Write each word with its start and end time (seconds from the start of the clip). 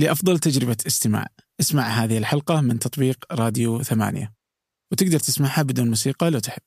لأفضل 0.00 0.38
تجربة 0.38 0.76
استماع. 0.86 1.26
اسمع 1.60 1.82
هذه 1.82 2.18
الحلقة 2.18 2.60
من 2.60 2.78
تطبيق 2.78 3.32
راديو 3.32 3.82
ثمانية. 3.82 4.34
وتقدر 4.92 5.18
تسمعها 5.18 5.62
بدون 5.62 5.88
موسيقى 5.88 6.30
لو 6.30 6.38
تحب. 6.38 6.62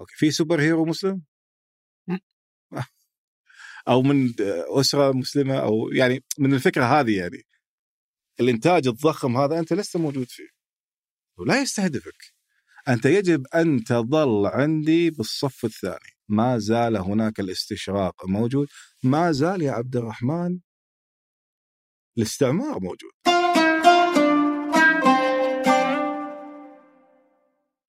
أوكي. 0.00 0.14
في 0.16 0.30
superhero 0.30 0.84
مسلم؟ 0.84 1.22
أو 3.88 4.02
من 4.02 4.34
أسرة 4.80 5.12
مسلمة 5.12 5.58
أو 5.58 5.90
يعني 5.92 6.24
من 6.38 6.54
الفكرة 6.54 6.84
هذه 6.84 7.16
يعني. 7.16 7.42
الإنتاج 8.40 8.86
الضخم 8.86 9.36
هذا 9.36 9.58
أنت 9.58 9.72
لست 9.72 9.96
موجود 9.96 10.26
فيه. 10.28 10.48
ولا 11.38 11.60
يستهدفك. 11.62 12.34
أنت 12.88 13.04
يجب 13.04 13.46
أن 13.46 13.84
تظل 13.84 14.46
عندي 14.46 15.10
بالصف 15.10 15.64
الثاني. 15.64 16.16
ما 16.28 16.58
زال 16.58 16.96
هناك 16.96 17.40
الاستشراق 17.40 18.26
موجود. 18.26 18.68
ما 19.02 19.32
زال 19.32 19.62
يا 19.62 19.72
عبد 19.72 19.96
الرحمن 19.96 20.58
الاستعمار 22.18 22.80
موجود. 22.80 23.10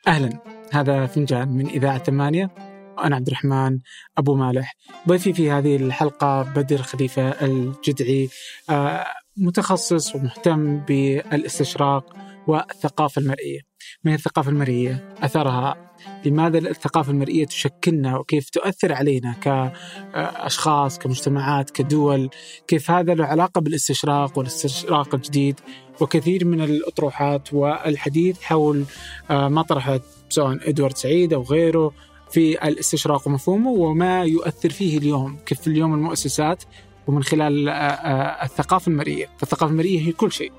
أهلا. 0.08 0.40
هذا 0.72 1.06
فنجان 1.06 1.48
من 1.48 1.68
إذاعة 1.68 2.04
ثمانية. 2.04 2.50
وأنا 2.98 3.16
عبد 3.16 3.28
الرحمن 3.28 3.80
أبو 4.18 4.36
مالح. 4.36 4.76
ضيفي 5.08 5.34
في 5.34 5.52
هذه 5.52 5.76
الحلقة 5.76 6.42
بدر 6.42 6.78
خليفة 6.78 7.30
الجدعي 7.30 8.30
آه، 8.70 9.06
متخصص 9.38 10.16
ومهتم 10.16 10.78
بالإستشراق 10.78 12.16
والثقافة 12.48 13.22
المرئية. 13.22 13.60
من 14.04 14.14
الثقافة 14.14 14.50
المرئية؟ 14.50 15.16
أثرها 15.24 15.94
لماذا 16.26 16.58
الثقافة 16.58 17.12
المرئية 17.12 17.46
تشكلنا 17.46 18.18
وكيف 18.18 18.50
تؤثر 18.50 18.94
علينا 18.94 19.34
كأشخاص 19.34 21.00
كمجتمعات 21.00 21.70
كدول؟ 21.70 22.30
كيف 22.68 22.92
هذا 22.92 23.14
له 23.14 23.26
علاقة 23.26 23.62
بالاستشراق 23.62 24.38
والاستشراق 24.38 25.16
الجديد؟ 25.16 25.60
وكثير 26.02 26.46
من 26.46 26.62
الأطروحات 26.62 27.54
والحديث 27.54 28.42
حول 28.42 28.84
آه، 29.32 29.48
ما 29.48 29.62
طرحت 29.62 30.02
سواء 30.30 30.70
إدوارد 30.70 30.98
سعيد 30.98 31.34
أو 31.34 31.42
غيره 31.42 31.92
في 32.32 32.68
الاستشراق 32.68 33.28
ومفهومه 33.28 33.70
وما 33.70 34.24
يؤثر 34.24 34.70
فيه 34.70 34.98
اليوم 34.98 35.38
كيف 35.46 35.68
اليوم 35.68 35.94
المؤسسات 35.94 36.64
ومن 37.08 37.24
خلال 37.24 37.70
آه، 37.70 37.74
آه، 37.74 38.46
الثقافة 38.46 38.90
المرئية. 38.90 39.30
فالثقافة 39.38 39.72
المرئية 39.72 40.08
هي 40.08 40.12
كل 40.12 40.32
شيء. 40.32 40.52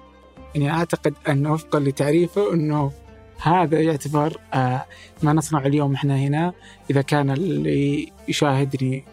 يعني 0.55 0.71
أعتقد 0.71 1.15
أنه 1.29 1.53
وفقا 1.53 1.81
لتعريفه 1.81 2.55
أنه 2.55 2.93
هذا 3.43 3.81
يعتبر 3.81 4.41
آه، 4.55 4.85
ما 5.23 5.33
نصنع 5.33 5.67
اليوم 5.67 5.95
إحنا 5.95 6.17
هنا 6.17 6.53
إذا 6.91 7.03
كان 7.03 7.31
اللي 7.31 8.13
يشاهدني 8.29 9.05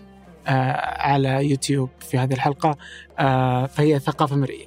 آه، 0.47 1.01
على 1.01 1.49
يوتيوب 1.49 1.89
في 1.99 2.17
هذه 2.17 2.33
الحلقة 2.33 2.77
آه، 3.19 3.65
فهي 3.65 3.99
ثقافة 3.99 4.35
مرئية. 4.35 4.65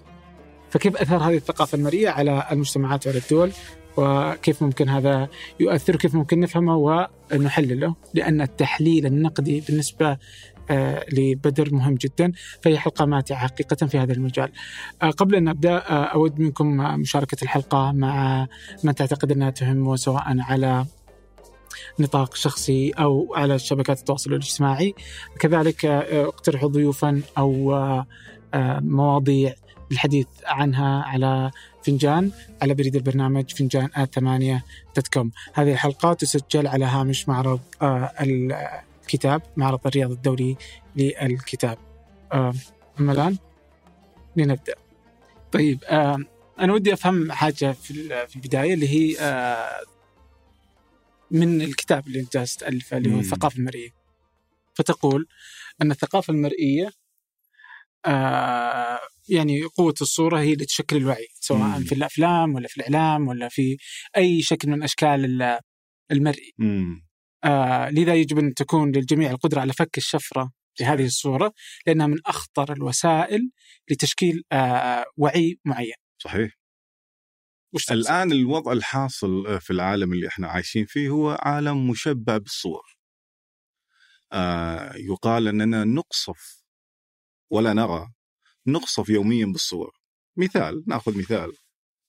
فكيف 0.70 0.96
أثر 0.96 1.16
هذه 1.16 1.36
الثقافة 1.36 1.77
المرئية 1.77 2.08
على 2.08 2.46
المجتمعات 2.52 3.06
وعلى 3.06 3.19
الدول؟ 3.19 3.50
وكيف 3.96 4.62
ممكن 4.62 4.89
هذا 4.89 5.28
يؤثر؟ 5.61 5.94
وكيف 5.94 6.14
ممكن 6.14 6.41
نفهمه؟ 6.41 7.08
ونحلله 7.33 7.94
لأن 8.14 8.41
التحليل 8.41 9.06
النقدي 9.06 9.61
بالنسبة 9.61 10.06
آه، 10.11 10.19
لبدر 11.12 11.74
مهم 11.74 11.94
جدا 11.94 12.33
فهي 12.62 12.78
حلقة 12.78 13.05
ماتعة 13.05 13.38
حقيقة 13.38 13.86
في 13.86 13.98
هذا 13.98 14.12
المجال. 14.12 14.52
آه، 15.02 15.11
قبل 15.11 15.34
أن 15.34 15.44
نبدأ 15.44 15.77
آه، 15.77 16.05
أود 16.05 16.41
منكم 16.41 16.77
مشاركة 17.00 17.36
الحلقة 17.42 17.92
مع 17.92 18.47
من 18.84 18.94
تعتقد 18.94 19.33
أنها 19.33 19.50
تهمه 19.50 19.96
سواء 19.96 20.22
على 20.27 20.86
نطاق 21.98 22.34
شخصي 22.34 22.91
أو 22.91 23.34
على 23.34 23.58
شبكات 23.58 23.98
التواصل 23.98 24.30
الاجتماعي. 24.30 24.94
كذلك 25.41 25.84
آه، 25.84 26.24
اقترحوا 26.24 26.69
ضيوفا 26.69 27.22
آه، 27.39 28.06
آه، 28.55 28.80
مواضيع 28.80 29.55
للحديث 29.91 30.27
عنها 30.46 31.02
على 31.02 31.50
فنجان 31.83 32.30
على 32.62 32.74
بريد 32.74 32.96
البرنامج 32.96 33.50
فنجان 33.50 33.89
آت 33.96 34.14
ثمانية 34.14 34.64
هذه 35.55 35.72
الحلقة 35.72 36.12
تسجل 36.12 36.66
على 36.66 36.84
هامش 36.84 37.28
معرض 37.28 37.61
الكتاب 39.14 39.42
معرض 39.57 39.86
الرياض 39.86 40.11
الدولي 40.11 40.57
للكتاب 40.96 41.79
آه، 42.33 42.55
أما 43.01 43.13
الآن 43.13 43.39
لنبدأ 44.36 44.74
طيب 45.52 45.85
آه، 45.85 46.19
أنا 46.61 46.73
ودي 46.73 46.92
أفهم 46.92 47.33
حاجة 47.33 47.73
في 47.73 47.91
ال- 47.91 48.29
في 48.29 48.36
البداية 48.36 48.74
اللي 48.74 48.89
هي 48.89 49.20
آه، 49.20 49.80
من 51.30 51.63
الكتاب 51.63 52.07
اللي 52.07 52.20
أنت 52.20 52.36
جالس 52.36 52.57
تألفه 52.57 52.97
اللي 52.97 53.14
هو. 53.14 53.18
الثقافة 53.18 53.58
المرئية 53.58 53.91
فتقول 54.74 55.27
أن 55.83 55.91
الثقافة 55.91 56.30
المرئية 56.33 56.91
آه، 58.07 59.01
يعني 59.29 59.63
قوة 59.63 59.95
الصورة 60.01 60.41
هي 60.41 60.52
اللي 60.52 60.64
تشكل 60.64 60.97
الوعي 60.97 61.29
سواء 61.41 61.61
مم. 61.61 61.85
في 61.85 61.95
الأفلام 61.95 62.55
ولا 62.55 62.68
في 62.68 62.77
الإعلام 62.77 63.29
ولا 63.29 63.48
في 63.48 63.77
أي 64.17 64.42
شكل 64.42 64.70
من 64.70 64.83
أشكال 64.83 65.24
ال- 65.42 65.58
المرئي 66.13 66.55
مم. 66.58 67.08
آه 67.44 67.90
لذا 67.90 68.14
يجب 68.14 68.38
أن 68.38 68.54
تكون 68.54 68.92
للجميع 68.92 69.30
القدرة 69.30 69.60
على 69.60 69.72
فك 69.72 69.98
الشفرة 69.98 70.52
لهذه 70.80 71.04
الصورة 71.06 71.52
لأنها 71.86 72.06
من 72.06 72.18
أخطر 72.26 72.72
الوسائل 72.72 73.50
لتشكيل 73.90 74.44
آه 74.52 75.04
وعي 75.16 75.58
معين. 75.64 75.94
صحيح؟ 76.22 76.58
الآن 77.90 78.32
الوضع 78.32 78.72
الحاصل 78.72 79.60
في 79.60 79.70
العالم 79.72 80.12
اللي 80.12 80.28
إحنا 80.28 80.48
عايشين 80.48 80.86
فيه 80.86 81.08
هو 81.08 81.38
عالم 81.42 81.90
مشبع 81.90 82.36
بالصور. 82.36 82.98
آه 84.32 84.92
يقال 84.96 85.48
أننا 85.48 85.84
نقصف 85.84 86.62
ولا 87.50 87.72
نرى 87.72 88.12
نقصف 88.66 89.08
يوميا 89.08 89.46
بالصور. 89.46 89.92
مثال 90.36 90.84
نأخذ 90.86 91.18
مثال. 91.18 91.52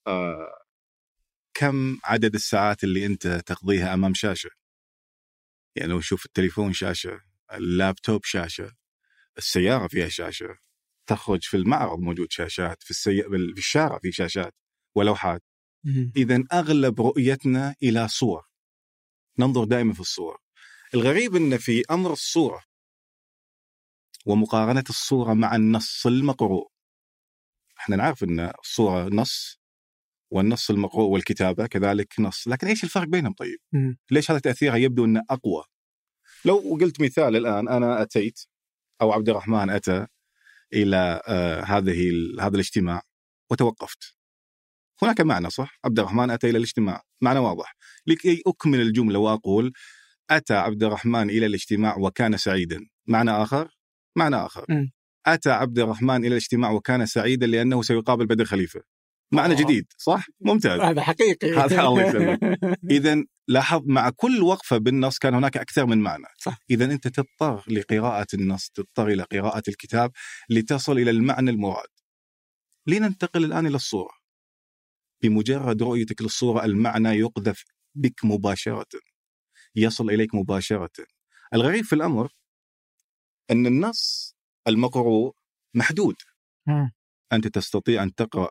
آه 0.08 0.60
كم 1.54 1.98
عدد 2.04 2.36
الساعات 2.36 2.84
اللي 2.84 3.06
أنت 3.06 3.28
تقضيها 3.28 3.94
أمام 3.94 4.14
شاشة؟ 4.14 4.50
يعني 5.80 5.92
لو 5.92 6.02
شوف 6.02 6.26
التليفون 6.26 6.74
شاشة 6.74 7.22
اللابتوب 7.54 8.26
شاشة 8.26 8.72
السيارة 9.38 9.88
فيها 9.88 10.10
شاشة 10.10 10.58
تخرج 11.08 11.44
في 11.44 11.58
المعرض 11.58 12.00
موجود 12.00 12.32
شاشات 12.32 12.84
في 12.84 12.92
السي... 12.92 13.24
في 13.24 13.36
الشارع 13.58 14.00
في 14.00 14.12
شاشات 14.12 14.56
ولوحات. 14.96 15.44
اذا 16.16 16.44
أغلب 16.54 17.02
رؤيتنا 17.02 17.76
إلى 17.84 18.08
صور. 18.08 18.44
ننظر 19.40 19.64
دائما 19.64 19.94
في 19.94 20.00
الصور. 20.00 20.38
الغريب 20.94 21.36
إن 21.36 21.58
في 21.58 21.84
أمر 21.92 22.14
الصورة 22.14 22.64
ومقارنة 24.26 24.84
الصورة 24.90 25.34
مع 25.34 25.56
النص 25.56 26.06
المقروء. 26.08 26.72
إحنا 27.78 27.96
نعرف 27.96 28.24
إن 28.24 28.40
الصورة 28.64 29.10
نص 29.10 29.59
والنص 30.32 30.70
المقروء 30.70 31.10
والكتابة 31.10 31.68
كذلك 31.68 32.20
نص. 32.20 32.48
لكن 32.48 32.68
إيش 32.68 32.84
الفرق 32.84 33.08
بينهم 33.08 33.34
طيب؟ 33.34 33.58
مم. 33.72 33.98
ليش 34.12 34.32
هذا 34.32 34.40
تأثيرها 34.40 34.76
يبدو 34.76 35.06
إنه 35.06 35.24
أقوى؟ 35.30 35.64
لو 36.46 36.78
قلت 36.82 37.02
مثال 37.02 37.36
الآن 37.36 37.68
أنا 37.70 38.02
أتيت 38.02 38.40
أو 39.02 39.12
عبد 39.12 39.30
الرحمن 39.30 39.70
أتى 39.70 40.08
إلى 40.74 41.22
آه 41.28 41.62
هذه 41.62 42.12
هذا 42.40 42.56
الاجتماع 42.56 43.02
وتوقفت. 43.52 44.16
هناك 45.02 45.22
معنى 45.22 45.50
صح؟ 45.50 45.80
عبد 45.86 46.00
الرحمن 46.00 46.30
أتى 46.30 46.50
إلى 46.50 46.58
الاجتماع. 46.58 47.02
معنى 47.22 47.40
واضح. 47.40 47.76
لكي 48.08 48.42
أكمل 48.48 48.82
الجملة 48.82 49.20
وأقول 49.20 49.74
أتى 50.30 50.54
عبد 50.54 50.84
الرحمن 50.84 51.30
إلى 51.30 51.46
الاجتماع 51.46 51.98
وكان 51.98 52.38
سعيدا. 52.38 52.80
معنى 53.08 53.32
آخر؟ 53.32 53.70
معنى 54.16 54.36
آخر. 54.36 54.66
مم. 54.70 54.92
أتى 55.26 55.50
عبد 55.50 55.80
الرحمن 55.80 56.16
إلى 56.16 56.28
الاجتماع 56.28 56.72
وكان 56.72 57.06
سعيدا 57.06 57.48
لأنه 57.48 57.82
سيقابل 57.82 58.26
بدر 58.26 58.46
خليفة. 58.46 58.82
معنى. 59.32 59.56
جديد 59.56 59.94
صح؟ 59.98 60.26
ممتاز. 60.42 60.80
هذا 60.80 61.02
حقيقي. 61.02 61.52
هذا 61.64 61.82
الله 61.82 62.08
يسلمك. 62.08 62.60
اذا 62.92 63.24
لاحظ 63.48 63.82
مع 63.86 64.10
كل 64.10 64.42
وقفة 64.42 64.78
بالنص 64.78 65.18
كان 65.18 65.34
هناك 65.34 65.58
أكثر 65.58 65.86
من 65.86 65.98
معنى. 65.98 66.26
صح. 66.38 66.60
اذا 66.70 66.86
أنت 66.86 67.08
تضطر 67.08 67.64
لقراءة 67.68 68.28
النص 68.34 68.70
تضطر 68.70 69.08
إلى 69.08 69.24
قراءة 69.24 69.64
الكتاب 69.68 70.12
لتصل 70.50 70.98
إلى 70.98 71.12
المعنى 71.12 71.50
المراد. 71.50 71.88
لننتقل 72.88 73.46
الآن 73.46 73.68
إلى 73.68 73.76
الصورة. 73.76 74.12
بمجرد 75.24 75.84
رؤيتك 75.84 76.22
للصورة 76.22 76.66
المعنى 76.66 77.10
يقذف 77.10 77.64
بك 77.96 78.26
مباشرة. 78.26 79.00
يصل 79.76 80.10
إليك 80.10 80.36
مباشرة. 80.36 80.92
الغريب 81.54 81.86
في 81.86 81.94
الأمر 81.94 82.32
أن 83.52 83.68
النص 83.68 84.36
المقروء 84.68 85.36
محدود. 85.74 86.16
أنت 87.34 87.48
تستطيع 87.48 88.04
أن 88.04 88.16
تقرأ 88.16 88.50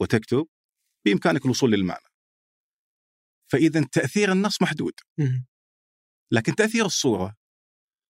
وتكتب 0.00 0.46
بإمكانك 1.04 1.44
الوصول 1.44 1.72
للمعنى. 1.72 2.04
فإذا 3.52 3.84
تأثير 3.92 4.32
النص 4.32 4.62
محدود. 4.62 4.92
لكن 6.32 6.54
تأثير 6.54 6.86
الصورة 6.86 7.36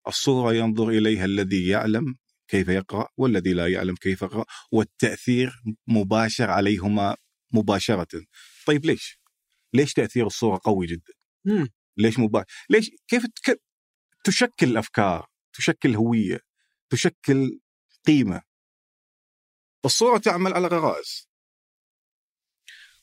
الصورة 0.09 0.55
ينظر 0.55 0.89
إليها 0.89 1.25
الذي 1.25 1.69
يعلم 1.69 2.15
كيف 2.49 2.69
يقرأ 2.69 3.09
والذي 3.17 3.53
لا 3.53 3.67
يعلم 3.69 3.95
كيف 3.95 4.23
يقرأ 4.23 4.45
والتأثير 4.73 5.63
مباشر 5.87 6.51
عليهما 6.51 7.17
مباشرة. 7.53 8.27
طيب 8.67 8.85
ليش؟ 8.87 9.21
ليش 9.75 9.93
تأثير 9.93 10.27
الصورة 10.27 10.61
قوي 10.65 10.87
جدا؟ 10.87 11.13
مم. 11.45 11.69
ليش 11.97 12.19
مباشر؟ 12.19 12.47
ليش 12.71 12.91
كيف 13.09 13.27
تك... 13.27 13.63
تشكل 14.25 14.77
افكار 14.77 15.27
تشكل 15.53 15.95
هوية 15.95 16.41
تشكل 16.91 17.61
قيمة؟ 18.07 18.43
الصورة 19.85 20.19
تعمل 20.19 20.53
على 20.53 20.67
غرائز. 20.67 21.28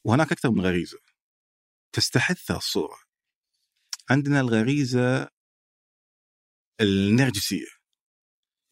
وهناك 0.05 0.31
أكثر 0.31 0.51
من 0.51 0.61
غريزة. 0.61 0.99
تستحثها 1.93 2.57
الصورة. 2.57 2.97
عندنا 4.09 4.39
الغريزة 4.39 5.29
النرجسية. 6.81 7.67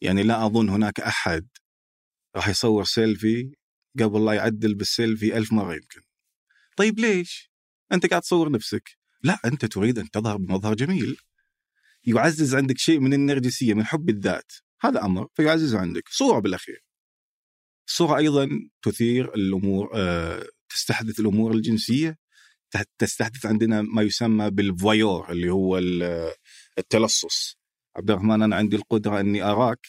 يعني 0.02 0.24
لا 0.24 0.46
أظن 0.46 0.70
هناك 0.70 1.00
أحد 1.00 1.48
راح 2.36 2.48
يصور 2.48 2.84
سيلفي 2.84 3.56
قبل 4.00 4.26
لا 4.26 4.34
يعدل 4.34 4.76
بالسيلفي 4.76 5.38
ألف 5.38 5.54
مرة 5.54 5.74
يمكن. 5.74 6.02
طيب 6.78 7.00
ليش؟ 7.00 7.52
أنت 7.92 8.06
قاعد 8.06 8.22
تصور 8.22 8.52
نفسك. 8.52 8.98
لا 9.24 9.40
أنت 9.46 9.66
تريد 9.66 10.00
أن 10.00 10.12
تظهر 10.12 10.38
بمظهر 10.38 10.74
جميل. 10.74 11.18
يعزز 12.04 12.56
عندك 12.56 12.78
شيء 12.78 13.00
من 13.00 13.14
النرجسية 13.14 13.74
من 13.74 13.86
حب 13.86 14.10
الذات. 14.10 14.52
هذا 14.82 15.06
أمر 15.06 15.28
فيعززه 15.34 15.80
عندك. 15.80 16.10
صورة 16.10 16.40
بالأخير. 16.40 16.84
الصورة 17.88 18.18
أيضا 18.18 18.50
تثير 18.82 19.34
الأمور 19.34 19.92
أه 19.96 20.48
تستحدث 20.74 21.20
الأمور 21.20 21.52
الجنسية 21.52 22.18
تستحدث 22.98 23.46
عندنا 23.46 23.82
ما 23.82 24.02
يسمى 24.02 24.50
بال 24.50 24.70
voyeur 24.70 25.32
اللي 25.32 25.50
هو 25.50 25.78
التلصص. 26.78 27.58
عبد 27.96 28.12
الرحمن 28.12 28.42
أنا 28.42 28.56
عندي 28.56 28.76
القدرة 28.76 29.20
أني 29.20 29.44
أراك 29.44 29.88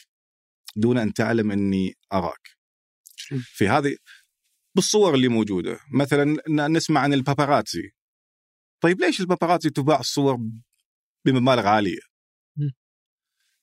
دون 0.76 0.98
أن 0.98 1.12
تعلم 1.12 1.50
أني 1.50 1.94
أراك. 2.12 2.48
في 3.42 3.68
هذه 3.68 3.96
بالصور 4.76 5.14
اللي 5.14 5.28
موجودة. 5.28 5.80
مثلا 5.92 6.36
نسمع 6.68 7.00
عن 7.00 7.12
الباباراتزي 7.12 7.90
طيب 8.80 9.00
ليش 9.00 9.20
الباباراتزي 9.20 9.70
تباع 9.70 10.00
الصور 10.00 10.38
بمبالغ 11.26 11.66
عالية؟ 11.66 12.00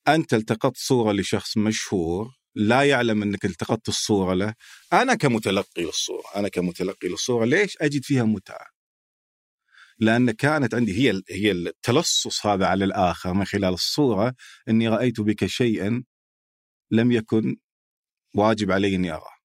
أنت 0.08 0.34
التقطت 0.34 0.78
صورة 0.78 1.12
لشخص 1.14 1.58
مشهور 1.58 2.41
لا 2.56 2.84
يعلم 2.84 3.24
أنك 3.24 3.46
التقطت 3.46 3.90
الصورة 3.90 4.34
له. 4.34 4.54
أنا 4.94 5.16
كمتلقي 5.16 5.84
للصورة 5.84 6.24
أنا 6.36 6.48
كمتلقي 6.48 7.08
للصورة 7.08 7.46
ليش 7.46 7.78
أجد 7.82 8.04
فيها 8.04 8.24
متعة؟ 8.24 8.68
لأن 10.00 10.32
كانت 10.32 10.74
عندي 10.74 11.10
هي 11.10 11.22
هي 11.30 11.52
التلصص 11.52 12.46
هذا 12.46 12.66
على 12.68 12.86
الآخر 12.86 13.34
من 13.34 13.46
خلال 13.46 13.74
الصورة 13.74 14.36
أني 14.70 14.88
رأيت 14.88 15.22
بك 15.22 15.46
شيئا 15.46 16.04
لم 16.92 17.12
يكن 17.12 17.58
واجب 18.36 18.72
علي 18.72 18.96
أني 18.96 19.12
أراه. 19.12 19.36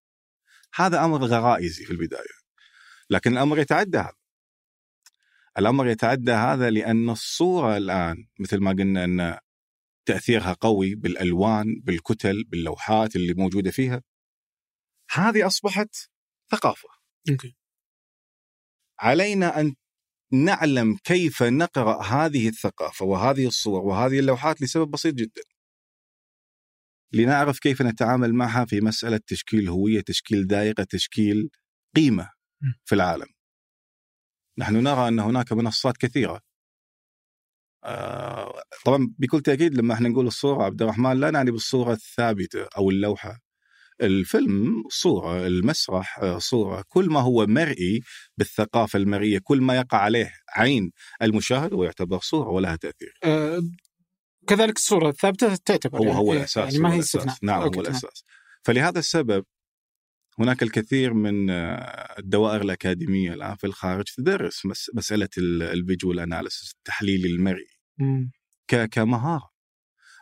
هذا 0.75 1.05
أمر 1.05 1.25
غرائزي 1.25 1.85
في 1.85 1.91
البداية. 1.91 2.37
لكن 3.11 3.33
الأمر 3.33 3.59
يتعدى 3.59 3.99
هذا. 3.99 4.13
الأمر 5.59 5.89
يتعدى 5.89 6.33
هذا 6.33 6.71
لأن 6.71 7.11
الصورة 7.11 7.77
الآن 7.77 8.27
مثل 8.41 8.59
ما 8.59 8.71
قلنا 8.71 9.05
أن 9.05 9.39
تأثيرها 10.07 10.53
قوي 10.53 10.95
بالألوان 10.95 11.81
بالكتل 11.85 12.45
باللوحات 12.45 13.17
اللي 13.17 13.35
موجودة 13.35 13.71
فيها. 13.71 14.03
هذه 15.11 15.47
أصبحت 15.47 15.97
ثقافة. 16.51 16.89
okay. 17.31 17.53
علينا 19.01 19.61
أن 19.61 19.75
نعلم 20.33 20.97
كيف 21.05 21.43
نقرأ 21.43 22.03
هذه 22.03 22.49
الثقافة 22.49 23.05
وهذه 23.05 23.47
الصور 23.47 23.81
وهذه 23.81 24.19
اللوحات 24.19 24.63
لسبب 24.63 24.91
بسيط 24.91 25.15
جدا. 25.15 25.43
لنعرف 27.13 27.59
كيف 27.59 27.83
نتعامل 27.83 28.35
معها 28.35 28.65
في 28.65 28.81
مسألة 28.81 29.21
تشكيل 29.27 29.69
هوية 29.69 30.01
تشكيل 30.01 30.47
دائرة 30.47 30.87
تشكيل 30.91 31.51
قيمة 31.97 32.31
في 32.85 32.95
العالم. 32.95 33.27
نحن 34.59 34.77
نرى 34.77 35.09
أن 35.09 35.19
هناك 35.19 35.53
منصات 35.53 35.97
كثيرة 35.97 36.35
آه 36.35 36.46
طبعا 38.85 39.15
بكل 39.19 39.41
تأكيد 39.41 39.75
لما 39.75 39.95
إحنا 39.95 40.09
نقول 40.09 40.27
الصورة 40.27 40.65
عبد 40.65 40.83
الرحمن 40.83 41.21
لا 41.21 41.31
نعني 41.31 41.51
بالصورة 41.51 41.93
الثابتة 41.93 42.67
أو 42.77 42.91
اللوحة. 42.91 43.41
الفيلم 44.03 44.85
صورة 44.91 45.47
المسرح 45.47 46.19
آه، 46.19 46.39
صورة. 46.39 46.85
كل 46.89 47.11
ما 47.11 47.21
هو 47.21 47.47
مرئي 47.47 48.01
بالثقافة 48.37 48.97
المرئية 48.97 49.41
كل 49.45 49.61
ما 49.61 49.77
يقع 49.77 49.99
عليه 49.99 50.33
عين 50.57 50.91
المشاهد 51.23 51.73
هو 51.73 51.85
يعتبر 51.85 52.19
صورة 52.19 52.49
ولها 52.49 52.77
تأثير. 52.77 53.13
أه 53.25 53.63
كذلك 54.47 54.77
الصورة 54.77 55.09
الثابتة 55.09 55.57
تعتبر 55.57 55.99
هو 55.99 56.05
يعني 56.05 56.17
هو 56.19 56.33
الأساس 56.33 56.57
يعني 56.57 56.79
ما 56.79 56.95
هي 56.95 56.99
استثناء. 56.99 57.37
نعم 57.43 57.63
هو 57.63 57.81
الأساس. 57.81 58.25
فلهذا 58.63 58.99
السبب 58.99 59.45
هناك 60.39 60.63
الكثير 60.63 61.15
من 61.15 61.51
آه، 61.51 62.15
الدوائر 62.19 62.63
الأكاديمية 62.63 63.35
الآن 63.35 63.57
في 63.57 63.67
الخارج 63.67 64.05
تدرس 64.17 64.63
مسألة 64.95 65.29
الفيجوال 65.39 66.21
أناليسيس 66.21 66.73
التحليل 66.79 67.27
المرئي. 67.27 67.76
كمهارة. 68.69 69.51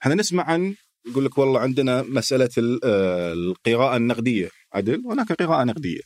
إحنا 0.03 0.15
نسمع 0.15 0.45
عن 0.51 0.75
يقول 1.07 1.25
لك 1.25 1.39
والله 1.39 1.61
عندنا 1.61 2.03
مسألة 2.03 2.51
آه، 2.85 3.33
القراءة 3.33 3.97
النقدية. 3.97 4.51
عدل؟ 4.73 5.03
هناك 5.07 5.33
قراءة 5.33 5.65
نقدية. 5.65 6.01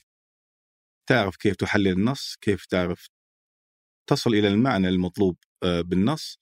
تعرف 1.06 1.37
كيف 1.37 1.56
تحلل 1.56 1.88
النص 1.88 2.37
كيف 2.41 2.67
تعرف 2.67 3.09
تصل 4.06 4.35
إلى 4.35 4.49
المعنى 4.49 4.88
المطلوب 4.88 5.37
آه، 5.62 5.81
بالنص. 5.81 6.41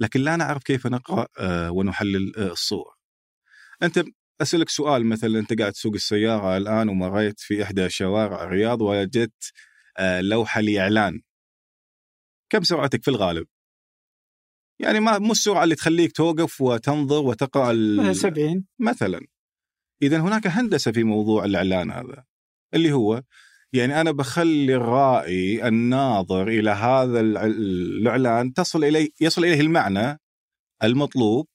لكن 0.00 0.20
لا 0.20 0.36
نعرف 0.36 0.62
كيف 0.62 0.86
نقرأ 0.86 1.26
آه، 1.38 1.70
ونحلل 1.70 2.38
الصور. 2.38 2.94
أنت 3.82 4.04
أسألك 4.42 4.68
سؤال 4.68 5.06
مثلا. 5.06 5.38
أنت 5.38 5.58
قاعد 5.58 5.72
تسوق 5.72 5.94
السيارة 5.94 6.56
الآن 6.56 6.88
ومريت 6.88 7.40
في 7.40 7.62
إحدى 7.62 7.88
شوارع 7.90 8.44
الرياض 8.44 8.82
وجدت 8.82 9.52
لوحة 10.20 10.60
لإعلان. 10.60 11.20
كم 12.50 12.62
سرعتك 12.62 13.04
في 13.04 13.08
الغالب؟ 13.08 13.46
يعني 14.78 15.00
ما 15.00 15.18
مو 15.18 15.32
السرعة 15.32 15.64
اللي 15.64 15.74
تخليك 15.74 16.12
توقف 16.12 16.60
وتنظر 16.60 17.22
وتقرأ 17.22 17.72
70 18.12 18.64
مثلا 18.78 19.20
اذا 20.02 20.20
هناك 20.20 20.46
هندسة 20.46 20.92
في 20.92 21.04
موضوع 21.04 21.44
الإعلان 21.44 21.90
هذا 21.90 22.24
اللي 22.74 22.92
هو 22.92 23.22
يعني 23.72 24.00
أنا 24.00 24.10
بخلي 24.10 24.74
الرائي 24.76 25.68
الناظر 25.68 26.48
إلى 26.48 26.70
هذا 26.70 27.20
الإعلان 27.20 28.52
تصل 28.52 28.84
اليه 28.84 29.08
يصل 29.20 29.44
إليه 29.44 29.60
المعنى 29.60 30.18
المطلوب 30.82 31.48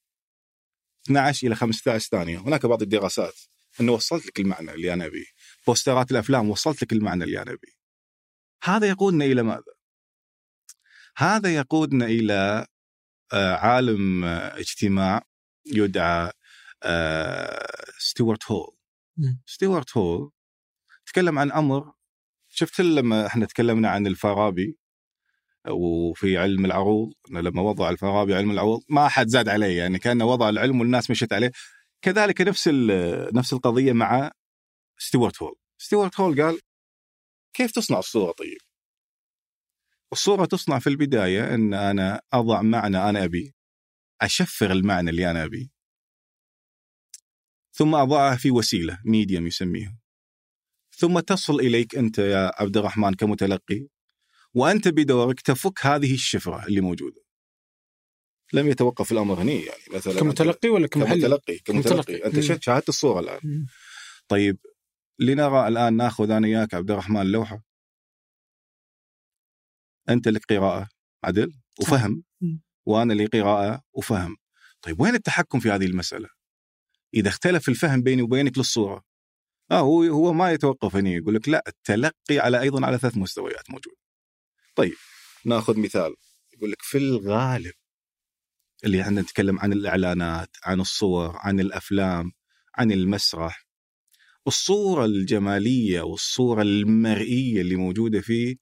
12 1.05 1.47
إلى 1.47 1.55
15 1.55 2.09
ثانية، 2.09 2.37
هناك 2.37 2.65
بعض 2.65 2.81
الدراسات 2.81 3.39
إنه 3.81 3.91
وصلت 3.91 4.25
لك 4.25 4.39
المعنى 4.39 4.71
اللي 4.71 4.93
أنا 4.93 5.05
أبيه، 5.05 5.25
بوسترات 5.67 6.11
الأفلام 6.11 6.49
وصلت 6.49 6.83
لك 6.83 6.93
المعنى 6.93 7.23
اللي 7.23 7.41
أنا 7.41 7.51
أبيه. 7.51 7.73
هذا 8.63 8.89
يقودنا 8.89 9.25
إلى 9.25 9.43
ماذا؟ 9.43 9.73
هذا 11.17 11.55
يقودنا 11.55 12.05
إلى 12.05 12.65
عالم 13.33 14.23
آه، 14.23 14.59
اجتماع 14.59 15.21
يدعى 15.65 16.31
آه، 16.83 17.67
ستيوارت 17.97 18.51
هول 18.51 18.75
ستيوارت 19.45 19.97
هول 19.97 20.31
تكلم 21.05 21.39
عن 21.39 21.51
أمر 21.51 21.93
شفت 22.49 22.81
لما 22.81 23.25
إحنا 23.27 23.45
تكلمنا 23.45 23.89
عن 23.89 24.07
الفارابي 24.07 24.77
وفي 25.69 26.37
علم 26.37 26.65
العروض 26.65 27.13
لما 27.29 27.61
وضع 27.61 27.89
الفارابي 27.89 28.35
علم 28.35 28.51
العروض 28.51 28.81
ما 28.89 29.07
حد 29.07 29.27
زاد 29.27 29.49
عليه 29.49 29.77
يعني 29.77 29.99
كان 29.99 30.21
وضع 30.21 30.49
العلم 30.49 30.79
والناس 30.79 31.11
مشت 31.11 31.33
عليه. 31.33 31.51
كذلك 32.01 32.41
نفس 32.41 32.67
نفس 33.33 33.53
القضية 33.53 33.93
مع 33.93 34.31
ستيوارت 34.97 35.43
هول 35.43 35.55
ستيوارت 35.77 36.19
هول 36.19 36.41
قال 36.41 36.59
كيف 37.53 37.71
تصنع 37.71 37.99
الصورة 37.99 38.31
طيب؟ 38.31 38.57
الصورة 40.13 40.45
تصنع 40.45 40.79
في 40.79 40.87
البداية 40.87 41.55
أن 41.55 41.73
أنا 41.73 42.21
أضع 42.33 42.61
معنى 42.61 43.09
أنا 43.09 43.23
أبي 43.23 43.55
أشفر 44.21 44.71
المعنى 44.71 45.09
اللي 45.09 45.31
أنا 45.31 45.43
أبي. 45.43 45.71
ثم 47.71 47.95
أضعها 47.95 48.35
في 48.35 48.51
وسيلة 48.51 48.99
medium 49.05 49.47
يسميها. 49.47 49.97
ثم 50.97 51.19
تصل 51.19 51.59
إليك 51.59 51.95
أنت 51.95 52.17
يا 52.19 52.51
عبد 52.61 52.77
الرحمن 52.77 53.13
كمتلقي 53.13 53.87
وأنت 54.53 54.87
بدورك 54.87 55.41
تفك 55.41 55.85
هذه 55.85 56.13
الشفرة 56.13 56.65
اللي 56.65 56.81
موجودة. 56.81 57.23
لم 58.53 58.67
يتوقف 58.67 59.11
الأمر 59.11 59.41
هنا 59.41 59.51
يعني 59.51 59.83
مثلا 59.93 60.19
كمتلقي 60.19 60.69
ولا 60.69 60.87
كمحلل؟ 60.87 61.21
كمتلقي 61.21 61.59
كمتلقي, 61.59 62.17
كمتلقي. 62.19 62.53
أنت 62.53 62.63
شاهدت 62.63 62.89
الصورة 62.89 63.19
الآن. 63.19 63.65
طيب 64.27 64.57
لنرى 65.19 65.67
الآن 65.67 65.97
ناخذ 65.97 66.31
أنا 66.31 66.47
إياك 66.47 66.73
عبد 66.73 66.91
الرحمن 66.91 67.31
لوحة. 67.31 67.72
أنت 70.09 70.27
لك 70.27 70.45
قراءه 70.45 70.89
عدل 71.23 71.53
وفهم. 71.81 72.23
وأنا 72.85 73.13
لي 73.13 73.25
قراءه 73.25 73.81
وفهم. 73.93 74.37
طيب 74.81 75.01
وين 75.01 75.15
التحكم 75.15 75.59
في 75.59 75.71
هذه 75.71 75.85
المسألة؟ 75.85 76.29
إذا 77.13 77.29
اختلف 77.29 77.69
الفهم 77.69 78.01
بيني 78.01 78.21
وبينك 78.21 78.57
للصورة. 78.57 79.03
آه 79.71 79.79
هو 79.79 80.03
هو 80.03 80.33
ما 80.33 80.51
يتوقف 80.51 80.95
هنا 80.95 81.09
يقول 81.09 81.35
لك 81.35 81.49
لا 81.49 81.63
التلقي 81.67 82.39
على 82.39 82.61
أيضا 82.61 82.85
على 82.85 82.97
ثلاث 82.97 83.17
مستويات 83.17 83.69
موجود. 83.69 83.93
طيب 84.75 84.95
نأخذ 85.45 85.79
مثال. 85.79 86.15
يقول 86.53 86.71
لك 86.71 86.81
في 86.81 86.97
الغالب 86.97 87.73
اللي 88.83 89.01
إحنا 89.01 89.21
نتكلم 89.21 89.59
عن 89.59 89.73
الإعلانات 89.73 90.49
عن 90.63 90.79
الصور 90.79 91.37
عن 91.37 91.59
الأفلام 91.59 92.31
عن 92.75 92.91
المسرح 92.91 93.65
الصورة 94.47 95.05
الجمالية 95.05 96.01
والصورة 96.01 96.61
المرئية 96.61 97.61
اللي 97.61 97.75
موجودة 97.75 98.21
فيه 98.21 98.55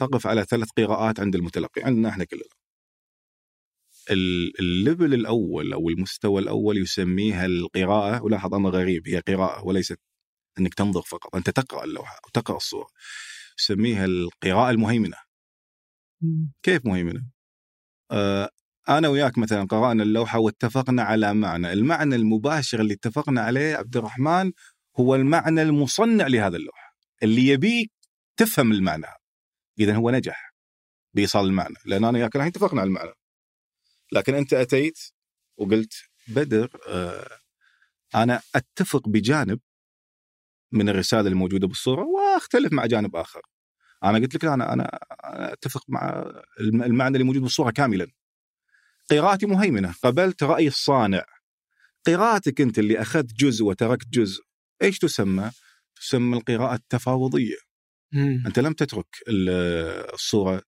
تقف 0.00 0.26
على 0.26 0.44
ثلاث 0.44 0.68
قراءات 0.76 1.20
عند 1.20 1.34
المتلقي 1.34 1.82
عندنا 1.82 2.08
إحنا 2.08 2.24
كلنا. 2.24 2.42
الليفل 4.60 5.14
الأول 5.14 5.72
أو 5.72 5.88
المستوى 5.88 6.42
الأول 6.42 6.78
يسميها 6.78 7.46
القراءة 7.46 8.22
ولاحظ 8.22 8.54
أمر 8.54 8.70
غريب 8.70 9.08
هي 9.08 9.20
قراءة 9.20 9.64
وليست 9.66 10.00
إنك 10.58 10.74
تنظر 10.74 11.02
فقط 11.02 11.36
أنت 11.36 11.50
تقرأ 11.50 11.84
اللوحة 11.84 12.14
أو 12.24 12.30
تقرأ 12.34 12.56
الصورة. 12.56 12.88
نسميها 13.58 14.04
القراءة 14.04 14.70
المهيمنة. 14.70 15.16
كيف 16.62 16.86
مهيمنة؟ 16.86 17.22
آه 18.10 18.50
أنا 18.88 19.08
وياك 19.08 19.38
مثلا 19.38 19.64
قرأنا 19.64 20.02
اللوحة 20.02 20.38
واتفقنا 20.38 21.02
على 21.02 21.34
معنى، 21.34 21.72
المعنى 21.72 22.14
المباشر 22.16 22.80
اللي 22.80 22.94
اتفقنا 22.94 23.40
عليه 23.40 23.76
عبد 23.76 23.96
الرحمن 23.96 24.52
هو 25.00 25.14
المعنى 25.14 25.62
المصنع 25.62 26.26
لهذا 26.26 26.56
اللوحة، 26.56 26.96
اللي 27.22 27.46
يبيك 27.46 27.92
تفهم 28.36 28.72
المعنى. 28.72 29.19
إذا 29.80 29.96
هو 29.96 30.10
نجح 30.10 30.54
بإيصال 31.14 31.46
المعنى، 31.46 31.74
لأن 31.84 32.04
أنا 32.04 32.18
وياك 32.18 32.36
الحين 32.36 32.48
اتفقنا 32.48 32.80
على 32.80 32.88
المعنى. 32.88 33.12
لكن 34.12 34.34
أنت 34.34 34.54
أتيت 34.54 34.98
وقلت 35.56 35.92
بدر 36.28 36.78
آه 36.88 37.38
أنا 38.14 38.40
أتفق 38.54 39.08
بجانب 39.08 39.60
من 40.72 40.88
الرسالة 40.88 41.28
الموجودة 41.28 41.66
بالصورة 41.66 42.04
وأختلف 42.04 42.72
مع 42.72 42.86
جانب 42.86 43.16
آخر. 43.16 43.40
أنا 44.04 44.18
قلت 44.18 44.34
لك 44.34 44.44
أنا 44.44 44.72
أنا 44.72 44.98
أتفق 45.52 45.84
مع 45.88 46.32
المعنى 46.60 47.14
اللي 47.16 47.24
موجود 47.24 47.42
بالصورة 47.42 47.70
كاملا. 47.70 48.06
قراءتي 49.10 49.46
مهيمنة، 49.46 49.94
قبلت 50.02 50.42
رأي 50.42 50.68
الصانع. 50.68 51.24
قراءتك 52.06 52.60
أنت 52.60 52.78
اللي 52.78 53.02
أخذت 53.02 53.32
جزء 53.32 53.64
وتركت 53.64 54.08
جزء، 54.08 54.42
إيش 54.82 54.98
تسمى؟ 54.98 55.50
تسمى 55.96 56.36
القراءة 56.36 56.74
التفاوضية. 56.74 57.69
مم. 58.12 58.42
أنت 58.46 58.58
لم 58.58 58.72
تترك 58.72 59.06
الصورة 59.28 60.62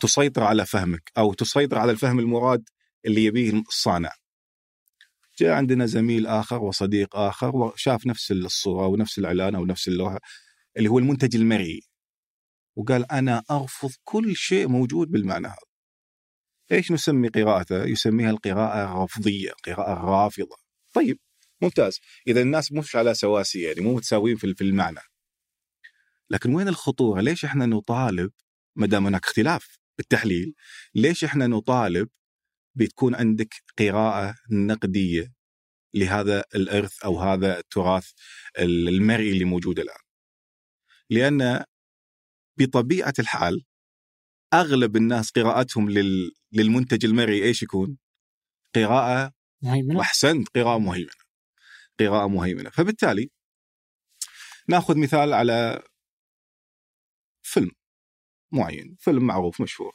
تسيطر 0.00 0.42
على 0.42 0.66
فهمك 0.66 1.12
أو 1.18 1.34
تسيطر 1.34 1.78
على 1.78 1.92
الفهم 1.92 2.18
المراد 2.18 2.68
اللي 3.06 3.24
يبيه 3.24 3.52
الصانع. 3.52 4.10
جاء 5.38 5.50
عندنا 5.50 5.86
زميل 5.86 6.26
آخر 6.26 6.62
وصديق 6.62 7.16
آخر 7.16 7.56
وشاف 7.56 8.06
نفس 8.06 8.32
الصورة 8.32 8.86
ونفس 8.86 9.18
الإعلان 9.18 9.54
أو 9.54 9.64
نفس 9.66 9.88
اللوحة 9.88 10.18
اللي 10.76 10.88
هو 10.88 10.98
المنتج 10.98 11.36
المرئي 11.36 11.80
وقال 12.76 13.12
أنا 13.12 13.42
أرفض 13.50 13.90
كل 14.04 14.36
شيء 14.36 14.68
موجود 14.68 15.08
بالمعنى 15.08 15.46
هذا. 15.46 15.56
إيش 16.72 16.92
نسمي 16.92 17.28
قراءته؟ 17.28 17.84
يسميها 17.84 18.30
القراءة 18.30 18.84
الرفضية، 18.84 19.50
القراءة 19.50 19.92
الرافضة. 19.92 20.56
طيب 20.94 21.18
ممتاز، 21.62 22.00
إذا 22.26 22.42
الناس 22.42 22.72
مش 22.72 22.96
على 22.96 23.14
سواسية 23.14 23.68
يعني 23.68 23.80
مو 23.80 23.94
متساويين 23.94 24.36
في 24.36 24.62
المعنى. 24.62 25.00
لكن 26.30 26.54
وين 26.54 26.68
الخطورة؟ 26.68 27.20
ليش 27.20 27.44
إحنا 27.44 27.66
نطالب 27.66 28.30
ما 28.76 28.86
دام 28.86 29.06
هناك 29.06 29.24
اختلاف 29.24 29.78
بالتحليل، 29.98 30.54
ليش 30.94 31.24
إحنا 31.24 31.46
نطالب 31.46 32.08
بتكون 32.74 33.14
عندك 33.14 33.54
قراءة 33.78 34.34
نقدية 34.50 35.32
لهذا 35.94 36.44
الإرث 36.54 37.02
أو 37.04 37.20
هذا 37.20 37.58
التراث 37.58 38.10
المرئي 38.58 39.32
اللي 39.32 39.44
موجود 39.44 39.78
الآن؟ 39.78 40.00
لأن 41.10 41.64
بطبيعة 42.58 43.14
الحال 43.18 43.64
أغلب 44.54 44.96
الناس 44.96 45.30
قراءتهم 45.30 45.90
لل... 45.90 46.32
للمنتج 46.52 47.04
المرئي 47.04 47.44
إيش 47.44 47.62
يكون؟ 47.62 47.98
قراءة 48.74 49.32
مهيمنة 49.62 49.98
وأحسنت 49.98 50.48
قراءة 50.48 50.78
مهيمنة. 50.78 51.10
قراءة 52.00 52.28
مهيمنة، 52.28 52.70
فبالتالي 52.70 53.30
ناخذ 54.68 54.98
مثال 54.98 55.32
على 55.32 55.82
فيلم 57.48 57.70
معين، 58.52 58.96
فيلم 59.00 59.26
معروف 59.26 59.60
مشهور. 59.60 59.92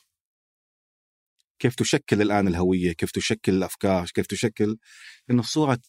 كيف 1.60 1.76
تشكل 1.76 2.22
الآن 2.22 2.48
الهوية، 2.48 2.94
كيف 2.94 3.12
تشكل 3.12 3.54
الأفكار، 3.54 4.10
كيف 4.14 4.28
تشكل 4.28 4.78
إن 5.32 5.40
الصورة 5.40 5.80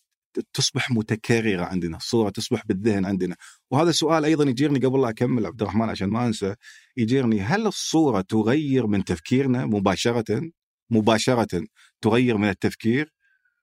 تصبح 0.52 0.90
متكررة 0.90 1.64
عندنا، 1.64 1.96
الصورة 1.96 2.30
تصبح 2.30 2.66
بالذهن 2.66 3.04
عندنا، 3.04 3.36
وهذا 3.70 3.92
سؤال 3.92 4.24
أيضا 4.24 4.44
يجيرني 4.44 4.78
قبل 4.78 5.02
لا 5.02 5.08
أكمل 5.08 5.46
عبد 5.46 5.62
الرحمن 5.62 5.88
عشان 5.88 6.08
ما 6.08 6.26
أنسى، 6.26 6.54
يجيرني 6.96 7.40
هل 7.40 7.66
الصورة 7.66 8.20
تغير 8.20 8.86
من 8.86 9.04
تفكيرنا 9.04 9.66
مباشرة؟ 9.66 10.50
مباشرة 10.90 11.64
تغير 12.00 12.36
من 12.36 12.48
التفكير؟ 12.48 13.12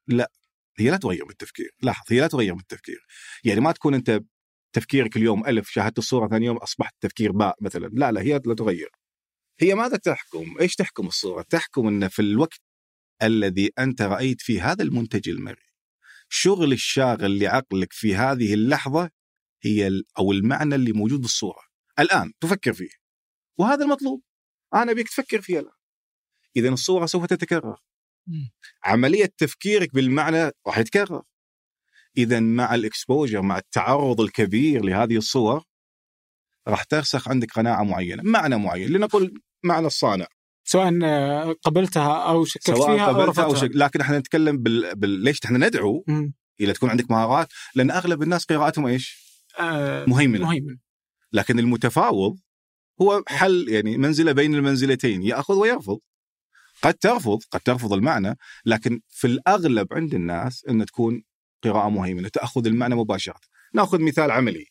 لا 0.08 0.32
هي 0.80 0.90
لا 0.90 0.98
تغير 0.98 1.26
من 1.26 1.32
التفكير، 1.32 1.72
لاحظ 1.84 2.06
هي 2.14 2.20
لا 2.20 2.28
تغير 2.28 2.54
من 2.54 2.60
التفكير، 2.60 3.06
يعني 3.44 3.62
ما 3.62 3.72
تكون 3.72 3.94
أنت 3.94 4.22
تفكيرك 4.74 5.18
اليوم 5.18 5.48
ألف 5.48 5.70
شاهدت 5.70 5.98
الصورة 5.98 6.28
ثاني 6.28 6.46
يوم 6.46 6.58
أصبحت 6.58 6.96
تفكير 7.02 7.32
باء 7.32 7.56
مثلا، 7.62 7.88
لا 7.94 8.12
لا 8.12 8.22
هي 8.22 8.42
لا 8.46 8.56
تغير. 8.56 8.90
هي 9.60 9.76
ماذا 9.76 9.98
تحكم؟ 9.98 10.56
إيش 10.60 10.76
تحكم 10.76 11.08
الصورة؟ 11.08 11.42
تحكم 11.42 11.88
إن 11.88 12.08
في 12.08 12.22
الوقت 12.22 12.62
الذي 13.24 13.72
أنت 13.80 14.02
رأيت 14.02 14.42
فيه 14.42 14.72
هذا 14.72 14.84
المنتج 14.84 15.30
المرئي 15.30 15.72
شغل 16.30 16.74
الشاغل 16.74 17.40
لعقلك 17.40 17.94
في 17.94 18.16
هذه 18.16 18.54
اللحظة 18.54 19.10
هي 19.64 20.04
أو 20.20 20.32
المعنى 20.32 20.76
اللي 20.76 20.94
موجود 20.94 21.22
بالصورة 21.22 21.62
الآن 22.00 22.34
تفكر 22.40 22.74
فيه 22.74 22.90
وهذا 23.60 23.86
المطلوب 23.86 24.24
أنا 24.74 24.92
أبيك 24.92 25.08
تفكر 25.10 25.42
فيه 25.42 25.60
الآن 25.60 25.74
اذا 26.56 26.70
الصورة 26.70 27.06
سوف 27.06 27.26
تتكرر 27.26 27.78
مم. 28.28 28.52
عملية 28.84 29.34
تفكيرك 29.38 29.94
بالمعنى 29.94 30.52
راح 30.68 30.78
يتكرر 30.78 31.24
اذا 32.18 32.40
مع 32.40 32.76
الإكسبوجر 32.76 33.42
مع 33.42 33.58
التعرض 33.58 34.22
الكبير 34.22 34.86
لهذه 34.86 35.18
الصور 35.18 35.64
راح 36.68 36.84
ترسخ 36.84 37.30
عندك 37.30 37.52
قناعة 37.52 37.84
معينة 37.84 38.24
معنى 38.24 38.58
معين 38.58 38.90
لنقل 38.90 39.34
معنى 39.64 39.88
الصانع. 39.88 40.28
سواء 40.64 41.00
آه، 41.04 41.56
قبلتها 41.64 42.30
أو 42.30 42.46
شككت 42.46 42.68
سواء 42.68 42.96
فيها 42.96 43.08
قبلتها 43.08 43.44
أو 43.44 43.52
رفضتها. 43.52 43.68
شك... 43.68 43.76
لكن 43.76 44.02
إحنا 44.02 44.20
نتكلم 44.20 44.58
بال... 44.58 44.96
بال... 44.96 45.10
ليش 45.10 45.40
إحنا 45.46 45.68
ندعو 45.68 46.04
مم. 46.08 46.34
إلى 46.62 46.74
تكون 46.74 46.90
عندك 46.90 47.12
مهارات؟ 47.12 47.48
لأن 47.76 47.92
أغلب 47.92 48.24
الناس 48.24 48.46
قراءتهم 48.46 48.86
إيش؟ 48.86 49.22
آه، 49.60 50.06
مهيمنة. 50.06 50.46
مهيمن 50.46 50.78
لكن 51.34 51.60
المتفاوض 51.60 52.40
هو 53.02 53.24
حل 53.28 53.66
يعني 53.70 53.98
منزلة 53.98 54.32
بين 54.32 54.56
المنزلتين 54.56 55.24
يأخذ 55.24 55.54
ويرفض. 55.54 56.00
قد 56.82 56.94
ترفض 56.94 57.44
قد 57.52 57.60
ترفض 57.60 57.94
المعنى 57.94 58.38
لكن 58.66 59.02
في 59.10 59.28
الأغلب 59.28 59.94
عند 59.94 60.14
الناس 60.14 60.66
ان 60.70 60.86
تكون 60.86 61.24
قراءة 61.64 61.90
مهيمنه 61.90 62.30
تاخذ 62.30 62.68
المعنى 62.68 62.96
مباشرة. 62.96 63.40
نأخذ 63.74 64.02
مثال 64.02 64.32
عملي. 64.32 64.66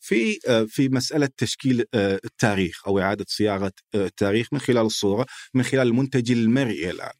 في 0.00 0.38
آه، 0.48 0.64
في 0.64 0.88
مسألة 0.88 1.28
تشكيل 1.36 1.84
آه، 1.94 2.20
التاريخ 2.24 2.88
أو 2.88 2.98
إعادة 2.98 3.24
صياغة 3.28 3.72
آه، 3.94 4.06
التاريخ 4.06 4.52
من 4.52 4.58
خلال 4.58 4.86
الصورة 4.86 5.26
من 5.54 5.62
خلال 5.62 5.86
المنتج 5.86 6.32
المرئي 6.32 6.90
الآن. 6.90 7.12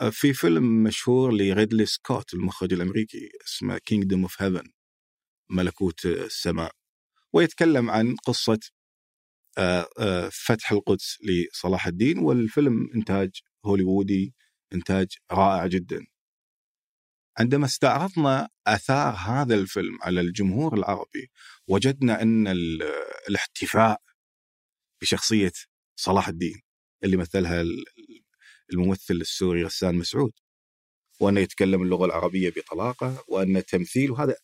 آه، 0.00 0.10
في 0.10 0.32
فيلم 0.32 0.82
مشهور 0.82 1.32
لريدلي 1.32 1.86
سكوت 1.86 2.34
المخرج 2.34 2.72
الأمريكي 2.72 3.30
اسمه 3.46 3.78
Kingdom 3.78 4.22
of 4.22 4.42
Heaven 4.42 4.70
ملكوت 5.50 6.06
السماء. 6.06 6.72
ويتكلم 7.32 7.90
عن 7.90 8.16
آه، 9.58 10.28
فتح 10.32 10.72
القدس 10.72 11.18
لصلاح 11.22 11.86
الدين 11.86 12.18
والفيلم 12.18 12.90
إنتاج 12.94 13.30
هوليوودي 13.66 14.34
إنتاج 14.74 15.08
رائع 15.32 15.66
جدا. 15.66 16.06
عندما 17.38 17.66
استعرضنا 17.66 18.48
آثار 18.66 19.14
هذا 19.14 19.54
الفيلم 19.54 19.98
على 20.02 20.20
الجمهور 20.20 20.74
العربي 20.74 21.30
وجدنا 21.68 22.22
أن 22.22 22.46
ال- 22.48 22.82
الاحتفاء 23.28 24.00
بشخصية 25.02 25.52
صلاح 25.96 26.28
الدين 26.28 26.60
اللي 27.04 27.16
مثلها 27.16 27.60
ال- 27.60 27.84
الممثل 28.72 29.14
السوري 29.14 29.64
غسان 29.64 29.94
مسعود 29.94 30.32
وانه 31.20 31.40
يتكلم 31.40 31.82
اللغة 31.82 32.04
العربية 32.06 32.50
بطلاقة 32.50 33.24
وأن 33.28 33.64
تمثيل 33.64 34.10
وهذا 34.10 34.36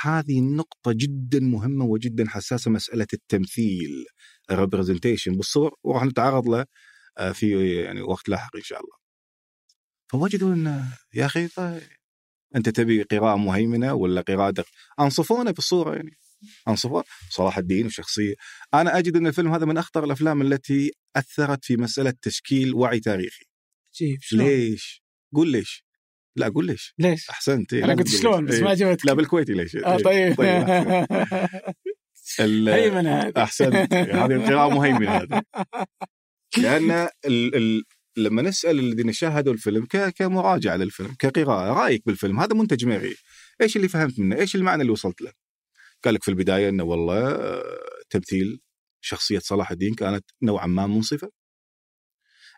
هذه 0.00 0.38
النقطة 0.38 0.92
جدا 0.96 1.40
مهمة 1.40 1.84
وجدا 1.84 2.28
حساسة 2.28 2.70
مسألة 2.70 3.06
التمثيل 3.12 4.06
الريبرزنتيشن 4.50 5.32
بالصور 5.36 5.74
وراح 5.82 6.04
نتعرض 6.04 6.48
له 6.48 6.66
آه، 7.18 7.32
في 7.32 7.74
يعني 7.82 8.02
وقت 8.02 8.28
لاحق 8.28 8.56
إن 8.56 8.62
شاء 8.62 8.80
الله. 8.80 8.96
فوجدوا 10.10 10.54
أن 10.54 10.84
يا 11.14 11.26
أخي 11.26 11.48
طيب 11.48 11.82
أنت 12.56 12.68
تبي 12.68 13.02
قراءة 13.02 13.36
مهيمنة 13.36 13.94
ولا 13.94 14.20
قراءة 14.20 14.50
دق- 14.50 14.66
أنصفونا 15.00 15.50
بالصورة 15.50 15.94
يعني 15.96 16.10
أنصفونا 16.68 17.04
صلاح 17.30 17.58
الدين 17.58 17.86
وشخصية 17.86 18.34
أنا 18.74 18.98
أجد 18.98 19.16
أن 19.16 19.26
الفيلم 19.26 19.52
هذا 19.54 19.66
من 19.66 19.78
أخطر 19.78 20.04
الأفلام 20.04 20.42
التي 20.42 20.90
أثرت 21.16 21.64
في 21.64 21.76
مسألة 21.76 22.14
تشكيل 22.22 22.74
وعي 22.74 23.00
تاريخي 23.00 23.44
عجيب 23.94 24.18
شلون؟ 24.20 24.46
ليش؟ 24.46 25.02
قول 25.34 25.52
ليش؟ 25.52 25.84
لا 26.36 26.48
قول 26.48 26.66
ليش؟ 26.66 26.94
ليش؟ 26.98 27.30
أحسنت 27.30 27.72
إيه، 27.74 27.84
أنا 27.84 27.94
قلت 27.94 28.08
شلون. 28.08 28.44
بس 28.44 28.54
إيه. 28.54 28.62
ما 28.62 28.70
عجبتك 28.70 29.06
لا 29.06 29.12
بالكويتي 29.12 29.52
ليش؟ 29.52 29.76
آه 29.76 29.96
إيه. 30.10 30.34
طيب 30.34 30.40
أحسنت. 30.40 31.06
ال- 32.40 32.68
هيمنه 32.68 33.18
هذه 33.20 33.32
أحسنت 33.36 33.94
هذه 33.94 34.32
القراءة 34.32 34.68
مهيمنة 34.74 35.10
هذه 35.10 35.42
لأن 36.62 36.90
ال 37.26 37.54
ال 37.56 37.84
لما 38.16 38.42
نسأل 38.42 38.78
الذين 38.78 39.12
شاهدوا 39.12 39.52
الفيلم 39.52 39.86
كمراجعه 40.16 40.76
للفيلم 40.76 41.14
كقراءة 41.18 41.72
رأيك 41.72 42.06
بالفيلم 42.06 42.40
هذا 42.40 42.54
منتج 42.54 42.84
مرئي 42.86 43.16
إيش 43.60 43.76
اللي 43.76 43.88
فهمت 43.88 44.20
منه؟ 44.20 44.36
إيش 44.36 44.56
المعنى 44.56 44.82
اللي 44.82 44.92
وصلت 44.92 45.20
له؟ 45.22 45.32
قال 46.04 46.14
لك 46.14 46.22
في 46.22 46.28
البداية 46.30 46.68
إنه 46.68 46.84
والله 46.84 47.28
آه، 47.34 47.78
تمثيل 48.10 48.60
شخصية 49.00 49.38
صلاح 49.38 49.70
الدين 49.70 49.94
كانت 49.94 50.24
نوعا 50.42 50.66
ما 50.66 50.86
منصفة. 50.86 51.30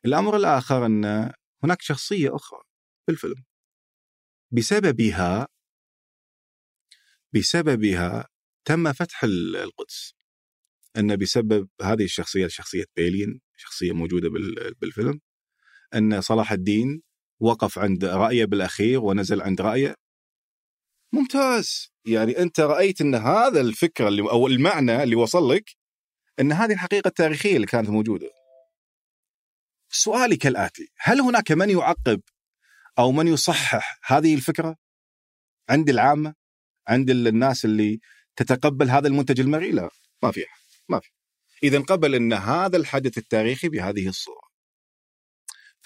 الأمر 0.05 0.37
الآخر 0.37 0.87
ان 0.87 1.33
هناك 1.65 1.83
شخصية 1.83 2.37
أخرى 2.37 2.61
في 3.07 3.13
الفيلم 3.13 3.45
بسببها 4.51 5.49
بسببها 7.35 8.29
تم 8.65 8.93
فتح 8.93 9.25
ال- 9.25 9.57
القدس 9.57 10.15
ان 10.97 11.17
بسبب 11.17 11.69
هذه 11.83 12.05
الشخصية 12.05 12.47
شخصية 12.47 12.85
بيلين 12.97 13.41
شخصية 13.57 13.93
موجودة 13.93 14.29
بال- 14.29 14.75
بالفيلم 14.75 15.21
أن 15.97 16.21
صلاح 16.21 16.53
الدين 16.53 17.03
وقف 17.41 17.79
عند 17.79 18.05
رأيه 18.05 18.45
بالأخير 18.45 19.01
ونزل 19.01 19.43
عند 19.43 19.61
رأيه؟ 19.61 19.95
ممتاز. 21.13 21.93
يعني 22.07 22.39
أنت 22.39 22.61
رأيت 22.61 23.01
أن 23.01 23.15
هذا 23.15 23.61
الفكرة 23.61 24.09
اللي 24.09 24.23
أو 24.23 24.47
المعنى 24.47 25.03
اللي 25.03 25.17
وصل 25.17 25.53
لك 25.53 25.77
أن 26.41 26.53
هذه 26.53 26.73
الحقيقة 26.73 27.09
التاريخية 27.09 27.57
اللي 27.57 27.67
كانت 27.67 27.91
موجودة. 27.91 28.31
سؤالي 29.91 30.37
كالاتي 30.37 30.89
هل 30.99 31.21
هناك 31.21 31.53
من 31.53 31.71
يعقب 31.71 32.21
أو 32.99 33.13
من 33.13 33.29
يصحح 33.29 33.99
هذه 34.05 34.35
الفكرة؟ 34.35 34.77
عند 35.71 35.91
العامة؟ 35.91 36.35
عند 36.89 37.11
الناس 37.11 37.65
اللي 37.65 38.01
تتقبل 38.37 38.91
هذا 38.91 39.09
المنتج 39.09 39.41
المرئي 39.41 39.71
لا 39.71 39.91
ما 40.23 40.31
في. 40.31 40.45
ما 40.89 41.01
في 41.01 41.11
اذا 41.63 41.81
قبل 41.81 42.15
أن 42.15 42.33
هذا 42.33 42.77
الحدث 42.77 43.19
التاريخي 43.19 43.69
بهذه 43.69 44.09
الصورة 44.09 44.46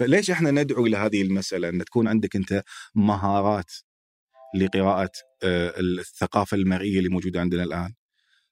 فليش 0.01 0.31
إحنا 0.31 0.51
ندعو 0.51 0.87
إلى 0.87 0.97
هذه 0.97 1.23
المسألة؟ 1.23 1.69
أن 1.69 1.85
تكون 1.85 2.09
عندك 2.09 2.37
أنت 2.37 2.63
مهارات 2.95 3.73
لقراءة 4.55 5.11
آه، 5.45 5.75
الثقافة 5.81 6.57
المرئية 6.57 6.99
اللي 6.99 7.09
موجودة 7.09 7.41
عندنا 7.41 7.63
الآن. 7.63 7.95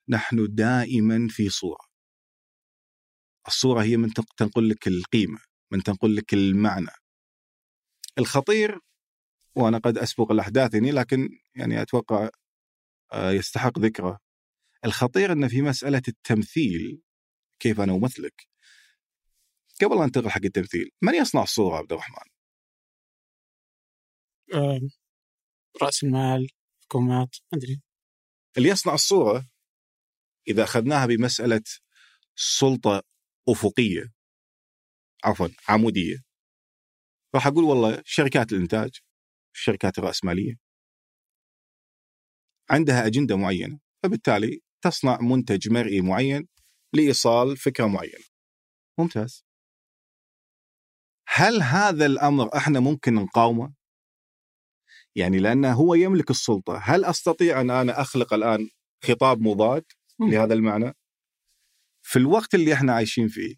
نحن 0.08 0.46
دائما 0.50 1.28
في 1.30 1.48
صورة. 1.48 1.78
الصورة 3.46 3.82
هي 3.82 3.96
من 3.96 4.08
تنق- 4.12 4.34
تنقل 4.36 4.68
لك 4.68 4.88
القيمة 4.88 5.38
من 5.72 5.82
تنقل 5.82 6.16
لك 6.16 6.34
المعنى. 6.34 6.90
الخطير 8.18 8.78
وأنا 9.56 9.78
قد 9.78 9.98
أسبق 9.98 10.32
الأحداث 10.32 10.74
هنا 10.74 10.88
لكن 10.90 11.28
يعني 11.56 11.82
أتوقع 11.82 12.30
آه، 13.12 13.30
يستحق 13.30 13.78
ذكره. 13.78 14.18
الخطير 14.84 15.32
أن 15.32 15.48
في 15.48 15.62
مسألة 15.62 16.02
التمثيل 16.08 17.02
كيف 17.60 17.80
أنا 17.80 17.92
أمثلك؟ 17.94 18.47
قبل 19.84 19.96
أن 19.96 20.02
انتقل 20.02 20.30
حق 20.30 20.44
التمثيل 20.44 20.90
من 21.02 21.14
يصنع 21.14 21.42
الصورة 21.42 21.76
عبد 21.76 21.92
الرحمن؟ 21.92 22.30
رأس 25.82 26.04
المال 26.04 26.48
حكومات 26.84 27.36
ما 27.52 27.58
أدري. 27.58 27.80
اللي 28.58 28.68
يصنع 28.68 28.94
الصورة 28.94 29.48
إذا 30.48 30.64
أخذناها 30.64 31.06
بمسألة 31.06 31.62
سلطة 32.36 33.02
أفقية 33.48 34.12
عفوا 35.24 35.48
عمودية 35.68 36.16
راح 37.34 37.46
أقول 37.46 37.64
والله 37.64 38.02
شركات 38.04 38.52
الإنتاج 38.52 38.90
الشركات 39.54 39.98
الراسماليه 39.98 40.54
عندها 42.70 43.06
أجندة 43.06 43.36
معينة 43.36 43.78
فبالتالي 44.02 44.60
تصنع 44.84 45.18
منتج 45.20 45.70
مرئي 45.72 46.00
معين 46.00 46.48
لإيصال 46.94 47.56
فكرة 47.56 47.86
معينة. 47.86 48.24
ممتاز. 48.98 49.47
هل 51.30 51.62
هذا 51.62 52.06
الأمر 52.06 52.56
إحنا 52.56 52.80
ممكن 52.80 53.14
نقاومه؟ 53.14 53.74
يعني 55.16 55.38
لأنه 55.38 55.72
هو 55.72 55.94
يملك 55.94 56.30
السلطة، 56.30 56.78
هل 56.82 57.04
أستطيع 57.04 57.60
أن 57.60 57.70
أنا 57.70 58.00
أخلق 58.00 58.34
الآن 58.34 58.68
خطاب 59.04 59.40
مضاد 59.40 59.84
مم. 60.18 60.30
لهذا 60.30 60.54
المعنى؟ 60.54 60.94
في 62.02 62.18
الوقت 62.18 62.54
اللي 62.54 62.74
إحنا 62.74 62.92
عايشين 62.92 63.28
فيه 63.28 63.54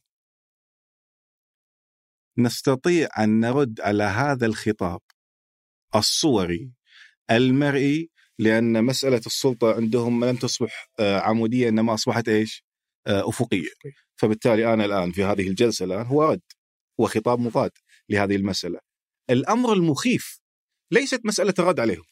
نستطيع 2.38 3.08
أن 3.18 3.40
نرد 3.40 3.80
على 3.80 4.04
هذا 4.04 4.46
الخطاب 4.46 5.00
الصوري 5.94 6.72
المرئي 7.30 8.10
لأن 8.38 8.84
مسألة 8.84 9.20
السلطة 9.26 9.74
عندهم 9.74 10.24
لم 10.24 10.36
تصبح 10.36 10.88
آه، 11.00 11.18
عمودية 11.20 11.68
إنما 11.68 11.94
أصبحت 11.94 12.28
إيش؟ 12.28 12.64
آه، 13.06 13.28
أفقية. 13.28 13.70
فبالتالي 14.16 14.74
أنا 14.74 14.84
الآن 14.84 15.12
في 15.12 15.24
هذه 15.24 15.48
الجلسة 15.48 15.84
الآن 15.84 16.06
هو 16.06 16.24
رد 16.24 16.42
هو 17.00 17.06
خطاب 17.06 17.40
مضاد 17.40 17.70
لهذه 18.08 18.36
المسألة. 18.36 18.78
الأمر 19.30 19.72
المخيف 19.72 20.40
ليست 20.90 21.20
مسألة 21.24 21.54
الرد 21.58 21.80
عليهم. 21.80 22.04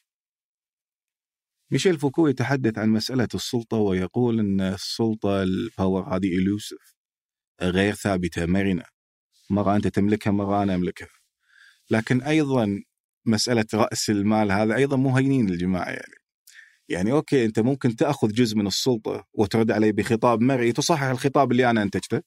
ميشيل 1.71 1.99
فوكو 1.99 2.29
يتحدث 2.29 2.79
عن 2.79 2.89
مسألة 2.89 3.29
السلطة 3.35 3.77
ويقول 3.77 4.39
إن 4.41 4.61
السلطة 4.61 5.43
ال 5.43 5.55
power 5.55 6.17
هذه 6.17 6.39
الوسف 6.39 6.95
غير 7.63 7.95
ثابتة 7.95 8.47
مرنة. 8.47 8.85
مرة 9.51 9.77
أنت 9.77 9.87
تملكها 9.89 10.31
مرة 10.31 10.63
أنا 10.63 10.75
أملكها. 10.75 11.09
لكن 11.91 12.23
أيضا 12.23 12.83
مسألة 13.27 13.67
رأس 13.75 14.11
المال 14.11 14.53
هذا 14.53 14.77
أيضا 14.77 14.97
مو 14.97 15.17
هينين 15.17 15.49
الجماعة 15.49 15.89
يعني. 15.91 16.15
يعني 16.89 17.13
okay 17.13 17.45
أنت 17.45 17.61
ممكن 17.61 17.97
تأخذ 17.97 18.29
جزء 18.29 18.57
من 18.57 18.67
السلطة 18.67 19.25
وترد 19.33 19.71
علي 19.71 19.93
بخطاب 19.93 20.41
مرئي 20.41 20.73
تصحح 20.73 21.03
الخطاب 21.03 21.53
اللي 21.53 21.71
أنا 21.71 21.83
أنتجته. 21.83 22.23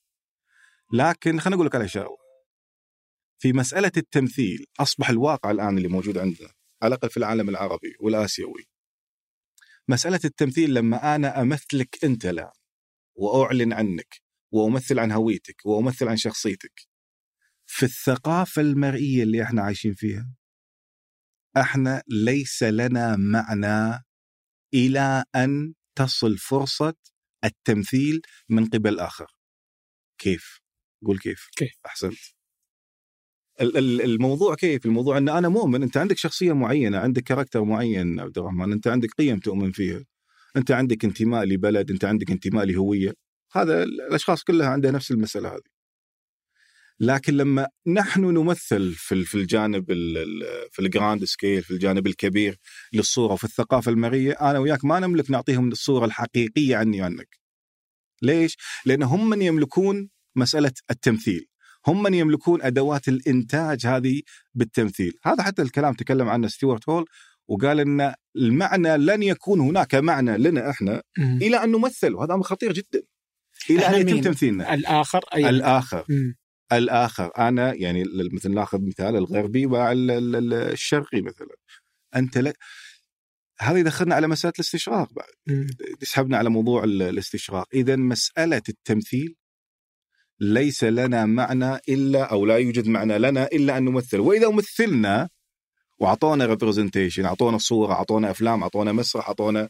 لكن 0.94 1.40
خليني 1.40 1.56
أقول 1.56 1.68
لك 1.68 1.76
على 1.76 1.88
شغلة. 1.88 2.21
في 3.42 3.54
مسألة 3.54 3.92
التمثيل 3.98 4.66
أصبح 4.80 5.10
الواقع 5.10 5.52
الآن 5.52 5.78
اللي 5.78 5.88
موجود 5.88 6.18
عندنا 6.18 6.54
على 6.84 6.96
الأقل 6.96 7.10
في 7.10 7.18
العالم 7.18 7.50
العربي 7.50 7.96
والآسيوي. 8.00 8.66
مسألة 9.88 10.20
التمثيل 10.26 10.74
لما 10.74 11.16
أنا 11.16 11.42
أمثلك 11.42 12.04
أنت 12.04 12.26
الآن 12.26 12.52
وأعلن 13.16 13.74
عنك 13.74 14.22
وأمثل 14.52 15.00
عن 15.00 15.12
هويتك 15.12 15.66
وأمثل 15.66 16.08
عن 16.08 16.18
شخصيتك. 16.18 16.88
في 17.66 17.84
الثقافة 17.84 18.62
المرئية 18.62 19.24
اللي 19.24 19.44
إحنا 19.44 19.62
عايشين 19.62 19.94
فيها 19.94 20.36
إحنا 21.58 22.04
ليس 22.08 22.64
لنا 22.64 23.16
معنى 23.16 24.04
إلى 24.74 25.24
أن 25.36 25.74
تصل 25.96 26.38
فرصة 26.38 26.94
التمثيل 27.44 28.22
من 28.50 28.66
قبل 28.66 29.00
آخر. 29.00 29.28
كيف؟ 30.18 30.60
قول 31.06 31.20
كيف؟ 31.20 31.50
كيف؟ 31.56 31.74
أحسنت. 31.86 32.41
ال- 33.62 33.78
ال- 33.78 34.02
الموضوع 34.02 34.56
كيف؟ 34.56 34.86
الموضوع 34.86 35.18
إن 35.18 35.30
أنا 35.30 35.50
مؤمن 35.50 35.84
أنت 35.84 35.98
عندك 35.98 36.18
شخصية 36.18 36.54
معينة، 36.54 36.98
عندك 36.98 37.24
character 37.24 37.64
معين 37.64 38.20
عبد 38.20 38.38
الرحمن، 38.38 38.72
أنت 38.72 38.88
عندك 38.88 39.10
قيم 39.18 39.40
تؤمن 39.40 39.72
فيها. 39.72 40.04
أنت 40.58 40.72
عندك 40.72 41.06
انتماء 41.06 41.44
لبلد، 41.46 41.92
أنت 41.92 42.06
عندك 42.06 42.32
انتماء 42.32 42.66
لهوية. 42.66 43.14
هذا 43.54 43.84
ال- 43.84 44.02
الأشخاص 44.02 44.44
كلها 44.44 44.68
عندها 44.68 44.92
نفس 44.92 45.12
المسألة 45.12 45.50
هذه. 45.50 45.62
لكن 47.00 47.34
لما 47.38 47.68
نحن 47.88 48.22
نمثل 48.22 48.94
في 48.94 49.24
في 49.24 49.36
الجانب 49.36 49.92
ال- 49.92 50.18
ال- 50.18 50.70
في 50.72 50.82
ال 50.82 50.89
grand 50.89 51.24
scale 51.24 51.64
في 51.64 51.72
الجانب 51.72 52.08
الكبير 52.08 52.58
للصورة 52.94 53.34
وفي 53.34 53.44
الثقافة 53.44 53.92
المرئية 53.92 54.32
أنا 54.32 54.60
وياك 54.60 54.86
ما 54.86 55.00
نملك 55.00 55.32
نعطيهم 55.32 55.68
الصورة 55.72 56.06
الحقيقية 56.06 56.76
عني 56.76 57.02
وعنك. 57.02 57.40
ليش؟ 58.22 58.58
لأن 58.86 59.04
هم 59.04 59.30
من 59.30 59.42
يملكون 59.42 60.10
مسألة 60.36 60.72
التمثيل. 60.92 61.51
هم 61.88 62.04
من 62.04 62.14
يملكون 62.14 62.62
أدوات 62.62 63.08
الإنتاج 63.08 63.86
هذه 63.88 64.22
بالتمثيل، 64.54 65.14
هذا 65.26 65.44
حتى 65.44 65.62
الكلام 65.62 65.94
تكلم 65.94 66.30
عنه 66.30 66.48
ستيوارت 66.48 66.90
هول 66.90 67.06
وقال 67.48 67.80
إن 67.80 68.14
المعنى 68.36 68.98
لن 68.98 69.24
يكون 69.24 69.60
هناك 69.60 69.96
معنى 69.96 70.38
لنا 70.38 70.70
إحنا 70.70 71.02
مم. 71.18 71.40
إلى 71.42 71.64
أن 71.64 71.72
نمثل 71.72 72.14
وهذا 72.14 72.34
أمر 72.34 72.44
خطير 72.44 72.74
جدا. 72.74 73.02
إلى 73.70 73.88
أن 73.88 74.10
يتم؟ 74.10 74.22
تمثيلنا. 74.22 74.74
الآخر 74.74 75.20
أي 75.36 75.50
الآخر 75.50 76.06
مم. 76.10 76.36
الآخر 76.72 77.32
أنا 77.38 77.74
يعني 77.74 78.04
مثل 78.34 78.54
ناخذ 78.54 78.82
مثال 78.82 79.16
الغربي 79.16 79.66
مع 79.66 79.92
ال- 79.92 80.12
ال- 80.12 80.36
ال- 80.36 80.54
الشرقي 80.54 81.22
مثلا 81.22 81.48
أنت 82.16 82.38
لا 82.38 82.54
هذا 83.60 83.78
يدخلنا 83.80 84.16
على 84.16 84.28
مسألة 84.28 84.54
الاستشراق 84.56 85.14
بعد 85.14 85.28
مم. 85.48 85.68
يسحبنا 86.02 86.38
على 86.38 86.50
موضوع 86.50 86.84
ال- 86.84 87.02
الاستشراق 87.02 87.68
اذا 87.74 87.96
مسألة 87.96 88.62
التمثيل 88.70 89.36
ليس 90.42 90.84
لنا 90.84 91.26
معنى 91.26 91.76
إلا 91.76 92.24
أو 92.24 92.46
لا 92.46 92.58
يوجد 92.58 92.88
معنى 92.88 93.18
لنا 93.18 93.46
إلا 93.46 93.78
أن 93.78 93.86
نمثل. 93.86 94.20
وإذا 94.20 94.50
مثلنا 94.50 95.30
واعطونا 96.00 96.46
ريبرزنتيشن 96.46 97.26
اعطونا 97.26 97.58
صورة 97.58 97.94
اعطونا 97.94 98.32
أفلام 98.32 98.64
اعطونا 98.64 98.92
مسرح 98.92 99.28
اعطونا 99.28 99.70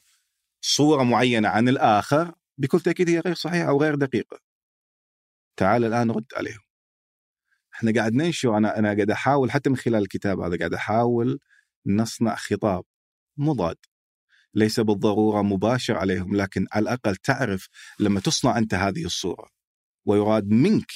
صورة 0.61 1.03
معينة 1.03 1.49
عن 1.49 1.69
الآخر 1.69 2.33
بكل 2.57 2.79
تأكيد 2.79 3.09
هي 3.09 3.19
غير 3.19 3.33
صحيحة 3.33 3.69
أو 3.69 3.81
غير 3.81 3.95
دقيقة. 3.95 4.39
تعال 5.57 5.85
الآن 5.85 6.11
رد 6.11 6.25
عليهم. 6.35 6.59
إحنا 7.73 7.93
قاعد 7.95 8.13
ننشر 8.13 8.57
أنا 8.57 8.79
أنا 8.79 8.93
قاعد 8.93 9.11
أحاول 9.11 9.51
حتى 9.51 9.69
من 9.69 9.77
خلال 9.77 10.01
الكتاب 10.01 10.39
هذا 10.39 10.57
قاعد 10.57 10.73
أحاول 10.73 11.39
نصنع 11.85 12.35
خطاب 12.35 12.83
مضاد. 13.37 13.77
ليس 14.53 14.79
بالضرورة 14.79 15.41
مباشر 15.41 15.97
عليهم 15.97 16.35
لكن 16.35 16.67
على 16.71 16.83
الأقل 16.83 17.15
تعرف 17.15 17.67
لما 17.99 18.19
تصنع 18.19 18.57
أنت 18.57 18.73
هذه 18.73 19.05
الصورة. 19.05 19.60
ويراد 20.05 20.47
منك 20.49 20.91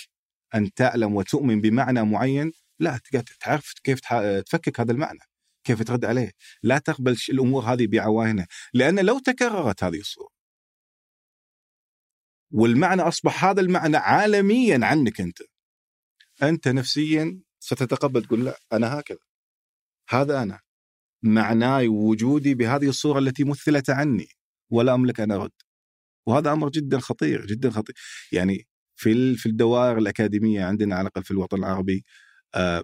أن 0.56 0.74
تعلم 0.74 1.16
وتؤمن 1.16 1.62
بمعنى 1.62 2.04
معين. 2.04 2.52
لا 2.80 3.00
تعرف 3.40 3.74
كيف 3.84 4.00
تفكك 4.46 4.80
هذا 4.80 4.92
المعنى 4.92 5.20
كيف 5.64 5.84
ترد 5.84 6.06
عليه. 6.06 6.32
لا 6.64 6.78
تقبل 6.78 7.18
الأمور 7.30 7.64
هذه 7.64 7.88
بعواهنها 7.88 8.48
لأن 8.74 9.00
لو 9.00 9.20
تكررت 9.20 9.84
هذه 9.84 10.00
الصورة 10.00 10.36
والمعنى 12.52 13.02
أصبح 13.02 13.46
هذا 13.46 13.62
المعنى 13.62 13.98
عالميا 13.98 14.80
عنك 14.84 15.22
أنت 15.22 15.38
أنت 16.44 16.68
نفسيا 16.68 17.40
ستتقبل 17.60 18.26
تقول 18.26 18.46
لا 18.46 18.60
أنا 18.74 19.00
هكذا 19.00 19.18
هذا 20.10 20.44
أنا 20.44 20.60
معناي 21.24 21.88
ووجودي 21.88 22.56
بهذه 22.56 22.90
الصورة 22.90 23.20
التي 23.20 23.44
مثلت 23.44 23.90
عني 23.90 24.28
ولا 24.72 24.94
أملك 24.94 25.20
أن 25.20 25.32
أرد. 25.32 25.52
وهذا 26.28 26.54
أمر 26.54 26.70
جدا 26.70 27.00
خطير 27.00 27.46
جدا 27.46 27.70
خطير. 27.70 27.96
يعني 28.32 28.68
في 28.96 29.36
في 29.36 29.46
الدوائر 29.46 29.98
الأكاديمية 29.98 30.64
عندنا 30.64 30.96
على 30.96 31.02
الأقل 31.02 31.24
في 31.24 31.32
الوطن 31.32 31.58
العربي 31.58 32.06
آه، 32.56 32.84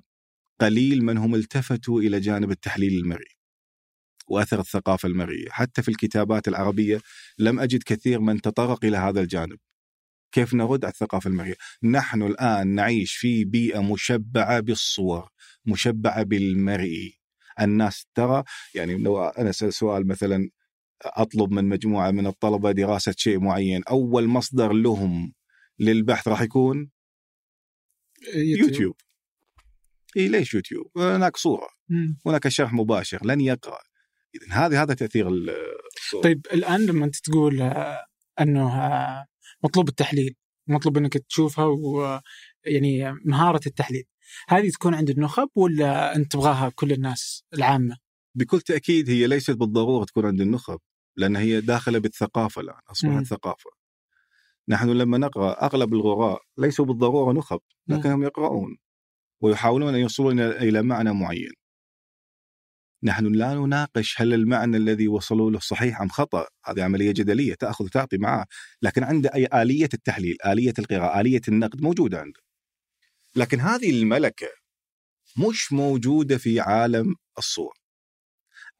قليل 0.62 1.04
من 1.06 1.18
هم 1.18 1.36
التفتوا 1.36 2.02
إلى 2.02 2.20
جانب 2.20 2.52
التحليل 2.52 2.94
المرئي 3.00 3.36
وأثر 4.28 4.60
الثقافة 4.60 5.08
المرئية، 5.08 5.50
حتى 5.50 5.82
في 5.82 5.90
الكتابات 5.90 6.48
العربية 6.48 7.02
لم 7.40 7.60
أجد 7.60 7.84
كثير 7.84 8.20
من 8.20 8.42
تطرق 8.42 8.86
إلى 8.86 8.98
هذا 8.98 9.22
الجانب. 9.22 9.58
كيف 10.32 10.54
نرد 10.54 10.86
على 10.86 10.92
الثقافة 10.92 11.28
المرئية؟ 11.30 11.56
نحن 11.84 12.22
الآن 12.24 12.68
نعيش 12.68 13.14
في 13.16 13.46
بيئة 13.46 13.80
مشبعة 13.82 14.60
بالصور، 14.60 15.30
مشبعة 15.66 16.24
بالمرئي. 16.24 17.20
الناس 17.62 18.06
ترى 18.16 18.44
يعني 18.76 18.98
لو 18.98 19.26
أنا 19.26 19.50
اسال 19.50 19.74
سؤال 19.74 20.08
مثلا 20.08 20.50
أطلب 21.06 21.52
من 21.52 21.66
مجموعة 21.66 22.12
من 22.12 22.28
الطلبة 22.28 22.72
دراسة 22.72 23.14
شيء 23.18 23.40
معين، 23.40 23.84
أول 23.84 24.28
مصدر 24.28 24.74
لهم 24.74 25.34
للبحث 25.82 26.28
راح 26.28 26.42
يكون 26.42 26.90
يوتيوب, 28.36 28.70
يوتيوب. 28.70 28.96
اي 30.18 30.28
ليش 30.28 30.54
يوتيوب؟ 30.54 30.98
هناك 30.98 31.38
صورة 31.38 31.68
هناك 32.26 32.48
شرح 32.48 32.74
مباشر 32.74 33.26
لن 33.26 33.42
يقرأ 33.42 33.80
اذا 34.36 34.54
هذه 34.54 34.84
هذا 34.84 34.94
تأثير 34.94 35.28
الصورة. 35.28 36.22
طيب 36.24 36.48
الآن 36.54 36.86
لما 36.86 37.06
أنت 37.06 37.16
تقول 37.16 37.62
آه، 37.62 38.06
أنه 38.40 38.82
آه، 38.82 39.26
مطلوب 39.64 39.90
التحليل 39.90 40.36
مطلوب 40.68 40.98
إنك 40.98 41.18
تشوفها 41.18 41.66
ويعني 41.66 43.14
مهارة 43.26 43.62
التحليل 43.68 44.04
هذه 44.50 44.70
تكون 44.70 44.96
عند 44.96 45.10
النخب 45.10 45.50
ولا 45.56 46.16
أنت 46.16 46.32
تبغاها 46.32 46.70
كل 46.76 46.92
الناس 46.92 47.44
العامة؟ 47.54 47.98
بكل 48.36 48.62
تأكيد 48.62 49.10
هي 49.10 49.28
ليست 49.28 49.52
بالضرورة 49.52 50.06
تكون 50.06 50.26
عند 50.26 50.42
النخب 50.42 50.80
لأن 51.18 51.36
هي 51.36 51.62
داخلة 51.62 52.00
بالثقافة 52.00 52.62
الآن 52.62 52.80
أصبحت 52.92 53.24
ثقافة 53.24 53.70
نحن 54.72 54.90
لما 54.90 55.18
نقرأ 55.18 55.66
أغلب 55.66 55.94
الغراء 55.94 56.42
ليسوا 56.58 56.86
بالضرورة 56.86 57.34
نخب 57.34 57.60
لكنهم 57.88 58.24
يقرؤون 58.24 58.78
ويحاولون 59.42 59.94
أن 59.96 60.00
يوصلون 60.00 60.40
إلى 60.40 60.82
معنى 60.82 61.14
معين. 61.14 61.52
نحن 63.04 63.26
لا 63.26 63.54
نناقش 63.54 64.22
هل 64.22 64.34
المعنى 64.34 64.78
الذي 64.78 65.08
وصلوا 65.08 65.52
له 65.52 65.60
صحيح 65.60 66.02
أم 66.02 66.10
خطأ، 66.10 66.48
هذه 66.66 66.84
عملية 66.84 67.12
جدلية 67.12 67.54
تأخذ 67.54 67.86
وتعطي 67.86 68.18
معه، 68.18 68.46
لكن 68.82 69.04
عنده 69.04 69.30
أي 69.36 69.48
آلية 69.54 69.90
التحليل، 69.94 70.38
آلية 70.46 70.74
القراءة، 70.80 71.22
آلية 71.22 71.42
النقد 71.48 71.82
موجودة 71.82 72.20
عنده. 72.20 72.40
لكن 73.36 73.60
هذه 73.60 73.90
الملكة 74.02 74.48
مش 75.38 75.74
موجودة 75.74 76.38
في 76.38 76.60
عالم 76.60 77.16
الصور. 77.38 77.74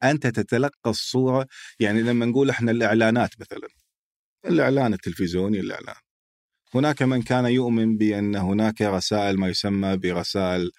أنت 0.02 0.26
تتلقى 0.26 0.90
الصورة 0.90 1.46
يعني 1.80 2.02
لما 2.02 2.26
نقول 2.26 2.50
إحنا 2.50 2.70
الإعلانات 2.70 3.40
مثلا 3.40 3.68
الإعلان 4.46 4.92
التلفزيوني 4.94 5.60
الإعلان. 5.60 5.96
هناك 6.74 7.02
من 7.02 7.22
كان 7.22 7.44
يؤمن 7.44 7.96
بأن 7.96 8.36
هناك 8.36 8.82
رسائل 8.82 9.38
ما 9.38 9.48
يسمى 9.48 9.96
برسائل 9.96 10.70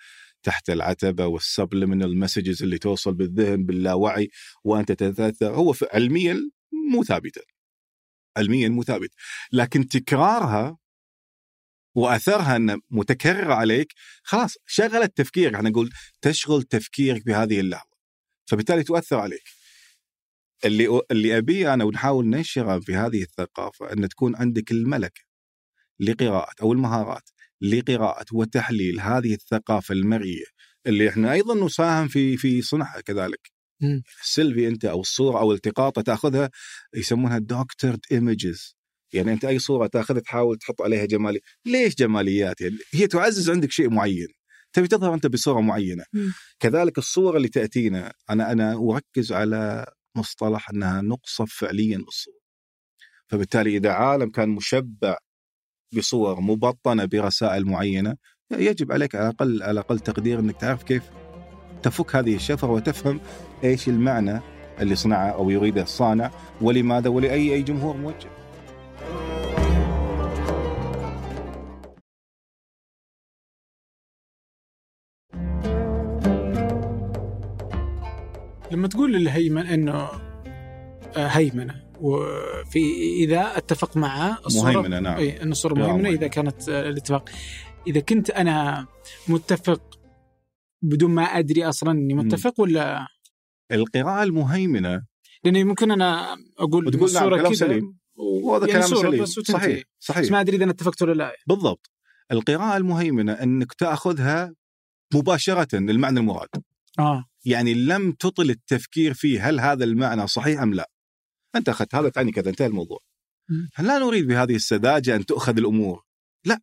تحت 0.43 0.69
العتبة 0.69 1.25
وال 1.25 1.41
subliminal 1.41 2.17
messages 2.19 2.63
اللي 2.63 2.77
توصل 2.77 3.13
بالذهن 3.13 3.65
باللاوعي 3.65 4.29
وأنت 4.63 4.91
تتاثر 4.91 5.55
هو 5.55 5.73
علميا 5.93 6.51
مو 6.91 7.03
ثابته 7.03 7.41
علميا 8.37 8.69
مو 8.69 8.83
ثابت. 8.83 9.09
لكن 9.51 9.87
تكرارها 9.87 10.77
وأثرها 11.95 12.55
أن 12.55 12.79
متكرره 12.91 13.53
عليك 13.53 13.93
خلاص 14.23 14.55
شغلت 14.67 15.17
تفكيرك. 15.17 15.53
إحنا 15.55 15.69
نقول 15.69 15.89
تشغل 16.21 16.63
تفكيرك 16.63 17.25
بهذه 17.25 17.59
اللحظة. 17.59 17.93
فبالتالي 18.45 18.83
تؤثر 18.83 19.19
عليك. 19.19 19.43
اللي 20.65 21.01
اللي 21.11 21.37
أبيه 21.37 21.73
أنا 21.73 21.83
ونحاول 21.83 22.27
ننشره 22.27 22.79
في 22.79 22.95
هذه 22.95 23.21
الثقافة 23.21 23.93
أن 23.93 24.09
تكون 24.09 24.35
عندك 24.35 24.71
الملكة 24.71 25.21
لقراءة 25.99 26.53
أو 26.61 26.73
المهارات 26.73 27.29
لقراءة 27.61 28.25
وتحليل 28.33 28.99
هذه 28.99 29.33
الثقافة 29.33 29.93
المرئية 29.93 30.45
اللي 30.87 31.09
إحنا 31.09 31.31
أيضا 31.33 31.65
نساهم 31.65 32.07
في 32.07 32.37
في 32.37 32.61
صنعها 32.61 33.01
كذلك. 33.01 33.51
السيلفي 34.21 34.67
أنت 34.67 34.85
أو 34.85 35.01
الصورة 35.01 35.39
أو 35.39 35.51
التقاطة 35.53 36.01
تأخذها 36.01 36.49
يسمونها 36.95 37.37
doctored 37.39 37.99
images 38.11 38.75
يعني 39.13 39.33
أنت 39.33 39.45
أي 39.45 39.59
صورة 39.59 39.87
تأخذها 39.87 40.19
تحاول 40.21 40.57
تحط 40.57 40.81
عليها 40.81 41.05
جمالي 41.05 41.39
ليش 41.65 41.95
جماليات؟ 41.95 42.61
يعني 42.61 42.77
هي 42.93 43.07
تعزز 43.07 43.49
عندك 43.49 43.71
شيء 43.71 43.89
معين. 43.89 44.27
تبي 44.73 44.87
تظهر 44.87 45.13
أنت 45.13 45.27
بصورة 45.27 45.61
معينة. 45.61 46.03
كذلك 46.59 46.97
الصور 46.97 47.37
اللي 47.37 47.47
تأتينا 47.47 48.13
أنا 48.29 48.51
أنا 48.51 48.73
أركز 48.91 49.31
على 49.31 49.85
مصطلح 50.15 50.69
أنها 50.69 51.01
نُقصف 51.01 51.53
فعليا 51.53 51.97
بالصور 51.97 52.43
فبالتالي 53.27 53.77
إذا 53.77 53.91
عالم 53.91 54.29
كان 54.29 54.49
مشبع 54.49 55.17
بصور 55.97 56.41
مبطنة 56.41 57.05
برسائل 57.05 57.65
معينة 57.65 58.15
يجب 58.51 58.91
عليك 58.91 59.15
على 59.15 59.29
الأقل 59.29 59.63
على 59.63 59.79
أقل 59.79 59.99
تقدير 59.99 60.39
إنك 60.39 60.57
تعرف 60.61 60.83
كيف 60.83 61.03
تفك 61.83 62.15
هذه 62.15 62.35
الشفرة 62.35 62.71
وتفهم 62.71 63.19
إيش 63.63 63.87
المعنى 63.87 64.39
اللي 64.79 64.95
صنعه 64.95 65.29
أو 65.29 65.49
يريده 65.49 65.81
الصانع 65.81 66.31
ولماذا 66.61 67.09
ولأي 67.09 67.53
أي 67.53 67.61
جمهور 67.61 67.97
موجه. 67.97 68.29
لما 78.71 78.87
تقول 78.87 79.15
الهيمن 79.15 79.65
إنه 79.65 79.93
آه، 81.15 81.27
هيمنة 81.27 81.83
وفي 82.01 82.79
إذا 83.23 83.57
أتفق 83.57 83.97
مع 83.97 84.37
الصورة 84.45 84.71
مهيمنة 84.71 84.99
نعم. 84.99 85.17
إي 85.17 85.41
إن 85.41 85.51
الصورة 85.51 85.73
مهيمنة 85.73 86.09
إذا 86.09 86.27
كانت 86.27 86.69
آه، 86.69 86.89
الاتفاق. 86.89 87.29
إذا 87.87 87.99
كنت 87.99 88.29
أنا 88.29 88.87
متفق 89.27 89.99
بدون 90.81 91.11
ما 91.11 91.23
أدري 91.23 91.65
أصلا 91.65 91.91
إني 91.91 92.13
متفق 92.13 92.59
ولا؟ 92.59 93.07
القراءة 93.71 94.23
المهيمنة. 94.23 95.05
لأنه 95.43 95.63
ممكن 95.63 95.91
أنا 95.91 96.37
أقول 96.59 96.87
وتقول 96.87 97.13
نعم 97.13 97.29
كلام 97.29 97.53
سليم. 97.53 97.97
وهذا 98.15 98.67
يعني 98.67 98.85
كلام 98.85 99.01
سليم. 99.01 99.25
صحيح 99.25 99.83
صحيح. 99.99 100.21
بس 100.21 100.31
ما 100.31 100.41
أدري 100.41 100.55
إذا 100.55 100.63
أنا 100.63 100.71
اتفقت 100.71 101.01
ولا 101.01 101.13
لا. 101.13 101.31
بالضبط. 101.47 101.91
القراءة 102.31 102.77
المهيمنة 102.77 103.33
أنك 103.33 103.73
تأخذها 103.73 104.53
مباشرة 105.13 105.67
المعنى 105.77 106.19
المراد. 106.19 106.49
آه. 106.99 107.25
يعني 107.45 107.73
لم 107.73 108.11
تطل 108.11 108.49
التفكير 108.49 109.13
فيه 109.13 109.49
هل 109.49 109.59
هذا 109.59 109.83
المعنى 109.83 110.27
صحيح 110.27 110.61
أم 110.61 110.73
لا؟ 110.73 110.89
أنت 111.55 111.69
أخذت 111.69 111.95
هذا 111.95 112.09
تعني 112.09 112.31
كذا 112.31 112.49
انتهى 112.49 112.67
الموضوع. 112.67 112.99
لا 113.79 113.99
نريد 113.99 114.27
بهذه 114.27 114.55
السذاجة 114.55 115.15
أن 115.15 115.25
تؤخذ 115.25 115.57
الأمور. 115.57 116.03
لا 116.45 116.61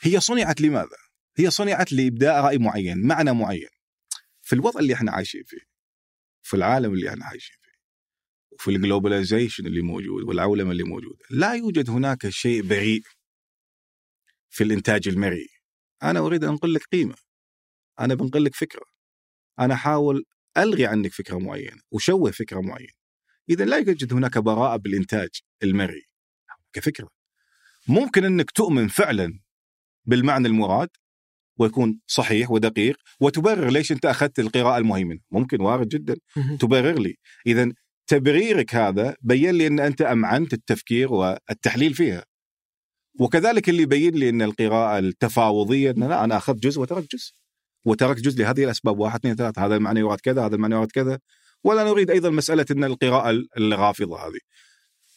هي 0.00 0.20
صنعت 0.20 0.60
لماذا؟ 0.60 0.96
هي 1.36 1.50
صنعت 1.50 1.92
لإبداء 1.92 2.44
رأي 2.44 2.58
معين 2.58 3.06
معنى 3.06 3.32
معين. 3.32 3.68
في 4.42 4.52
الوضع 4.52 4.80
اللي 4.80 4.94
إحنا 4.94 5.12
عايشين 5.12 5.42
فيه 5.46 5.70
في 6.42 6.56
العالم 6.56 6.92
اللي 6.92 7.08
إحنا 7.08 7.24
عايشين 7.24 7.56
فيه 7.62 7.78
وفي 8.52 8.70
الجلوبلايزيشن 8.70 9.66
اللي 9.66 9.82
موجود 9.82 10.22
والعولمة 10.22 10.70
اللي 10.70 10.82
موجودة 10.82 11.24
لا 11.30 11.54
يوجد 11.54 11.90
هناك 11.90 12.28
شيء 12.28 12.62
بريء 12.62 13.02
في 14.50 14.64
الإنتاج 14.64 15.08
المرئي 15.08 15.48
أنا 16.02 16.20
أريد 16.20 16.44
أن 16.44 16.50
أنقل 16.50 16.74
لك 16.74 16.84
قيمة. 16.92 17.14
أنا 18.00 18.14
بنقل 18.14 18.44
لك 18.44 18.54
فكرة. 18.54 18.84
أنا 19.60 19.74
احاول 19.74 20.24
ألغي 20.58 20.86
عنك 20.86 21.12
فكرة 21.12 21.38
معينة 21.38 21.80
وشوه 21.90 22.30
فكرة 22.30 22.60
معينة. 22.60 22.92
إذا 23.50 23.64
لا 23.64 23.76
يوجد 23.76 24.12
هناك 24.12 24.38
براءة 24.38 24.76
بالإنتاج 24.76 25.28
المرئي 25.62 26.06
كفكرة. 26.72 27.08
ممكن 27.88 28.24
أنك 28.24 28.50
تؤمن 28.50 28.88
فعلا 28.88 29.40
بالمعنى 30.04 30.48
المراد 30.48 30.88
ويكون 31.58 32.00
صحيح 32.06 32.50
ودقيق 32.50 32.96
وتبرر 33.20 33.70
ليش 33.70 33.92
أنت 33.92 34.06
أخذت 34.06 34.38
القراءة 34.38 34.78
المهيمنه 34.78 35.20
ممكن 35.30 35.60
وارد 35.60 35.88
جدا. 35.88 36.16
تبرر 36.60 36.98
لي. 36.98 37.16
اذا 37.46 37.72
تبريرك 38.06 38.74
هذا 38.74 39.16
بين 39.20 39.50
لي 39.50 39.66
أن 39.66 39.80
أنت 39.80 40.02
أمعنت 40.02 40.52
التفكير 40.52 41.12
والتحليل 41.12 41.94
فيها. 41.94 42.24
وكذلك 43.20 43.68
اللي 43.68 43.82
يبين 43.82 44.14
لي 44.14 44.28
أن 44.28 44.42
القراءة 44.42 44.98
التفاوضية 44.98 45.90
أن 45.90 46.08
لا 46.08 46.24
أنا 46.24 46.36
أخذت 46.36 46.58
جزء 46.58 46.80
وتركت 46.80 47.12
جزء. 47.14 47.32
وتركت 47.84 48.20
جزء 48.20 48.38
لهذه 48.38 48.64
الأسباب 48.64 48.98
واحد 48.98 49.18
اثنين 49.18 49.34
ثلاثة 49.34 49.66
هذا 49.66 49.76
المعنى 49.76 50.00
يراد 50.00 50.20
كذا 50.20 50.46
هذا 50.46 50.54
المعنى 50.54 50.74
يراد 50.74 50.90
كذا. 50.90 51.18
ولا 51.64 51.84
نريد 51.84 52.10
أيضا 52.10 52.30
مسألة 52.30 52.66
إن 52.70 52.84
القراءة 52.84 53.44
الرافضه 53.56 54.26
هذه. 54.26 54.40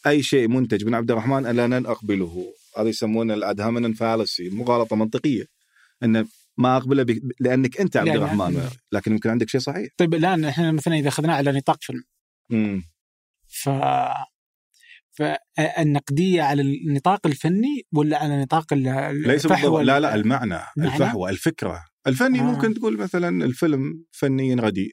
أي 0.08 0.24
شيء 0.24 0.48
منتج 0.48 0.86
من 0.86 0.96
عبد 0.96 1.12
الرحمن 1.12 1.46
ألا 1.46 1.68
نقبله 1.68 2.54
هذا 2.78 2.90
يسمونه 2.90 3.34
الادهامن 3.34 3.94
فالسي 3.94 4.50
مغالطة 4.50 4.96
منطقية. 4.96 5.46
إن 6.04 6.28
ما 6.58 6.78
اقبله 6.78 7.04
ب... 7.04 7.20
لأنك 7.40 7.82
أنت 7.82 7.98
عبد 7.98 8.16
الرحمن 8.16 8.70
لكن 8.92 9.12
يمكن 9.12 9.30
عندك 9.30 9.50
شيء 9.50 9.62
صحيح. 9.62 9.90
طيب 9.98 10.14
الآن 10.14 10.46
إحنا 10.46 10.72
مثلا 10.72 10.96
إذا 10.96 11.08
أخذناه 11.08 11.36
على 11.36 11.52
نطاق 11.52 11.78
فيلم. 11.82 12.04
امم 12.52 12.84
ف 13.48 13.70
فالنقديه 15.12 16.42
على 16.42 16.62
النطاق 16.62 17.28
الفني 17.28 17.86
ولا 17.92 18.18
على 18.18 18.42
نطاق 18.42 18.74
ليس 18.74 19.46
الفحوى 19.46 19.84
لا 19.84 20.00
لا 20.00 20.16
المعنى؟ 20.16 20.60
الفحوى 20.78 21.30
الفكرة. 21.30 21.86
الفني 22.08 22.40
آه. 22.40 22.44
ممكن 22.44 22.74
تقول 22.74 22.98
مثلا 22.98 23.46
الفيلم 23.46 24.06
فنيا 24.12 24.56
رديء 24.56 24.92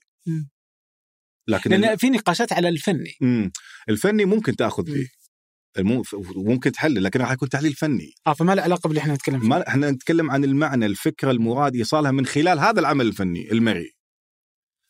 لكن 1.48 1.70
لأن 1.70 1.96
في 1.96 2.10
نقاشات 2.10 2.52
على 2.52 2.68
الفني. 2.68 3.14
مم. 3.20 3.52
الفني 3.88 4.24
ممكن 4.24 4.56
تأخذ 4.56 4.86
فيه. 4.86 5.06
ممكن 6.36 6.72
تحلل 6.72 7.04
لكن 7.04 7.20
راح 7.20 7.32
يكون 7.32 7.48
تحليل 7.48 7.72
فني. 7.72 8.12
آه 8.26 8.32
فما 8.32 8.54
له 8.54 8.62
علاقة 8.62 8.88
باللي 8.88 9.00
إحنا 9.00 9.14
نتكلم 9.14 9.40
فيه. 9.40 9.48
ما 9.48 9.68
إحنا 9.68 9.90
نتكلم 9.90 10.30
عن 10.30 10.44
المعنى 10.44 10.86
الفكرة 10.86 11.30
المراد 11.30 11.76
ايصالها 11.76 12.10
من 12.10 12.26
خلال 12.26 12.58
هذا 12.58 12.80
العمل 12.80 13.06
الفني 13.06 13.52
المرئي 13.52 13.92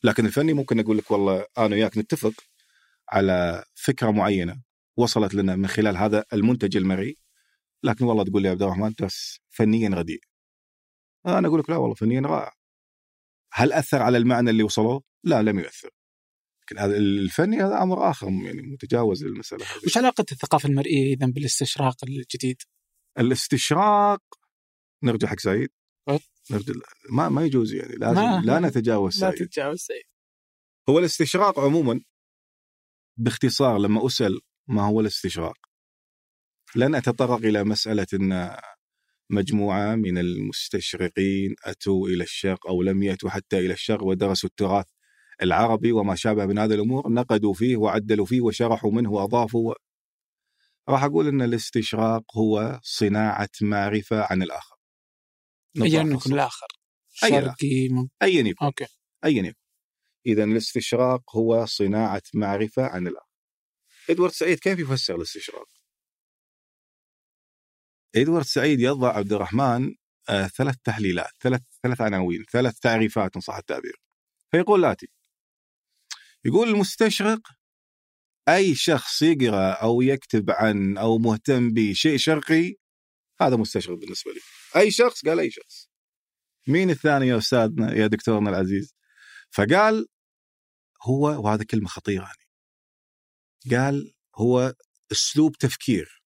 لكن 0.04 0.26
الفني 0.26 0.52
ممكن 0.52 0.80
أقول 0.80 0.98
لك 0.98 1.10
والله 1.10 1.44
أنا 1.58 1.74
وياك 1.74 1.98
نتفق 1.98 2.32
على 3.08 3.64
فكرة 3.74 4.10
معينة 4.10 4.62
وصلت 4.96 5.34
لنا 5.34 5.56
من 5.56 5.66
خلال 5.66 5.96
هذا 5.96 6.24
المنتج 6.32 6.76
المرئي 6.76 7.16
لكن 7.82 8.04
والله 8.04 8.24
تقول 8.24 8.42
لي 8.42 8.48
يا 8.48 8.52
عبد 8.52 8.62
الرحمن 8.62 8.94
بس 9.02 9.40
فنيا 9.50 9.88
رديء 9.88 10.20
أنا 11.26 11.48
أقول 11.48 11.60
لك 11.60 11.70
لا 11.70 11.76
والله 11.76 11.94
فنيا 11.94 12.20
رائع 12.20 12.52
هل 13.52 13.72
أثر 13.72 14.02
على 14.02 14.18
المعنى 14.18 14.50
اللي 14.50 14.62
وصلوه؟ 14.62 15.02
لا 15.24 15.42
لم 15.42 15.58
يؤثر 15.58 15.90
لكن 16.62 16.78
هذا 16.78 16.96
الفني 16.96 17.56
هذا 17.56 17.82
أمر 17.82 18.10
آخر 18.10 18.26
يعني 18.26 18.62
متجاوز 18.62 19.24
للمسألة 19.24 19.64
هذه 19.64 19.80
وش 19.86 19.96
علاقة 19.96 20.24
الثقافة 20.32 20.68
المرئية 20.68 21.14
اذا 21.14 21.26
بالاستشراق 21.26 21.96
الجديد؟ 22.04 22.62
الاستشراق 23.18 24.20
نرجع 25.04 25.28
حق 25.28 25.38
سعيد. 25.38 25.68
نرجع 26.50 26.72
ما 27.10 27.28
ما 27.28 27.44
يجوز 27.44 27.72
يعني 27.74 27.94
لازم 27.96 28.20
ما- 28.20 28.42
لا 28.44 28.58
نتجاوز 28.58 29.14
لا 29.24 29.30
سعيد 29.30 29.48
تتجاوز 29.48 29.78
سعيد 29.78 30.02
هو 30.88 30.98
الاستشراق 30.98 31.58
عموما 31.60 32.00
باختصار 33.16 33.78
لما 33.78 34.06
أسأل 34.06 34.40
ما 34.68 34.82
هو 34.86 35.00
الاستشراق 35.00 35.56
لن 36.76 36.94
أتطرق 36.94 37.38
إلى 37.38 37.64
مسألة 37.64 38.06
إن 38.14 38.56
مجموعة 39.30 39.94
من 39.94 40.18
المستشرقين 40.18 41.54
أتوا 41.64 42.08
إلى 42.08 42.24
الشرق 42.24 42.66
أو 42.66 42.82
لم 42.82 43.02
يأتوا 43.02 43.30
حتى 43.30 43.58
إلى 43.58 43.72
الشرق 43.72 44.02
ودرسوا 44.04 44.48
التراث 44.48 44.86
العربي 45.42 45.92
وما 45.92 46.14
شابه 46.14 46.46
من 46.46 46.58
هذه 46.58 46.74
الأمور 46.74 47.12
نقدوا 47.12 47.54
فيه 47.54 47.76
وعدلوا 47.76 48.26
فيه 48.26 48.40
وشرحوا 48.40 48.92
منه 48.92 49.12
وأضافوا 49.12 49.74
راح 50.88 51.04
أقول 51.04 51.28
إن 51.28 51.42
الاستشراق 51.42 52.36
هو 52.36 52.80
صناعة 52.82 53.48
معرفة 53.62 54.26
عن 54.30 54.42
الآخر. 54.42 54.76
ايا 55.82 56.02
نطلع 56.02 56.16
يكن 56.16 56.34
الآخر. 56.34 56.66
أي 57.24 57.30
شرقي. 57.30 57.88
ايا 58.22 58.40
يكن. 58.40 58.66
أوكي. 58.66 58.86
ايا 59.24 59.42
يكن. 59.42 59.54
اذا 60.26 60.44
الاستشراق 60.44 61.36
هو 61.36 61.66
صناعة 61.66 62.22
معرفة 62.34 62.82
عن 62.86 63.06
الآخر. 63.06 63.30
إدوارد 64.10 64.32
سعيد 64.32 64.58
كيف 64.58 64.78
يفسر 64.78 65.16
الاستشراق؟ 65.16 65.79
إدوارد 68.16 68.44
سعيد 68.44 68.80
يضع 68.80 69.16
عبد 69.16 69.32
الرحمن 69.32 69.94
آه 70.28 70.46
ثلاث 70.46 70.76
تحليلات 70.84 71.32
ثلاث 71.40 71.60
ثلاث 71.82 72.00
عناوين 72.00 72.44
ثلاث 72.52 72.78
تعريفات 72.78 73.36
ان 73.36 73.40
صح 73.40 73.56
التعبير. 73.56 74.02
فيقول 74.50 74.84
الاتي 74.84 75.08
يقول 76.44 76.68
المستشرق 76.68 77.40
أي 78.48 78.74
شخص 78.74 79.22
يقرأ 79.22 79.72
أو 79.72 80.02
يكتب 80.02 80.50
عن 80.50 80.98
أو 80.98 81.18
مهتم 81.18 81.70
بشيء 81.70 82.16
شرقي 82.16 82.74
هذا 83.40 83.56
مستشرق 83.56 83.98
بالنسبة 83.98 84.32
لي. 84.32 84.40
أي 84.76 84.90
شخص؟ 84.90 85.24
قال 85.24 85.40
أي 85.40 85.50
شخص. 85.50 85.88
مين 86.68 86.90
الثاني 86.90 87.26
يا 87.28 87.38
استاذنا 87.38 87.94
يا 87.94 88.06
دكتورنا 88.06 88.50
العزيز؟ 88.50 88.94
فقال 89.50 90.06
هو 91.02 91.44
وهذا 91.44 91.64
كلمة 91.64 91.88
خطيرة 91.88 92.24
يعني. 92.24 92.50
قال 93.76 94.14
هو 94.36 94.74
أسلوب 95.12 95.56
تفكير. 95.56 96.22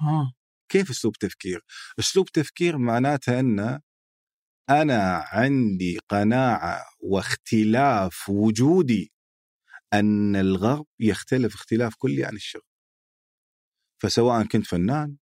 آه. 0.00 0.32
كيف 0.68 0.90
أسلوب 0.90 1.16
تفكير؟ 1.16 1.64
أسلوب 1.98 2.28
تفكير 2.28 2.78
معناته 2.78 3.40
أن 3.40 3.80
أنا 4.70 5.24
عندي 5.32 5.98
قناعة 6.08 6.84
واختلاف 7.00 8.28
وجودي 8.28 9.12
أن 9.92 10.36
الغرب 10.36 10.86
يختلف 11.00 11.54
اختلاف 11.54 11.94
كلي 11.98 12.24
عن 12.24 12.36
الشرق. 12.36 12.64
فسواء 14.02 14.44
كنت 14.46 14.66
فنان، 14.66 15.16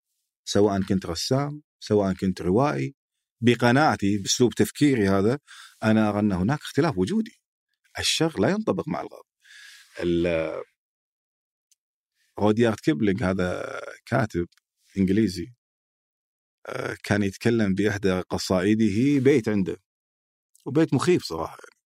سواء 0.44 0.82
كنت 0.82 1.06
رسام، 1.06 1.62
سواء 1.80 2.12
كنت 2.14 2.42
روائي، 2.42 2.94
بقناعتي 3.40 4.18
بأسلوب 4.18 4.54
تفكيري 4.54 5.08
هذا 5.08 5.38
أنا 5.82 6.08
أرى 6.08 6.20
أن 6.20 6.32
هناك 6.32 6.60
اختلاف 6.60 6.98
وجودي. 6.98 7.40
الشرق 7.98 8.40
لا 8.40 8.48
ينطبق 8.50 8.88
مع 8.88 9.00
الغرب. 9.00 9.24
ال- 10.00 10.62
روديارد 12.38 12.80
كيبلينج 12.80 13.22
هذا 13.22 13.80
كاتب 14.06 14.48
إنجليزي. 14.98 15.54
آه، 16.68 16.96
كان 17.04 17.22
يتكلم 17.22 17.74
بإحدى 17.74 18.20
قصائده 18.20 19.20
بيت 19.20 19.48
عنده. 19.48 19.76
وبيت 20.66 20.94
مخيف 20.94 21.24
صراحة 21.24 21.58
يعني. 21.64 21.82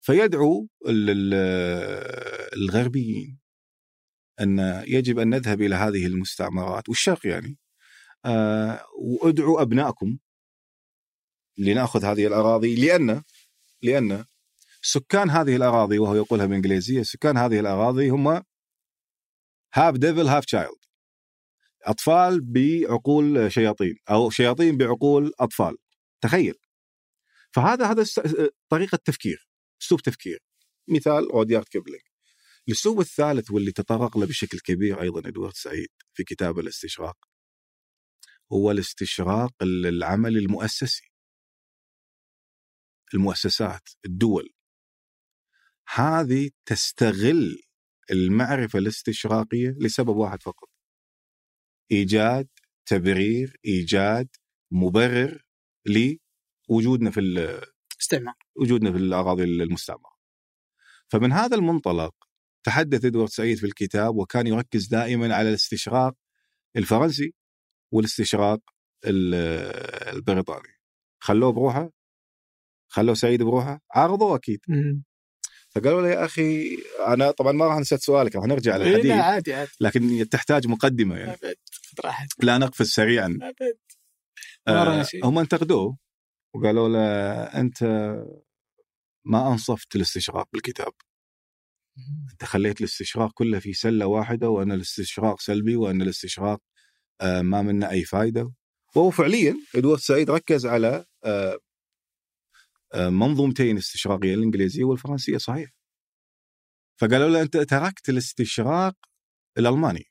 فيدعو 0.00 0.68
ال- 0.86 1.10
ال- 1.10 1.34
الغربيين 2.56 3.38
أن 4.40 4.58
يجب 4.86 5.18
أن 5.18 5.28
نذهب 5.28 5.62
إلى 5.62 5.74
هذه 5.74 6.06
المستعمرات 6.06 6.88
والشرق 6.88 7.26
يعني. 7.26 7.58
آه، 8.24 8.84
وادعوا 8.98 9.62
أبنائكم 9.62 10.18
لنأخذ 11.58 12.04
هذه 12.04 12.26
الأراضي 12.26 12.74
لأن 12.86 13.22
لأن 13.82 14.24
سكان 14.82 15.30
هذه 15.30 15.56
الأراضي 15.56 15.98
وهو 15.98 16.14
يقولها 16.14 16.46
بالانجليزيه 16.46 17.02
سكان 17.02 17.36
هذه 17.36 17.60
الأراضي 17.60 18.08
هم 18.10 18.42
half 19.74 19.94
devil 19.96 20.26
half 20.28 20.44
child 20.44 20.83
أطفال 21.84 22.40
بعقول 22.40 23.52
شياطين 23.52 23.96
أو 24.10 24.30
شياطين 24.30 24.76
بعقول 24.76 25.32
أطفال. 25.40 25.76
تخيل. 26.20 26.54
فهذا 27.54 27.86
هذا 27.90 28.04
طريقة 28.68 28.98
تفكير 29.04 29.48
أسلوب 29.82 30.02
تفكير. 30.02 30.38
مثال 30.88 31.24
روديارد 31.30 31.68
كيبلينج. 31.68 32.02
الأسلوب 32.68 33.00
الثالث 33.00 33.50
واللي 33.50 33.72
تطرق 33.72 34.18
له 34.18 34.26
بشكل 34.26 34.58
كبير 34.60 35.02
أيضا 35.02 35.28
إدوارد 35.28 35.54
سعيد 35.54 35.88
في 36.14 36.24
كتاب 36.24 36.58
الاستشراق 36.58 37.16
هو 38.52 38.70
الاستشراق 38.70 39.52
العمل 39.62 40.36
المؤسسي. 40.36 41.10
المؤسسات 43.14 43.88
الدول. 44.06 44.50
هذه 45.94 46.50
تستغل 46.66 47.62
المعرفة 48.10 48.78
الاستشراقية 48.78 49.76
لسبب 49.80 50.16
واحد 50.16 50.42
فقط. 50.42 50.73
إيجاد 51.92 52.48
تبرير 52.86 53.56
إيجاد 53.64 54.28
مبرر 54.70 55.44
لوجودنا 56.70 57.10
في 57.10 57.20
ال- 57.20 57.60
استعمار 58.00 58.34
وجودنا 58.56 58.92
في 58.92 58.98
الأراضي 58.98 59.44
المستعمرة. 59.44 60.14
فمن 61.08 61.32
هذا 61.32 61.56
المنطلق 61.56 62.14
تحدث 62.66 63.04
إدوارد 63.04 63.28
سعيد 63.28 63.58
في 63.58 63.66
الكتاب 63.66 64.16
وكان 64.16 64.46
يركز 64.46 64.86
دائما 64.86 65.34
على 65.34 65.48
الاستشراق 65.48 66.14
الفرنسي 66.76 67.34
والاستشراق 67.92 68.60
ال- 69.06 69.34
البريطاني. 70.16 70.68
خلوه 71.20 71.52
بروحه 71.52 71.90
خلوه 72.88 73.14
سعيد 73.14 73.42
بروحه 73.42 73.80
عارضوه 73.94 74.36
أكيد. 74.36 74.60
فقالوا 75.68 76.02
له 76.02 76.08
يا 76.08 76.24
أخي 76.24 76.76
أنا 77.06 77.30
طبعا 77.30 77.52
ما 77.52 77.66
راح 77.66 77.78
نسيت 77.78 78.00
سؤالك 78.00 78.36
راح 78.36 78.44
نرجع 78.44 78.76
إيه، 78.76 78.82
للحديث 78.82 79.10
عادي 79.12 79.54
عادي 79.54 79.70
لكن 79.80 80.28
تحتاج 80.28 80.66
مقدمة 80.66 81.16
يعني 81.16 81.36
راحتك 82.04 82.44
لا 82.44 82.58
نقفز 82.58 82.86
سريعا. 82.88 83.38
أبد. 84.68 85.04
شيء. 85.06 85.26
هم 85.26 85.38
انتقدوه 85.38 85.98
وقالوا 86.54 86.88
له 86.88 87.00
أنت 87.60 87.82
ما 89.24 89.52
أنصفت 89.52 89.96
الاستشراق 89.96 90.48
بالكتاب. 90.52 90.92
أنت 92.32 92.44
خليت 92.44 92.80
الاستشراق 92.80 93.32
كله 93.34 93.58
في 93.58 93.72
سلة 93.72 94.06
واحدة 94.06 94.48
وأن 94.48 94.72
الاستشراق 94.72 95.40
سلبي 95.40 95.76
وأن 95.76 96.02
الاستشراق 96.02 96.60
آه، 97.20 97.42
ما 97.42 97.62
منه 97.62 97.90
أي 97.90 98.04
فائده 98.04 98.52
وهو 98.96 99.10
فعليا 99.10 99.56
إدوارد 99.74 99.98
سعيد 99.98 100.30
ركز 100.30 100.66
على 100.66 101.04
آه، 101.24 101.58
آه، 102.94 103.08
منظومتين 103.08 103.76
استشراقية 103.76 104.34
الإنجليزية 104.34 104.84
والفرنسية 104.84 105.36
صحيح. 105.38 105.70
فقالوا 107.00 107.28
له 107.28 107.42
أنت 107.42 107.56
تركت 107.56 108.08
الاستشراق 108.08 108.96
الألماني. 109.58 110.04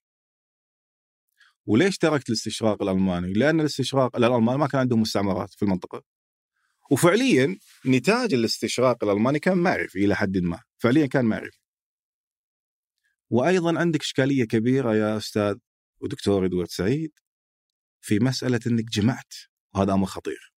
وليش 1.65 1.97
تركت 1.97 2.29
الاستشراق 2.29 2.81
الألماني؟ 2.81 3.33
لأن 3.33 3.59
الاستشراق 3.59 4.15
الالمان 4.15 4.59
ما 4.59 4.67
كان 4.67 4.81
عندهم 4.81 5.01
مستعمرات 5.01 5.53
في 5.53 5.63
المنطقة. 5.63 6.03
وفعليا 6.91 7.57
نتاج 7.85 8.33
الاستشراق 8.33 9.03
الألماني 9.03 9.39
كان 9.39 9.57
معرفي 9.57 10.05
إلى 10.05 10.15
حد 10.15 10.37
ما، 10.37 10.61
فعليا 10.77 11.05
كان 11.05 11.25
معرفي. 11.25 11.59
وأيضا 13.29 13.79
عندك 13.79 14.01
إشكالية 14.01 14.45
كبيرة 14.45 14.95
يا 14.95 15.17
أستاذ 15.17 15.55
ودكتور 15.99 16.45
إدوارد 16.45 16.67
سعيد 16.69 17.11
في 18.01 18.19
مسألة 18.19 18.59
إنك 18.67 18.83
جمعت 18.83 19.33
وهذا 19.75 19.93
أمر 19.93 20.05
خطير. 20.05 20.53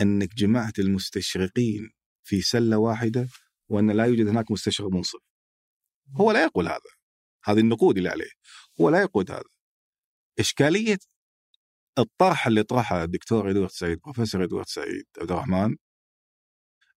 إنك 0.00 0.34
جمعت 0.34 0.78
المستشرقين 0.78 1.90
في 2.22 2.40
سلة 2.40 2.78
واحدة 2.78 3.28
وأن 3.68 3.90
لا 3.90 4.04
يوجد 4.04 4.28
هناك 4.28 4.50
مستشرق 4.50 4.88
منصف. 4.88 5.20
هو 6.16 6.32
لا 6.32 6.44
يقول 6.44 6.68
هذا. 6.68 6.80
هذه 7.44 7.60
النقود 7.60 7.96
اللي 7.96 8.08
عليه. 8.08 8.30
هو 8.80 8.90
لا 8.90 9.00
يقول 9.00 9.24
هذا. 9.30 9.57
إشكالية 10.38 10.98
الطرح 11.98 12.46
اللي 12.46 12.62
طرحه 12.62 13.04
الدكتور 13.04 13.50
إدوارد 13.50 13.70
سعيد 13.70 14.00
بروفيسور 14.00 14.44
إدوارد 14.44 14.66
سعيد 14.66 15.06
عبد 15.18 15.32
الرحمن 15.32 15.76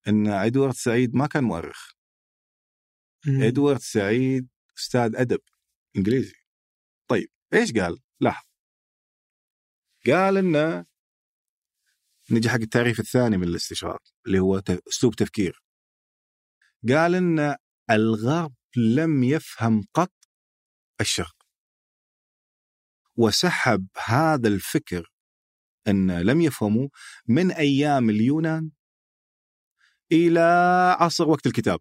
إن 0.08 0.28
إدوارد 0.28 0.74
سعيد 0.74 1.16
ما 1.16 1.28
كان 1.28 1.44
مؤرخ. 1.44 1.92
مم. 3.26 3.44
إدوارد 3.44 3.80
سعيد 3.80 4.50
أستاذ 4.78 5.16
أدب 5.16 5.40
إنجليزي. 5.98 6.36
طيب 7.08 7.30
إيش 7.54 7.74
قال؟ 7.74 8.02
لاحظ. 8.20 8.46
قال 10.06 10.38
إنه 10.38 10.86
نجي 12.32 12.50
حق 12.50 12.56
التعريف 12.56 13.00
الثاني 13.00 13.38
من 13.38 13.44
الاستشراق 13.44 14.02
اللي 14.28 14.40
هو 14.40 14.62
أسلوب 14.88 15.16
تفكير. 15.16 15.64
قال 16.90 17.16
إن 17.16 17.56
الغرب 17.90 18.54
لم 18.78 19.24
يفهم 19.24 19.84
قط 19.94 20.14
الشرق. 21.02 21.41
وسحب 23.16 23.88
هذا 24.06 24.48
الفكر 24.48 25.12
أن 25.88 26.22
لم 26.22 26.42
يفهموا 26.42 26.90
من 27.28 27.52
أيام 27.52 28.10
اليونان 28.10 28.72
إلى 30.12 30.40
عصر 31.00 31.30
وقت 31.30 31.48
الكتاب. 31.48 31.80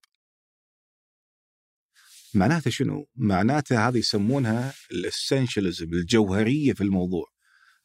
معناته 2.35 2.71
شنو؟ 2.71 3.09
معناته 3.14 3.88
هذه 3.88 3.99
يسمونها 3.99 4.75
الاسنشالزم 4.90 5.93
الجوهرية 5.93 6.73
في 6.73 6.81
الموضوع. 6.81 7.27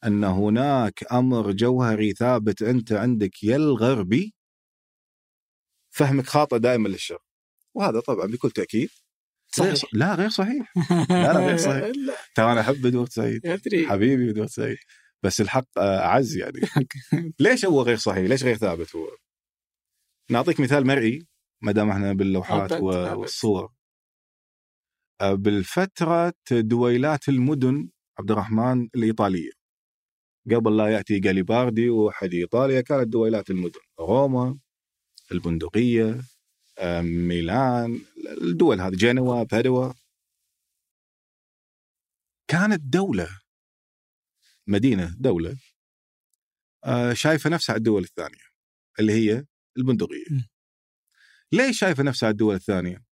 أن 0.04 0.24
هناك 0.24 1.12
أمر 1.12 1.52
جوهري 1.52 2.12
ثابت 2.12 2.62
أنت 2.62 2.92
عندك 2.92 3.44
يا 3.44 3.56
الغربي 3.56 4.34
فهمك 5.90 6.26
خاطئ 6.26 6.58
دائما 6.58 6.88
للشرق 6.88 7.22
وهذا 7.74 8.00
طبعا 8.00 8.26
بكل 8.26 8.50
تأكيد 8.50 8.90
غير 9.60 9.74
صحيح. 9.74 9.90
لا 10.00 10.14
غير 10.14 10.28
صحيح 10.28 10.72
لا، 11.10 11.32
لا، 11.32 11.46
غير 11.46 11.56
صحيح. 11.56 11.92
ترى 12.34 12.52
أنا 12.52 12.60
أحب 12.60 12.86
ادوارد 12.86 13.08
سعيد 13.08 13.46
أدري 13.46 13.86
حبيبي 13.88 14.30
ادوارد 14.30 14.48
سعيد 14.50 14.76
بس 15.22 15.40
الحق 15.40 15.78
أعز 15.78 16.36
يعني 16.36 16.60
ليش 17.40 17.64
هو 17.64 17.82
غير 17.82 17.96
صحيح؟ 17.96 18.28
ليش 18.28 18.44
غير 18.44 18.56
ثابت 18.56 18.96
هو؟ 18.96 19.08
نعطيك 20.30 20.60
مثال 20.60 20.86
مرئي 20.86 21.26
ما 21.62 21.72
دام 21.72 21.90
إحنا 21.90 22.12
باللوحات. 22.12 22.72
والصور 22.72 23.72
آه، 25.20 25.34
بالفترة 25.34 26.32
دويلات 26.52 27.28
المدن 27.28 27.88
عبد 28.18 28.30
الرحمن 28.30 28.88
الإيطالية 28.94 29.50
قبل 30.50 30.76
لا 30.76 30.88
يأتي 30.88 31.18
جاليباردي 31.18 31.90
وحد 31.90 32.34
إيطاليا 32.34 32.80
كانت 32.80 33.08
دويلات 33.08 33.50
المدن 33.50 33.80
روما 34.00 34.58
البندقية 35.32 36.20
ميلان 37.02 38.00
الدول 38.42 38.80
هذه 38.80 38.94
جنوة 38.94 39.42
بادوا 39.42 39.92
كانت 42.48 42.80
دولة 42.80 43.28
مدينة 44.66 45.14
دولة 45.18 45.56
آه، 46.84 47.12
شايفة 47.12 47.50
نفسها 47.50 47.72
على 47.72 47.78
الدول 47.78 48.02
الثانية 48.02 48.44
اللي 49.00 49.12
هي 49.12 49.44
البندقية. 49.76 50.48
ليش 51.52 51.78
شايفة 51.78 52.02
نفسها 52.02 52.26
على 52.26 52.32
الدول 52.32 52.54
الثانية؟ 52.54 53.04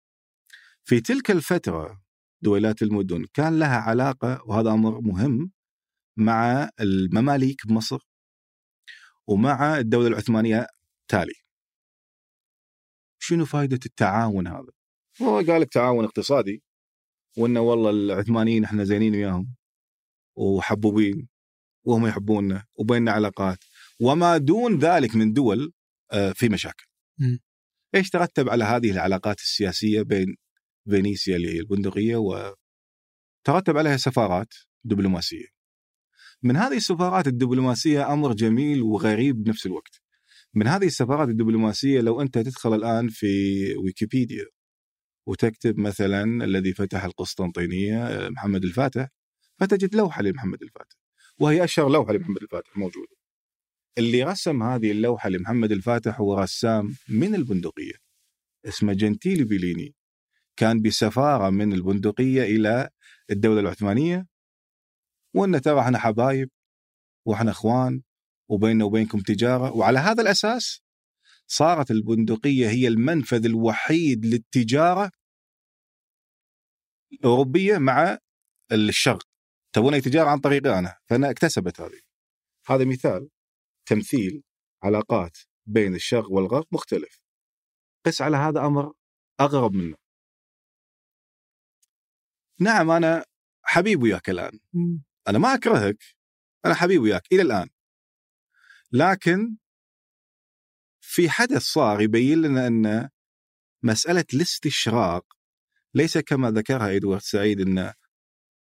في 0.84 1.00
تلك 1.00 1.30
الفترة 1.30 2.02
دويلات 2.42 2.82
المدن 2.82 3.26
كان 3.34 3.58
لها 3.58 3.76
علاقة 3.76 4.42
وهذا 4.46 4.70
أمر 4.70 5.00
مهم 5.00 5.52
مع 6.16 6.70
المماليك 6.80 7.66
بمصر 7.66 7.98
ومع 9.26 9.78
الدولة 9.78 10.06
العثمانية 10.06 10.66
تالي. 11.08 11.43
شنو 13.26 13.44
فائدة 13.44 13.80
التعاون 13.86 14.46
هذا 14.46 14.72
هو 15.22 15.36
قال 15.36 15.60
لك 15.60 15.72
تعاون 15.72 16.04
اقتصادي 16.04 16.62
وإنه 17.38 17.60
والله 17.60 17.90
العثمانيين 17.90 18.64
إحنا 18.64 18.84
زينين 18.84 19.14
وياهم 19.14 19.54
وحبوبين 20.36 21.28
وهم 21.84 22.06
يحبوننا 22.06 22.64
وبيننا 22.74 23.12
علاقات 23.12 23.58
وما 24.00 24.36
دون 24.36 24.78
ذلك 24.78 25.16
من 25.16 25.32
دول 25.32 25.72
آه، 26.12 26.32
في 26.32 26.48
مشاكل. 26.48 26.84
مم. 27.18 27.38
إيش 27.94 28.10
ترتب 28.10 28.48
على 28.48 28.64
هذه 28.64 28.90
العلاقات 28.90 29.40
السياسية 29.40 30.02
بين 30.02 30.36
فينيسيا 30.90 31.36
اللي 31.36 31.54
هي 31.54 31.60
البندقيه 31.60 32.16
وترتب 32.16 33.76
عليها 33.76 33.96
سفارات 33.96 34.54
دبلوماسية. 34.84 35.46
من 36.42 36.56
هذه 36.56 36.76
السفارات 36.76 37.26
الدبلوماسية 37.26 38.12
أمر 38.12 38.32
جميل 38.32 38.82
وغريب 38.82 39.42
بنفس 39.42 39.66
الوقت. 39.66 40.03
من 40.54 40.66
هذه 40.66 40.86
السفارات 40.86 41.28
الدبلوماسية 41.28 42.00
لو 42.00 42.20
أنت 42.20 42.38
تدخل 42.38 42.74
الآن 42.74 43.08
في 43.08 43.26
ويكيبيديا 43.76 44.46
وتكتب 45.26 45.78
مثلا 45.78 46.44
الذي 46.44 46.72
فتح 46.72 47.04
القسطنطينية 47.04 48.06
آه، 48.06 48.28
محمد 48.28 48.64
الفاتح 48.64 49.08
فتجد 49.58 49.94
لوحة 49.94 50.22
لمحمد 50.22 50.62
الفاتح 50.62 50.96
وهي 51.38 51.64
أشهر 51.64 51.88
لوحة 51.88 52.12
لمحمد 52.12 52.42
الفاتح 52.42 52.76
موجودة. 52.76 53.16
اللي 53.98 54.22
رسم 54.22 54.62
هذه 54.62 54.90
اللوحة 54.90 55.28
لمحمد 55.28 55.72
الفاتح 55.72 56.20
هو 56.20 56.38
رسام 56.38 56.94
من 57.08 57.34
البندقية 57.34 57.94
اسمه 58.64 58.92
جنتيلي 58.92 59.44
بيليني 59.44 59.94
كان 60.56 60.82
بسفارة 60.82 61.50
من 61.50 61.72
البندقية 61.72 62.42
إلى 62.42 62.90
الدولة 63.30 63.60
العثمانية 63.60 64.26
وأن 65.34 65.60
ترى 65.60 65.80
إحنا 65.80 65.98
حبايب 65.98 66.50
وإحنا 67.26 67.50
إخوان 67.50 68.02
وبيننا 68.48 68.84
وبينكم 68.84 69.18
تجارة. 69.20 69.72
وعلى 69.72 69.98
هذا 69.98 70.22
الأساس 70.22 70.80
صارت 71.46 71.90
البندقية 71.90 72.68
هي 72.68 72.88
المنفذ 72.88 73.44
الوحيد 73.44 74.26
للتجارة 74.26 75.10
الأوروبية 77.12 77.78
مع 77.78 78.18
الشرق. 78.72 79.22
تبون 79.72 79.94
أي 79.94 80.00
تجارة 80.00 80.28
عن 80.28 80.38
طريقي 80.38 80.78
أنا. 80.78 80.96
فأنا 81.06 81.30
اكتسبت 81.30 81.80
هذه. 81.80 82.00
هذا 82.66 82.84
مثال 82.84 83.28
تمثيل 83.86 84.42
علاقات 84.82 85.38
بين 85.66 85.94
الشرق 85.94 86.30
والغرب 86.30 86.66
مختلف. 86.72 87.20
قس 88.06 88.22
على 88.22 88.36
هذا 88.36 88.66
أمر 88.66 88.92
أغرب 89.40 89.72
منه. 89.72 89.96
نعم 92.60 92.90
أنا 92.90 93.24
حبيب 93.62 94.02
وياك 94.02 94.30
الآن. 94.30 94.60
أنا 95.28 95.38
ما 95.38 95.54
أكرهك. 95.54 96.04
أنا 96.66 96.74
حبيب 96.74 97.02
وياك. 97.02 97.22
إلى 97.32 97.42
الآن. 97.42 97.68
لكن 98.94 99.56
في 101.00 101.30
حدث 101.30 101.62
صار 101.62 102.00
يبين 102.00 102.42
لنا 102.42 102.66
أن 102.66 103.08
مسألة 103.82 104.24
الاستشراق 104.34 105.24
ليس 105.94 106.18
كما 106.18 106.50
ذكرها 106.50 106.96
إدوارد 106.96 107.20
سعيد 107.20 107.60
أن 107.60 107.92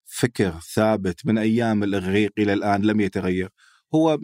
فكر 0.05 0.61
ثابت 0.61 1.27
من 1.27 1.39
أيام 1.39 1.83
الإغريق 1.83 2.33
إلى 2.39 2.53
الآن 2.53 2.83
لم 2.83 3.01
يتغير. 3.01 3.51
هو 3.95 4.19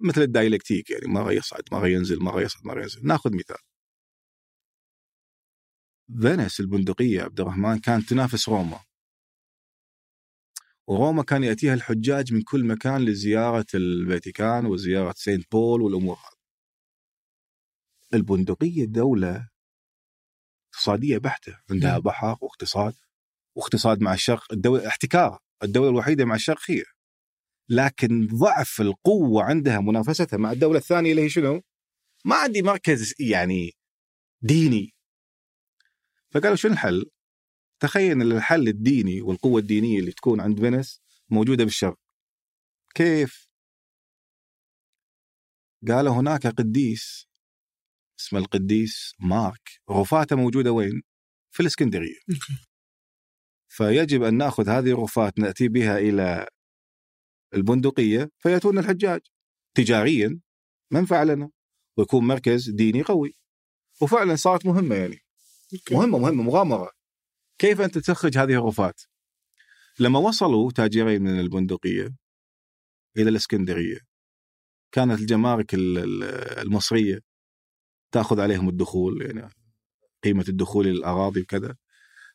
مثل 0.00 0.22
ال 0.22 0.29
dialectic 0.29 0.90
يعني 0.90 1.06
مره 1.06 1.32
يصعد 1.32 1.62
مره 1.72 1.88
ينزل 1.88 2.18
مره 2.20 2.40
يصعد 2.40 2.66
مره 2.66 2.82
ينزل. 2.82 3.06
نأخذ 3.06 3.30
مثال. 3.34 3.56
فينيس 6.20 6.60
البندقية 6.60 7.22
عبد 7.22 7.40
الرحمن 7.40 7.78
كانت 7.78 8.08
تنافس 8.08 8.48
روما. 8.48 8.80
وروما 10.90 11.22
كان 11.22 11.44
يأتيها 11.44 11.74
الحجاج 11.74 12.32
من 12.32 12.42
كل 12.42 12.64
مكان 12.64 13.04
لزيارة 13.04 13.66
الفاتيكان 13.74 14.66
وزيارة 14.66 15.14
سينت 15.16 15.52
بول 15.52 15.82
والأمور 15.82 16.16
هذه 16.16 16.40
البندقية 18.20 18.84
دوله 18.84 19.48
اقتصادية 20.74 21.18
بحتة 21.18 21.58
عندها. 21.70 21.98
بحر 21.98 22.36
واقتصاد 22.40 22.94
واقتصاد 23.56 24.00
مع 24.00 24.14
الشرق 24.14 24.52
الدولة 24.52 24.88
احتكار 24.88 25.38
الدولة 25.62 25.90
الوحيدة 25.90 26.24
مع 26.24 26.34
الشرق 26.34 26.60
هي 26.66 26.84
لكن 27.68 28.26
ضعف 28.26 28.80
القوة 28.80 29.42
عندها 29.42 29.80
منافستها 29.80 30.36
مع 30.36 30.52
الدولة 30.52 30.78
الثانية 30.78 31.10
اللي 31.10 31.22
هي 31.22 31.28
شنو؟ 31.28 31.62
ما 32.24 32.36
عندي 32.36 32.62
مركز 32.62 33.14
يعني 33.20 33.72
ديني 34.42 34.94
فقالوا 36.30 36.56
شنو 36.56 36.72
الحل؟ 36.72 37.10
تخيل 37.80 38.22
الحل 38.22 38.68
الديني 38.68 39.22
والقوة 39.22 39.60
الدينية 39.60 39.98
اللي 39.98 40.12
تكون 40.12 40.40
عند 40.40 40.60
فينيس 40.60 41.02
موجودة 41.30 41.64
بالشرق 41.64 41.98
كيف؟ 42.94 43.48
قالوا 45.88 46.14
هناك 46.14 46.46
قديس 46.46 47.26
اسمه 48.20 48.38
القديس 48.38 49.14
مارك 49.18 49.80
رفاته 49.90 50.36
موجودة 50.36 50.72
وين؟ 50.72 51.02
في 51.50 51.60
الإسكندرية 51.60 52.18
okay. 52.30 52.66
فيجب 53.68 54.22
أن 54.22 54.34
نأخذ 54.34 54.68
هذه 54.68 54.90
الرفات 54.90 55.38
نأتي 55.38 55.68
بها 55.68 55.98
إلى 55.98 56.48
البندقية 57.54 58.30
فيأتون 58.38 58.78
الحجاج 58.78 59.20
تجاريا 59.76 60.40
منفعة 60.92 61.24
لنا 61.24 61.50
ويكون 61.96 62.26
مركز 62.26 62.70
ديني 62.70 63.02
قوي 63.02 63.36
وفعلا 64.02 64.36
صارت 64.36 64.66
مهمة 64.66 64.96
يعني 64.96 65.18
okay. 65.74 65.94
مهمة 65.94 66.18
مهمة 66.18 66.42
مغامرة 66.42 66.99
كيف 67.60 67.80
أنت 67.80 67.98
تخرج 67.98 68.38
هذه 68.38 68.52
الرفات؟ 68.52 69.02
لما 69.98 70.18
وصلوا 70.18 70.70
تاجرين 70.70 71.22
من 71.22 71.40
البندقية 71.40 72.16
إلى 73.16 73.30
الإسكندرية 73.30 73.98
كانت 74.92 75.20
الجمارك 75.20 75.74
ال- 75.74 75.98
ال- 75.98 76.24
المصرية 76.58 77.20
تأخذ 78.12 78.40
عليهم 78.40 78.68
الدخول 78.68 79.22
يعني 79.22 79.50
قيمة 80.24 80.44
الدخول 80.48 80.86
إلى 80.86 80.98
الأراضي 80.98 81.40
وكذا 81.40 81.76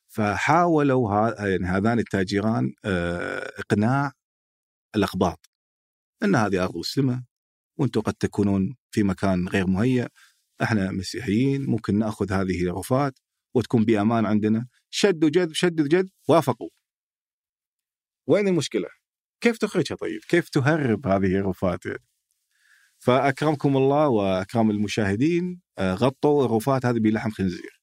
فحاولوا 0.08 1.28
يعني 1.48 1.66
هذان 1.66 1.98
التاجران 1.98 2.72
آه، 2.84 3.52
إقناع 3.60 4.12
الأقباط 4.96 5.50
إن 6.22 6.34
هذه 6.34 6.64
أرض 6.64 6.76
مسلمة 6.76 7.24
وأنتم 7.78 8.00
قد 8.00 8.14
تكونون 8.14 8.76
في 8.90 9.02
مكان 9.02 9.48
غير 9.48 9.66
مهيأ 9.66 10.08
إحنا 10.62 10.90
مسيحيين 10.90 11.66
ممكن 11.66 11.98
نأخذ 11.98 12.32
هذه 12.32 12.64
الرفات 12.64 13.18
وتكون 13.56 13.84
بأمان 13.84 14.26
عندنا 14.26 14.68
شد 14.90 15.24
وجذب 15.24 15.52
شد 15.52 15.80
وجذب 15.80 16.10
وافقوا 16.28 16.70
وين 18.26 18.48
المشكلة؟ 18.48 18.88
كيف 19.40 19.58
تخرجها 19.58 19.96
طيب؟ 19.96 20.20
كيف 20.28 20.48
تهرب 20.48 21.06
هذه 21.06 21.36
الرفات؟ 21.36 21.80
فأكرمكم 22.98 23.76
الله 23.76 24.08
واكرم 24.08 24.70
المشاهدين 24.70 25.60
آه، 25.78 25.94
غطوا 25.94 26.44
الرفات 26.44 26.86
هذه 26.86 26.98
بلحم 26.98 27.30
خنزير. 27.30 27.80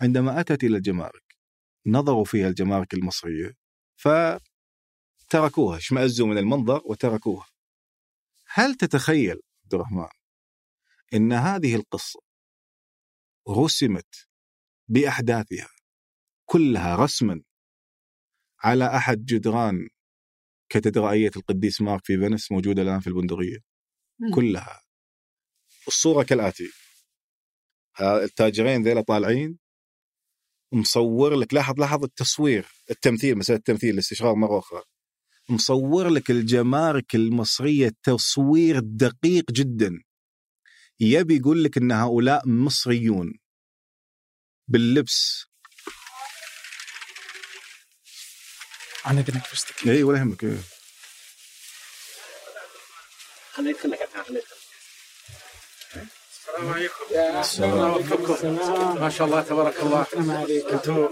عندما 0.00 0.40
أتت 0.40 0.64
إلى 0.64 0.76
الجمارك 0.76 1.36
نظروا 1.86 2.24
فيها 2.24 2.48
الجمارك 2.48 2.94
المصرية 2.94 3.52
فتركوها 3.96 5.76
اشمئزوا 5.76 6.26
من 6.26 6.38
المنظر 6.38 6.82
وتركوها. 6.84 7.46
هل 8.46 8.74
تتخيل 8.74 9.40
عبد 9.64 9.74
الرحمن 9.74 10.08
إن 11.14 11.32
هذه 11.32 11.74
القصة 11.74 12.29
رسمت 13.48 14.28
بأحداثها 14.88 15.68
كلها 16.46 16.96
رسما 16.96 17.42
على 18.62 18.96
أحد 18.96 19.24
جدران 19.24 19.88
كاتدرائية 20.68 21.30
القديس 21.36 21.80
مارك 21.80 22.04
في 22.04 22.18
فينيس 22.18 22.52
موجودة 22.52 22.82
الآن 22.82 23.00
في 23.00 23.06
البندقية. 23.06 23.58
كلها. 24.34 24.82
الصورة 25.88 26.22
كالآتي. 26.22 26.70
التاجرين 28.00 28.82
ذيلا 28.82 29.00
طالعين. 29.00 29.58
مصور 30.72 31.34
لك 31.34 31.54
لاحظ 31.54 31.80
لاحظ 31.80 32.04
التصوير 32.04 32.66
التمثيل 32.90 33.38
مسألة 33.38 33.58
التمثيل 33.58 33.94
الاستشراق 33.94 34.34
مرة 34.34 34.58
أخرى. 34.58 34.82
مصور 35.50 36.08
لك 36.08 36.30
الجمارك 36.30 37.14
المصرية 37.14 37.92
تصوير 38.02 38.78
دقيق 38.80 39.50
جدا. 39.52 40.02
يبي 41.00 41.36
يقول 41.36 41.64
لك 41.64 41.76
إن 41.76 41.92
هؤلاء 41.92 42.48
مصريون. 42.48 43.38
باللبس. 44.68 45.46
أنا 49.06 49.20
اذنك 49.20 49.42
بس 49.52 49.64
اي 49.86 50.02
ولا 50.02 50.18
يهمك 50.18 50.44
إيه. 50.44 50.58
خليه 53.52 53.70
يدخل 53.70 53.90
لك 53.90 54.08
خليه 54.26 54.42
السلام 57.40 57.80
عليكم. 57.80 59.00
ما 59.00 59.10
شاء 59.10 59.26
الله 59.26 59.42
تبارك 59.42 59.80
الله. 59.80 60.02
السلام 60.02 60.30
عليكم. 60.30 60.68
أنتم 60.68 61.08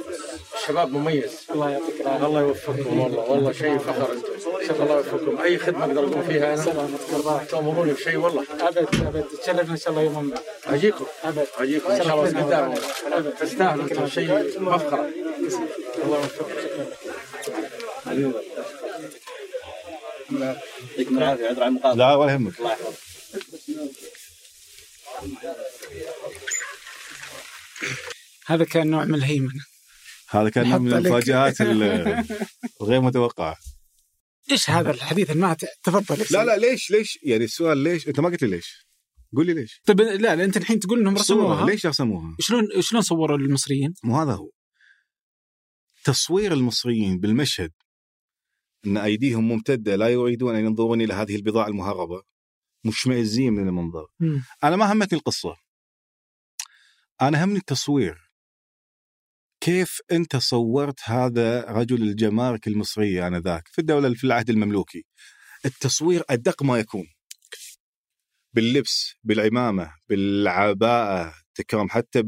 شباب 0.69 0.93
مميز. 0.93 1.33
الله 1.51 1.71
يعطيك 1.71 2.01
العافية. 2.01 2.27
الله 2.27 2.41
يوفقكم 2.41 3.01
والله. 3.01 3.19
والله 3.19 3.53
شيء 3.53 3.79
فخر 3.79 4.13
أنتم. 4.13 4.83
الله 4.83 4.97
يوفقكم. 4.97 5.41
أي 5.43 5.59
خدمة 5.59 5.85
أقدر 5.85 6.05
اقوم 6.05 6.23
فيها 6.23 6.55
أنا؟ 6.55 7.45
تأمروني 7.51 7.93
بشيء 7.93 8.17
والله. 8.17 8.45
أبد 8.61 8.77
أبد. 8.79 9.25
تشرفنا 9.43 9.73
إن 9.73 9.77
شاء 9.77 9.91
الله 9.91 10.03
يوم 10.03 10.25
ما 10.25 10.39
أجيكم. 10.67 11.07
أبد. 11.25 11.47
أجيكم. 11.59 11.91
إن 11.91 12.05
شاء 12.05 12.15
الله 12.15 12.43
قدام 12.43 12.75
تستاهلوا 13.41 13.85
أنتم. 13.85 14.09
شيء 14.09 14.61
مفخره 14.61 15.11
الله 16.05 16.19
يوفقكم 16.19 16.59
يعطيكم 20.31 21.19
العافية. 21.19 21.49
عذر 21.49 21.63
على 21.63 21.69
المقابله 21.69 22.09
لا 22.09 22.15
ولا 22.15 22.33
يهمك. 22.33 22.59
الله 22.59 22.73
يحفظك. 22.73 22.99
هذا 28.47 28.65
كان 28.65 28.91
نوع 28.91 29.05
من 29.05 29.15
الهيمنة. 29.15 29.78
هذا 30.31 30.49
كان 30.51 30.83
من. 30.83 30.93
المفاجآت 30.93 31.61
ال- 31.61 31.83
الغير 32.81 33.01
متوقعه 33.01 33.57
إيش 34.51 34.71
هذا 34.71 34.91
الحديث 34.91 35.31
الماتع 35.31 35.69
تفضل. 35.83 36.25
لا 36.31 36.45
لا 36.45 36.57
ليش 36.57 36.91
ليش؟ 36.91 37.19
يعني 37.23 37.45
السؤال 37.45 37.79
ليش؟ 37.79 38.09
أنت 38.09 38.21
ما 38.21 38.29
قلت 38.29 38.43
لي 38.45 38.51
ليش. 38.51 38.87
قول 39.37 39.47
لي 39.47 39.55
ليش. 39.55 39.81
طيب 39.87 40.01
لا 40.01 40.37
لا 40.37 40.45
أنت 40.45 40.57
الحين 40.57 40.81
تقول 40.81 41.01
إنهم 41.01 41.15
رسموها 41.15 41.67
ليش 41.67 41.87
رسموها؟ 41.87 42.37
شلون 42.41 42.69
شلون 42.81 43.03
صوروا 43.03 43.39
المصريين؟ 43.39 43.95
مو 44.05 44.21
هذا 44.21 44.33
هو. 44.33 44.51
تصوير 46.05 46.53
المصريين 46.53 47.21
بالمشهد 47.21 47.73
إن 48.87 48.97
أيديهم 48.97 49.49
ممتدة 49.49 49.97
لا 49.97 50.09
يريدون 50.09 50.55
أن 50.57 50.65
ينظرون 50.65 51.01
إلى 51.01 51.15
هذه 51.15 51.37
البضاعة 51.37 51.69
المهربة 51.69 52.23
مشمئزين 52.85 53.53
من 53.53 53.69
المنظر. 53.69 54.07
أنا 54.65 54.77
ما 54.77 54.93
همتني 54.93 55.19
القصة. 55.19 55.57
أنا 57.23 57.45
همني 57.45 57.59
التصوير. 57.59 58.28
كيف 59.61 60.01
أنت 60.13 60.37
صورت 60.37 61.01
هذا 61.05 61.65
رجل 61.65 62.03
الجمارك 62.03 62.69
المصرية 62.69 63.27
آنذاك 63.27 63.69
في 63.69 63.79
الدولة 63.79 64.15
في 64.15 64.25
العهد 64.25 64.51
المملوكي؟ 64.51 65.05
التصوير 65.65 66.23
أدق 66.31 66.63
ما 66.63 66.79
يكون. 66.79 67.07
باللبس 68.55 69.15
بالعمامة 69.25 69.93
بالعباءة 70.09 71.35
تكرم 71.55 71.89
حتى 71.89 72.23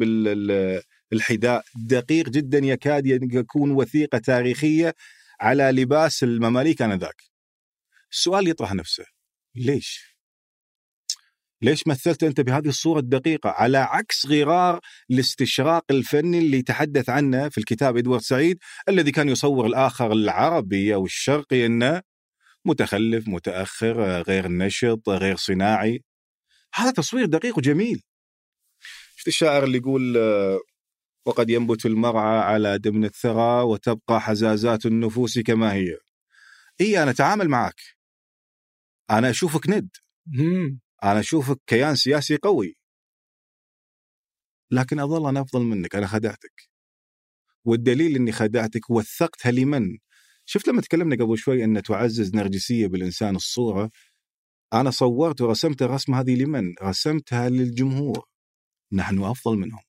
بالحذاء 1.11 1.64
دقيق 1.74 2.28
جدا 2.28 2.59
يكاد 2.59 3.07
يكون 3.07 3.70
وثيقة 3.70 4.18
تاريخية 4.18 4.95
على 5.41 5.70
لباس 5.70 6.22
المماليك 6.22 6.83
آنذاك. 6.83 7.22
السؤال 8.12 8.49
يطرح 8.49 8.74
نفسه 8.74 9.05
ليش؟ 9.55 10.09
ليش 11.62 11.86
مثلت 11.86 12.22
أنت 12.22 12.40
بهذه 12.40 12.68
الصورة 12.68 12.98
الدقيقة؟ 12.98 13.50
على 13.50 13.78
عكس 13.78 14.26
غرار 14.26 14.80
الاستشراق 15.11 15.84
الفني 15.90 16.38
اللي 16.38 16.58
يتحدث 16.58 17.08
عنه 17.08 17.48
في 17.48 17.58
الكتاب 17.58 17.96
إدوارد 17.96 18.22
سعيد 18.22 18.58
الذي 18.88 19.12
كان 19.12 19.28
يصور 19.28 19.66
الآخر 19.66 20.12
العربي 20.12 20.94
أو 20.94 21.04
الشرقي 21.04 21.66
أنه 21.66 22.02
متخلف 22.64 23.28
متأخر 23.28 24.22
غير 24.22 24.48
نشط 24.48 25.08
غير 25.08 25.36
صناعي. 25.36 26.04
هذا 26.74 26.90
تصوير 26.90 27.26
دقيق 27.26 27.58
وجميل. 27.58 28.02
شفت 29.16 29.28
الشاعر 29.28 29.64
اللي 29.64 29.78
يقول 29.78 30.16
آه، 30.16 30.61
وقد 31.26 31.50
ينبت 31.50 31.86
المرعى 31.86 32.38
على 32.38 32.78
دمن 32.78 33.04
الثرى 33.04 33.62
وتبقى 33.62 34.20
حزازات 34.20 34.86
النفوس 34.86 35.38
كما 35.38 35.72
هي. 35.72 35.96
إي 36.80 37.02
أنا 37.02 37.11
أتعامل 37.11 37.48
معك. 37.48 37.80
أنا 39.11 39.30
أشوفك 39.30 39.68
ند. 39.68 39.88
أنا 41.05 41.20
أشوفك 41.20 41.61
كيان 41.66 41.96
سياسي 41.96 42.36
قوي. 42.36 42.76
لكن 44.70 45.01
أظل 45.01 45.28
أنا 45.28 45.40
أفضل 45.40 45.61
منك 45.61 45.94
أنا 45.94 46.07
خدعتك. 46.07 46.70
والدليل 47.64 48.16
إني 48.16 48.32
خدعتك 48.32 48.90
وثقتها 48.90 49.53
لمن؟ 49.53 49.98
شفت 50.44 50.68
لما 50.68 50.80
تكلمنا 50.80 51.24
قبل 51.24 51.38
شوي 51.38 51.64
أن 51.64 51.82
تعزز 51.82 52.34
نرجسية 52.34 52.86
بالإنسان 52.86 53.36
الصورة؟ 53.36 53.90
أنا 54.72 54.90
صورت 54.90 55.40
ورسمت 55.40 55.82
الرسمة 55.82 56.20
هذه 56.20 56.34
لمن؟ 56.34 56.74
رسمتها 56.82 57.48
للجمهور. 57.48 58.26
نحن 58.92 59.22
أفضل 59.22 59.57
منهم. 59.57 59.82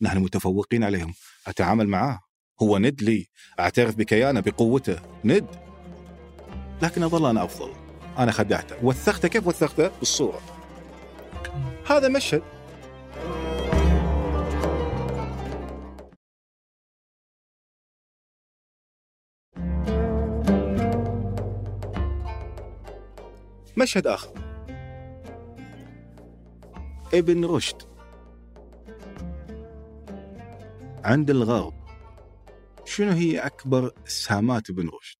نحن 0.00 0.18
متفوقين 0.18 0.84
عليهم. 0.84 1.14
أتعامل 1.46 1.88
معاه. 1.88 2.20
هو 2.62 2.78
ند 2.78 3.02
لي. 3.02 3.26
أعترف 3.60 3.96
بكيانه 3.96 4.40
بقوته. 4.40 5.20
ند. 5.24 5.46
لكن 6.82 7.02
أظل 7.02 7.30
أنا 7.30 7.44
أفضل. 7.44 7.87
أنا 8.18 8.32
خدعته. 8.32 8.84
وثقته 8.84 9.28
كيف 9.28 9.46
وثقته؟ 9.46 9.88
بالصورة. 9.98 10.40
هذا 11.90 12.08
مشهد. 12.08 12.42
مشهد 23.76 24.06
آخر. 24.06 24.32
ابن 27.14 27.44
رشد. 27.44 27.82
عند 31.04 31.30
الغرب. 31.30 31.74
شنو 32.84 33.12
هي 33.12 33.38
أكبر 33.38 33.92
سهامات 34.06 34.70
ابن 34.70 34.88
رشد؟ 34.88 35.18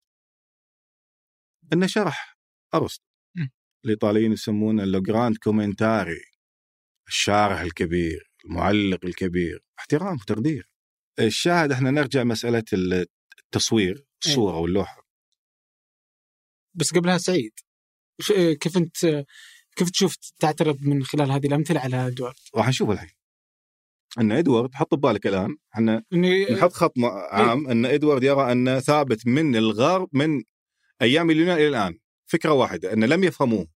أنه 1.72 1.86
شرح 1.86 2.37
ارسطو. 2.74 3.04
الإيطاليين 3.84 4.32
يسمونه 4.32 4.84
il 4.84 5.02
gran 5.02 5.36
commentatore 5.36 6.20
الشارح 7.08 7.60
الكبير 7.60 8.30
المعلق 8.44 9.04
الكبير. 9.04 9.64
احترام 9.78 10.14
وتقدير. 10.14 10.68
الشاهد 11.18 11.72
إحنا 11.72 11.90
نرجع 11.90 12.24
مسألة 12.24 12.64
التصوير 13.44 14.04
الصورة 14.26 14.56
واللوحة. 14.58 15.08
بس 16.74 16.94
قبلها 16.94 17.18
سعيد 17.18 17.52
ش- 18.20 18.32
كيف 18.32 18.76
انت 18.76 19.24
كيف 19.76 19.90
تشوف 19.90 20.16
تعترض 20.40 20.82
من 20.82 21.04
خلال 21.04 21.30
هذه 21.30 21.46
الأمثلة 21.46 21.80
على 21.80 22.06
إدوارد؟ 22.06 22.34
راح 22.54 22.68
نشوف 22.68 22.90
الحين. 22.90 23.10
إن 24.20 24.32
إدوارد 24.32 24.74
حط 24.74 24.94
ببالك 24.94 25.26
الآن. 25.26 25.56
إحنا 25.74 26.04
اني 26.12 26.44
نحط 26.44 26.72
خط 26.72 26.92
عام 27.30 27.68
إن 27.70 27.86
إدوارد 27.86 28.22
يرى 28.22 28.52
ان 28.52 28.80
ثابت 28.80 29.26
من 29.26 29.56
الغرب 29.56 30.08
من 30.12 30.42
أيام 31.02 31.30
اليونان 31.30 31.56
إلى 31.56 31.68
الآن. 31.68 31.98
فكرة 32.28 32.52
واحدة 32.52 32.92
أن 32.92 33.04
لم 33.04 33.24
يفهموه 33.24 33.66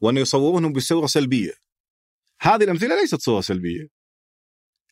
وأن 0.00 0.16
يصورونهم 0.16 0.72
بصورة 0.72 1.06
سلبية. 1.06 1.52
هذه 2.40 2.64
الأمثلة 2.64 3.00
ليست 3.00 3.20
صورة 3.20 3.40
سلبية. 3.40 3.88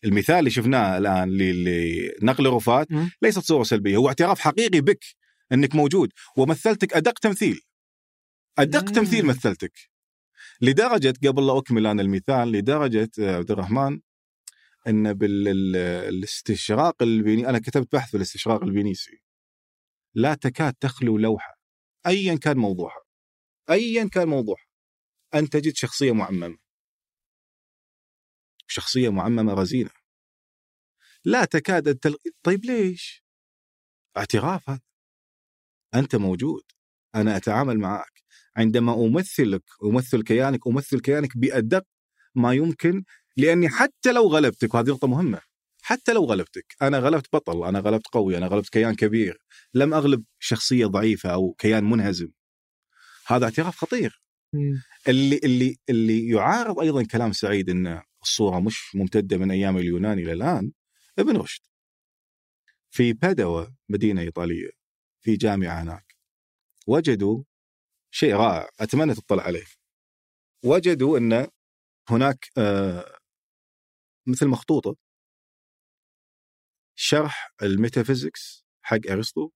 المثال 0.05 0.39
اللي 0.39 0.51
شفناه 0.51 0.99
الآن 0.99 1.29
لنقل 1.39 2.47
رفات. 2.47 2.89
ليست 3.23 3.39
صورة 3.39 3.63
سلبية 3.63 3.97
هو 3.97 4.09
اعتراف 4.09 4.41
حقيقي 4.41 4.81
بك 4.81 5.05
أنك 5.53 5.75
موجود 5.75 6.13
ومثلتك 6.37 6.97
أدق 6.97 7.19
تمثيل. 7.19 7.61
أدق 8.59 8.85
مم. 8.85 8.93
تمثيل 8.93 9.27
مثلتك. 9.27 9.73
لدرجة 10.61 11.15
قبل 11.27 11.47
لا 11.47 11.59
أكمل 11.59 11.87
أنا 11.87 12.03
المثال 12.03 12.53
لدرجة 12.53 13.11
عبد 13.19 13.51
الرحمن 13.51 14.01
أن 14.87 15.13
بالاستشراق 15.13 17.03
البيني 17.03 17.49
أنا 17.49 17.59
كتبت 17.59 17.93
بحث 17.93 18.11
في 18.11 18.17
الاستشراق 18.17 18.63
البينيسي 18.63 19.23
لا 20.15 20.35
تكاد 20.35 20.75
تخلو 20.75 21.19
لوحة 21.19 21.59
ايا 22.07 22.35
كان 22.35 22.57
موضوعها 22.57 23.04
ايا 23.71 24.09
كان 24.09 24.29
موضوعها 24.29 24.67
أن 25.35 25.49
تجد 25.49 25.77
شخصية 25.77 26.13
معممة. 26.13 26.59
شخصية 28.67 29.09
معممة 29.09 29.55
رزينة. 29.55 29.91
لا 31.25 31.45
تكاد 31.45 31.89
أن 31.89 32.01
تل... 32.01 32.17
طيب 32.43 32.65
ليش؟ 32.65 33.25
اعتراف 34.17 34.71
هذا 34.71 34.81
أنت 35.95 36.17
موجود. 36.17 36.63
أنا 37.15 37.37
أتعامل 37.37 37.79
معك. 37.79 38.23
عندما 38.57 38.95
أمثلك 38.95 39.63
أمثل 39.85 40.23
كيانك 40.23 40.67
أمثل 40.67 41.01
كيانك 41.01 41.39
بأدق 41.39 41.85
ما 42.35 42.53
يمكن 42.55 43.05
لأني 43.37 43.69
حتى 43.69 44.13
لو 44.13 44.29
غلبتك 44.29 44.75
وهذه 44.75 44.91
نقطة 44.91 45.09
مهمة 45.09 45.41
حتى 45.83 46.13
لو 46.13 46.25
غلبتك 46.25 46.77
أنا 46.83 46.99
غلبت 46.99 47.29
بطل 47.33 47.65
أنا 47.65 47.79
غلبت 47.81 48.07
قوي 48.07 48.37
أنا 48.37 48.47
غلبت 48.47 48.69
كيان 48.69 48.95
كبير. 48.95 49.39
لم 49.75 49.95
أغلب 49.95 50.25
شخصية 50.39 50.87
ضعيفة 50.87 51.31
أو 51.35 51.53
كيان 51.59 51.85
منهزم. 51.85 52.29
هذا 53.27 53.45
اعتراف 53.45 53.77
خطير. 53.77 54.23
اللي 55.09 55.41
اللي 55.45 55.77
اللي 55.89 56.29
يعارض 56.29 56.81
أيضا 56.81 57.05
كلام 57.07 57.33
سعيد 57.33 57.71
إن 57.71 58.03
الصورة 58.23 58.61
مش 58.61 58.95
ممتدة 58.95 59.37
من 59.39 59.51
أيام 59.51 59.77
اليونان 59.77 60.19
إلى 60.19 60.33
الآن 60.33 60.73
ابن 61.19 61.37
رشد. 61.37 61.63
في 62.91 63.13
بادوا 63.13 63.67
مدينة 63.89 64.21
إيطالية 64.21 64.71
في 65.21 65.37
جامعة 65.37 65.83
هناك 65.83 66.17
وجدوا 66.87 67.45
شيء 68.11 68.35
رائع 68.35 68.69
أتمنى 68.81 69.15
تطلع 69.15 69.43
عليه. 69.43 69.65
وجدوا 70.65 71.19
إن 71.19 71.49
هناك 72.11 72.47
آه 72.59 73.19
مثل 74.27 74.49
مخطوطة 74.49 74.97
شرح 76.97 77.55
الميتافيزيكس 77.63 78.65
حق 78.83 79.01
أرسطو 79.11 79.51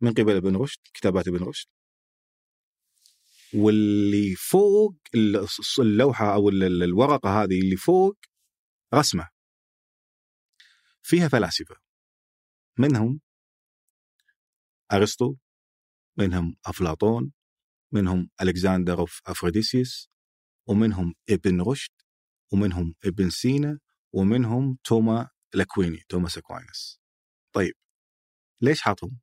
من 0.00 0.12
قبل 0.14 0.36
ابن 0.36 0.56
رشد 0.56 0.80
كتابات 0.94 1.28
ابن 1.28 1.44
رشد. 1.44 1.68
واللي 3.56 4.34
فوق 4.34 4.96
اللوحة 5.78 6.34
أو 6.34 6.48
الورقة 6.48 7.42
هذه 7.42 7.60
اللي 7.60 7.76
فوق 7.76 8.16
رسمة. 8.94 9.28
فيها 11.02 11.28
فلاسفة. 11.28 11.76
منهم 12.78 13.20
أرسطو 14.92 15.36
منهم 16.18 16.56
أفلاطون 16.66 17.32
منهم 17.92 18.30
ألكسندر 18.42 18.98
أوف 18.98 19.20
افروديسيوس 19.26 20.10
ومنهم 20.68 21.14
ابن 21.30 21.60
رشد 21.60 21.92
ومنهم 22.52 22.94
ابن 23.04 23.30
سينا 23.30 23.78
ومنهم 24.12 24.78
توما 24.84 25.30
الاكويني 25.54 26.02
توماس 26.08 26.38
اكوينس 26.38 27.00
طيب 27.52 27.74
ليش 28.60 28.80
حاطهم؟ 28.80 29.18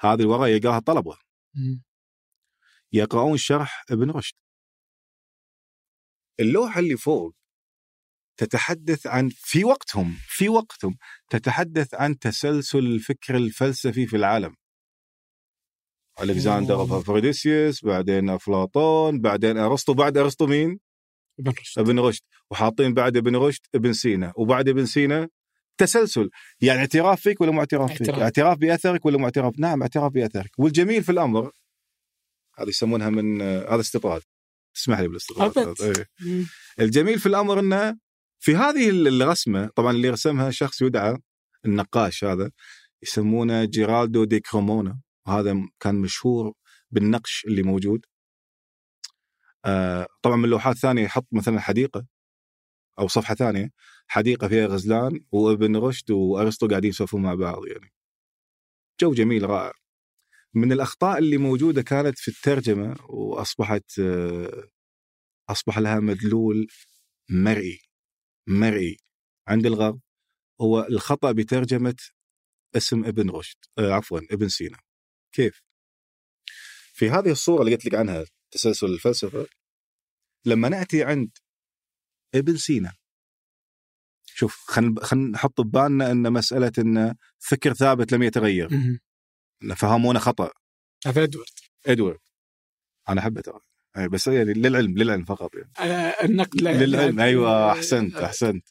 هذه 0.00 0.20
الورقة 0.20 0.46
يلقاها 0.46 0.78
الطلبه 0.78 1.18
يقرؤون 2.92 3.36
شرح 3.36 3.84
ابن 3.90 4.10
رشد. 4.10 4.34
اللوحة 6.40 6.80
اللي 6.80 6.96
فوق 6.96 7.34
تتحدث 8.36 9.06
عن 9.06 9.28
في 9.28 9.64
وقتهم 9.64 10.16
في 10.26 10.48
وقتهم 10.48 10.96
تتحدث 11.30 11.94
عن 11.94 12.18
تسلسل 12.18 12.78
الفكر 12.78 13.36
الفلسفي 13.36 14.06
في 14.06 14.16
العالم. 14.16 14.56
ألكسندر 16.22 16.82
افروديسيوس 16.82 17.84
بعدين 17.84 18.30
أفلاطون 18.30 19.20
بعدين 19.20 19.58
أرسطو 19.58 19.94
بعد 19.94 20.16
أرسطو 20.16 20.46
مين؟ 20.46 20.80
ابن 21.40 21.50
رشد. 21.50 21.78
ابن 21.78 21.98
رشد. 21.98 22.22
وحاطين 22.50 22.94
بعد 22.94 23.16
ابن 23.16 23.36
رشد 23.36 23.62
ابن 23.74 23.92
سينا. 23.92 24.32
وبعد 24.36 24.68
ابن 24.68 24.86
سينا 24.86 25.28
تسلسل. 25.78 26.30
يعني 26.60 26.80
اعتراف 26.80 27.20
فيك 27.20 27.40
ولا 27.40 27.50
مو 27.50 27.60
اعتراف 27.60 27.92
فيك؟ 27.92 28.10
اعتراف 28.10 28.58
بأثرك 28.58 29.06
ولا 29.06 29.18
مو 29.18 29.24
اعتراف؟ 29.24 29.54
نعم 29.58 29.82
اعتراف 29.82 30.12
بأثرك. 30.12 30.50
والجميل 30.58 31.04
في 31.04 31.12
الأمر 31.12 31.52
هذه 32.58 32.68
يسمونها 32.68 33.10
من 33.10 33.42
هذا 33.42 33.80
استطراد. 33.80 34.22
تسمح 34.74 35.00
لي 35.00 35.08
بالاستطراد. 35.08 35.80
إيه. 35.80 36.46
الجميل 36.80 37.18
في 37.18 37.26
الأمر 37.26 37.60
إنه 37.60 37.98
في 38.38 38.56
هذه 38.56 38.90
الرسمة 38.90 39.66
طبعا 39.66 39.90
اللي 39.90 40.10
رسمها 40.10 40.50
شخص 40.50 40.82
يدعى 40.82 41.18
النقاش 41.64 42.24
هذا 42.24 42.50
يسمونه 43.02 43.64
جيرالدو 43.64 44.24
دي 44.24 44.40
كرومونا. 44.40 45.00
وهذا 45.26 45.68
كان 45.80 45.94
مشهور 45.94 46.52
بالنقش 46.90 47.44
اللي 47.46 47.62
موجود. 47.62 48.06
آه 49.64 50.06
طبعا 50.22 50.36
من 50.36 50.44
اللوحات 50.44 50.76
الثانية 50.76 51.02
يحط 51.02 51.26
مثلا 51.32 51.60
حديقة 51.60 52.06
أو 52.98 53.08
صفحة 53.08 53.34
ثانية 53.34 53.70
حديقة 54.06 54.48
فيها 54.48 54.66
غزلان 54.66 55.20
وابن 55.32 55.76
رشد 55.76 56.10
وأرسطو 56.10 56.68
قاعدين 56.68 56.90
يسولفون 56.90 57.22
مع 57.22 57.34
بعض 57.34 57.66
يعني. 57.66 57.92
جو 59.00 59.12
جميل 59.12 59.50
رائع. 59.50 59.79
من 60.54 60.72
الأخطاء 60.72 61.18
اللي 61.18 61.36
موجودة 61.36 61.82
كانت 61.82 62.18
في 62.18 62.28
الترجمة 62.28 62.96
وأصبحت 63.08 63.98
آه، 63.98 64.68
أصبح 65.48 65.78
لها 65.78 66.00
مدلول 66.00 66.66
مرئي 67.30 67.80
مرئي. 68.48 68.96
عند 69.48 69.66
الغرب 69.66 70.00
هو 70.60 70.80
الخطأ 70.90 71.32
بترجمة 71.32 71.96
اسم 72.76 73.04
ابن 73.04 73.30
رشد 73.30 73.56
آه 73.78 73.92
عفوا 73.92 74.20
ابن 74.30 74.48
سينا. 74.48 74.78
كيف؟ 75.32 75.62
في 76.92 77.10
هذه 77.10 77.30
الصورة 77.30 77.62
اللي 77.62 77.74
قلت 77.74 77.84
لك 77.86 77.94
عنها 77.94 78.24
تسلسل 78.50 78.86
الفلسفة 78.86 79.46
لما 80.46 80.68
نأتي 80.68 81.04
عند 81.04 81.30
ابن 82.34 82.56
سينا 82.56 82.92
شوف 84.24 84.64
خلينا 84.68 85.04
خلينا 85.04 85.28
نحط 85.30 85.60
ببالنا 85.60 86.10
إن 86.10 86.32
مسألة 86.32 86.72
إن 86.78 87.14
فكر 87.38 87.72
ثابت 87.74 88.12
لم 88.12 88.22
يتغير. 88.22 88.68
فهمونا 89.76 90.18
خطأ. 90.18 90.50
هذا 91.06 91.22
إدوارد. 91.22 91.48
إدوارد. 91.86 92.18
أنا 93.08 93.20
أحبه 93.20 93.40
ترى. 93.40 93.60
أي 93.96 94.08
بس 94.08 94.26
يعني 94.26 94.52
للعلم 94.52 94.98
للعلم 94.98 95.24
فقط 95.24 95.54
يعني. 95.54 95.72
آه، 95.78 96.24
النقد 96.24 96.62
للعلم 96.62 97.20
أيوه 97.20 97.72
أحسنت 97.72 98.14
آه، 98.16 98.24
أحسنت. 98.26 98.68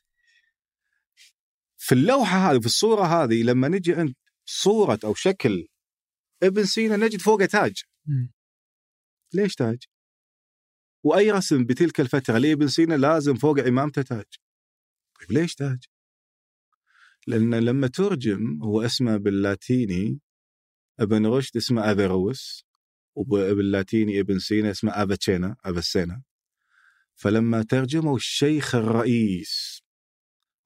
في 1.78 1.96
اللوحة 1.96 2.52
هذه 2.52 2.60
في 2.60 2.66
الصورة 2.66 3.04
هذه 3.04 3.44
لما 3.44 3.68
نجي 3.68 3.94
عند 3.94 4.16
صورة 4.46 5.00
أو 5.04 5.14
شكل 5.14 5.68
ابن 6.44 6.66
سينا 6.66 6.98
نجد 6.98 7.22
فوقه 7.22 7.46
تاج. 7.46 7.84
ليش 9.34 9.56
تاج؟ 9.56 9.84
وأي 11.04 11.32
رسم 11.32 11.66
بتلك 11.66 12.00
الفترة 12.00 12.38
لابن 12.38 12.68
سينا 12.68 12.94
لازم 12.94 13.36
فوق 13.36 13.60
عمامته 13.60 14.02
تاج. 14.02 14.26
طيب 15.20 15.32
ليش 15.32 15.56
تاج؟ 15.56 15.80
لأن 17.28 17.56
لما 17.56 17.88
ترجم 17.88 18.64
هو 18.64 18.82
اسمه 18.82 19.18
باللاتيني 19.18 20.20
ابن 21.00 21.26
رشد 21.26 21.58
اسمه 21.58 21.91
افيروس 21.91 22.66
وباللاتيني 23.16 24.20
ابن 24.20 24.39
سينا 24.39 24.72
اسمه 24.72 24.91
افاتشينا 24.91 25.56
افاسينا 25.66 26.22
فلما 27.16 27.64
ترجموا 27.64 28.16
الشيخ 28.16 28.76
الرئيس 28.76 29.84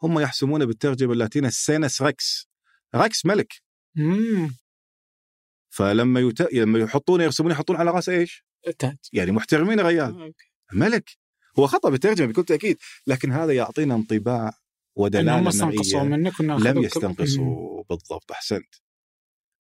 هم 0.04 0.20
يحسمون 0.20 0.66
بالترجمة 0.66 1.14
اللاتينية 1.14 1.50
سينس 1.50 2.02
rex 2.02 2.48
rex 2.96 3.26
ملك 3.26 3.54
مم. 3.96 4.56
فلما 5.70 6.20
يت... 6.20 6.42
لما 6.42 6.80
يحطون 6.80 7.22
يرسمون 7.22 7.52
يحطون 7.52 7.76
على 7.76 7.92
راسه 7.92 8.14
إيش؟ 8.14 8.46
تاج 8.80 8.98
يعني 9.14 9.32
محترمين 9.32 9.80
الرجال 9.80 10.22
أوكي. 10.22 10.52
ملك 10.74 11.18
هو 11.60 11.68
خطأ 11.68 11.90
بالترجمة 11.90 12.28
بكل 12.28 12.44
تأكيد 12.44 12.78
لكن 13.08 13.32
هذا 13.32 13.54
يعطينا 13.54 13.96
انطباع 13.96 14.42
إنهم 14.42 14.54
ودلاله 14.96 15.50
استنقصوا 15.50 16.04
مرئيه 16.04 16.18
منك 16.18 16.42
لم. 16.42 16.84
يستنقصوا 16.84 17.84
بالضبط 17.90 18.32
أحسنت 18.32 18.76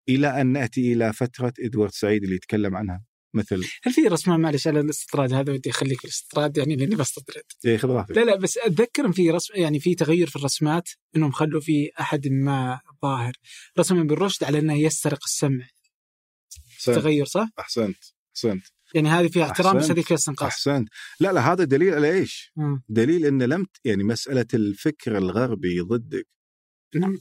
إلى 0.09 0.41
أن 0.41 0.47
نأتي 0.47 0.93
إلى 0.93 1.13
فترة 1.13 1.53
إدوارد 1.59 1.91
سعيد 1.91 2.23
اللي 2.23 2.35
يتكلم 2.35 2.75
عنها 2.75 3.03
مثل 3.33 3.65
هل 3.83 3.93
في 3.93 4.01
رسمة 4.01 4.37
معلش 4.37 4.67
على 4.67 4.79
الاستطراد 4.79 5.33
هذا 5.33 5.53
ودي 5.53 5.69
أخليك 5.69 5.99
في 5.99 6.05
الاستطراد 6.05 6.57
يعني 6.57 6.75
لأني 6.75 6.95
بستطرد 6.95 7.43
إيه 7.65 7.77
خذ 7.77 7.89
راحتك 7.89 8.17
لا 8.17 8.21
لا 8.21 8.35
بس 8.35 8.57
أتذكر 8.57 9.11
في 9.11 9.29
رسم 9.31 9.53
يعني 9.55 9.79
في 9.79 9.95
تغير 9.95 10.27
في 10.27 10.35
الرسمات 10.35 10.89
إنهم 11.15 11.31
خلوا 11.31 11.61
في 11.61 11.91
أحد 11.99 12.27
ما 12.27 12.79
ظاهر 13.01 13.33
رسم 13.79 13.99
ابن 13.99 14.15
رشد 14.15 14.43
على 14.43 14.59
أنه 14.59 14.73
يسترق 14.73 15.19
السمع 15.23 15.67
أحسنت 16.73 16.95
تغير 16.95 17.25
صح؟ 17.25 17.47
أحسنت 17.59 17.97
أحسنت 18.35 18.63
يعني 18.95 19.09
هذه 19.09 19.27
فيها 19.27 19.43
احترام 19.43 19.73
بس 19.77 19.81
أحسنت. 19.81 19.91
هذيك 19.91 20.07
فيها 20.07 20.17
استنقاص 20.17 20.51
أحسنت 20.51 20.89
لا 21.19 21.33
لا 21.33 21.53
هذا 21.53 21.63
دليل 21.63 21.93
على 21.93 22.11
إيش؟ 22.11 22.51
مم. 22.55 22.83
دليل 22.89 23.25
أن 23.25 23.43
لم 23.43 23.65
يعني 23.85 24.03
مسألة 24.03 24.47
الفكر 24.53 25.17
الغربي 25.17 25.79
ضدك 25.79 26.27
نعم. 26.95 27.17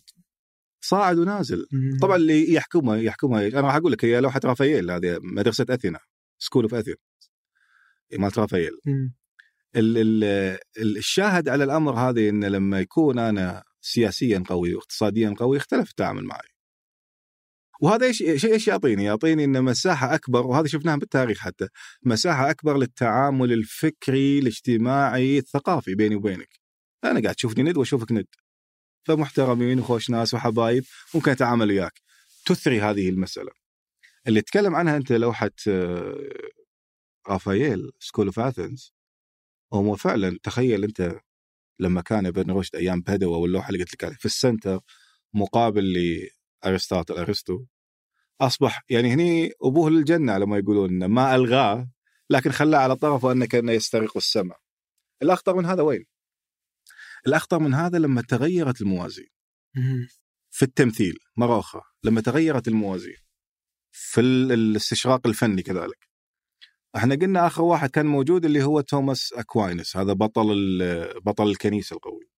صاعد 0.85 1.19
ونازل. 1.19 1.67
طبعا 2.03 2.17
اللي 2.17 2.53
يحكمها 2.53 2.97
يحكمها؟ 2.97 3.49
أنا 3.49 3.61
راح 3.61 3.75
أقول 3.75 3.93
لك 3.93 4.05
هي 4.05 4.21
لوحة 4.21 4.41
رافائيل 4.45 4.91
هذه 4.91 5.19
مدرسة 5.23 5.67
أثينا 5.71 5.99
School 6.39 6.63
of 6.63 6.75
Athena 6.75 6.97
مالت 8.19 8.39
رافائيل 8.39 8.71
الشاهد 10.79 11.49
على 11.49 11.65
الأمر 11.65 11.95
هذا 11.95 12.29
إن 12.29 12.45
لما 12.45 12.81
يكون 12.81 13.19
أنا 13.19 13.63
سياسيا 13.81 14.43
قوي 14.47 14.75
واقتصاديا 14.75 15.35
قوي 15.39 15.57
يختلف 15.57 15.91
التعامل 15.91 16.25
معي. 16.25 16.49
وهذا 17.83 18.07
إيش 18.07 18.23
إيش 18.45 18.69
يعطيني؟ 18.69 19.05
يعطيني 19.05 19.45
إن 19.45 19.65
مساحة 19.65 20.15
أكبر 20.15 20.47
وهذا 20.47 20.67
شفناها 20.67 20.97
بالتاريخ 20.97 21.39
حتى 21.39 21.69
مساحة 22.03 22.51
أكبر 22.51 22.79
للتعامل 22.79 23.53
الفكري 23.53 24.39
الاجتماعي 24.39 25.39
الثقافي 25.39 25.95
بيني 25.95 26.17
وبينك. 26.17 26.49
أنا 27.05 27.21
قاعد 27.23 27.35
تشوفني 27.35 27.63
ند 27.63 27.77
وأشوفك 27.77 28.13
ند 28.13 28.27
فمحترمين 29.05 29.79
وخوش 29.79 30.11
ناس 30.11 30.35
وحبايب 30.35 30.85
ممكن 31.15 31.31
أتعامل 31.31 31.69
وياك 31.69 32.01
تثري 32.47 32.81
هذه 32.81 33.09
المسألة 33.09 33.51
اللي 34.27 34.43
تكلم 34.43 34.75
عنها 34.75 34.97
أنت 34.97 35.13
لوحة 35.13 35.51
آه، 35.69 36.33
رافائيل 37.29 37.91
School 37.99 38.27
of 38.27 38.39
Athens 38.39 38.93
هو 39.73 39.97
فعلا 39.97 40.39
تخيل 40.43 40.85
أنت 40.85 41.21
لما 41.81 42.01
كان 42.01 42.27
ابن 42.27 42.51
رشد 42.51 42.77
أيام 42.77 43.01
بدوى 43.01 43.39
واللوحة 43.39 43.69
اللي 43.69 43.79
قلت 43.79 43.95
لك 43.95 44.05
عليها 44.05 44.19
في 44.19 44.25
ال 44.25 44.33
center 44.33 44.81
مقابل 45.35 45.95
لارسطاطل 46.65 47.15
أرسطو 47.15 47.65
أصبح 48.41 48.85
يعني 48.91 49.13
هني 49.13 49.53
أبوه 49.63 49.91
للجنة 49.91 50.33
على 50.33 50.47
ما 50.47 50.59
يقولون 50.59 51.05
ما 51.05 51.35
ألغاه 51.35 51.89
لكن 52.31 52.51
خلاه 52.51 52.79
على 52.79 52.97
طرفه 52.97 53.33
أنه 53.33 53.47
كأنه 53.47 53.73
يسترق 53.73 54.17
السماء. 54.17 54.59
الأخطر 55.23 55.57
من 55.57 55.67
هذا 55.67 55.83
وين؟ 55.83 56.05
الاخطر 57.27 57.59
من 57.59 57.75
هذا 57.75 57.99
لما 57.99 58.23
تغيرت 58.23 58.81
الموازين. 58.81 59.29
في 60.51 60.63
التمثيل 60.63 61.19
مرة 61.37 61.59
أخرى 61.59 61.83
لما 62.05 62.21
تغيرت 62.21 62.69
الموازين. 62.69 63.17
في 63.91 64.21
ال- 64.21 64.53
الاستشراق 64.53 65.27
الفني 65.27 65.63
كذلك. 65.63 66.09
إحنا 66.97 67.15
قلنا 67.15 67.47
آخر 67.47 67.63
واحد 67.63 67.91
كان 67.91 68.07
موجود 68.07 68.45
اللي 68.45 68.63
هو 68.65 68.81
توماس 68.81 69.33
أكواينس 69.33 69.97
هذا 69.97 70.13
بطل 70.13 70.79
بطل 71.25 71.49
الكنيسه 71.49 71.97
القوي. 71.97 72.29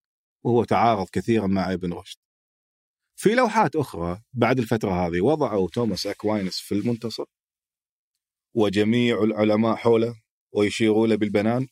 وهو 0.43 0.63
تعارض 0.63 1.09
كثيرا 1.09 1.47
مع 1.47 1.73
إبن 1.73 1.93
رشد. 1.93 2.17
في 3.15 3.35
لوحات 3.35 3.75
أخرى 3.75 4.21
بعد 4.33 4.59
الفترة 4.59 5.07
هذه 5.07 5.21
وضعوا 5.21 5.69
توماس 5.69 6.07
أكواينس 6.07 6.59
في 6.59 6.75
المنتصف. 6.75 7.25
وجميع 8.55 9.23
العلماء 9.23 9.75
حوله 9.75 10.21
ويشيروا 10.51 11.07
له 11.07 11.15
بالبنان. 11.15 11.67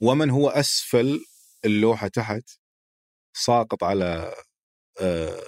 ومن 0.00 0.30
هو 0.30 0.48
أسفل 0.48 1.20
اللوحة 1.64 2.08
تحت 2.08 2.50
ساقط 3.36 3.84
على 3.84 4.34
آه، 5.00 5.42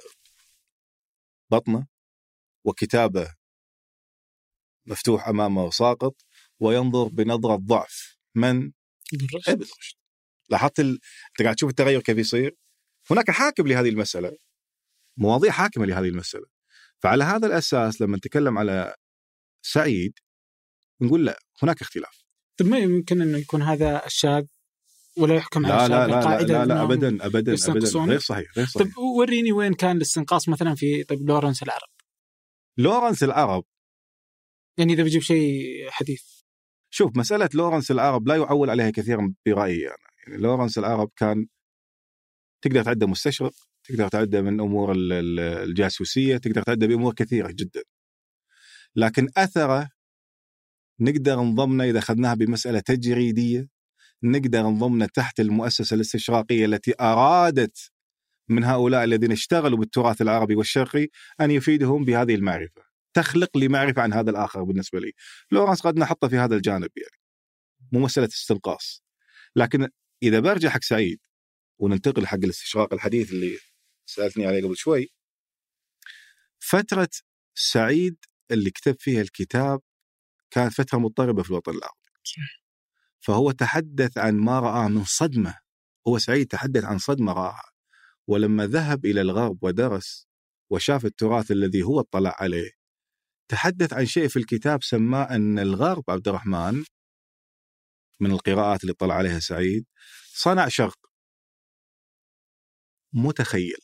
بطنه 1.51 1.87
وكتابه 2.65 3.35
مفتوح 4.87 5.29
أمامه 5.29 5.65
وساقط 5.65 6.17
وينظر 6.61 7.09
بنظرة 7.09 7.57
ضعف 7.57 8.19
من؟ 8.35 8.73
ابن 9.15 9.27
رشد. 9.35 9.65
لاحظت 10.51 10.81
ال... 10.81 11.01
أنت 11.31 11.43
قاعد 11.43 11.55
تشوف 11.55 11.71
التغير 11.71 12.01
كيف 12.01 12.19
يصير؟ 12.19 12.57
هناك 13.11 13.31
حاكم 13.31 13.67
لهذه 13.67 13.89
المسألة 13.89 14.37
مواضيع 15.17 15.53
حاكمة 15.53 15.87
لهذه 15.87 16.09
المسألة. 16.09 16.47
فعلى 17.03 17.25
هذا 17.25 17.47
الأساس 17.47 18.01
لما 18.01 18.17
نتكلم 18.17 18.59
على 18.59 18.95
سعيد 19.63 20.19
نقول 21.01 21.27
لا 21.27 21.39
هناك 21.63 21.81
اختلاف. 21.81 22.25
طيب 22.59 22.69
ما 22.69 22.79
يمكن 22.79 23.23
انه 23.23 23.39
يكون 23.39 23.63
هذا 23.63 24.07
الشاذ؟ 24.07 24.47
ولا 25.19 25.35
يحكم 25.35 25.67
على 25.67 25.75
لا 25.75 25.89
لا 25.89 26.07
لا 26.07 26.43
لا, 26.43 26.65
لا, 26.65 26.83
ابدا 26.83 27.27
ابدا 27.27 27.27
ابدا؟ 27.27 28.01
غير 28.05 28.19
صحيح 28.19 28.47
غير 28.57 28.67
صحيح. 28.67 28.87
طيب 28.87 28.99
وريني 28.99 29.53
وين 29.53 29.75
كان 29.75 29.97
الاستنقاص 29.97 30.49
مثلا 30.49 30.75
في 30.75 31.05
طيب 31.05 31.29
لورنس 31.29 31.63
العرب. 31.63 31.89
لورنس 32.79 33.23
العرب؟ 33.23 33.65
يعني 34.79 34.93
إذا 34.93 35.03
بجيب 35.03 35.23
شيء 35.23 35.61
حديث. 35.91 36.23
شوف 36.91 37.17
مسألة 37.17 37.49
لورنس 37.55 37.91
العرب 37.91 38.29
لا 38.29 38.37
يعول 38.37 38.71
عليها 38.71 38.91
كثيرا 38.91 39.35
برأيي 39.47 39.87
أنا. 39.89 39.97
يعني 40.27 40.43
لورنس 40.43 40.79
العرب 40.79 41.11
كان 41.17 41.47
تقدر 42.65 42.83
تعده 42.83 43.07
مستشرق 43.07 43.53
تقدر 43.89 44.09
تعده 44.09 44.43
من 44.43 44.61
أمور 44.61 44.93
ال- 44.93 45.13
ال- 45.13 45.41
الجاسوسية 45.41 46.37
تقدر 46.37 46.63
تعده 46.63 46.87
بأمور 46.87 47.15
كثيرة 47.15 47.51
جدا. 47.51 47.83
لكن 48.97 49.29
أثره 49.37 49.89
نقدر 51.01 51.41
نضمنه 51.41 51.85
إذا 51.85 51.99
أخذناها 51.99 52.35
بمسألة 52.35 52.81
تجريدية 52.81 53.69
نقدر 54.25 54.63
نضمنه 54.63 55.07
تحت 55.07 55.41
المؤسسة 55.41 55.95
الاستشراقية 55.95 56.65
التي 56.65 56.95
أرادت 57.01 57.91
من 58.49 58.65
هؤلاء 58.65 59.05
الذين 59.05 59.33
اشتغلوا 59.33 59.79
بالتراث 59.79 60.23
العربي 60.23 60.57
والشرقي 60.57 61.09
أن 61.41 61.51
يفيدهم 61.51 62.05
بهذه 62.05 62.35
المعرفة. 62.35 62.83
تخلق 63.15 63.57
لي 63.57 63.69
معرفة 63.69 64.03
عن 64.03 64.13
هذا 64.13 64.31
الآخر 64.31 64.63
بالنسبة 64.65 65.01
لي. 65.01 65.13
لورنس 65.51 65.81
قد 65.81 65.99
نحطه 65.99 66.29
في 66.29 66.37
هذا 66.37 66.57
الجانب 66.57 66.91
يعني 66.97 67.19
مو 67.93 68.01
مسألة 68.01 68.27
استنقاص. 68.27 69.03
لكن 69.57 69.89
إذا 70.23 70.41
برجع 70.41 70.69
حق 70.69 70.83
سعيد 70.83 71.19
وننتقل 71.79 72.27
حق 72.27 72.39
الاستشراق 72.45 72.95
الحديث 72.95 73.33
اللي 73.33 73.59
سألتني 74.07 74.47
عليه 74.47 74.63
قبل 74.65 74.77
شوي 74.77 75.09
فترة 76.59 77.09
سعيد 77.55 78.17
اللي 78.51 78.71
كتب 78.71 78.97
فيها 79.01 79.21
الكتاب 79.23 79.81
كانت 80.51 80.73
فترة 80.73 80.99
مضطربة 80.99 81.43
في 81.43 81.51
الوطن 81.51 81.73
العربي. 81.73 81.99
فهو 83.25 83.51
تحدث 83.51 84.19
عن 84.19 84.37
ما 84.37 84.61
رآه 84.61 84.89
من 84.89 85.05
صدمة. 85.05 85.55
هو 86.09 86.19
سعيد 86.19 86.47
تحدث 86.47 86.85
عن 86.85 86.99
صدمة 86.99 87.33
رآها 87.33 87.71
ولما 88.27 88.67
ذهب 88.67 89.05
إلى 89.05 89.21
الغرب 89.21 89.59
ودرس 89.63 90.29
وشاف 90.71 91.05
التراث 91.05 91.51
الذي 91.51 91.83
هو 91.83 92.01
اطلع 92.01 92.37
عليه 92.39 92.71
تحدث 93.49 93.93
عن 93.93 94.07
شيء 94.07 94.29
في 94.29 94.39
الكتاب 94.39 94.83
سماه 94.83 95.25
أن 95.25 95.59
الغرب 95.59 96.05
عبد 96.09 96.29
الرحمن 96.29 96.85
من 98.21 98.31
القراءات 98.31 98.83
اللي 98.83 98.95
طلع 98.95 99.15
عليها 99.15 99.41
سعيد 99.41 99.87
صنع 100.35 100.69
شرق. 100.69 100.99
متخيل. 103.13 103.79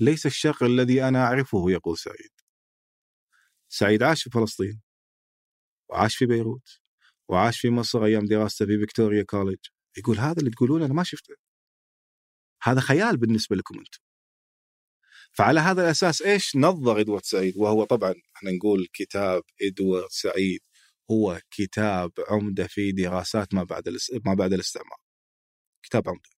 ليس 0.00 0.26
الشرق 0.26 0.62
الذي 0.62 1.04
أنا 1.04 1.24
أعرفه 1.24 1.70
يقول 1.70 1.98
سعيد. 1.98 2.30
سعيد 3.68 4.02
عاش 4.02 4.22
في 4.22 4.30
فلسطين 4.30 4.80
وعاش 5.88 6.16
في 6.16 6.26
بيروت. 6.26 6.87
وعاش 7.28 7.60
في 7.60 7.70
مصر 7.70 8.04
أيام 8.04 8.24
دراسته 8.24 8.66
في 8.66 8.78
فيكتوريا 8.78 9.22
كوليج 9.22 9.58
يقول 9.98 10.18
هذا 10.18 10.38
اللي 10.38 10.50
تقولونه 10.50 10.86
أنا 10.86 10.94
ما 10.94 11.02
شفته. 11.02 11.34
هذا 12.62 12.80
خيال 12.80 13.16
بالنسبة 13.16 13.56
لكم 13.56 13.78
أنتم. 13.78 13.98
فعلى 15.32 15.60
هذا 15.60 15.82
الأساس 15.84 16.22
إيش 16.22 16.56
نظر 16.56 17.00
إدوارد 17.00 17.24
سعيد؟ 17.24 17.54
وهو 17.56 17.84
طبعا 17.84 18.14
إحنا 18.36 18.50
نقول 18.50 18.86
كتاب 18.92 19.42
إدوارد 19.62 20.08
سعيد 20.10 20.60
هو 21.10 21.40
كتاب 21.50 22.12
عمدة 22.28 22.66
في 22.66 22.92
دراسات 22.92 23.54
ما 23.54 23.64
بعد 23.64 23.88
ما 24.26 24.34
بعد 24.34 24.52
الاستعمار. 24.52 24.98
كتاب 25.82 26.08
عمدة. 26.08 26.30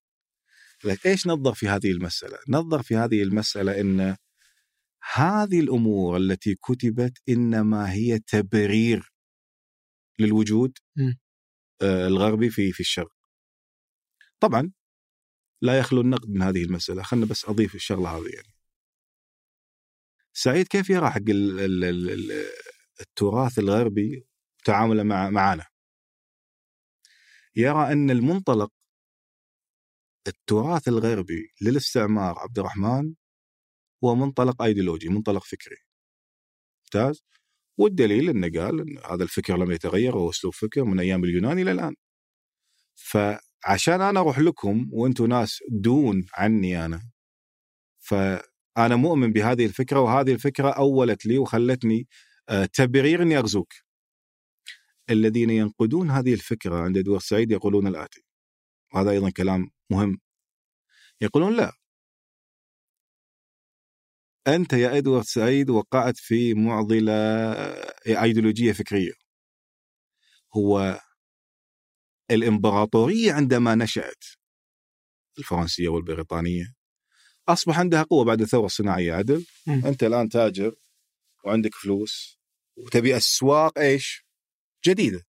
لك 0.83 1.07
إيش 1.07 1.27
نظر 1.27 1.53
في 1.53 1.67
هذه 1.67 1.91
المسألة؟ 1.91 2.37
نظر 2.49 2.83
في 2.83 2.95
هذه 2.95 3.23
المسألة 3.23 3.81
إن 3.81 4.15
هذه 5.13 5.59
الأمور 5.59 6.17
التي 6.17 6.55
كتبت 6.55 7.17
إنما 7.29 7.93
هي 7.93 8.19
تبرير 8.19 9.10
للوجود. 10.19 10.77
آه، 11.81 12.07
الغربي 12.07 12.49
في 12.49 12.71
في 12.71 12.79
الشرق 12.79 13.11
طبعا 14.39 14.71
لا 15.61 15.79
يخلو 15.79 16.01
النقد 16.01 16.29
من 16.29 16.41
هذه 16.41 16.63
المسألة. 16.63 17.03
خلنا 17.03 17.25
بس 17.25 17.45
أضيف 17.45 17.75
الشغلة 17.75 18.09
هذه 18.17 18.29
يعني. 18.35 18.53
سعيد 20.33 20.67
كيف 20.67 20.89
يرى 20.89 21.09
حق 21.11 21.17
ال- 21.29 21.59
ال- 21.59 21.83
ال- 21.83 22.09
ال- 22.11 22.51
التراث 23.01 23.59
الغربي 23.59 24.25
تعامله 24.65 25.03
مع 25.03 25.29
معنا 25.29 25.65
يرى 27.55 27.91
أن 27.93 28.09
المنطلق 28.11 28.71
التراث 30.27 30.87
الغربي 30.87 31.53
للاستعمار 31.61 32.39
عبد 32.39 32.59
الرحمن 32.59 33.13
هو 34.03 34.15
منطلق 34.15 34.61
ايديولوجي 34.61 35.09
منطلق 35.09 35.43
فكري. 35.43 35.75
ممتاز؟ 36.85 37.23
والدليل 37.81 38.29
إنه 38.29 38.61
قال 38.61 38.81
إن 38.81 38.97
هذا 39.11 39.23
الفكر 39.23 39.57
لم 39.57 39.71
يتغير 39.71 40.17
وهو 40.17 40.29
أسلوب 40.29 40.53
فكر 40.53 40.83
من 40.83 40.99
أيام 40.99 41.23
اليونان 41.23 41.59
إلى 41.59 41.71
الآن. 41.71 41.95
فعشان 42.95 44.01
أنا 44.01 44.19
أروح 44.19 44.39
لكم 44.39 44.89
وأنتم 44.93 45.25
ناس 45.25 45.59
دون 45.69 46.25
عني 46.35 46.85
أنا 46.85 47.01
فأنا 47.99 48.95
مؤمن 48.95 49.33
بهذه 49.33 49.65
الفكرة 49.65 49.99
وهذه 49.99 50.33
الفكرة 50.33 50.69
أولت 50.69 51.25
لي 51.25 51.37
وخلتني 51.37 52.07
آه، 52.49 52.65
تبرير 52.65 53.21
إني 53.23 53.37
أرزوك. 53.37 53.73
الذين 55.09 55.49
ينقدون 55.49 56.11
هذه 56.11 56.33
الفكرة 56.33 56.75
عند 56.75 56.97
إدوارد 56.97 57.21
سعيد 57.21 57.51
يقولون 57.51 57.87
الآتي. 57.87 58.23
وهذا 58.93 59.11
أيضا 59.11 59.29
كلام 59.29 59.71
مهم. 59.91 60.19
يقولون 61.21 61.57
لا. 61.57 61.71
أنت 64.47 64.73
يا 64.73 64.97
إدوارد 64.97 65.25
سعيد 65.25 65.69
وقعت 65.69 66.17
في 66.17 66.53
معضلة 66.53 67.13
إيديولوجية 68.07 68.71
فكرية 68.71 69.11
هو 70.55 70.99
الإمبراطورية 72.31 73.33
عندما 73.33 73.75
نشأت 73.75 74.23
الفرنسية 75.39 75.89
والبريطانية 75.89 76.73
أصبح 77.47 77.79
عندها 77.79 78.03
قوة 78.03 78.25
بعد 78.25 78.41
الثورة 78.41 78.65
الصناعية 78.65 79.13
عدل 79.13 79.45
مم. 79.67 79.85
أنت 79.85 80.03
الآن 80.03 80.29
تاجر 80.29 80.75
وعندك 81.45 81.75
فلوس 81.75 82.39
وتبي 82.75 83.17
أسواق 83.17 83.79
إيش؟ 83.79 84.25
جديدة 84.85 85.23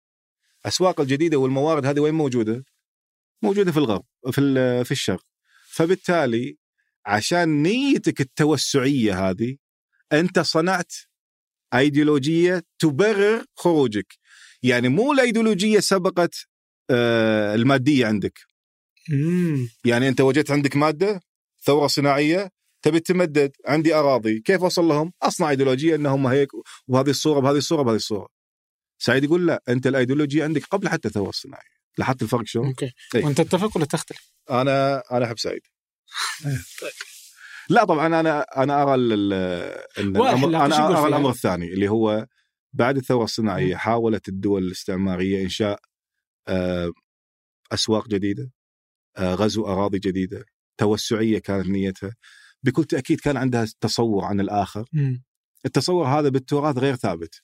أسواق 0.66 1.01
الجديدة 1.01 1.38
والموارد 1.38 1.86
هذه 1.86 1.99
وين 1.99 2.14
موجودة؟ 2.14 2.64
موجودة 3.41 3.72
في 3.72 3.78
الغرب 3.78 4.05
في 4.32 4.84
في 4.86 4.91
الشرق 4.91 5.26
فبالتالي 5.70 6.57
عشان 7.06 7.64
نيتك 7.64 8.22
التوسعية 8.22 9.30
هذه 9.30 9.58
أنت 10.12 10.39
صنعت 10.39 10.93
ايديولوجية 11.74 12.64
تبرر 12.80 13.45
خروجك 13.56 14.14
يعني 14.64 14.89
مو 14.89 15.12
الأيديولوجية 15.12 15.80
سبقت 15.80 16.36
آه، 16.89 17.56
المادية 17.56 18.06
عندك 18.06 18.39
مم. 19.10 19.70
يعني 19.86 20.08
أنت 20.08 20.22
وجدت 20.22 20.52
عندك 20.52 20.76
مادة 20.76 21.22
ثورة 21.64 21.88
صناعية 21.88 22.52
تبي 22.82 22.99
تمدد 22.99 23.52
عندي 23.66 23.93
أراضي 23.93 24.39
كيف 24.39 24.64
أوصل 24.64 24.86
لهم؟ 24.86 25.14
أصنع 25.22 25.49
ايديولوجية 25.49 25.95
إنهم 25.95 26.28
هيك 26.28 26.49
وبهذه 26.88 27.10
الصورة 27.10 27.39
بهذه 27.39 27.58
الصورة 27.58 27.82
بهذه 27.82 27.95
الصورة. 27.95 28.28
سعيد 28.99 29.24
يقول 29.24 29.47
لا 29.47 29.64
أنت 29.70 29.88
الأيديولوجية 29.88 30.43
عندك 30.43 30.66
قبل 30.66 30.89
حتى 30.89 31.08
الثورة 31.08 31.30
الصناعية. 31.30 31.82
لاحظت 31.97 32.22
الفرق 32.22 32.45
شلون؟ 32.45 32.68
أوكي 32.68 32.91
إيه. 33.16 33.26
وأنت 33.26 33.41
تتفق 33.41 33.78
ولا 33.78 33.86
تختلف؟ 33.86 34.32
أنا 34.49 35.04
أنا 35.12 35.26
أحب 35.26 35.39
سعيد. 35.39 35.62
لا 37.70 37.84
طبعا 37.86 38.07
أنا 38.07 38.41
أنا 38.41 38.84
أرى 38.84 38.95
ال- 38.95 39.34
إن 39.99 40.18
واحد، 40.18 40.34
الأمر 40.38 40.49
لا، 40.49 40.66
أنا 40.66 40.99
أرى؟ 40.99 41.07
الأمر 41.07 41.30
الثاني 41.30 41.74
اللي 41.74 41.89
هو 41.89 42.28
بعد 42.74 42.97
الثورة 42.97 43.24
الصناعية 43.24 43.76
حاولت 43.76 44.28
الدول 44.28 44.64
الاستعمارية 44.64 45.43
إنشاء 45.43 45.80
آه، 46.47 46.91
أسواق 47.72 48.07
جديدة 48.07 48.51
آه، 49.18 49.34
غزو 49.36 49.66
أراضي 49.66 49.99
جديدة 49.99 50.45
توسعية 50.78 51.39
كانت 51.39 51.68
نيتها. 51.68 52.16
بكل 52.64 52.84
تأكيد 52.84 53.20
كان 53.20 53.38
عندها 53.38 53.68
تصور 53.82 54.26
عن 54.26 54.39
الآخر. 54.39 54.86
التصور 55.66 56.07
هذا 56.07 56.30
بالتراث 56.30 56.78
غير 56.78 56.95
ثابت. 56.95 57.41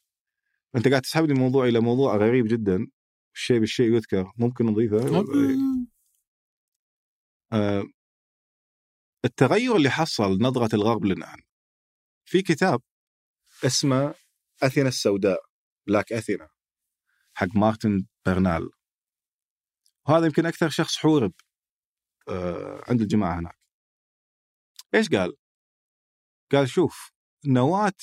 أنت 0.76 0.88
قاعد 0.88 1.02
تسحبني 1.02 1.34
الموضوع 1.34 1.68
إلى 1.68 1.80
موضوع 1.80 2.16
غريب 2.18 2.48
جدا. 2.48 2.88
الشيء 3.36 3.60
بالشيء 3.60 3.94
يذكر. 3.94 4.32
ممكن 4.38 4.66
نضيفه؟ 4.66 5.26
آه، 7.54 7.84
التغير 9.26 9.76
اللي 9.76 9.90
حصل 9.90 10.38
نظرة 10.42 10.76
الغرب 10.76 11.06
لنا 11.06 11.26
عنه. 11.26 11.44
في 12.26 12.42
كتاب 12.42 12.82
اسمه 13.66 14.16
أثينا 14.64 14.88
السوداء 14.88 15.40
Black 15.88 16.14
Athena 16.14 16.50
حق 17.34 17.48
مارتن 17.56 18.06
برنال 18.26 18.70
وهذا 20.08 20.26
يمكن 20.26 20.46
أكثر 20.46 20.70
شخص 20.70 20.98
حورب 20.98 21.34
آه، 22.30 22.84
عند 22.88 23.02
الجماعة 23.02 23.40
هناك 23.40 23.60
إيش 24.96 25.10
قال؟ 25.10 25.38
قال 26.52 26.70
شوف 26.70 27.12
نواة 27.46 27.94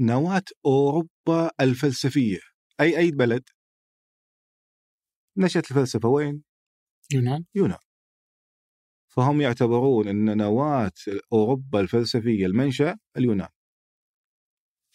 نواة 0.00 0.44
أوروبا 0.66 1.50
الفلسفية 1.60 2.40
أي 2.80 2.98
أي 2.98 3.10
بلد 3.10 3.48
نشأت 5.36 5.70
الفلسفة 5.70 6.08
وين؟ 6.08 6.44
يونان 7.12 7.44
يونان 7.54 7.78
فهم 9.14 9.40
يعتبرون 9.40 10.08
إن 10.08 10.36
نواة 10.36 10.92
أوروبا 11.32 11.80
الفلسفية 11.80 12.46
المنشأ 12.46 12.98
اليونان. 13.16 13.48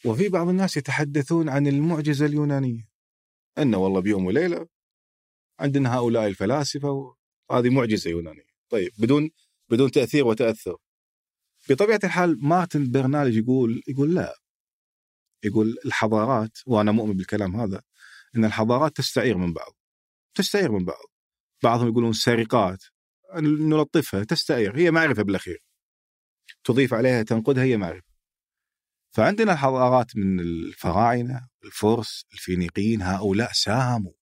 وفي 0.05 0.29
بعض 0.29 0.47
الناس 0.47 0.77
يتحدثون 0.77 1.49
عن 1.49 1.67
المعجزة 1.67 2.25
اليونانية. 2.25 2.89
انه 3.57 3.77
والله 3.77 3.99
بيوم 3.99 4.25
وليلة 4.25 4.67
عندنا 5.59 5.95
هؤلاء 5.95 6.27
الفلاسفة 6.27 7.15
وهذه 7.49 7.69
معجزة 7.69 8.09
يونانية. 8.09 8.49
طيب 8.69 8.91
بدون 8.97 9.29
بدون 9.69 9.91
تأثير 9.91 10.27
وتأثر. 10.27 10.77
بطبيعة 11.69 11.99
الحال 12.03 12.45
مارتن 12.45 12.91
برنالج 12.91 13.37
يقول 13.37 13.83
يقول 13.87 14.15
لا. 14.15 14.35
يقول 15.43 15.77
الحضارات 15.85 16.57
وأنا 16.65 16.91
مؤمن 16.91 17.13
بالكلام 17.17 17.55
هذا 17.55 17.81
إن 18.35 18.45
الحضارات 18.45 18.97
تستعير 18.97 19.37
من 19.37 19.53
بعض 19.53 19.75
تستعير 20.33 20.71
من 20.71 20.85
بعض. 20.85 21.05
بعضهم 21.63 21.87
يقولون 21.87 22.13
سرقات. 22.13 22.83
نلطفها 23.35 24.23
تستعير 24.23 24.77
هي 24.77 24.91
معرفة 24.91 25.23
بالأخير. 25.23 25.63
تضيف 26.63 26.93
عليها 26.93 27.23
تنقدها 27.23 27.63
هي 27.63 27.77
معرفة. 27.77 28.09
فعندنا 29.11 29.55
حضارات 29.55 30.15
من 30.15 30.39
الفراعنة 30.39 31.47
الفرس 31.63 32.25
الفينيقيين 32.33 33.01
هؤلاء 33.01 33.51
ساهموا. 33.53 34.13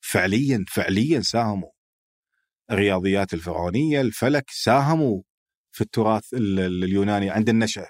فعليا 0.00 0.64
فعليا 0.68 1.20
ساهموا. 1.20 1.70
الرياضيات 2.70 3.34
الفرعونية 3.34 4.00
الفلك 4.00 4.50
ساهموا 4.50 5.22
في 5.72 5.80
التراث 5.80 6.34
ال- 6.34 6.60
ال- 6.60 6.84
اليوناني 6.84 7.30
عند 7.30 7.48
النشأة 7.48 7.88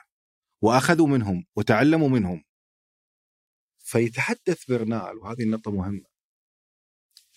وأخذوا 0.63 1.09
منهم 1.09 1.45
وتعلموا 1.57 2.09
منهم. 2.09 2.45
فيتحدث 3.79 4.71
برنال 4.71 5.19
وهذه 5.19 5.43
النقطة 5.43 5.71
مهمة. 5.71 6.18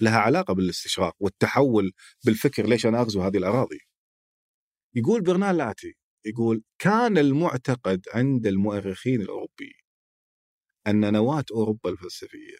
لها 0.01 0.19
علاقة 0.19 0.53
بالاستشراق 0.53 1.15
والتحول 1.19 1.91
بالفكر 2.25 2.65
ليش 2.67 2.85
أنا 2.85 3.01
أغزو 3.01 3.21
هذه 3.21 3.37
الأراضي. 3.37 3.79
يقول 4.95 5.21
برنال 5.21 5.55
الآتي 5.55 5.93
يقول 6.25 6.63
كان 6.79 7.17
المعتقد 7.17 8.05
عند 8.13 8.47
المؤرخين 8.47 9.21
الأوروبيين 9.21 9.81
أن 10.87 11.13
نواة 11.13 11.45
أوروبا 11.51 11.89
الفلسفية 11.89 12.57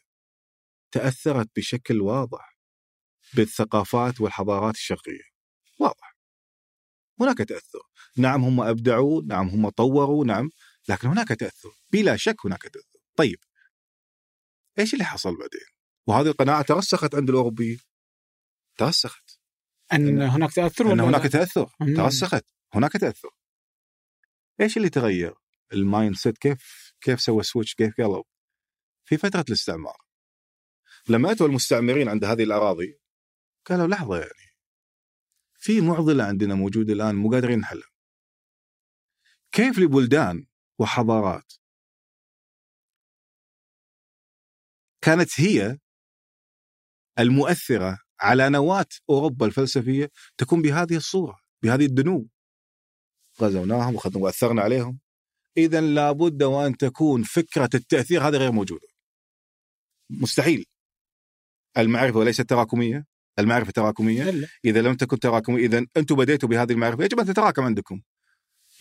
تأثرت 0.92 1.50
بشكل 1.56 2.02
واضح 2.02 2.58
بالثقافات 3.34 4.22
والحضارات 4.22 4.76
الشرقية. 4.76 5.24
واضح. 5.80 6.16
هناك 7.20 7.38
تأثر. 7.38 7.80
نعم 8.18 8.44
هم 8.44 8.62
أبدعوا 8.62 9.22
نعم 9.22 9.48
هم 9.50 9.70
طوروا 9.70 10.26
نعم 10.26 10.50
لكن 10.90 11.08
هناك 11.08 11.28
تأثر. 11.28 11.70
بلا 11.92 12.16
شك 12.18 12.36
هناك 12.46 12.62
تأثر. 12.64 13.00
طيب 13.16 13.40
إيش 14.80 14.94
اللي 14.94 15.06
حصل 15.06 15.38
بعدين؟ 15.38 15.81
وهذه 16.08 16.28
القناعة 16.28 16.62
ترسخت 16.62 17.16
عند 17.16 17.30
الأوروبيين. 17.30 17.80
ترسخت. 18.78 19.40
أن 19.94 20.22
هناك 20.22 20.54
تأثر 20.54 20.88
ولا 20.88 21.04
هناك 21.04 21.22
لا؟ 21.22 21.28
تأثر. 21.28 21.70
مم. 21.80 21.96
ترسخت. 21.96 22.46
هناك 22.74 22.92
تأثر. 22.92 23.30
إيش 24.62 24.78
اللي 24.78 24.90
تغير؟ 24.90 25.34
ال 25.74 26.16
mindset 26.16 26.38
كيف 26.38 26.94
كيف 27.02 27.22
سوى 27.22 27.44
switch 27.44 27.76
كيف 27.76 28.02
قلب 28.02 28.24
في 29.06 29.18
فترة 29.18 29.46
الاستعمار. 29.50 29.98
لما 31.10 31.32
أتوا 31.32 31.48
المستعمرين 31.48 32.10
عند 32.10 32.26
هذه 32.26 32.44
الأراضي 32.44 33.00
قالوا 33.66 33.88
لحظة 33.88 34.20
يعني. 34.20 34.52
في 35.56 35.82
معضلة 35.82 36.24
عندنا 36.24 36.56
موجودة 36.56 36.94
الآن 36.94 37.16
مو 37.16 37.32
قادرين 37.32 37.60
نحلها. 37.60 37.90
كيف 39.52 39.80
لبلدان 39.80 40.46
وحضارات 40.80 41.54
كانت 45.02 45.42
هي 45.42 45.80
المؤثرة 47.20 48.00
على 48.20 48.50
نواة 48.50 48.86
أوروبا 49.10 49.46
الفلسفية 49.46 50.12
تكون 50.38 50.62
بهذه 50.62 50.96
الصورة 50.96 51.40
بهذه 51.64 51.86
الدنو. 51.86 52.28
غزوناهم 53.42 53.96
وأخذنا 53.96 54.24
وأثرنا 54.24 54.62
عليهم. 54.62 55.00
إذا 55.58 55.82
لابد 55.82 56.44
وأن 56.44 56.78
تكون 56.78 57.24
فكرة 57.24 57.70
التأثير 57.74 58.28
هذه 58.28 58.36
غير 58.36 58.52
موجودة. 58.52 58.88
مستحيل. 60.10 60.66
المعرفة 61.78 62.24
ليست 62.24 62.42
تراكمية. 62.42 63.06
المعرفة 63.40 63.72
تراكمية. 63.72 64.30
إلا. 64.30 64.48
إذا 64.66 64.82
لم 64.82 64.96
تكن 64.96 65.20
تراكمية 65.20 65.66
إذا 65.66 65.86
أنتم 65.98 66.16
بديتوا 66.16 66.50
بهذه 66.50 66.72
المعرفة. 66.72 67.04
يجب 67.04 67.20
أن 67.20 67.26
تتراكم 67.26 67.62
عندكم. 67.62 68.02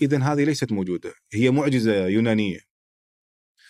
إذا 0.03 0.22
هذه 0.22 0.45
ليست 0.45 0.72
موجودة. 0.72 1.14
هي 1.33 1.51
معجزة 1.51 2.07
يونانية. 2.07 2.61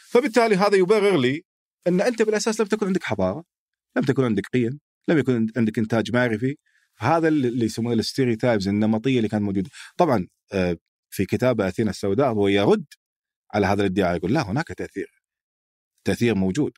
فبالتالي 0.09 0.57
هذا 0.57 0.77
يبرر 0.77 1.17
لي 1.17 1.45
أن 1.87 2.01
أنت 2.01 2.23
بالأساس 2.23 2.61
لم 2.61 2.67
تكن 2.67 2.87
عندك 2.87 3.03
حضارة. 3.05 3.45
لم 3.97 4.03
تكن 4.03 4.24
عندك 4.24 4.47
قيم 4.47 4.80
لم 5.09 5.18
يكن 5.18 5.47
عندك 5.57 5.78
إنتاج 5.78 6.12
معرفي. 6.14 6.57
هذا 6.99 7.28
اللي 7.28 7.64
يسمونه 7.66 7.95
الستيريوتايبز 7.95 8.68
النمطية 8.68 9.16
اللي 9.16 9.28
كانت 9.28 9.43
موجودة. 9.43 9.70
طبعا 9.97 10.28
آه، 10.53 10.76
في 11.11 11.24
كتابه 11.26 11.68
أثينا 11.68 11.91
السوداء 11.91 12.32
هو 12.32 12.49
يرد 12.49 12.84
على 13.55 13.66
هذا 13.66 13.80
الادعاء 13.82 14.16
يقول 14.16 14.34
لا 14.34 14.43
هناك 14.51 14.68
تأثير. 14.68 15.22
تأثير 16.05 16.34
موجود. 16.34 16.72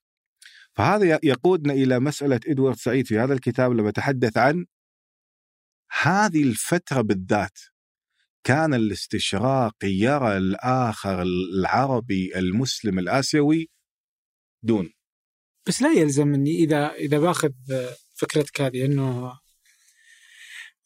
فهذا 0.75 1.21
يقودنا 1.25 1.73
إلى 1.73 2.01
مسألة 2.01 2.41
إدوارد 2.47 2.77
سعيد 2.77 3.07
في 3.07 3.19
هذا 3.19 3.35
الكتاب 3.35 3.73
لما 3.73 3.91
تحدث 3.91 4.37
عن 4.39 4.67
هذه 6.03 6.43
الفترة 6.43 7.01
بالذات. 7.01 7.59
كان 8.45 8.75
الاستشراق 8.75 9.77
يرى 9.85 10.37
الآخر 10.37 11.23
العربي 11.23 12.39
المسلم 12.39 12.99
الآسيوي 12.99 13.71
دون. 14.63 14.93
بس 15.67 15.83
لا 15.83 15.93
يلزم 15.93 16.35
اني 16.35 16.51
إذا 16.51 16.93
إذا 16.93 17.19
باخذ 17.19 17.51
فكرتك 18.15 18.61
هذه 18.61 18.85
إنه 18.85 19.39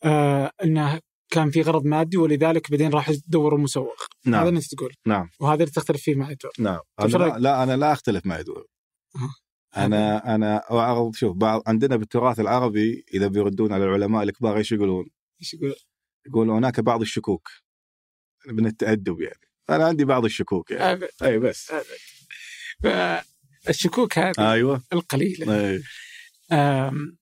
آه 0.04 0.50
إنه 0.64 1.00
كان 1.30 1.50
في 1.50 1.62
غرض 1.62 1.84
مادي 1.84 2.16
ولذلك 2.16 2.70
بعدين 2.70 2.90
راح 2.90 3.08
يدوروا 3.08 3.58
مسوق 3.58 3.96
هذا 4.00 4.30
نعم. 4.36 4.48
اللي 4.48 4.58
انت 4.58 4.74
تقول. 4.74 4.94
نعم. 5.06 5.30
وهذا 5.40 5.62
اللي 5.62 5.72
تختلف 5.72 6.02
فيه 6.02 6.14
مع 6.14 6.30
إدوارد. 6.30 6.54
نعم. 6.58 6.80
أنا 7.00 7.08
لا, 7.08 7.38
لا 7.38 7.62
أنا 7.62 7.76
لا 7.76 7.92
أختلف 7.92 8.26
مع 8.26 8.38
إدوارد. 8.38 8.66
أها. 9.16 9.34
أنا 9.76 10.34
أنا 10.34 10.62
أعرض 10.70 11.14
شوف 11.14 11.36
بعض 11.36 11.62
عندنا 11.66 11.96
بالتراث 11.96 12.40
العربي 12.40 13.04
إذا 13.14 13.26
بيردون 13.26 13.72
على 13.72 13.84
العلماء 13.84 14.22
الكبار 14.22 14.56
إيش 14.56 14.72
يقولون؟ 14.72 15.06
إيش 15.40 15.54
يقول؟ 15.54 15.74
يقول 16.26 16.50
هناك 16.50 16.80
بعض 16.80 17.00
الشكوك 17.00 17.48
من 18.46 18.66
التأدب 18.66 19.20
يعني. 19.20 19.48
أنا 19.70 19.86
عندي 19.86 20.04
بعض 20.04 20.24
الشكوك 20.24 20.70
يعني. 20.70 20.92
أبد. 20.92 21.08
أي 21.22 21.38
بس. 21.38 21.70
أبد. 21.70 23.24
الشكوك 23.68 24.18
هذه 24.18 24.52
أيوه 24.52 24.82
القليلة 24.92 25.70
أي. 25.70 25.82
آم، 26.52 27.16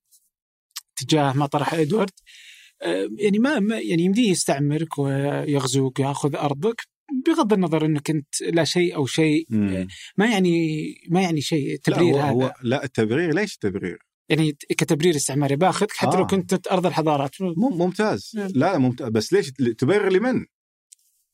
تجاه 0.97 1.33
ما 1.33 1.47
طرح 1.47 1.75
إدوارد 1.75 2.11
يعني 3.19 3.39
ما 3.39 3.59
ما- 3.61 3.79
يعني 3.79 4.03
يمديه 4.03 4.31
يستعمرك 4.31 4.99
ويغزوك 4.99 5.99
ويأخذ 5.99 6.37
أرضك 6.37 6.81
بغض 7.27 7.53
النظر 7.53 7.85
إنك 7.87 8.11
أنت 8.11 8.43
لا 8.43 8.65
شيء 8.65 8.95
أو 8.97 9.07
شيء 9.07 9.47
مم. 9.49 9.87
ما 10.17 10.27
يعني 10.27 10.85
ما 11.11 11.23
يعني 11.23 11.41
شيء 11.41 11.67
لا 11.69 11.75
التبرير 11.75 12.15
هو, 12.15 12.21
هذا 12.21 12.31
هو 12.31 12.55
لا 12.63 12.85
التبرير 12.85 13.35
ليش 13.35 13.55
التبرير؟ 13.55 13.99
يعني 14.29 14.53
كتبرير 14.69 15.17
استعماري 15.17 15.57
باخذك 15.57 15.93
حتى 15.93 16.17
آه. 16.17 16.21
لو 16.21 16.27
كنت 16.27 16.67
ارض 16.69 16.87
الحضارات 16.87 17.31
مم- 17.41 17.55
ممتاز. 17.79 18.31
لا 18.35 18.49
لا 18.55 18.79
ممتاز 18.79 19.09
بس 19.09 19.33
ليش 19.33 19.51
تبرر 19.79 20.13
لمن؟ 20.13 20.45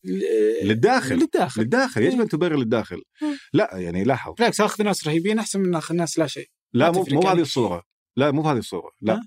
للداخل. 0.05 1.15
للداخل. 1.15 1.61
للداخل. 1.63 2.03
يجب 2.03 2.15
إيه. 2.15 2.23
ان 2.23 2.29
تبرر 2.29 2.57
للداخل. 2.57 3.03
مم. 3.23 3.39
لا 3.53 3.71
يعني 3.77 4.05
لاحظ. 4.05 4.35
بالعكس 4.39 4.61
أخذ 4.61 4.85
ناس 4.85 5.07
رهيبين 5.07 5.39
أحسن 5.39 5.61
من 5.61 5.75
اخذ 5.75 5.95
ناس 5.95 6.19
لا 6.19 6.27
شيء. 6.27 6.49
لا 6.73 6.91
مو 6.91 7.07
مو. 7.11 7.21
هذه 7.21 7.41
الصورة. 7.41 7.83
لا 8.17 8.31
مو 8.31 8.43
هذه 8.43 8.59
الصورة. 8.59 8.91
لا. 9.01 9.15
ها؟ 9.15 9.27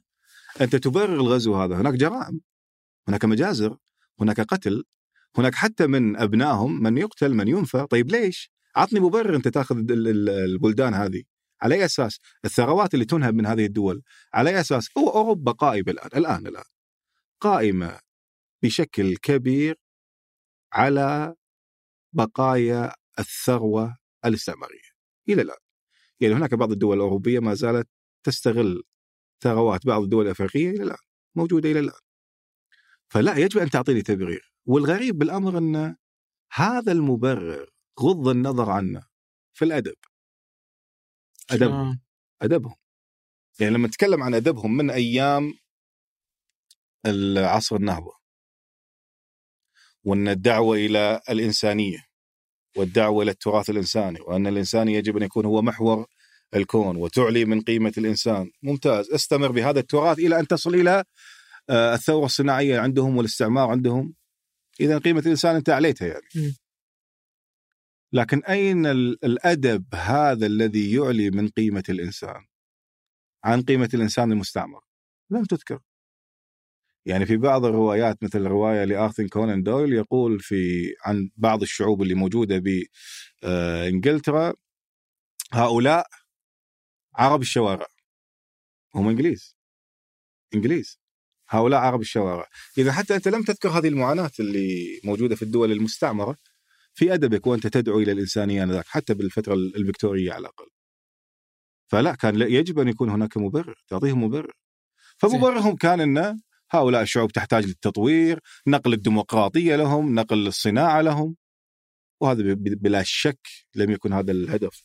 أنت 0.61 0.76
تبرر 0.76 1.13
الغزو 1.13 1.55
هذا. 1.55 1.76
هناك 1.76 1.93
جرائم. 1.93 2.41
هناك 3.07 3.26
مجازر. 3.26 3.78
هناك 4.21 4.41
قتل. 4.41 4.84
هناك 5.38 5.55
حتى 5.55 5.88
من 5.88 6.17
أبنائهم 6.17 6.84
من 6.84 6.97
يقتل 6.97 7.34
من 7.34 7.47
ينفى. 7.47 7.88
طيب 7.89 8.11
ليش؟ 8.11 8.51
عطني 8.76 8.99
مبرر 8.99 9.36
أنت 9.36 9.47
تأخذ 9.47 9.78
ال- 9.78 10.07
ال- 10.07 10.30
البلدان 10.30 10.93
هذه. 10.93 11.24
على 11.61 11.76
أي 11.76 11.86
أساس؟ 11.86 12.19
الثروات 12.45 12.93
اللي 12.93 13.05
تنهب 13.05 13.34
من 13.34 13.45
هذه 13.45 13.65
الدول. 13.65 14.01
على 14.34 14.49
أي 14.49 14.59
أساس؟ 14.59 14.89
هو 14.97 15.09
أوروبا 15.09 15.51
قائمة 15.51 15.91
الآن. 15.91 16.09
الآن 16.15 16.47
الآن. 16.47 16.63
قائمة 17.41 17.99
بشكل 18.63 19.15
كبير 19.17 19.76
على 20.74 21.36
بقايا 22.15 22.93
الثروه 23.19 23.97
الاستعماريه 24.26 24.89
إلى 25.30 25.41
الآن. 25.41 25.57
يعني 26.19 26.34
هناك 26.36 26.53
بعض 26.53 26.71
الدول 26.71 26.97
الأوروبية 26.97 27.39
ما 27.39 27.53
زالت 27.53 27.88
تستغل 28.26 28.84
ثروات 29.43 29.86
بعض 29.86 30.01
الدول 30.01 30.26
الأفريقية 30.26 30.69
إلى 30.69 30.84
الآن 30.84 30.97
موجودة 31.36 31.71
إلى 31.71 31.80
الآن. 31.80 31.99
فلا 33.11 33.38
يجب 33.38 33.59
أن 33.59 33.69
تعطيني 33.69 34.01
تبرير. 34.01 34.53
والغريب 34.65 35.17
بالأمر 35.17 35.57
أن 35.57 35.95
هذا 36.53 36.91
المبرر 36.91 37.69
غض 37.99 38.28
النظر 38.28 38.69
عنه 38.69 39.07
في 39.53 39.65
الأدب. 39.65 39.95
أدبهم. 41.51 41.74
آه. 41.74 41.99
أدبهم. 42.41 42.76
يعني 43.59 43.74
لما 43.74 43.88
نتكلم 43.88 44.24
عن 44.24 44.34
أدبهم 44.34 44.78
من 44.78 44.89
أيام 44.89 45.53
العصر 47.05 47.76
النهضة 47.76 48.22
وأن 50.04 50.28
الدعوة 50.28 50.78
إلى 50.78 51.22
الإنسانية 51.30 52.06
والدعوة 52.78 53.24
إلى 53.24 53.32
التراث 53.32 53.70
الإنساني 53.70 54.22
وأن 54.22 54.47
الإنسان 54.47 54.88
يجب 54.88 55.18
أن 55.18 55.24
يكون 55.24 55.45
هو 55.45 55.62
محور 55.62 56.06
الكون 56.56 56.95
وتعلي 56.97 57.45
من 57.45 57.62
قيمة 57.62 57.93
الإنسان. 57.97 58.51
ممتاز. 58.64 59.10
استمر 59.12 59.51
بهذا 59.51 59.80
التراث 59.80 60.20
إلى 60.20 60.39
أن 60.39 60.47
تصل 60.47 60.76
إلى 60.76 61.04
آه، 61.70 61.93
الثورة 61.93 62.26
الصناعية 62.26 62.80
عندهم 62.80 63.18
والاستعمار 63.18 63.70
عندهم. 63.70 64.14
إذا 64.80 64.97
قيمة 64.97 65.20
الإنسان 65.20 65.56
أنت 65.56 65.70
عليتها 65.70 66.08
يعني. 66.08 66.56
لكن 68.14 68.43
أين 68.43 68.86
ال- 68.86 69.26
الأدب 69.26 69.86
هذا 69.95 70.45
الذي 70.45 70.95
يعلي 70.95 71.30
من 71.32 71.47
قيمة 71.49 71.84
الإنسان؟ 71.89 72.45
عن 73.43 73.62
قيمة 73.62 73.89
الإنسان 73.93 74.32
المستعمر. 74.32 74.82
لم 75.30 75.43
تذكر. 75.45 75.80
يعني 77.06 77.26
في 77.26 77.38
بعض 77.38 77.66
الروايات 77.66 78.24
مثل 78.24 78.41
رواية 78.47 78.84
لارثر 78.84 79.28
كونان 79.28 79.64
دويل 79.64 79.93
يقول 79.93 80.39
في 80.39 80.93
عن 81.06 81.30
بعض 81.38 81.62
الشعوب 81.62 82.01
اللي 82.01 82.14
موجودة 82.14 82.64
بانجلترا 83.43 84.54
هؤلاء 85.54 86.08
عرب 87.16 87.41
الشوارع. 87.41 87.86
هم 88.95 89.08
إنجليز. 89.08 89.56
إنجليز. 90.56 90.99
هؤلاء 91.49 91.80
عرب 91.80 92.01
الشوارع. 92.01 92.47
إذا 92.78 92.91
حتى 92.91 93.16
أنت 93.16 93.28
لم 93.28 93.43
تذكر 93.43 93.70
هذه 93.70 93.88
المعاناة 93.88 94.32
اللي 94.39 94.99
موجودة 95.04 95.36
في 95.36 95.41
الدول 95.41 95.72
المستعمرة 95.72 96.38
في 96.93 97.14
أدبك 97.14 97.47
وأنت 97.47 97.68
تدعو 97.68 97.99
إلى 97.99 98.12
الإنسانية 98.12 98.64
آنذاك 98.64 98.86
حتى 98.88 99.14
بالفترة 99.14 99.54
الفكتوريه 99.54 100.32
على 100.34 100.41
الأقل. 100.41 100.68
فلا 101.88 102.16
كان 102.16 102.41
يجب 102.41 102.80
أن 102.80 102.88
يكون 102.88 103.10
هناك 103.10 103.38
مبرر 103.38 103.84
تعطيهم 103.88 104.24
مبرر. 104.24 104.54
فمبررهم 105.18 105.76
كان 105.76 105.99
أن 106.18 106.41
هؤلاء 106.74 107.01
الشعوب 107.01 107.32
تحتاج 107.32 107.65
للتطوير 107.65 108.39
نقل 108.67 108.93
الديمقراطية 108.93 109.76
لهم 109.76 110.15
نقل 110.19 110.47
الصناعة 110.47 111.01
لهم. 111.01 111.36
وهذا 112.21 112.53
بلا 112.57 113.03
شك 113.05 113.47
لم 113.76 113.91
يكن 113.91 114.13
هذا 114.13 114.32
الهدف. 114.32 114.82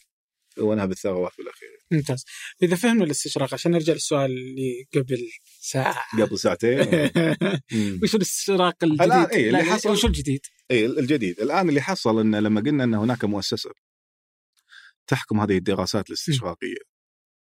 ونهب 0.58 0.90
الثروات 0.90 1.32
بالأخير. 1.38 1.68
ممتاز. 1.90 2.24
إذا 2.62 2.76
فهمنا 2.76 3.04
الاستشراق 3.04 3.54
عشان 3.54 3.72
نرجع 3.72 3.92
للسؤال 3.92 4.30
اللي 4.30 4.84
قبل 4.94 5.28
ساعة. 5.60 6.04
قبل 6.22 6.38
ساعتين. 6.38 6.78
وش 8.02 8.14
الاستشراق 8.14 8.74
الجديد؟ 8.82 9.02
الآن 9.02 9.24
إيه، 9.24 9.46
اللي 9.46 9.62
حصل- 9.62 9.90
وش 9.90 10.04
الجديد؟ 10.04 10.40
اي 10.70 10.86
الجديد. 10.86 11.40
الآن 11.40 11.68
اللي 11.68 11.80
حصل 11.80 12.20
إن 12.20 12.36
لما 12.36 12.60
قلنا 12.60 12.84
إن 12.84 12.94
هناك 12.94 13.24
مؤسسة 13.24 13.70
تحكم 15.06 15.40
هذه 15.40 15.56
الدراسات 15.56 16.08
الاستشراقية 16.08 16.76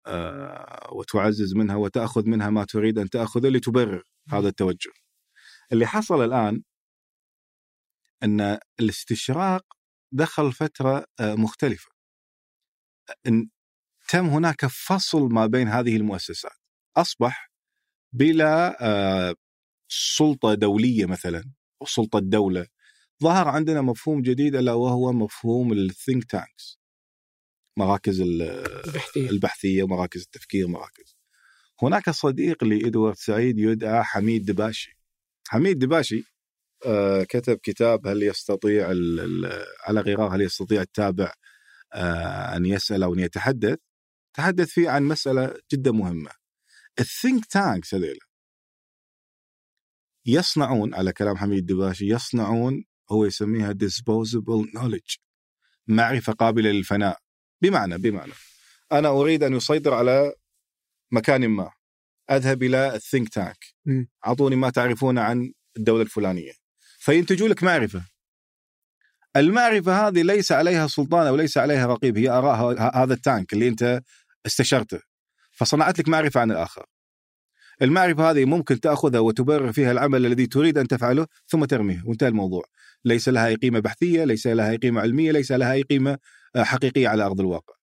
آه 0.07 0.89
وتعزز 0.93 1.55
منها 1.55 1.77
وتأخذ 1.77 2.27
منها 2.27 2.51
ما 2.51 2.65
تريد 2.65 2.99
أن 2.99 3.11
تأخذه 3.11 3.49
لتبرر. 3.49 4.03
هذا 4.29 4.49
التوجه. 4.49 4.93
اللي 5.73 5.87
حصل 5.87 6.25
الآن 6.25 6.63
إن 8.23 8.59
الاستشراق 8.81 9.65
دخل 10.13 10.53
فترة 10.53 11.07
آه 11.21 11.35
مختلفة. 11.35 11.91
إن 13.27 13.49
تم 14.09 14.27
هناك 14.27 14.67
فصل 14.67 15.23
ما 15.33 15.47
بين 15.47 15.69
هذه 15.69 15.97
المؤسسات. 15.97 16.59
أصبح 16.97 17.51
بلا 18.13 18.77
آه 18.81 19.35
سلطة 19.89 20.55
دولية 20.55 21.07
مثلا 21.07 21.53
أو 21.83 21.87
سلطة 21.87 22.19
دولة 22.19 22.67
ظهر 23.23 23.49
عندنا 23.49 23.83
مفهوم 23.83 24.23
جديد 24.23 24.55
إلا 24.57 24.73
وهو 24.73 25.13
مفهوم 25.13 25.73
ال 25.73 25.82
think 25.82 26.25
tanks 26.31 26.79
مراكز 27.79 28.21
ال- 28.21 28.43
البحثية 28.43 29.31
البحثية 29.31 29.83
ومراكز 29.83 30.21
التفكير 30.23 30.69
مراكز 30.69 31.16
هناك 31.83 32.11
صديق 32.11 32.65
لإدوارد 32.65 33.17
سعيد 33.17 33.59
يدعى 33.59 34.03
حميد 34.05 34.45
دباشي. 34.45 34.99
حميد 35.49 35.79
دباشي 35.79 36.25
آه، 36.87 37.23
كتب 37.25 37.57
كتاب 37.63 38.07
هل 38.07 38.23
يستطيع 38.23 38.89
على 39.87 40.01
غرار 40.01 40.37
هل 40.37 40.41
يستطيع 40.41 40.83
التابع 40.83 41.33
آه، 41.95 42.57
أن 42.57 42.67
يسأل 42.67 43.03
أو 43.03 43.15
أن 43.15 43.19
يتحدث. 43.19 43.79
تحدث 44.35 44.69
فيه 44.69 44.91
عن 44.91 45.03
مسألة 45.03 45.55
جدا 45.73 45.91
مهمة. 45.93 46.31
ال 47.01 47.09
think 47.09 47.47
tanks 47.47 47.95
هذيل 47.95 48.19
يصنعون 50.27 50.95
على 50.95 51.13
كلام 51.13 51.37
حميد 51.37 51.67
دباشي 51.67 52.09
يصنعون 52.09 52.85
هو 53.11 53.25
يسميها 53.25 53.73
disposable 53.73 54.79
knowledge 54.79 55.19
معرفة 55.87 56.33
قابلة 56.33 56.71
للفناء. 56.71 57.19
بمعنى 57.63 57.99
بمعنى 57.99 58.33
أنا 58.93 59.09
أريد 59.09 59.43
أن 59.43 59.55
يسيطر 59.55 59.95
على 59.95 60.35
مكان 61.13 61.49
ما. 61.49 61.71
أذهب 62.31 62.63
إلى 62.63 62.95
الثينك 62.95 63.29
تانك. 63.29 63.65
أعطوني 64.27 64.57
ما 64.57 64.71
تعرفون 64.71 65.19
عن 65.19 65.53
الدولة 65.77 66.03
الفلانية. 66.03 66.53
فينتجوا 66.99 67.49
لك 67.49 67.63
معرفة. 67.63 68.03
المعرفة 69.37 70.09
هذه 70.09 70.23
ليس 70.23 70.53
عليها 70.53 70.87
سلطان 70.87 71.27
أو 71.27 71.37
ليس 71.37 71.59
عليها 71.59 71.87
رقيب 71.87 72.19
هي 72.19 72.29
آراء 72.31 72.81
هذا 72.97 73.15
التانك 73.15 73.53
اللي 73.53 73.69
أنت 73.69 74.01
استشرته. 74.47 75.01
فصنعت 75.53 75.99
لك 75.99 76.09
معرفة 76.09 76.41
عن 76.41 76.51
الآخر. 76.51 76.87
المعرفة 77.83 78.31
هذه 78.31 78.45
ممكن 78.45 78.81
تأخذها 78.81 79.21
وتبرر 79.21 79.73
فيها 79.73 79.93
العمل 79.93 80.27
الذي 80.27 80.47
تريد 80.47 80.79
أن 80.79 80.89
تفعله 80.89 81.27
ثم 81.47 81.65
ترميه. 81.65 82.03
وانتهى 82.07 82.29
الموضوع. 82.29 82.65
ليس 83.05 83.29
لها 83.29 83.47
أي 83.47 83.55
قيمة 83.55 83.79
بحثية 83.79 84.25
ليس 84.25 84.47
لها 84.47 84.71
أي 84.71 84.77
قيمة 84.77 85.01
علمية 85.01 85.33
ليس 85.33 85.53
لها 85.53 85.73
أي 85.73 85.83
قيمة 85.83 86.19
آه، 86.57 86.63
حقيقية 86.63 87.09
على 87.09 87.23
أرض 87.23 87.41
الواقع. 87.41 87.75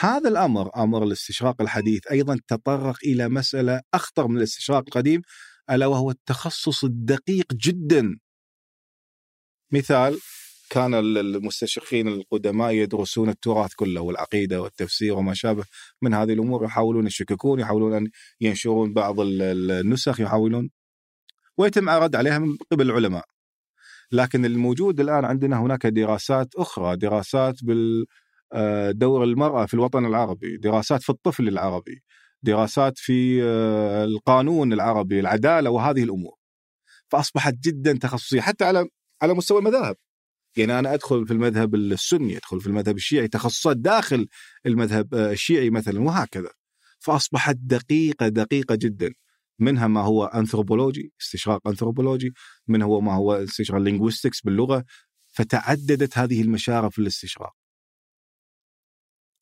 هذا 0.00 0.28
الأمر 0.28 0.70
أمر 0.76 1.04
الاستشراق 1.04 1.62
الحديث 1.62 2.06
أيضا 2.06 2.38
تطرق 2.48 2.96
إلى 3.04 3.28
مسألة 3.28 3.80
أخطر 3.94 4.28
من 4.28 4.36
الاستشراق 4.36 4.84
القديم 4.86 5.22
ألا 5.70 5.86
وهو 5.86 6.10
التخصص 6.10 6.84
الدقيق 6.84 7.46
جدا. 7.54 8.18
مثال 9.72 10.18
كان 10.70 10.94
ال- 10.94 11.18
المستشرقين 11.18 12.08
القدماء 12.08 12.72
يدرسون 12.72 13.28
التراث 13.28 13.74
كله 13.74 14.00
والعقيدة 14.00 14.62
والتفسير 14.62 15.14
وما 15.14 15.34
شابه. 15.34 15.64
من 16.02 16.14
هذه 16.14 16.32
الأمور 16.32 16.64
يحاولون 16.64 17.06
يشككون 17.06 17.60
يحاولون 17.60 17.94
أن 17.94 18.10
ينشرون 18.40 18.92
بعض 18.94 19.20
ال- 19.20 19.42
ال- 19.42 19.70
النسخ 19.70 20.20
يحاولون 20.20 20.70
ويتم 21.56 21.88
الرد 21.88 22.16
عليها 22.16 22.38
من 22.38 22.56
قبل 22.72 22.90
العلماء. 22.90 23.24
لكن 24.12 24.44
الموجود 24.44 25.00
الآن 25.00 25.24
عندنا 25.24 25.60
هناك 25.60 25.86
دراسات 25.86 26.54
أخرى 26.56 26.96
دراسات 26.96 27.64
بال 27.64 28.06
دور 28.90 29.24
المرأة 29.24 29.66
في 29.66 29.74
الوطن 29.74 30.06
العربي 30.06 30.56
دراسات 30.56 31.02
في 31.02 31.10
الطفل 31.10 31.48
العربي 31.48 32.02
دراسات 32.42 32.98
في 32.98 33.42
آه، 33.42 34.04
القانون 34.04 34.72
العربي 34.72 35.20
العدالة 35.20 35.70
وهذه 35.70 36.02
الأمور. 36.02 36.34
فأصبحت 37.08 37.54
جدا 37.54 37.92
تخصصية 37.92 38.40
حتى 38.40 38.64
على 38.64 38.88
على 39.22 39.34
مستوى 39.34 39.58
المذاهب 39.58 39.96
يعني 40.56 40.78
أنا 40.78 40.94
أدخل 40.94 41.26
في 41.26 41.32
المذهب 41.32 41.74
السني 41.74 42.36
أدخل 42.36 42.60
في 42.60 42.66
المذهب 42.66 42.96
الشيعي 42.96 43.28
تخصصات 43.28 43.76
داخل 43.76 44.28
المذهب 44.66 45.14
آه، 45.14 45.32
الشيعي 45.32 45.70
مثلا 45.70 46.00
وهكذا. 46.00 46.50
فأصبحت 47.00 47.56
دقيقة 47.60 48.28
دقيقة 48.28 48.74
جدا. 48.74 49.14
منها 49.60 49.86
ما 49.86 50.00
هو 50.02 50.24
انثروبولوجي 50.24 51.12
استشراق 51.20 51.68
انثروبولوجي 51.68 52.32
منها 52.68 52.86
هو 52.86 53.00
ما 53.00 53.14
هو 53.14 53.32
استشراق 53.34 53.80
linguistics 53.80 54.40
باللغة 54.40 54.84
فتعددت 55.28 56.18
هذه 56.18 56.42
المشارف 56.42 56.92
في 56.92 56.98
الاستشراق 56.98 57.52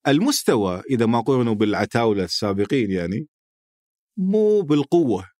المستوى 0.09 0.83
إذا 0.91 1.07
ما 1.07 1.21
قارنوا 1.21 1.55
بالعتاولة 1.55 2.25
السابقين 2.25 2.91
يعني 2.91 3.27
مو 4.19 4.61
بالقوة. 4.61 5.31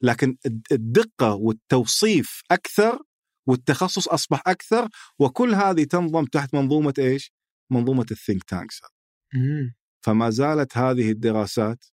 لكن 0.00 0.36
الدقة 0.72 1.34
والتوصيف 1.34 2.42
أكثر 2.50 2.98
والتخصص 3.46 4.08
أصبح 4.08 4.42
أكثر 4.46 4.88
وكل 5.18 5.54
هذه 5.54 5.84
تنضم 5.84 6.24
تحت 6.24 6.54
منظومة 6.54 6.94
إيش؟ 6.98 7.32
منظومة 7.70 8.06
الثينك 8.10 8.44
تانكس 8.44 8.80
فما 10.04 10.30
زالت 10.30 10.76
هذه 10.76 11.10
الدراسات 11.10 11.84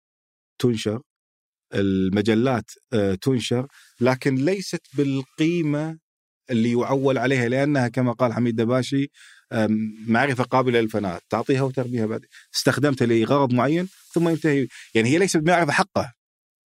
تنشر 0.62 1.02
المجلات 1.74 2.72
آه، 2.94 3.16
تنشر 3.16 3.68
لكن 4.02 4.36
ليست 4.36 4.82
بالقيمة 4.98 6.00
اللي 6.50 6.72
يعول 6.72 7.18
عليها 7.18 7.50
لأنها 7.50 7.88
كما 7.88 8.12
قال 8.12 8.34
حميد 8.34 8.56
دباشي 8.56 9.12
معرفة 10.08 10.44
قابلة 10.44 10.82
للفناء. 10.82 11.22
تعطيها 11.30 11.62
وترميها 11.62 12.06
بعد. 12.06 12.26
استخدمتها 12.56 13.06
لغرض 13.06 13.54
معين 13.54 13.90
ثم 14.14 14.30
ينتهي 14.30 14.68
يعني 14.96 15.10
هي 15.10 15.18
ليست 15.18 15.38
بمعرفة 15.38 15.72
حقه 15.72 16.14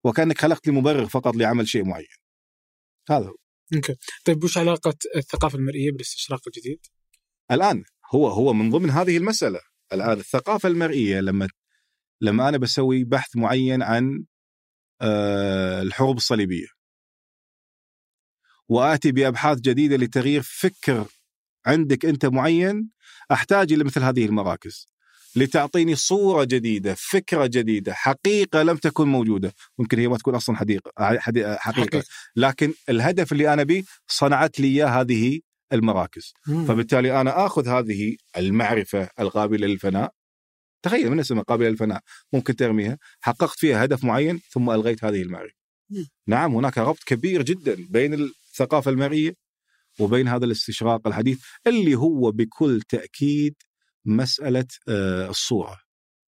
وكأنك 0.04 0.40
خلقت 0.40 0.66
لي 0.66 0.72
مبرر 0.72 1.06
فقط 1.06 1.36
لعمل 1.36 1.68
شيء 1.68 1.84
معين. 1.84 2.06
هذا 3.10 3.26
هو. 3.26 3.36
أوكي. 3.74 3.94
طيب 4.24 4.44
وش 4.44 4.58
علاقة 4.58 4.94
الثقافة 5.16 5.58
المرئية 5.58 5.92
بالاستشراق 5.92 6.40
الجديد؟ 6.46 6.86
الآن 7.50 7.84
هو 8.14 8.28
هو 8.28 8.52
من 8.52 8.70
ضمن 8.70 8.90
هذه 8.90 9.16
المسألة. 9.16 9.60
الآن 9.92 10.18
الثقافة 10.18 10.68
المرئية 10.68 11.20
لما 11.20 11.48
لما 12.20 12.48
أنا 12.48 12.58
بسوي 12.58 13.04
بحث 13.04 13.36
معين 13.36 13.82
عن 13.82 14.24
آه، 15.00 15.82
الحروب 15.82 16.16
الصليبية. 16.16 16.66
وآتي 18.68 19.12
بأبحاث 19.12 19.60
جديدة 19.60 19.96
لتغيير 19.96 20.42
فكر 20.42 21.06
عندك 21.66 22.04
أنت 22.04 22.26
معين 22.26 22.88
أحتاج 23.32 23.72
إلى 23.72 23.84
مثل 23.84 24.02
هذه 24.02 24.26
المراكز 24.26 24.86
لتعطيني 25.36 25.94
صورة 25.94 26.44
جديدة، 26.44 26.94
فكرة 26.98 27.46
جديدة، 27.46 27.94
حقيقة 27.94 28.62
لم 28.62 28.76
تكن 28.76 29.08
موجودة، 29.08 29.54
ممكن 29.78 29.98
هي 29.98 30.08
ما 30.08 30.16
تكون 30.16 30.34
أصلا 30.34 30.56
حديقة 30.56 30.92
حقيقة, 30.98 31.56
حقيقة. 31.56 32.02
لكن 32.36 32.72
الهدف 32.88 33.32
اللي 33.32 33.52
أنا 33.52 33.62
به 33.62 33.84
صنعت 34.08 34.60
لي 34.60 34.68
إياه 34.68 35.00
هذه 35.00 35.40
المراكز، 35.72 36.32
مم. 36.46 36.64
فبالتالي 36.64 37.20
أنا 37.20 37.46
آخذ 37.46 37.68
هذه 37.68 38.16
المعرفة 38.36 39.08
القابلة 39.20 39.66
للفناء 39.66 40.12
تخيل 40.82 41.10
من 41.10 41.20
اسمها 41.20 41.42
قابلة 41.42 41.68
للفناء، 41.68 42.00
ممكن 42.32 42.56
ترميها، 42.56 42.98
حققت 43.20 43.58
فيها 43.58 43.84
هدف 43.84 44.04
معين 44.04 44.40
ثم 44.50 44.70
ألغيت 44.70 45.04
هذه 45.04 45.22
المعرفة. 45.22 45.54
مم. 45.90 46.08
نعم 46.26 46.54
هناك 46.54 46.78
ربط 46.78 47.02
كبير 47.06 47.42
جدا 47.42 47.86
بين 47.90 48.14
الثقافة 48.14 48.90
المرئية 48.90 49.34
وبين 50.00 50.28
هذا 50.28 50.44
الاستشراق 50.44 51.06
الحديث 51.06 51.44
اللي 51.66 51.94
هو 51.94 52.30
بكل 52.30 52.82
تأكيد 52.88 53.54
مسألة 54.04 54.66
آه، 54.88 55.28
الصورة. 55.28 55.80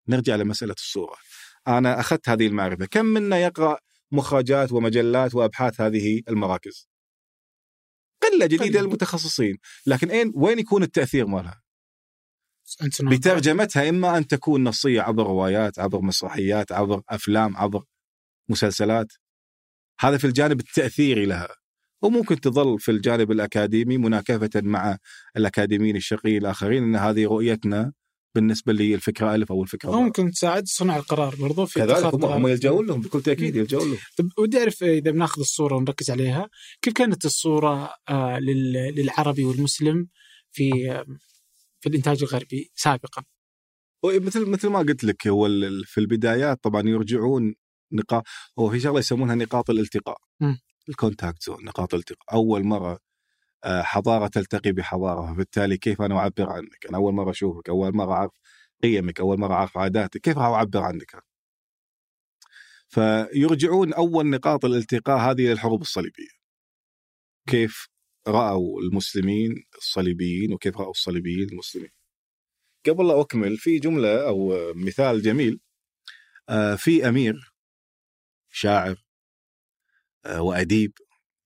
نرجع 0.07 0.35
لمسألة 0.35 0.73
الصورة. 0.73 1.15
أنا 1.67 1.99
أخذت 1.99 2.29
هذه 2.29 2.47
المعرفة. 2.47 2.85
كم 2.85 3.05
منا 3.05 3.37
يقرأ 3.37 3.77
مخرجات 4.11 4.71
ومجلات 4.71 5.35
وأبحاث 5.35 5.81
هذه 5.81 6.21
المراكز؟ 6.29 6.89
قلة 8.21 8.45
جديدة 8.45 8.81
للمتخصصين. 8.81 9.57
لكن 9.87 10.11
اين 10.11 10.31
وين 10.35 10.59
يكون 10.59 10.83
التأثير 10.83 11.27
مالها؟ 11.27 11.61
بترجمتها 13.01 13.89
إما 13.89 14.17
أن 14.17 14.27
تكون 14.27 14.63
نصية 14.63 15.01
عبر 15.01 15.23
روايات 15.23 15.79
عبر 15.79 16.01
مسرحيات 16.01 16.71
عبر 16.71 17.01
أفلام 17.09 17.57
عبر 17.57 17.83
مسلسلات. 18.49 19.07
هذا 19.99 20.17
في 20.17 20.27
الجانب 20.27 20.59
التأثيري 20.59 21.25
لها. 21.25 21.64
وممكن 22.01 22.39
تظل 22.39 22.79
في 22.79 22.91
الجانب 22.91 23.31
الأكاديمي 23.31 23.97
مناكفة 23.97 24.49
مع 24.55 24.97
الأكاديميين 25.37 25.95
الشرقيين 25.95 26.41
الآخرين 26.41 26.83
إن 26.83 26.95
هذه 26.95 27.25
رؤيتنا 27.25 27.93
بالنسبة 28.35 28.73
للفكره 28.73 29.35
ألف 29.35 29.51
أو 29.51 29.63
الفكرة 29.63 29.91
ممكن 29.91 30.31
تساعد 30.31 30.67
صنع 30.67 30.97
القرار 30.97 31.35
برضو 31.35 31.65
في 31.65 31.79
كذلك 31.79 32.15
هم, 32.15 32.25
هم 32.25 32.47
يلجؤون 32.47 32.87
لهم 32.87 33.01
بكل 33.01 33.21
تأكيد 33.21 33.55
يلجؤون 33.55 33.87
لهم. 33.87 33.97
طيب 34.17 34.29
ودي 34.37 34.59
أعرف 34.59 34.83
إذا 34.83 35.11
بناخذ 35.11 35.39
الصورة 35.39 35.75
ونركز 35.75 36.11
عليها. 36.11 36.49
كيف 36.81 36.93
كانت 36.93 37.25
الصورة 37.25 37.93
آه، 38.09 38.39
للعربي 38.95 39.43
والمسلم 39.43 40.07
في 40.51 40.69
في 41.79 41.89
الإنتاج 41.89 42.23
الغربي 42.23 42.71
سابقا؟ 42.75 43.23
مثل 44.05 44.45
مثل 44.45 44.67
ما 44.67 44.79
قلت 44.79 45.03
لك 45.03 45.27
هو 45.27 45.47
في 45.85 45.97
البدايات 45.97 46.63
طبعا 46.63 46.89
يرجعون 46.89 47.55
نقاط 47.91 48.23
هو 48.59 48.69
في 48.69 48.79
شغلة 48.79 48.99
يسمونها 48.99 49.35
نقاط 49.35 49.69
الالتقاء. 49.69 50.17
م. 50.39 50.55
ال 50.89 50.96
contact 50.96 51.43
zone 51.43 51.65
نقاط 51.65 51.93
الالتقاء 51.93 52.33
أول 52.33 52.63
مرة 52.63 52.99
آه، 53.65 53.81
حضارة 53.81 54.27
تلتقي 54.27 54.71
بحضارة 54.71 55.33
فبالتالي 55.33 55.77
كيف 55.77 56.01
أنا 56.01 56.17
أعبر 56.19 56.49
عنك؟ 56.49 56.85
أنا 56.89 56.97
أول 56.97 57.13
مرة 57.13 57.31
أشوفك، 57.31 57.69
أول 57.69 57.95
مرة 57.95 58.13
أعرف 58.13 58.31
قيمك، 58.83 59.19
أول 59.19 59.39
مرة 59.39 59.53
أعرف 59.53 59.77
عاداتك، 59.77 60.21
كيف 60.21 60.37
راح 60.37 60.45
أعبر 60.47 60.79
عنك؟ 60.83 61.23
فيرجعون 62.89 63.93
أول 63.93 64.29
نقاط 64.29 64.65
الالتقاء 64.65 65.17
هذه 65.31 65.41
للحروب 65.51 65.81
الصليبية. 65.81 66.29
كيف 67.49 67.87
رأوا 68.27 68.81
المسلمين 68.81 69.65
الصليبيين 69.77 70.53
وكيف 70.53 70.77
رأوا 70.77 70.91
الصليبيين 70.91 71.49
المسلمين. 71.49 71.91
قبل 72.87 73.07
لا 73.07 73.21
أكمل 73.21 73.57
في 73.57 73.79
جملة 73.79 74.27
أو 74.27 74.53
مثال 74.75 75.21
جميل 75.21 75.59
آه، 76.49 76.75
في 76.75 77.07
أمير 77.09 77.53
شاعر 78.51 79.04
آه، 80.25 80.41
وأديب 80.41 80.93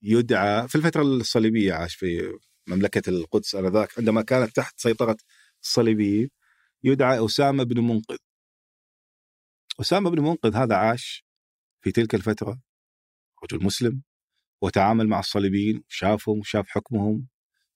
يدعى 0.01 0.67
في 0.67 0.75
الفترة 0.75 1.01
الصليبية 1.01 1.73
عاش 1.73 1.95
في 1.95 2.37
مملكة 2.67 3.09
القدس 3.09 3.55
آنذاك 3.55 3.99
عندما 3.99 4.21
كانت 4.21 4.55
تحت 4.55 4.79
سيطرة 4.79 5.17
الصليبيين 5.63 6.29
يدعى 6.83 7.25
أسامة 7.25 7.63
بن 7.63 7.79
منقذ. 7.81 8.17
أسامة 9.79 10.09
بن 10.09 10.21
منقذ 10.21 10.55
هذا 10.55 10.75
عاش 10.75 11.25
في 11.81 11.91
تلك 11.91 12.15
الفترة 12.15 12.61
رجل 13.43 13.65
مسلم 13.65 14.01
وتعامل 14.61 15.07
مع 15.07 15.19
الصليبيين 15.19 15.83
شافهم 15.87 16.39
وشاف 16.39 16.67
حكمهم 16.69 17.27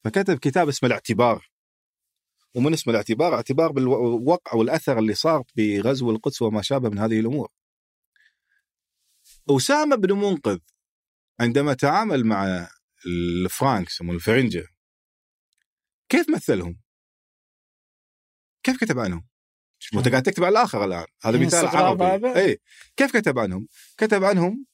فكتب 0.03 0.37
كتاب 0.37 0.67
اسمه 0.67 0.87
الاعتبار 0.87 1.49
ومن 2.55 2.73
اسم 2.73 2.91
الاعتبار 2.91 3.35
اعتبار 3.35 3.71
بالوقع 3.71 4.55
والأثر 4.57 4.99
اللي 4.99 5.13
صار 5.13 5.43
بغزو 5.55 6.11
القدس 6.11 6.41
وما 6.41 6.61
شابه 6.61 6.89
من 6.89 6.99
هذه 6.99 7.19
الأمور. 7.19 7.49
أسامة 9.49 9.95
بن 9.95 10.13
منقذ 10.13 10.59
عندما 11.39 11.73
تعامل 11.73 12.25
مع 12.25 12.69
الفرانكس 13.05 14.01
هم 14.01 14.11
الفرنجة 14.11 14.67
كيف 16.09 16.29
مثلهم؟ 16.29 16.79
كيف 18.63 18.83
كتب 18.83 18.99
عنهم؟ 18.99 19.27
أنت 19.95 20.07
قاعد 20.07 20.23
تكتب 20.23 20.43
على 20.43 20.51
الآخر 20.51 20.85
الآن 20.85 21.05
هذا 21.23 21.37
إيه، 21.37 21.45
مثال 21.45 21.67
عربي 21.67 22.39
اي 22.39 22.59
كيف 22.97 23.17
كتب 23.17 23.39
عنهم؟ 23.39 23.67
كتب 23.97 24.23
عنهم 24.23 24.65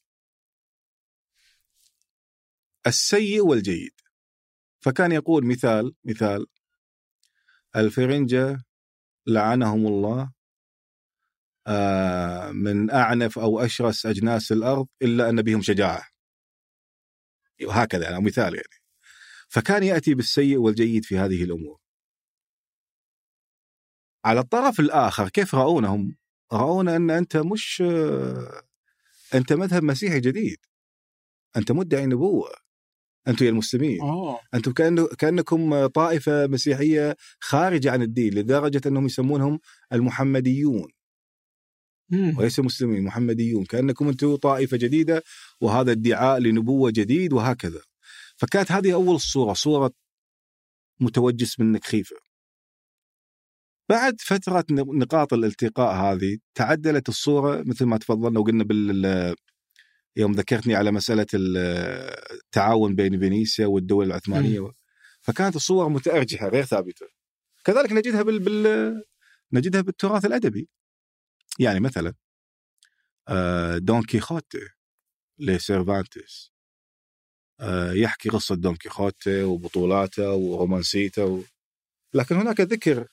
السيء 2.87 3.45
والجيد 3.45 3.93
فكان 4.79 5.11
يقول 5.11 5.45
مثال 5.45 5.95
مثال 6.05 6.45
الفرنجة 7.75 8.57
لعنهم 9.27 9.87
الله 9.87 10.31
آه، 11.67 12.51
من 12.51 12.91
أعنف 12.91 13.39
أو 13.39 13.59
أشرس 13.59 14.05
أجناس 14.05 14.51
الأرض 14.51 14.87
إلا 15.01 15.29
أن 15.29 15.41
بهم 15.41 15.61
شجاعة 15.61 16.08
وهكذا 17.65 18.03
يعني 18.03 18.25
مثال 18.25 18.55
يعني. 18.55 18.79
فكان 19.49 19.83
يأتي 19.83 20.13
بالسيء 20.13 20.57
والجيد 20.57 21.05
في 21.05 21.17
هذه 21.17 21.43
الأمور. 21.43 21.79
على 24.25 24.39
الطرف 24.39 24.79
الآخر 24.79 25.29
كيف 25.29 25.55
رأونهم؟ 25.55 26.15
راونا 26.53 26.95
أن 26.95 27.09
أنت 27.09 27.37
مش 27.37 27.83
أنت 29.33 29.53
مذهب 29.53 29.83
مسيحي 29.83 30.19
جديد. 30.19 30.57
أنت 31.57 31.71
مدعي 31.71 32.05
نبوه 32.05 32.49
أنتم 33.27 33.45
يا 33.45 33.49
المسلمين. 33.49 34.01
أوه. 34.01 34.39
أنتم 34.53 34.71
كأنه 34.71 35.07
كأنكم 35.07 35.85
طائفة 35.85 36.47
مسيحية 36.47 37.15
خارجة 37.39 37.91
عن 37.91 38.01
الدين 38.01 38.33
لدرجة 38.33 38.81
أنهم 38.87 39.05
يسمونهم 39.05 39.59
المحمديون. 39.93 40.87
وليس 42.37 42.59
مسلمين 42.59 43.03
محمديون 43.03 43.65
كأنكم 43.65 44.07
أنتم 44.07 44.35
طائفة 44.35 44.77
جديدة 44.77 45.23
وهذا 45.61 45.91
ادعاء 45.91 46.39
لنبوة 46.39 46.91
جديد 46.91 47.33
وهكذا. 47.33 47.81
فكانت 48.37 48.71
هذه 48.71 48.93
أول 48.93 49.15
الصورة 49.15 49.53
صورة 49.53 49.91
متوجس 50.99 51.59
منك 51.59 51.85
خيفه 51.85 52.15
بعد 53.89 54.21
فترة 54.21 54.65
نقاط 54.71 55.33
الالتقاء 55.33 55.95
هذه 55.95 56.37
تعدلت 56.55 57.09
الصورة 57.09 57.63
مثل 57.65 57.85
ما 57.85 57.97
تفضلنا 57.97 58.39
وقلنا 58.39 58.63
بال 58.63 59.35
يوم 60.15 60.31
ذكرتني 60.31 60.75
على 60.75 60.91
مسألة 60.91 61.25
التعاون 61.33 62.95
بين 62.95 63.19
فينيسيا 63.19 63.65
والدول 63.65 64.05
العثمانية 64.05 64.59
م. 64.59 64.71
فكانت 65.21 65.55
الصور 65.55 65.89
متأرجحة 65.89 66.47
غير 66.47 66.63
ثابتة. 66.63 67.05
كذلك 67.65 67.91
نجدها 67.91 68.21
بال... 68.21 68.39
بال... 68.39 69.03
نجدها 69.53 69.81
بالتراث 69.81 70.25
الأدبي. 70.25 70.69
يعني 71.59 71.79
مثلا 71.79 72.13
آه، 73.27 73.77
دون 73.77 74.03
كيخوتي 74.03 74.69
لسيرفانتس 75.39 76.51
آه، 77.59 77.91
يحكي 77.91 78.29
قصة 78.29 78.55
دون 78.55 78.75
كيخوتي 78.75 79.43
وبطولاته 79.43 80.33
ورومانسيته 80.33 81.25
و... 81.25 81.41
لكن 82.13 82.35
هناك 82.35 82.61
ذكر 82.61 83.07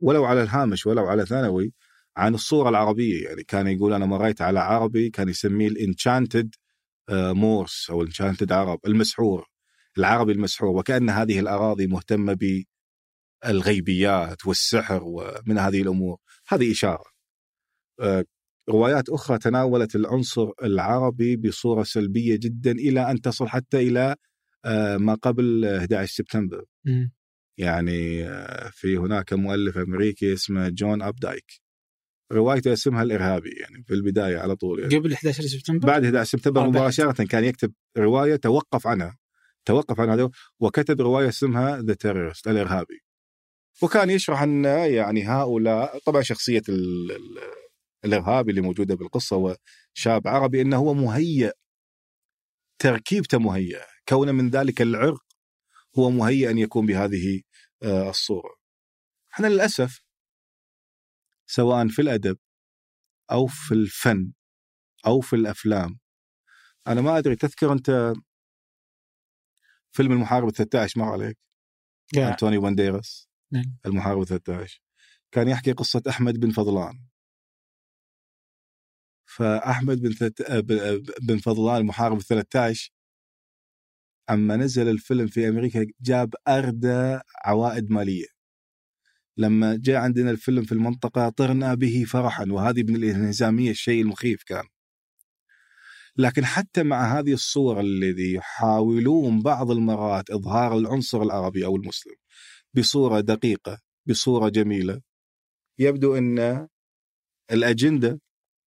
ولو 0.00 0.24
على 0.24 0.42
الهامش 0.42 0.86
ولو 0.86 1.06
على 1.06 1.26
ثانوي 1.26 1.72
عن 2.16 2.34
الصورة 2.34 2.68
العربية. 2.68 3.24
يعني 3.24 3.42
كان 3.44 3.66
يقول 3.66 3.92
أنا 3.92 4.06
مريت 4.06 4.42
على 4.42 4.60
عربي 4.60 5.10
كان 5.10 5.28
يسميه 5.28 5.68
ال 5.68 5.77
enchanted 5.77 6.54
مورس 7.10 7.90
أو 7.90 8.02
الانشانتد 8.02 8.52
عرب 8.52 8.80
المسحور 8.86 9.46
العربي 9.98 10.32
المسحور. 10.32 10.76
وكأن 10.76 11.10
هذه 11.10 11.40
الأراضي 11.40 11.86
مهتمة 11.86 12.64
بالغيبيات 13.44 14.46
والسحر 14.46 15.00
ومن 15.04 15.58
هذه 15.58 15.82
الأمور. 15.82 16.18
هذه 16.48 16.70
آه، 16.84 17.09
روايات 18.70 19.08
أخرى 19.08 19.38
تناولت 19.38 19.96
العنصر 19.96 20.50
العربي 20.62 21.36
بصورة 21.36 21.82
سلبية 21.82 22.36
جدا 22.36 22.70
إلى 22.70 23.10
أن 23.10 23.20
تصل 23.20 23.48
حتى 23.48 23.88
إلى 23.88 24.16
آه، 24.64 24.96
ما 24.96 25.14
قبل 25.14 25.64
11 25.64 26.12
سبتمبر. 26.12 26.64
يعني 27.58 28.28
آه، 28.28 28.70
في 28.72 28.96
هناك 28.96 29.32
مؤلف 29.32 29.78
أمريكي 29.78 30.32
اسمه 30.32 30.68
جون 30.68 31.02
أبدايك 31.02 31.60
روايته 32.32 32.72
اسمها 32.72 33.02
الإرهابي 33.02 33.50
يعني 33.60 33.84
في 33.84 33.94
البداية 33.94 34.38
على 34.38 34.56
طول 34.56 34.80
يعني. 34.80 34.96
قبل 34.96 35.12
11 35.12 35.42
سبتمبر 35.42 35.88
بعد 35.88 36.04
11 36.04 36.38
سبتمبر 36.38 36.64
آه،. 36.64 36.66
مباشرة 36.66 37.24
كان 37.24 37.44
يكتب 37.44 37.72
رواية 37.96 38.36
توقف 38.36 38.86
عنها 38.86 39.18
توقف 39.64 40.00
عن 40.00 40.08
هذا 40.08 40.30
وكتب 40.60 41.00
رواية 41.00 41.28
اسمها 41.28 41.82
The 41.82 41.94
Terrorist 41.94 42.48
الإرهابي 42.48 43.00
وكان 43.82 44.10
يشرح 44.10 44.42
أن 44.42 44.64
يعني 44.64 45.24
هؤلاء 45.24 45.98
طبعا 45.98 46.22
شخصية 46.22 46.62
الارهابي 48.04 48.50
اللي 48.50 48.60
موجودة 48.60 48.94
بالقصة 48.94 49.36
هو 49.36 49.56
شاب 49.94 50.28
عربي 50.28 50.60
إنه 50.62 50.76
هو 50.76 50.94
مهيئ 50.94 51.52
تركيبته 52.78 53.38
مهيئه 53.38 53.86
كونه 54.08 54.32
من 54.32 54.50
ذلك 54.50 54.82
العرق 54.82 55.24
هو 55.98 56.10
مهيئ 56.10 56.50
أن 56.50 56.58
يكون 56.58 56.86
بهذه 56.86 57.42
آه، 57.82 58.10
الصورة. 58.10 58.54
إحنا 59.34 59.46
للأسف 59.46 60.02
سواء 61.46 61.88
في 61.88 62.02
الأدب 62.02 62.38
أو 63.30 63.46
في 63.46 63.74
الفن 63.74 64.32
أو 65.06 65.20
في 65.20 65.36
الأفلام 65.36 65.98
أنا 66.86 67.00
ما 67.00 67.18
أدري 67.18 67.36
تذكر 67.36 67.72
أنت 67.72 68.12
فيلم 69.92 70.12
المحارب 70.12 70.48
ال 70.48 70.52
13 70.52 71.00
مر 71.00 71.12
عليك 71.12 71.38
يا. 72.14 72.28
انطوني 72.28 72.58
بانديراس 72.58 73.28
نعم. 73.52 73.76
المحارب 73.86 74.20
ال 74.20 74.26
13 74.26 74.82
كان 75.32 75.48
يحكي 75.48 75.72
قصة 75.72 76.02
أحمد 76.08 76.40
بن 76.40 76.50
فضلان 76.50 77.09
فأحمد 79.40 80.00
بن. 80.02 80.30
ب- 80.50 81.10
بن 81.22 81.38
فضلان 81.38 81.76
المحارب 81.76 82.16
ال 82.18 82.22
13 82.22 82.90
أما 84.30 84.56
نزل 84.56 84.88
الفيلم 84.88 85.26
في 85.26 85.48
أمريكا 85.48 85.86
جاب 86.00 86.34
اردى 86.48 87.18
عوائد 87.44 87.90
مالية 87.90 88.26
لما 89.36 89.76
جاء 89.82 89.96
عندنا 89.96 90.30
الفيلم 90.30 90.62
في 90.64 90.72
المنطقة 90.72 91.28
طرنا 91.28 91.74
به 91.74 92.04
فرحا 92.08 92.44
وهذه 92.50 92.82
من 92.82 92.96
الإنهزامية 92.96 93.70
الشيء 93.70 94.02
المخيف 94.02 94.42
كان 94.42 94.64
لكن 96.16 96.44
حتى 96.44 96.82
مع 96.82 97.18
هذه 97.18 97.32
الصور 97.32 97.80
الذي 97.80 98.34
يحاولون 98.34 99.42
بعض 99.42 99.70
المرات 99.70 100.30
إظهار 100.30 100.78
العنصر 100.78 101.22
العربي 101.22 101.64
أو 101.64 101.76
المسلم 101.76 102.14
بصورة 102.74 103.20
دقيقة 103.20 103.78
بصورة 104.06 104.48
جميلة 104.48 105.00
يبدو 105.78 106.16
إن 106.16 106.68
الأجندة 107.52 108.20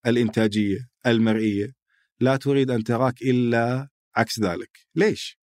الإنتاجية 0.08 0.90
المرئية. 1.06 1.74
لا 2.20 2.38
تريد 2.38 2.72
أن 2.72 2.84
تراك 2.84 3.22
إلا 3.22 3.90
عكس 4.16 4.40
ذلك. 4.40 4.80
ليش؟ 4.96 5.40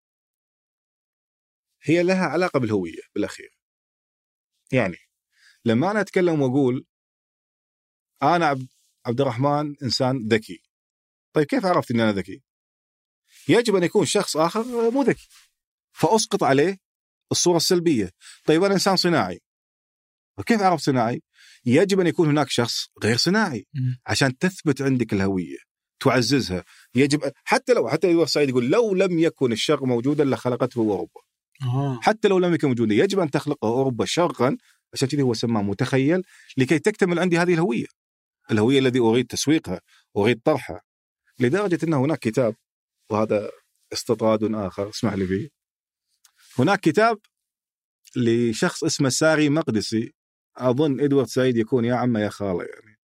هي 1.83 2.03
لها 2.03 2.27
علاقة 2.27 2.61
بالهوية 2.61 3.03
بالأخير. 3.15 3.59
يعني 4.73 4.97
لما 5.65 5.91
أنا 5.91 6.01
أتكلم 6.01 6.43
وأقول 6.43 6.87
أنا 8.23 8.47
عبد 8.47 8.69
عبد 9.07 9.21
الرحمن 9.21 9.75
إنسان 9.83 10.29
ذكي. 10.29 10.63
طيب 11.33 11.47
كيف 11.47 11.67
عرفت 11.67 11.91
إني 11.91 12.03
أنا 12.03 12.13
ذكي؟ 12.13 12.43
يجب 13.49 13.77
أن 13.77 13.83
يكون 13.83 14.07
شخص 14.07 14.37
آخر 14.37 14.91
مو 14.91 15.03
ذكي. 15.03 15.29
فأسقط 15.93 16.43
عليه 16.43 16.79
الصورة 17.33 17.57
السلبية. 17.57 18.11
طيب 18.45 18.65
أنا 18.65 18.75
إنسان 18.75 18.97
صناعي. 18.97 19.41
وكيف 20.39 20.61
عرفت 20.63 20.85
صناعي؟ 20.85 21.23
يجب 21.67 22.01
أن 22.01 22.07
يكون 22.07 22.29
هناك 22.29 22.51
شخص 22.51 22.87
غير 23.05 23.17
صناعي. 23.17 23.67
عشان 24.07 24.39
تثبت 24.39 24.83
عندك 24.83 25.13
الهوية 25.13 25.57
تعززها. 26.01 26.65
يجب 26.95 27.33
حتى 27.45 27.73
لو 27.75 27.89
حتى 27.89 28.11
يوسف 28.11 28.31
سعيد 28.31 28.49
يقول 28.49 28.71
لو 28.71 28.95
لم 28.95 29.19
يكن 29.19 29.53
الشرق 29.53 29.83
موجودا 29.83 30.25
لخلقته 30.25 30.79
أوروبا. 30.79 31.21
آه. 31.63 32.01
حتى 32.03 32.29
لو 32.29 32.39
لم 32.39 32.55
يكن 32.55 32.69
موجودا 32.69 32.95
يجب 32.95 33.19
أن 33.19 33.31
تخلقه 33.31 33.69
أوروبا 33.69 34.05
شرقا. 34.05 34.57
عشان 34.93 35.09
كذا 35.09 35.23
هو 35.23 35.35
سماه 35.35 35.63
متخيل 35.63 36.23
لكي 36.57 36.79
تكتمل 36.79 37.19
عندي 37.19 37.39
هذه 37.39 37.55
الهوية. 37.55 37.87
الهوية 38.51 38.79
الذي 38.79 38.99
أريد 38.99 39.27
تسويقها 39.27 39.81
أريد 40.17 40.41
طرحها. 40.45 40.81
لدرجة 41.39 41.79
أن 41.85 41.95
هناك 41.95 42.19
كتاب 42.19 42.55
وهذا 43.11 43.51
استطراد 43.93 44.55
آخر 44.55 44.89
اسمح 44.89 45.15
لي 45.15 45.27
فيه. 45.27 45.49
هناك 46.59 46.81
كتاب 46.81 47.19
لشخص 48.17 48.85
اسمه 48.85 49.09
ساري 49.09 49.49
مقدسي. 49.49 50.15
أظن 50.57 51.01
إدوارد 51.01 51.27
سعيد 51.27 51.57
يكون 51.57 51.85
يا 51.85 51.95
عمه 51.95 52.21
يا 52.21 52.29
خالة 52.29 52.65
يعني 52.65 52.99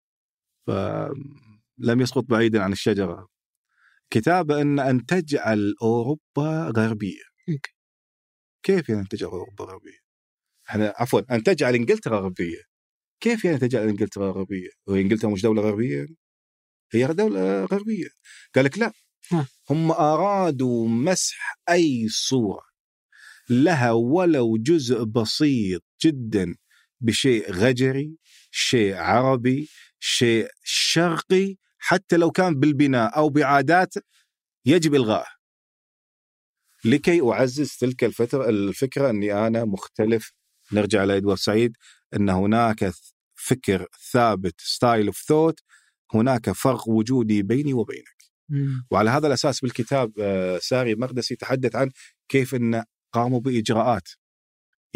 فلم 0.67 2.01
يسقط 2.01 2.25
بعيدا 2.25 2.63
عن 2.63 2.73
الشجرة 2.73 3.29
كتابه 4.11 4.61
إن 4.63 4.79
أن 4.81 5.07
تجعل 5.07 5.75
أوروبا 5.83 6.73
غربية. 6.77 7.23
كيف 8.63 8.89
يعني 8.89 9.01
أن 9.01 9.09
تجعل 9.09 9.31
أوروبا 9.31 9.65
غربية؟ 9.65 9.99
إحنا 10.71 10.95
عفوا 10.97 11.35
أن 11.35 11.43
تجعل 11.43 11.75
إنجلترا 11.75 12.21
غربية 12.21 12.63
كيف 13.21 13.45
يعني 13.45 13.59
تجعل 13.59 13.89
إنجلترا 13.89 14.31
غربية؟ 14.33 14.69
وهي 14.87 15.01
إنجلترا 15.01 15.31
مش 15.31 15.43
دولة 15.43 15.63
غربية 15.63 15.97
يعني؟ 15.97 16.17
هي 16.93 17.07
دولة 17.07 17.65
غربية 17.65 18.09
قال 18.55 18.65
لك 18.65 18.79
لا. 18.79 18.93
هم 19.71 19.93
أرادوا 19.93 20.89
مسح 20.89 21.59
أي 21.71 22.09
صورة 22.09 22.63
لها 23.51 23.93
ولو 23.93 24.57
جزء 24.57 25.05
بسيط 25.05 25.83
جدا 26.05 26.55
بشيء 27.01 27.53
غجري 27.53 28.17
شيء 28.51 28.95
عربي 28.95 29.69
شيء 30.01 30.49
شرقي 30.65 31.57
حتى 31.79 32.17
لو 32.17 32.31
كان 32.31 32.55
بالبناء 32.61 33.17
أو 33.17 33.29
بعادات 33.29 33.95
يجب 34.67 34.95
إلغائه. 34.95 35.41
لكي 36.85 37.21
أعزز 37.21 37.77
تلك 37.77 38.05
الفترة 38.05 38.49
الفكرة 38.49 39.11
أني 39.11 39.47
أنا 39.47 39.65
مختلف. 39.65 40.33
نرجع 40.73 41.05
لادوارد 41.05 41.39
سعيد. 41.39 41.77
أن 42.17 42.29
هناك 42.29 42.93
فكر 43.35 43.87
ثابت 44.13 44.61
style 44.61 45.07
of 45.07 45.17
thought 45.29 45.61
هناك 46.15 46.51
فرق 46.51 46.89
وجودي 46.89 47.43
بيني 47.43 47.75
وبينك. 47.75 48.21
مم. 48.49 48.87
وعلى 48.91 49.11
هذا 49.11 49.27
الأساس 49.27 49.61
بالكتاب 49.61 50.13
آه، 50.21 50.59
ساري 50.59 50.95
مقدسي 50.95 51.35
يتحدث 51.35 51.77
عن 51.77 51.91
كيف 52.29 52.55
أن 52.55 52.85
قاموا 53.13 53.41
بإجراءات 53.41 54.09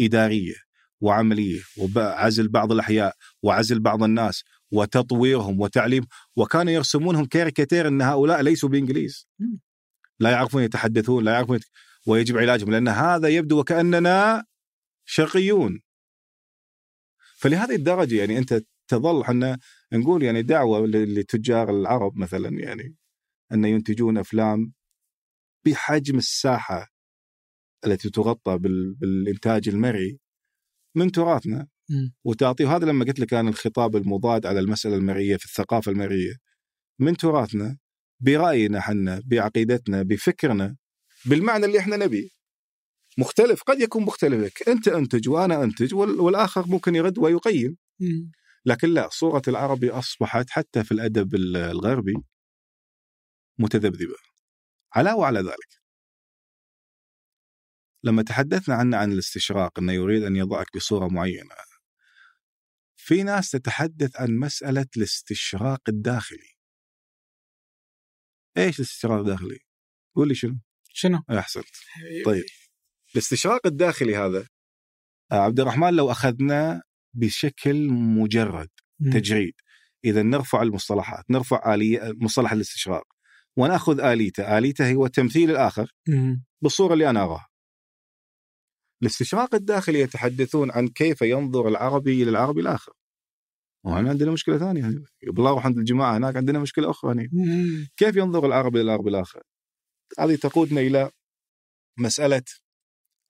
إدارية. 0.01 0.64
وعمليه 1.05 1.61
وعزل 1.77 2.47
بعض 2.47 2.71
الأحياء 2.71 3.15
وعزل 3.43 3.79
بعض 3.79 4.03
الناس 4.03 4.43
وتطويرهم 4.71 5.61
وتعليم 5.61 6.03
وكانوا 6.35 6.73
يرسمونهم 6.73 7.25
كاريكاتير 7.25 7.87
إن 7.87 8.01
هؤلاء 8.01 8.41
ليسوا 8.41 8.69
بإنجليز. 8.69 9.27
لا 10.19 10.31
يعرفون 10.31 10.63
يتحدثون 10.63 11.23
لا 11.23 11.31
يعرفون 11.31 11.55
يت... 11.55 11.65
ويجب 12.07 12.37
علاجهم 12.37 12.71
لأن 12.71 12.87
هذا 12.87 13.27
يبدو 13.27 13.59
وكأننا 13.59 14.45
شرقيون. 15.05 15.81
فلهذه 17.37 17.75
الدرجة 17.75 18.15
يعني 18.15 18.37
أنت 18.37 18.61
تظل 18.87 19.21
إحنا 19.21 19.59
نقول 19.93 20.23
يعني 20.23 20.41
دعوة 20.41 20.87
لتجار 20.87 21.69
العرب 21.69 22.17
مثلا 22.17 22.49
يعني 22.59 22.95
أن 23.51 23.65
ينتجون 23.65 24.17
أفلام 24.17 24.73
بحجم 25.65 26.17
الساحة 26.17 26.87
التي 27.85 28.09
تغطى 28.09 28.57
بال... 28.57 28.93
بالإنتاج 28.93 29.69
المرئي. 29.69 30.19
من 30.95 31.11
تراثنا. 31.11 31.67
وتعطيه 32.23 32.75
هذا 32.75 32.85
لما 32.85 33.05
قلت 33.05 33.19
لك 33.19 33.33
أنا 33.33 33.49
الخطاب 33.49 33.95
المضاد 33.95 34.45
على 34.45 34.59
المسألة 34.59 34.95
المرئية 34.95 35.37
في 35.37 35.45
الثقافة 35.45 35.91
المرئية. 35.91 36.33
من 36.99 37.17
تراثنا 37.17 37.77
برأينا 38.19 38.79
إحنا 38.79 39.21
بعقيدتنا 39.25 40.03
بفكرنا 40.03 40.75
بالمعنى 41.25 41.65
اللي 41.65 41.79
إحنا 41.79 41.97
نبيه. 41.97 42.29
مختلف 43.17 43.63
قد 43.63 43.79
يكون 43.81 44.03
مختلف 44.03 44.43
لك. 44.43 44.69
أنت 44.69 44.87
أنتج 44.87 45.29
وأنا 45.29 45.63
أنتج 45.63 45.93
وال- 45.95 46.19
والآخر 46.19 46.67
ممكن 46.67 46.95
يرد 46.95 47.17
ويقيم. 47.17 47.77
مم. 47.99 48.31
لكن 48.65 48.89
لا 48.89 49.09
صورة 49.11 49.41
العربي 49.47 49.89
أصبحت 49.91 50.49
حتى 50.49 50.83
في 50.83 50.91
الأدب 50.91 51.35
ال- 51.35 51.57
الغربي 51.57 52.13
متذبذبة. 53.59 54.15
علاوة 54.93 55.25
على 55.25 55.39
ذلك. 55.39 55.84
لما 58.05 58.23
تحدثنا 58.23 58.75
عنه 58.75 58.97
عن 58.97 59.11
الاستشراق 59.11 59.79
أنه 59.79 59.93
يريد 59.93 60.23
أن 60.23 60.35
يضعك 60.35 60.67
بصورة 60.75 61.07
معينة 61.07 61.55
في 62.95 63.23
ناس 63.23 63.51
تتحدث 63.51 64.21
عن 64.21 64.31
مسألة 64.31 64.85
الاستشراق 64.97 65.81
الداخلي 65.89 66.55
إيش 68.57 68.79
الاستشراق 68.79 69.19
الداخلي؟ 69.19 69.59
قول 70.15 70.27
لي 70.27 70.35
شنو؟ 70.35 70.59
شنو؟ 70.89 71.19
أحسنت 71.29 71.65
طيب. 72.25 72.43
الاستشراق 73.13 73.67
الداخلي 73.67 74.15
هذا 74.15 74.47
آه، 75.31 75.35
عبد 75.35 75.59
الرحمن 75.59 75.93
لو 75.93 76.11
أخذناه 76.11 76.81
بشكل 77.13 77.89
مجرد 77.89 78.69
مم. 78.99 79.11
تجريد 79.11 79.53
إذا 80.05 80.23
نرفع 80.23 80.61
المصطلحات 80.61 81.25
نرفع 81.29 81.73
آلية 81.73 82.13
مصطلح 82.21 82.51
الاستشراق 82.51 83.03
ونأخذ 83.57 83.99
آليته 83.99 84.57
آليته 84.57 84.93
هو 84.93 85.07
تمثيل 85.07 85.51
الآخر 85.51 85.91
مم. 86.07 86.43
بالصورة 86.61 86.93
اللي 86.93 87.09
أنا 87.09 87.23
أراها 87.23 87.47
الاستشراق 89.05 89.55
الداخلي 89.55 89.99
يتحدثون 89.99 90.71
عن 90.71 90.87
كيف 90.87 91.21
ينظر 91.21 91.67
العربي 91.67 92.23
إلى 92.23 92.29
العربي 92.29 92.61
الآخر. 92.61 92.93
وهنا 93.85 94.09
عندنا 94.09 94.31
مشكلة 94.31 94.57
ثانية. 94.57 95.03
بالله 95.23 95.49
أروح 95.51 95.65
عند 95.65 95.77
الجماعة 95.77 96.17
هناك 96.17 96.35
عندنا 96.35 96.59
مشكلة 96.59 96.89
أخرى 96.89 97.11
هنا. 97.13 97.29
كيف 97.97 98.15
ينظر 98.15 98.45
العربي 98.45 98.81
إلى 98.81 98.85
العربي 98.85 99.09
الآخر؟ 99.09 99.43
هذه 100.19 100.35
تقودنا 100.35 100.81
إلى 100.81 101.11
مسألة 101.99 102.43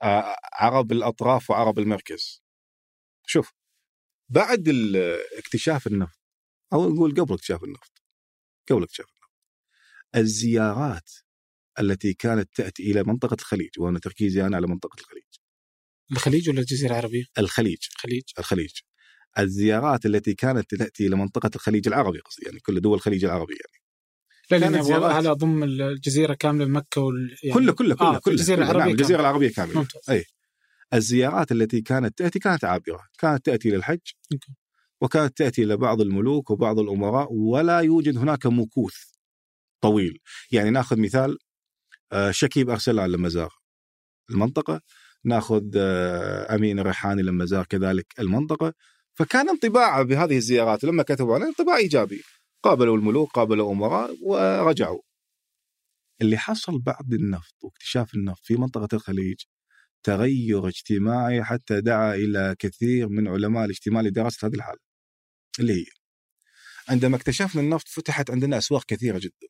آه، 0.03 0.35
عرب 0.53 0.91
الأطراف 0.91 1.49
وعرب 1.49 1.80
المركز. 1.80 2.43
شوف 3.27 3.53
بعد 4.30 4.69
اكتشاف 5.38 5.88
النفط 5.88 6.19
أو 6.73 6.89
نقول 6.89 7.11
قبل 7.15 7.34
اكتشاف 7.34 7.64
النفط 7.64 8.03
قبل 8.69 8.84
اكتشاف 8.84 9.07
النفط 9.07 9.31
الزيارات 10.15 11.11
التي 11.80 12.14
كانت 12.14 12.56
تأتي 12.56 12.91
إلى 12.91 13.03
منطقة 13.03 13.38
الخليج 13.41 13.69
وأنا 13.80 13.99
تركيزي 13.99 14.45
أنا 14.45 14.56
على 14.57 14.68
منطقة 14.68 14.99
الخليج. 14.99 15.23
الخليج 16.11 16.49
ولا 16.49 16.60
الجزيرة 16.60 16.91
العربية؟ 16.91 17.23
الخليج 17.38 17.77
الخليج 17.95 18.23
الخليج 18.40 18.72
الزيارات 19.40 20.06
التي 20.06 20.34
كانت 20.34 20.76
تأتي 20.76 21.07
إلى 21.07 21.15
منطقه 21.15 21.52
الخليج 21.56 21.88
العربي 21.88 22.19
قصدي 22.19 22.45
يعني 22.45 22.60
كل 22.60 22.82
دول 22.82 22.95
الخليج 22.98 23.26
العربي 23.26 23.53
يعني 23.53 23.86
لا 24.52 24.82
زيارات. 24.82 25.15
هل 25.15 25.27
أضم 25.27 25.64
الجزيرة 25.64 26.34
كاملة 26.34 26.65
مكه 26.65 27.02
وال 27.02 27.36
يعني 27.44 27.56
كله 27.56 27.73
كله 27.73 27.95
كله 27.95 28.07
آه، 28.15 28.19
كله 28.19 28.34
الجزيرة. 28.34 28.57
العربية 28.57 28.80
نعم 28.80 28.95
كاملة. 28.95 29.19
العربية 29.19 29.49
كاملة 29.49 29.80
ممتاز. 29.80 30.10
أي 30.10 30.26
الزيارات 30.94 31.52
التي 31.52 31.82
كانت 31.82 32.18
تأتي 32.18 32.40
كانت 32.40 32.64
عابرة، 32.65 33.03
كانت 33.19 33.65
الحج 33.65 33.99
أوكي. 34.34 34.53
وكانت 35.02 35.38
تأتي 35.38 35.64
إلى 35.64 35.77
بعض 35.77 36.02
الملوك 36.02 36.52
وبعض 36.52 36.80
الأمراء 36.80 37.34
ولا 37.34 37.80
يوجد 37.80 38.18
هناك 38.18 38.45
مكوث 38.45 38.95
طويل، 39.82 40.19
يعني 40.52 40.69
ناخذ 40.69 40.99
مثال 40.99 41.38
آه، 42.11 42.32
شكيب 42.32 42.69
أرسلان 42.69 43.11
لما 43.11 43.30
زار 43.30 43.53
المنطقة، 44.30 44.82
ناخذ 45.26 45.64
آه، 45.77 46.56
أمين 46.56 46.80
الريحاني 46.80 47.22
لما 47.22 47.45
زار 47.45 47.65
كذلك 47.65 48.06
المنطقة، 48.19 48.73
فكان 49.14 49.49
انطباعه 49.49 50.03
بهذه 50.03 50.38
الزيارات 50.38 50.84
لما 50.84 51.03
كتبوا 51.03 51.35
عنها 51.35 51.47
انطباع 51.47 51.77
إيجابي، 51.77 52.23
قابلوا 52.64 52.97
الملوك، 52.97 53.31
قابلوا 53.31 53.72
أمراء 53.72 54.15
ورجعوا. 54.22 55.02
اللي 56.22 56.38
حصل 56.38 56.80
بعد 56.80 57.14
النفط 57.14 57.56
واكتشاف 57.64 58.15
النفط 58.15 58.45
في 58.45 58.56
منطقة 58.56 58.95
الخليج 58.95 59.35
تغير 60.03 60.68
اجتماعي 60.68 61.43
حتى 61.43 61.81
دعا 61.81 62.15
إلى 62.15 62.56
كثير 62.60 63.10
من 63.10 63.27
علماء 63.27 63.65
الاجتماع 63.65 64.02
لدراسه 64.02 64.47
هذه 64.47 64.56
الحالة. 64.56 64.80
اللي 65.60 65.73
هي 65.73 65.85
عندما 66.89 67.18
اكتشفنا 67.18 67.61
النفط 67.61 67.88
فتحت 67.88 68.31
عندنا 68.31 68.57
أسواق 68.57 68.85
كثيرة 68.88 69.19
جدا. 69.19 69.47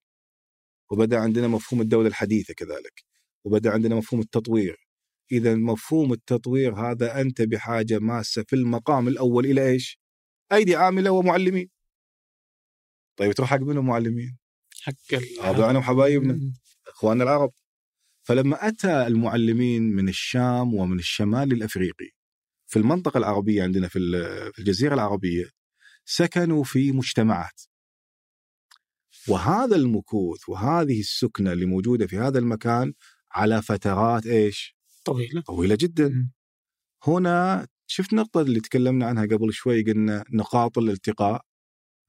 وبدأ 0.91 1.19
عندنا 1.19 1.47
مفهوم 1.47 1.81
الدولة 1.81 2.07
الحديثة 2.07 2.53
كذلك. 2.53 3.03
وبدأ 3.45 3.71
عندنا 3.71 3.95
مفهوم 3.95 4.21
التطوير. 4.21 4.84
إذا 5.31 5.55
مفهوم 5.55 6.13
التطوير 6.13 6.75
هذا 6.75 7.21
أنت 7.21 7.41
بحاجة 7.41 7.99
ماسة 7.99 8.43
في 8.47 8.55
المقام 8.55 9.07
الأول 9.07 9.45
إلى 9.45 9.69
إيش؟ 9.69 9.99
أيدي 10.51 10.75
عاملة 10.75 11.11
ومعلمين. 11.11 11.69
طيب 13.17 13.31
تروح 13.31 13.49
حق 13.49 13.59
منهم 13.59 13.85
معلمين؟ 13.87 14.37
حق 14.81 14.93
ابائنا 15.39 15.79
وحبايبنا. 15.79 16.33
مم. 16.33 16.53
إخواننا 16.87 17.23
العرب 17.23 17.51
فلما 18.23 18.67
أتى 18.67 19.07
المعلمين 19.07 19.83
من 19.83 20.09
الشام 20.09 20.73
ومن 20.73 20.99
الشمال 20.99 21.51
الافريقي 21.53 22.09
في 22.67 22.79
المنطقة 22.79 23.17
العربية 23.17 23.63
عندنا 23.63 23.87
في 23.87 23.99
ال- 23.99 24.53
في 24.53 24.59
الجزيرة 24.59 24.93
العربية 24.93 25.49
سكنوا 26.05 26.63
في 26.63 26.91
مجتمعات 26.91 27.61
وهذا 29.27 29.75
المكوث 29.75 30.49
وهذه 30.49 30.99
السكنة 30.99 31.51
اللي 31.53 31.65
موجودة 31.65 32.07
في 32.07 32.17
هذا 32.17 32.39
المكان 32.39 32.93
على 33.31 33.61
فترات 33.61 34.25
إيش؟ 34.25 34.74
طويلة 35.05 35.41
طويلة 35.41 35.77
جدا. 35.79 36.29
هنا 37.07 37.67
شفت 37.87 38.13
النقطه 38.13 38.41
اللي 38.41 38.59
تكلمنا 38.59 39.05
عنها 39.05 39.25
قبل 39.25 39.53
شوي 39.53 39.83
قلنا 39.83 40.23
نقاط 40.31 40.77
الالتقاء 40.77 41.41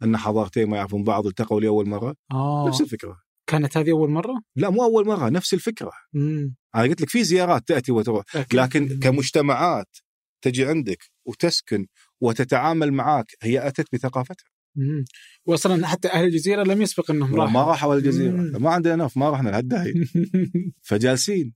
إن 0.03 0.17
حضارتين 0.17 0.69
ما 0.69 0.77
يعرفون 0.77 1.05
بعض 1.05 1.27
التقوا 1.27 1.61
لاول 1.61 1.89
مرة 1.89 2.15
آه 2.33 2.69
نفس 2.69 2.81
الفكرة 2.81 3.19
كانت 3.47 3.77
هذه 3.77 3.91
أول 3.91 4.11
مرة؟ 4.11 4.43
لا 4.57 4.71
مو 4.71 4.85
أول 4.85 5.07
مرة 5.07 5.29
نفس 5.29 5.55
الفكرة 5.55 5.93
مم. 6.13 6.55
أنا 6.75 6.83
قلت 6.83 7.01
لك 7.01 7.09
في 7.09 7.25
زيارات 7.25 7.69
تأتي 7.69 7.93
وتروح 7.93 8.25
أكيد. 8.37 8.61
لكن 8.61 9.01
كمجتمعات 9.01 9.97
تجي 10.45 10.65
عندك 10.65 11.05
وتسكن 11.27 11.87
وتتعامل 12.21 12.93
معك 12.93 13.27
هي 13.43 13.69
أتت 13.69 13.87
بثقافتها 13.93 14.47
مم. 14.77 15.05
واصلا 15.47 15.87
حتى 15.87 16.09
أهل 16.09 16.25
الجزيرة 16.25 16.63
لم 16.63 16.83
يسبق 16.83 17.11
إنهم 17.11 17.33
ما 17.33 17.45
راحوا 17.45 17.63
راحوا 17.63 17.91
على 17.93 17.99
الجزيرة 17.99 18.37
مم. 18.37 18.63
ما 18.63 18.71
عندنا 18.71 18.97
نف 18.97 19.17
ما 19.17 19.31
رحنا 19.31 19.51
لهالداعي 19.51 19.95
فجالسين 20.89 21.55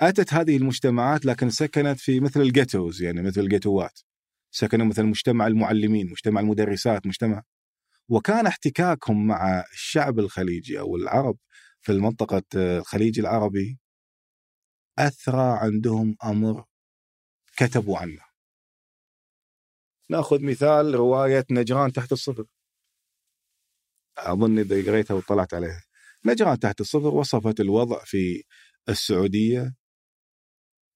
أتت 0.00 0.34
هذه 0.34 0.56
المجتمعات 0.56 1.26
لكن 1.26 1.50
سكنت 1.50 2.00
في 2.00 2.20
مثل 2.20 2.40
الجيتوز 2.40 3.02
يعني 3.02 3.22
مثل 3.22 3.40
الجيتوات. 3.40 4.00
سكنوا 4.50 4.86
مثل 4.86 5.02
مجتمع 5.02 5.46
المعلمين 5.46 6.10
مجتمع 6.10 6.40
المدرسات 6.40 7.06
مجتمع. 7.06 7.42
وكان 8.08 8.46
احتكاكهم 8.46 9.26
مع 9.26 9.64
الشعب 9.72 10.18
الخليجي 10.18 10.80
أو 10.80 10.96
العرب 10.96 11.38
في 11.80 11.92
المنطقة 11.92 12.42
الخليج 12.54 13.20
العربي 13.20 13.78
أثرى 14.98 15.58
عندهم 15.60 16.16
أمر 16.24 16.64
كتبوا 17.56 17.98
عنه. 17.98 18.20
نأخذ 20.10 20.42
مثال 20.42 20.94
رواية 20.94 21.44
نجران 21.50 21.92
تحت 21.92 22.12
الصفر. 22.12 22.44
أظن 24.18 24.58
إذا 24.58 24.86
قريتها 24.86 25.14
وطلعت 25.14 25.54
عليها. 25.54 25.82
نجران 26.26 26.58
تحت 26.58 26.80
الصفر 26.80 27.08
وصفت 27.14 27.60
الوضع 27.60 28.04
في 28.04 28.42
السعودية 28.88 29.74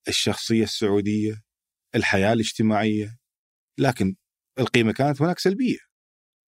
الشخصية 0.09 0.63
السعودية 0.63 1.43
الحياة 1.95 2.33
الاجتماعية 2.33 3.19
لكن 3.79 4.17
القيمة 4.59 4.93
كانت 4.93 5.23
هناك 5.23 5.39
سلبية. 5.39 5.79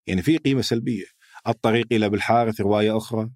يعني 0.07 0.21
في 0.21 0.37
قيمة 0.37 0.61
سلبية. 0.61 1.05
الطريق 1.47 1.87
إلى 1.91 2.09
بالحارث 2.09 2.61
رواية 2.61 2.97
أخرى 2.97 3.31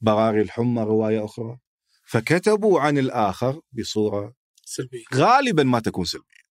براري 0.00 0.42
الحمى 0.42 0.82
رواية 0.82 1.24
أخرى. 1.24 1.58
فكتبوا 2.06 2.80
عن 2.80 2.98
الآخر 2.98 3.60
بصورة 3.72 4.34
سلبية. 4.64 5.04
غالبا 5.14 5.62
ما 5.62 5.80
تكون 5.80 6.04
سلبية. 6.04 6.48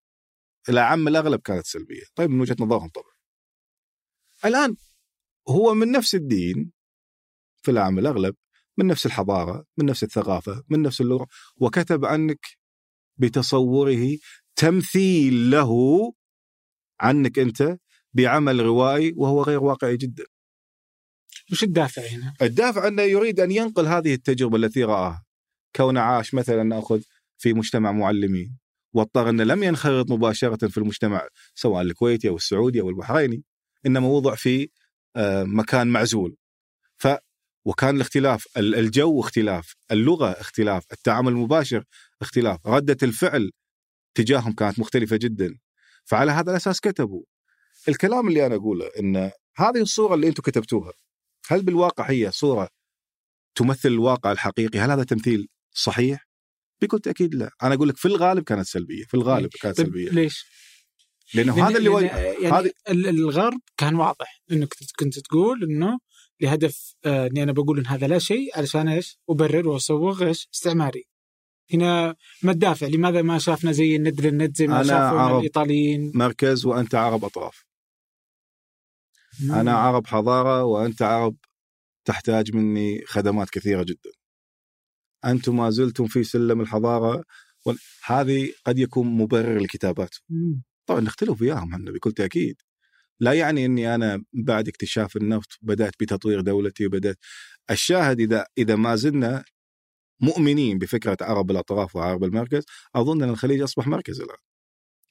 إلى 0.70 0.80
عم 0.80 1.08
الأغلب 1.08 1.41
كانت 1.41 1.66
سلبية. 1.66 2.04
طيب 2.16 2.30
من 2.30 2.41
وجهة 2.41 2.56
نظرهم 2.60 2.90
طبعا. 2.90 3.12
الآن 4.45 4.76
هو 5.49 5.74
من 5.74 5.91
نفس 5.91 6.16
الدين 6.16 6.72
في 7.62 7.72
العام 7.72 7.99
الأغلب 7.99 8.36
من 8.78 8.88
نفس 8.88 9.06
الحضارة 9.06 9.66
من 9.78 9.86
نفس 9.86 10.04
الثقافة 10.04 10.64
من 10.70 10.82
نفس 10.82 11.02
اللغة 11.02 11.28
وكتب 11.58 12.06
عنك 12.06 12.45
بتصوره 13.18 14.18
تمثيل 14.56 15.52
له 15.52 15.72
عنك 16.99 17.39
أنت 17.39 17.77
بعمل 18.14 18.60
روائي 18.60 19.14
وهو 19.18 19.44
غير 19.44 19.64
واقعي 19.64 19.98
جدا. 19.98 20.23
وش 21.52 21.64
الدافع 21.64 22.02
هنا؟ 22.02 22.34
الدافع 22.41 22.88
أنه 22.88 23.02
يريد 23.02 23.39
أن 23.39 23.52
ينقل 23.52 23.85
هذه 23.88 24.14
التجربة 24.14 24.57
التي 24.57 24.84
رآها. 24.84 25.23
كونه 25.76 25.99
عاش 25.99 26.34
مثلا 26.34 26.64
ناخذ 26.64 27.02
في 27.38 27.53
مجتمع 27.53 27.91
معلمين 27.91 28.57
وأضطر 28.94 29.30
أنه 29.30 29.44
لم 29.44 29.64
ينخرط 29.64 30.11
مباشرة 30.11 30.68
في 30.68 30.77
المجتمع 30.77 31.27
سواء 31.56 31.81
الكويتي 31.81 32.30
أو 32.30 32.35
السعودي 32.35 32.81
أو 32.81 32.89
البحريني 32.89 33.44
إنما 33.85 34.07
وضع 34.07 34.35
في 34.35 34.69
آه، 35.15 35.44
مكان 35.44 35.88
معزول. 35.88 36.35
ف 36.98 37.07
وكان 37.65 37.95
الاختلاف 37.95 38.48
ال- 38.57 38.76
الجو 38.76 39.19
اختلاف 39.19 39.76
اللغة 39.91 40.31
اختلاف 40.31 40.85
التعامل 40.94 41.31
المباشر 41.31 41.84
اختلاف. 42.22 42.68
ردة 42.68 42.98
الفعل 43.03 43.52
تجاههم 44.15 44.52
كانت 44.53 44.80
مختلفة 44.80 45.15
جدا. 45.18 45.57
فعلى 46.06 46.31
هذا 46.31 46.52
الأساس 46.52 46.80
كتبوا. 46.80 47.23
الكلام 47.89 48.27
اللي 48.27 48.45
أنا 48.45 48.56
أقوله 48.56 48.89
إن 48.99 49.31
هذه 49.57 49.81
الصورة 49.81 50.15
اللي 50.15 50.27
أنتم 50.27 50.44
كتبتوها 50.44 50.91
هل 51.48 51.61
بالواقع 51.64 52.10
هي 52.10 52.31
صورة 52.31 52.69
تمثل 53.56 53.89
الواقع 53.89 54.31
الحقيقي؟ 54.31 54.80
هل 54.80 54.91
هذا 54.91 55.03
تمثيل 55.03 55.48
صحيح؟ 55.73 56.27
بكل 56.81 56.99
تأكيد 56.99 57.35
لا. 57.35 57.52
أنا 57.64 57.73
أقول 57.76 57.89
لك 57.89 57.98
في 57.98 58.07
الغالب 58.07 58.44
كانت 58.44 58.65
سلبية. 58.68 59.03
في 59.03 59.14
الغالب 59.14 59.49
كانت 59.61 59.77
طيب 59.77 59.85
سلبية. 59.85 60.10
ليش؟ 60.10 60.45
لأنه 61.34 61.56
لأن- 61.56 61.60
هذا 61.60 61.77
اللي 61.77 61.89
لأن- 61.89 62.14
يعني 62.44 62.56
هذه 62.56 62.72
ال- 62.89 63.07
الغرب 63.07 63.60
كان 63.77 63.95
واضح 63.95 64.41
إنك 64.52 64.73
كنت 64.99 65.19
تقول 65.19 65.64
إنه 65.64 65.99
لهدف 66.41 66.94
آه، 67.06 67.27
إني 67.27 67.44
أنا 67.44 67.52
بقول 67.52 67.80
إن 67.80 67.88
هذا 67.88 68.07
لا 68.07 68.19
شيء 68.19 68.57
علشان 68.57 68.88
إيش؟ 68.88 69.19
أبرر 69.30 69.68
واسوغ 69.69 70.27
إيش؟ 70.27 70.48
استعماري. 70.53 71.06
هنا 71.73 72.15
ما 72.44 72.52
الدافع؟ 72.52 72.88
لماذا 72.88 73.22
ما 73.22 73.38
شافنا 73.38 73.72
زي 73.72 73.95
الند 73.95 74.22
للند 74.22 74.57
زي 74.57 74.68
ما 74.68 74.76
عرب. 74.76 75.38
الإيطاليين؟ 75.38 76.11
مركز 76.15 76.65
وأنت 76.65 76.95
عرب 76.95 77.26
أطراف 77.26 77.65
أنا 79.49 79.73
عرب 79.77 80.07
حضارة 80.07 80.64
وأنت 80.64 81.02
عرب 81.02 81.35
تحتاج 82.06 82.56
مني 82.56 83.02
خدمات 83.06 83.49
كثيرة 83.49 83.84
جدا 83.84 84.10
أنتم 85.26 85.57
ما 85.57 85.69
زلتم 85.69 86.07
في 86.07 86.23
سلم 86.23 86.61
الحضارة 86.61 87.23
هذه 88.06 88.52
قد 88.65 88.80
يكون 88.80 89.07
مبرر 89.07 89.60
لكتابات 89.60 90.15
مم. 90.30 90.64
طبعا 90.85 91.02
نختلف 91.02 91.41
وياهم 91.41 91.73
إحنا 91.73 91.91
بكل 91.91 92.11
تأكيد 92.11 92.61
لا 93.19 93.34
يعني 93.34 93.65
إني 93.65 93.95
أنا 93.95 94.23
بعد 94.34 94.68
اكتشاف 94.68 95.18
النفط 95.18 95.49
بدأت 95.61 95.94
بتطوير 95.99 96.41
دولتي 96.41 96.85
وبدأت 96.85 97.18
الشاهد 97.72 98.19
اذا 98.19 98.45
إذا 98.57 98.76
ما 98.76 98.95
زلنا 98.95 99.44
مؤمنين 100.19 100.77
بفكرة 100.77 101.18
عرب 101.22 101.52
الأطراف 101.52 101.95
وعرب 101.95 102.23
المركز 102.23 102.64
أظن 102.95 103.23
أن 103.23 103.30
الخليج 103.30 103.61
أصبح 103.61 103.88
مركز 103.88 104.22
الآن. 104.22 104.38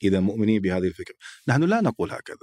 إذا 0.03 0.21
مؤمنين 0.21 0.61
بهذه 0.61 0.87
الفكرة. 0.87 1.15
نحن 1.49 1.63
لا 1.63 1.81
نقول 1.81 2.11
هكذا 2.11 2.37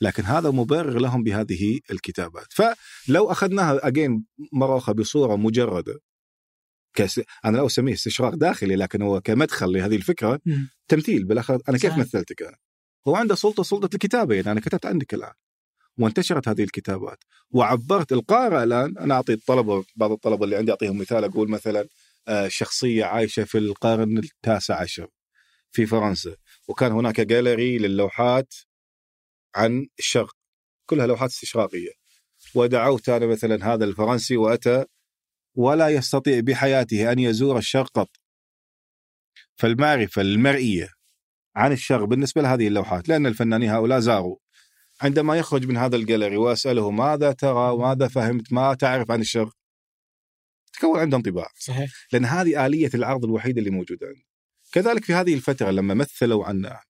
لكن 0.00 0.22
هذا 0.22 0.50
مبرر 0.50 0.98
لهم 0.98 1.22
بهذه 1.22 1.80
الكتابات. 1.90 2.46
فلو 2.50 3.30
أخذناها 3.30 3.86
اجين 3.86 4.24
مرة 4.52 4.76
أخرى 4.78 4.94
بصورة 4.94 5.36
مجردة 5.36 6.00
كس... 6.94 7.20
أنا 7.44 7.56
لا 7.56 7.66
أسميه 7.66 7.92
استشراق 7.92 8.34
داخلي 8.34 8.76
لكن 8.76 9.02
هو 9.02 9.20
كمدخل 9.20 9.72
لهذه 9.72 9.96
الفكرة 9.96 10.40
مم. 10.46 10.68
تمثيل 10.88 11.24
بالأخر. 11.24 11.62
أنا 11.68 11.78
كيف. 11.78 11.98
مثلتك 11.98 12.42
أنا؟ 12.42 12.56
هو 13.08 13.16
عنده 13.16 13.34
سلطة 13.34 13.62
سلطة 13.62 13.94
الكتابة. 13.94 14.34
يعني 14.34 14.52
أنا 14.52 14.60
كتبت 14.60 14.86
عندك 14.86 15.14
الآن. 15.14 15.32
وانتشرت 15.98 16.48
هذه 16.48 16.62
الكتابات. 16.62 17.18
وعبرت 17.50 18.12
القارئ 18.12 18.62
الآن 18.62 18.98
أنا 18.98 19.14
أعطي 19.14 19.32
الطلبة 19.32 19.84
بعض 19.96 20.12
الطلبة 20.12 20.44
اللي 20.44 20.56
عندي 20.56 20.70
أعطيهم 20.70 20.98
مثال 20.98 21.24
أقول 21.24 21.50
مثلا 21.50 21.88
شخصية 22.48 23.04
عايشة 23.04 23.44
في 23.44 23.58
القرن 23.58 24.18
التاسع 24.18 24.80
عشر 24.80 25.08
في 25.72 25.86
فرنسا. 25.86 26.36
وكان 26.68 26.92
هناك 26.92 27.20
جاليري 27.20 27.78
للوحات 27.78 28.54
عن 29.54 29.86
الشرق 29.98 30.36
كلها 30.86 31.06
لوحات 31.06 31.30
استشراقية. 31.30 31.90
ودعوت 32.54 33.08
أنا 33.08 33.26
مثلا 33.26 33.74
هذا 33.74 33.84
الفرنسي 33.84 34.36
وأتى 34.36 34.84
ولا 35.54 35.88
يستطيع 35.88 36.40
بحياته 36.40 37.12
أن 37.12 37.18
يزور 37.18 37.58
الشرق 37.58 37.88
قط. 37.88 38.10
فالمعرفة 39.56 40.22
المرئية 40.22 40.88
عن 41.56 41.72
الشرق 41.72 42.04
بالنسبة 42.04 42.42
لهذه 42.42 42.68
اللوحات 42.68 43.08
لأن 43.08 43.26
الفنانين 43.26 43.70
هؤلاء 43.70 44.00
زاروا. 44.00 44.36
عندما 45.02 45.36
يخرج 45.38 45.66
من 45.66 45.76
هذا 45.76 45.96
الجاليري 45.96 46.36
وأسأله 46.36 46.90
ماذا 46.90 47.32
ترى 47.32 47.70
وماذا 47.70 48.08
فهمت 48.08 48.52
ما 48.52 48.74
تعرف 48.74 49.10
عن 49.10 49.20
الشرق 49.20 49.59
تكون 50.80 51.00
عنده 51.00 51.16
انطباع 51.16 51.48
صحيح. 51.58 51.90
لأن 52.12 52.24
هذه 52.24 52.66
آلية 52.66 52.90
العرض 52.94 53.24
الوحيده 53.24 53.58
اللي 53.58 53.70
موجودة 53.70 54.06
عندي. 54.06 54.26
كذلك 54.72 55.04
في 55.04 55.14
هذه 55.14 55.34
الفترة 55.34 55.70
لما 55.70 55.94
مثلوا 55.94 56.44
عنا 56.44 56.80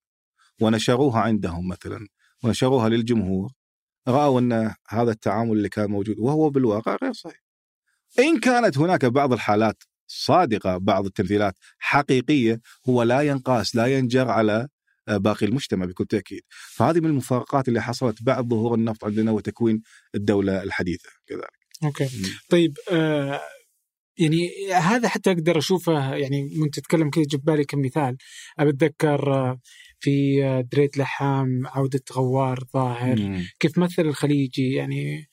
ونشروها 0.61 1.21
عندهم 1.21 1.67
مثلا 1.67 2.07
ونشروها 2.43 2.89
للجمهور 2.89 3.51
رأوا 4.07 4.39
أن 4.39 4.73
هذا 4.89 5.11
التعامل 5.11 5.51
اللي 5.51 5.69
كان 5.69 5.91
موجود 5.91 6.19
وهو 6.19 6.49
بالواقع 6.49 6.97
غير 7.03 7.13
صحيح. 7.13 7.43
إن 8.19 8.39
كانت 8.39 8.77
هناك 8.77 9.05
بعض 9.05 9.33
الحالات 9.33 9.83
صادقة 10.07 10.77
بعض 10.77 11.05
التمثيلات 11.05 11.55
حقيقية 11.79 12.61
هو 12.89 13.03
لا 13.03 13.21
ينقاس 13.21 13.75
لا 13.75 13.85
ينجر 13.97 14.27
على 14.29 14.67
باقي 15.07 15.45
المجتمع 15.45 15.85
بكل 15.85 16.05
تأكيد. 16.05 16.41
فهذه 16.49 16.99
من 16.99 17.05
المفارقات 17.05 17.67
اللي 17.67 17.81
حصلت 17.81 18.23
بعد 18.23 18.47
ظهور 18.47 18.75
النفط 18.75 19.05
عندنا 19.05 19.31
وتكوين 19.31 19.81
الدولة 20.15 20.63
الحديثة 20.63 21.09
كذلك. 21.27 21.61
okay. 21.83 22.09
طيب 22.49 22.77
آه 22.91 23.41
يعني 24.17 24.49
هذا 24.73 25.07
حتى 25.07 25.31
أقدر 25.31 25.57
أشوفه 25.57 26.15
يعني 26.15 26.49
وانت 26.61 26.75
تتكلم 26.79 27.09
كذا 27.09 27.23
جاب 27.29 27.43
بالي 27.43 27.63
كمثال 27.65 28.17
بتذكر 28.59 29.33
آه، 29.33 29.59
في 29.99 30.45
آه، 30.45 30.61
دريد 30.71 30.97
لحام 30.97 31.67
عودة 31.67 32.01
غوار 32.13 32.63
ظاهر. 32.73 33.19
مم. 33.19 33.45
كيف 33.59 33.77
مثل 33.77 34.01
الخليجي؟ 34.01 34.73
يعني 34.73 35.29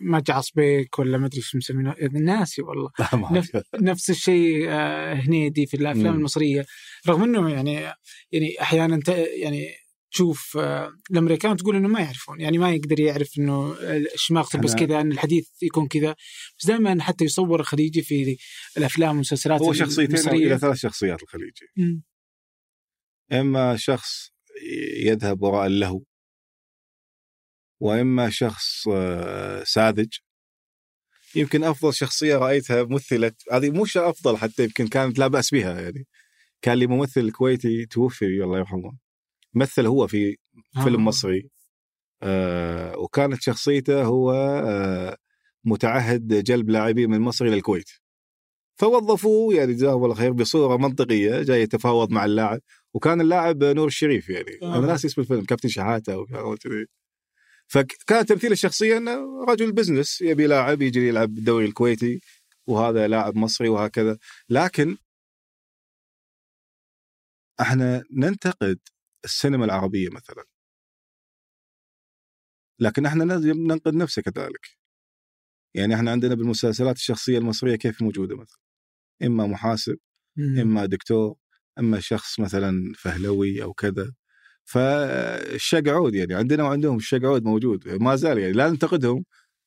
ما 0.00 0.20
جعص 0.20 0.50
بيك 0.50 0.98
ولا 0.98 1.18
ما 1.18 1.26
أدري 1.26 1.40
شو 1.40 1.58
مسمينه. 1.58 1.94
ناسي 2.12 2.62
والله. 2.62 2.90
نفس, 3.38 3.50
نفس 3.80 4.10
الشيء 4.10 4.66
آه، 4.68 5.14
هنيدي 5.14 5.66
في 5.66 5.74
الأفلام 5.76 6.12
مم. 6.12 6.18
المصرية. 6.18 6.64
رغم 7.08 7.22
إنه 7.22 7.50
يعني 7.50 7.92
يعني 8.32 8.60
أحيانا 8.60 9.00
ت- 9.00 9.08
يعني 9.42 9.68
تشوف 10.12 10.56
آه، 10.56 10.92
الأمريكان 11.10 11.56
تقول 11.56 11.76
إنه 11.76 11.88
ما 11.88 12.00
يعرفون 12.00 12.40
يعني 12.40 12.58
ما 12.58 12.74
يقدر 12.74 13.00
يعرف 13.00 13.38
إنه 13.38 13.72
الشماغ 14.14 14.48
تلبس 14.48 14.74
كذا 14.74 15.00
إن 15.00 15.12
الحديث 15.12 15.48
يكون 15.62 15.88
كذا. 15.88 16.16
بس 16.58 16.66
دائما 16.66 17.02
حتى 17.02 17.24
يصور 17.24 17.60
الخليجي 17.60 18.02
في 18.02 18.36
الأفلام 18.76 19.10
والمسلسلات 19.10 19.62
هو 19.62 19.72
شخصيتين 19.72 20.28
إلى 20.28 20.58
ثلاث 20.58 20.76
شخصيات 20.76 21.22
الخليجي. 21.22 21.66
مم. 21.76 22.02
إما 23.32 23.76
شخص 23.76 24.32
يذهب 24.96 25.42
وراء 25.42 25.66
اللهو 25.66 26.02
وإما 27.80 28.30
شخص 28.30 28.88
آه، 28.88 29.64
ساذج. 29.64 30.12
يمكن 31.34 31.64
أفضل 31.64 31.94
شخصية 31.94 32.36
رأيتها 32.36 32.82
مثلت 32.82 33.42
هذه 33.52 33.70
مش 33.70 33.96
أفضل 33.96 34.36
حتى 34.36 34.64
يمكن 34.64 34.88
كانت 34.88 35.18
لا 35.18 35.26
بأس 35.26 35.50
بها 35.50 35.80
يعني. 35.80 36.06
كان 36.62 36.78
لي 36.78 36.86
ممثل 36.86 37.30
كويتي 37.30 37.86
توفي 37.86 38.24
الله 38.24 38.58
يرحمه. 38.58 38.98
مثل 39.54 39.86
هو 39.86 40.06
في 40.06 40.36
فيلم 40.84 41.00
آه. 41.00 41.04
مصري 41.04 41.50
آه 42.22 42.98
وكانت 42.98 43.42
شخصيته 43.42 44.02
هو 44.02 44.32
آه 44.32 45.16
متعهد 45.64 46.44
جلب 46.44 46.70
لاعبين 46.70 47.10
من 47.10 47.20
مصر 47.20 47.44
إلى 47.44 47.54
الكويت 47.54 47.90
فوظفوه 48.74 49.54
يعني 49.54 49.72
جزاه 49.74 49.94
الله 49.94 50.14
خير 50.14 50.32
بصورة 50.32 50.76
منطقية 50.76 51.42
جاي 51.42 51.62
يتفاوض 51.62 52.10
مع 52.10 52.24
اللاعب 52.24 52.60
وكان 52.94 53.20
اللاعب 53.20 53.64
نور 53.64 53.86
الشريف 53.86 54.28
يعني 54.28 54.58
آه. 54.62 54.78
أنا 54.78 54.86
ناسي 54.86 55.06
اسم 55.06 55.20
الفيلم 55.20 55.44
كابتن 55.44 55.68
شحاتة 55.68 56.14
أو. 56.14 56.56
فكان 57.66 58.26
تمثيل 58.26 58.52
الشخصية 58.52 58.96
إنه 58.96 59.44
رجل 59.44 59.72
business 59.72 60.20
يبي 60.20 60.46
لاعب 60.46 60.82
يجي 60.82 61.08
يلعب 61.08 61.34
بالدوري 61.34 61.64
الكويتي 61.64 62.20
وهذا 62.66 63.08
لاعب 63.08 63.36
مصري 63.36 63.68
وهكذا 63.68 64.18
لكن 64.48 64.96
إحنا 67.60 68.02
ننتقد 68.12 68.78
السينما 69.24 69.64
العربية 69.64 70.08
مثلا. 70.08 70.44
لكن 72.80 73.06
إحنا 73.06 73.24
لازم 73.24 73.50
ننقد 73.50 73.94
نفسه 73.94 74.22
كذلك. 74.22 74.78
يعني 75.74 75.94
إحنا 75.94 76.10
عندنا 76.10 76.34
بالمسلسلات 76.34 76.96
الشخصية 76.96 77.38
المصرية 77.38 77.76
كيف 77.76 78.02
موجودة 78.02 78.36
مثلا؟ 78.36 78.58
إما 79.22 79.46
محاسب 79.46 79.98
مم. 80.36 80.58
إما 80.58 80.86
دكتور 80.86 81.36
إما 81.78 82.00
شخص 82.00 82.40
مثلا 82.40 82.92
فهلوي 82.98 83.62
أو 83.62 83.72
كذا. 83.72 84.12
فالشقعود 84.64 86.14
يعني 86.14 86.34
عندنا 86.34 86.64
وعندهم 86.64 86.96
الشقعود 86.96 87.44
موجود. 87.44 87.88
ما 87.88 88.16
زال 88.16 88.38
يعني 88.38 88.52
لا 88.52 88.70
ننتقدهم. 88.70 89.24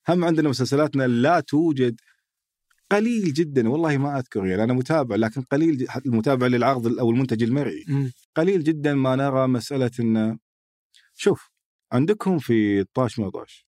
هم 0.09 0.25
عندنا 0.25 0.49
مسلسلاتنا 0.49 1.07
لا 1.07 1.39
توجد 1.39 1.99
قليل 2.91 3.33
جدا 3.33 3.69
والله 3.69 3.97
ما 3.97 4.19
أذكر 4.19 4.45
يعني 4.45 4.63
أنا 4.63 4.73
متابع 4.73 5.15
لكن 5.15 5.41
قليل 5.41 5.87
المتابع 6.05 6.47
للعرض 6.47 6.99
أو 6.99 7.09
المنتج 7.09 7.43
المرئي. 7.43 7.85
قليل 8.35 8.63
جدا 8.63 8.93
ما 8.93 9.15
نرى 9.15 9.47
مسألة 9.47 9.91
إن 9.99 10.39
شوف 11.13 11.49
عندكم 11.91 12.39
في 12.39 12.83
طاش 12.83 13.19
ما 13.19 13.29
طاش. 13.29 13.67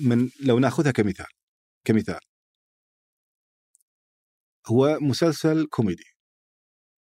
من 0.00 0.30
لو 0.40 0.58
نأخذها 0.58 0.92
كمثال 0.92 1.26
كمثال. 1.84 2.20
هو 4.66 4.98
مسلسل 5.00 5.66
كوميدي. 5.66 6.04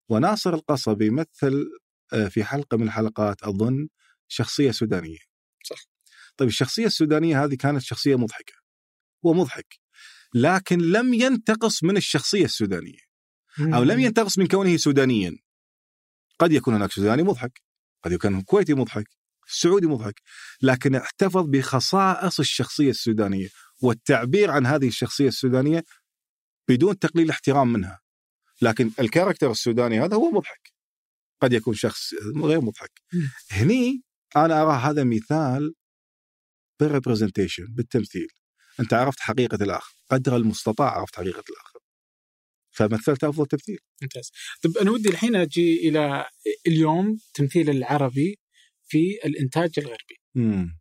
وناصر 0.09 0.55
القصبي 0.55 1.11
مثل 1.11 1.71
آه، 2.13 2.29
في 2.29 2.45
حلقة 2.45 2.77
من 2.77 2.83
الحلقات 2.83 3.43
أظن 3.43 3.89
شخصية 4.29 4.71
سودانية. 4.71 5.19
صح. 5.65 5.85
طيب 6.37 6.49
الشخصية 6.49 6.87
السودانية 6.87 7.45
هذه 7.45 7.55
كانت 7.55 7.83
شخصية 7.83 8.17
مضحكة. 8.17 8.55
هو 9.27 9.33
مضحك 9.33 9.84
لكن 10.35 10.79
لم 10.79 11.15
ينتقص 11.15 11.85
من 11.85 11.97
الشخصية 11.97 12.45
السودانية. 12.45 12.99
أو 13.61 13.83
لم 13.83 14.01
ينتقص 14.01 14.39
من 14.39 14.47
كونه 14.47 14.77
سودانيا. 14.77 15.37
قد 16.39 16.53
يكون 16.53 16.75
هناك 16.75 16.93
سوداني 16.93 17.23
مضحك. 17.23 17.61
قد 18.05 18.13
يكون 18.13 18.43
كويتي 18.43 18.75
مضحك. 18.75 19.09
سعودي 19.47 19.87
مضحك. 19.87 20.21
لكن 20.63 20.95
احتفظ 20.95 21.47
بخصائص 21.49 22.41
الشخصية 22.41 22.91
السودانية 22.91 23.49
والتعبير 23.83 24.51
عن 24.51 24.67
هذه 24.67 24.89
الشخصية 24.89 25.29
السودانية 25.29 25.85
بدون 26.69 26.99
تقليل 26.99 27.31
احترام 27.31 27.73
منها. 27.73 28.01
لكن 28.63 28.91
الكاركتر 29.01 29.51
السوداني 29.51 30.01
هذا 30.01 30.17
هو 30.17 30.31
مضحك. 30.31 30.73
قد 31.41 31.53
يكون 31.53 31.75
شخص 31.75 32.15
غير 32.37 32.61
مضحك. 32.61 33.03
هني 33.51 34.03
أنا 34.37 34.63
أرى 34.63 34.73
هذا 34.73 35.05
مثال 35.05 35.75
بالريبرزنتيشن 36.81 37.67
بالتمثيل. 37.69 38.29
أنت 38.81 38.95
عرفت 38.95 39.21
حقيقة 39.21 39.65
الآخر. 39.65 39.94
قدر 40.11 40.37
المستطاع 40.37 40.89
عرفت 40.99 41.17
حقيقة 41.17 41.45
الآخر. 41.51 41.79
فمثلت 42.71 43.25
أفضل 43.25 43.47
تمثيل. 43.47 43.79
ممتاز. 44.03 44.31
طب 44.63 44.71
أنا 44.79 44.91
ودي 44.91 45.09
الحين 45.09 45.37
أجي 45.37 45.89
إلى 45.89 46.27
اليوم 46.67 47.19
تمثيل 47.35 47.71
العربي 47.71 48.39
في 48.89 49.19
الإنتاج 49.25 49.71
الغربي. 49.79 50.21
مم. 50.35 50.79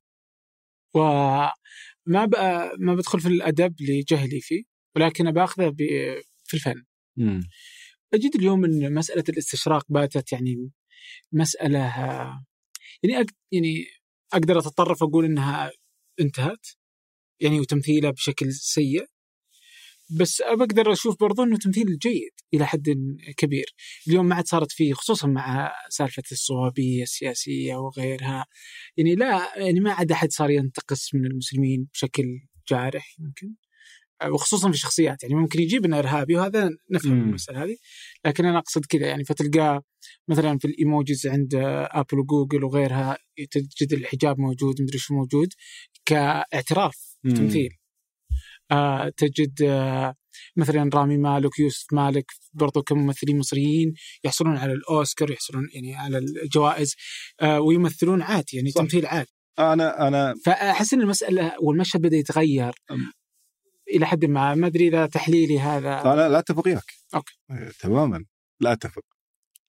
وما 0.96 2.26
بقى 2.26 2.72
ما 2.80 2.96
بدخل 2.96 3.20
في 3.20 3.28
الأدب 3.28 3.76
لجهلي 3.82 4.42
فيه 4.42 4.64
ولكن 4.96 5.32
باخذه 5.32 5.76
في 6.44 6.54
الفن. 6.54 6.84
مم. 7.18 7.44
أجد 8.14 8.36
اليوم 8.36 8.66
إن 8.66 8.94
مسألة 8.94 9.24
الاستشراق 9.30 9.86
باتت 9.90 10.32
يعني 10.32 10.72
مسألة 11.32 11.80
يعني 13.04 13.24
أق- 13.24 13.34
يعني 13.52 13.86
أقدر 14.34 14.60
أتطرف 14.60 15.04
أقول 15.04 15.26
إنها 15.26 15.72
انتهت 16.20 16.68
يعني 17.40 17.60
وتمثيلها 17.60 18.12
بشكل 18.12 18.54
سيء. 18.54 19.06
بس 20.20 20.42
بقدر 20.58 20.92
أشوف 20.92 21.20
برضو 21.20 21.44
إنه 21.44 21.58
تمثيل 21.58 21.98
جيد 21.98 22.32
إلى 22.54 22.68
حد 22.68 22.98
كبير 23.38 23.66
اليوم 24.08 24.26
ما 24.26 24.36
عاد 24.36 24.48
صارت 24.48 24.72
فيه 24.72 24.94
خصوصا 24.94 25.28
مع 25.28 25.72
سالفة 25.90 26.24
الصوابيه 26.32 27.04
السياسية 27.04 27.76
وغيرها 27.76 28.46
يعني 28.98 29.16
لا 29.16 29.50
يعني 29.58 29.80
ما 29.80 29.94
عاد 29.94 30.12
أحد 30.12 30.32
صار 30.32 30.50
ينتقص 30.50 31.14
من 31.14 31.26
المسلمين 31.26 31.88
بشكل 31.94 32.24
جارح 32.70 33.16
يمكن 33.20 33.56
وخصوصا 34.26 34.72
في 34.72 34.78
شخصيات 34.78 35.24
يعني 35.24 35.36
ممكن 35.36 35.62
يجيب 35.62 35.86
إنه 35.86 36.00
إرهابي 36.00 36.36
وهذا 36.36 36.70
نفهم 36.92 37.14
مم. 37.14 37.30
المسألة 37.30 37.64
هذه 37.64 37.76
لكن 38.26 38.46
أنا 38.46 38.58
أقصد 38.58 38.86
كذا 38.86 39.08
يعني 39.08 39.24
فتلقاه 39.24 39.82
مثلا 40.28 40.58
في 40.58 40.66
الإيموجيز 40.66 41.28
عند 41.28 41.56
آبل 41.92 42.20
وجوجل 42.20 42.64
وغيرها 42.64 43.18
تجد 43.52 43.94
الحجاب 43.94 44.40
موجود 44.40 44.82
مدري 44.82 44.98
شو 44.98 45.14
موجود 45.14 45.48
كاعتراف. 46.06 47.18
تمثيل 47.36 47.70
تجد 49.18 49.62
آه 49.62 50.16
مثلا 50.56 50.90
رامي 50.94 51.18
مالك 51.18 51.60
يوسف 51.60 51.94
مالك 51.94 52.26
برضو 52.54 52.82
كممثلين 52.82 53.38
مصريين 53.38 53.94
يحصلون 54.24 54.58
على 54.58 54.74
الأوسكار 54.74 55.32
يحصلون 55.32 55.70
يعني 55.74 55.96
على 55.96 56.18
الجوائز 56.18 56.96
آه 57.42 57.60
ويمثلون 57.60 58.22
عادي 58.22 58.58
يعني 58.58 58.72
صح. 58.72 58.82
تمثيل 58.82 59.06
عادي 59.06 59.30
أنا 59.60 60.08
أنا 60.08 60.36
فأحس 60.46 60.94
إن 60.94 61.02
المسألة 61.02 61.54
والمشهد 61.62 62.02
بدأ 62.02 62.18
يتغير 62.18 62.74
أم. 62.92 63.12
إلى 63.96 64.06
حد 64.06 64.26
ما 64.26 64.56
ما 64.56 64.68
أدري 64.68 64.88
إذا 64.88 65.06
تحليلي 65.06 65.60
هذا 65.60 66.02
أنا 66.02 66.30
لا 66.30 66.40
أتفق 66.40 66.68
وياك. 66.68 66.84
إيه، 67.52 67.72
تماما 67.80 68.26
لا 68.60 68.72
أتفق 68.72 69.04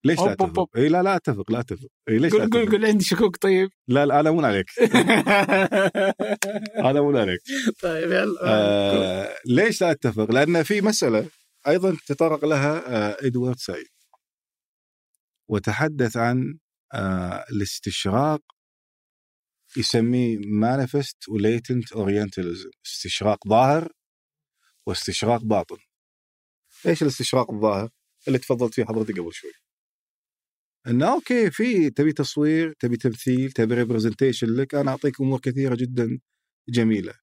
ليش 0.04 0.18
لا 0.20 0.32
أتفق؟ 0.32 0.58
أوب. 0.58 0.68
اي 0.76 0.88
لا 0.88 1.02
لا 1.02 1.16
أتفق 1.16 1.52
لا 1.52 1.60
أتفق. 1.60 1.88
اي 2.08 2.18
ليش 2.18 2.32
قول 2.32 2.50
قول؟ 2.50 2.70
قول 2.70 2.86
عندي 2.86 3.04
شكوك 3.04 3.36
طيب. 3.36 3.70
لا 3.88 4.06
لا 4.06 4.20
أنا 4.20 4.30
مو 4.30 4.40
عليك. 4.40 4.66
أنا 6.88 7.00
مو 7.00 7.18
عليك. 7.18 7.40
طيب 7.82 8.12
يلا 8.12 8.40
آه 8.42 9.36
ليش 9.46 9.80
لا 9.80 9.90
أتفق؟ 9.90 10.30
لأن 10.30 10.62
في 10.62 10.80
مسألة 10.80 11.28
أيضا 11.68 11.96
تطرق 12.06 12.44
لها 12.44 12.96
آه 12.96 13.16
إدوارد 13.26 13.56
سعيد. 13.58 13.86
وتحدث 15.48 16.16
عن 16.16 16.58
آه 16.94 17.44
الاستشراق 17.52 18.40
يسميه 19.76 20.38
manifest 20.46 21.28
و 21.28 21.37
latent 21.37 21.92
Orientalism 21.92 22.70
استشراق 22.86 23.48
ظاهر 23.48 23.92
واستشراق 24.86 25.42
باطن. 25.44 25.76
إيش 26.86 27.02
الاستشراق 27.02 27.50
الظاهر 27.50 27.88
اللي 28.28 28.38
تفضلت 28.38 28.74
فيه 28.74 28.84
حضرتك 28.84 29.18
قبل 29.20 29.32
شوي؟ 29.32 29.50
انه 30.88 31.12
okay 31.12 31.50
في 31.50 31.90
تبي 31.90 32.12
تصوير 32.12 32.72
تبي 32.78 32.96
تمثيل 32.96 33.52
تبي 33.52 33.74
representation 33.74 34.46
لك 34.46 34.74
أنا 34.74 34.90
أعطيك 34.90 35.20
أمور 35.20 35.40
كثيرة 35.40 35.74
جدا 35.74 36.18
جميلة. 36.68 37.14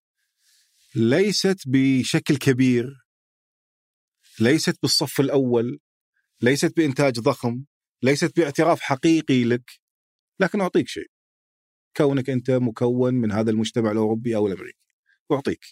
ليست 0.95 1.57
بشكل 1.67 2.37
كبير. 2.37 3.05
ليست 4.39 4.75
بالصف 4.81 5.19
الأول. 5.19 5.79
ليست 6.41 6.77
بإنتاج 6.77 7.19
ضخم. 7.19 7.63
ليست 8.03 8.37
باعتراف 8.37 8.81
حقيقي 8.81 9.43
لك. 9.43 9.71
لكن 10.39 10.61
أعطيك 10.61 10.87
شيء. 10.87 11.07
كونك 11.97 12.29
أنت 12.29 12.51
مكون 12.51 13.13
من 13.13 13.31
هذا 13.31 13.51
المجتمع 13.51 13.91
الأوروبي 13.91 14.35
أو 14.35 14.47
الأمريكي. 14.47 14.79
أعطيك. 15.31 15.65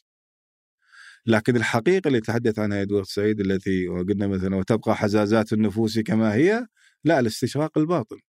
لكن 1.26 1.56
الحقيقة 1.56 2.07
اللي 2.07 2.22
تحدث 2.22 2.60
عنها 2.60 2.82
إدوارد 2.82 3.06
سعيد 3.06 3.40
التي 3.40 3.88
قلنا 3.88 4.28
مثلا 4.28 4.56
وتبقى 4.56 4.95
حزازات 4.95 5.53
النفوس 5.53 5.99
كما 5.99 6.34
هي 6.34 6.68
لا 7.03 7.19
الاستشراق 7.19 7.77
الباطن 7.77 8.19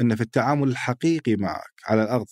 ان 0.00 0.16
في 0.16 0.22
التعامل 0.22 0.68
الحقيقي 0.68 1.36
معك 1.36 1.72
على 1.84 2.02
الأرض. 2.02 2.26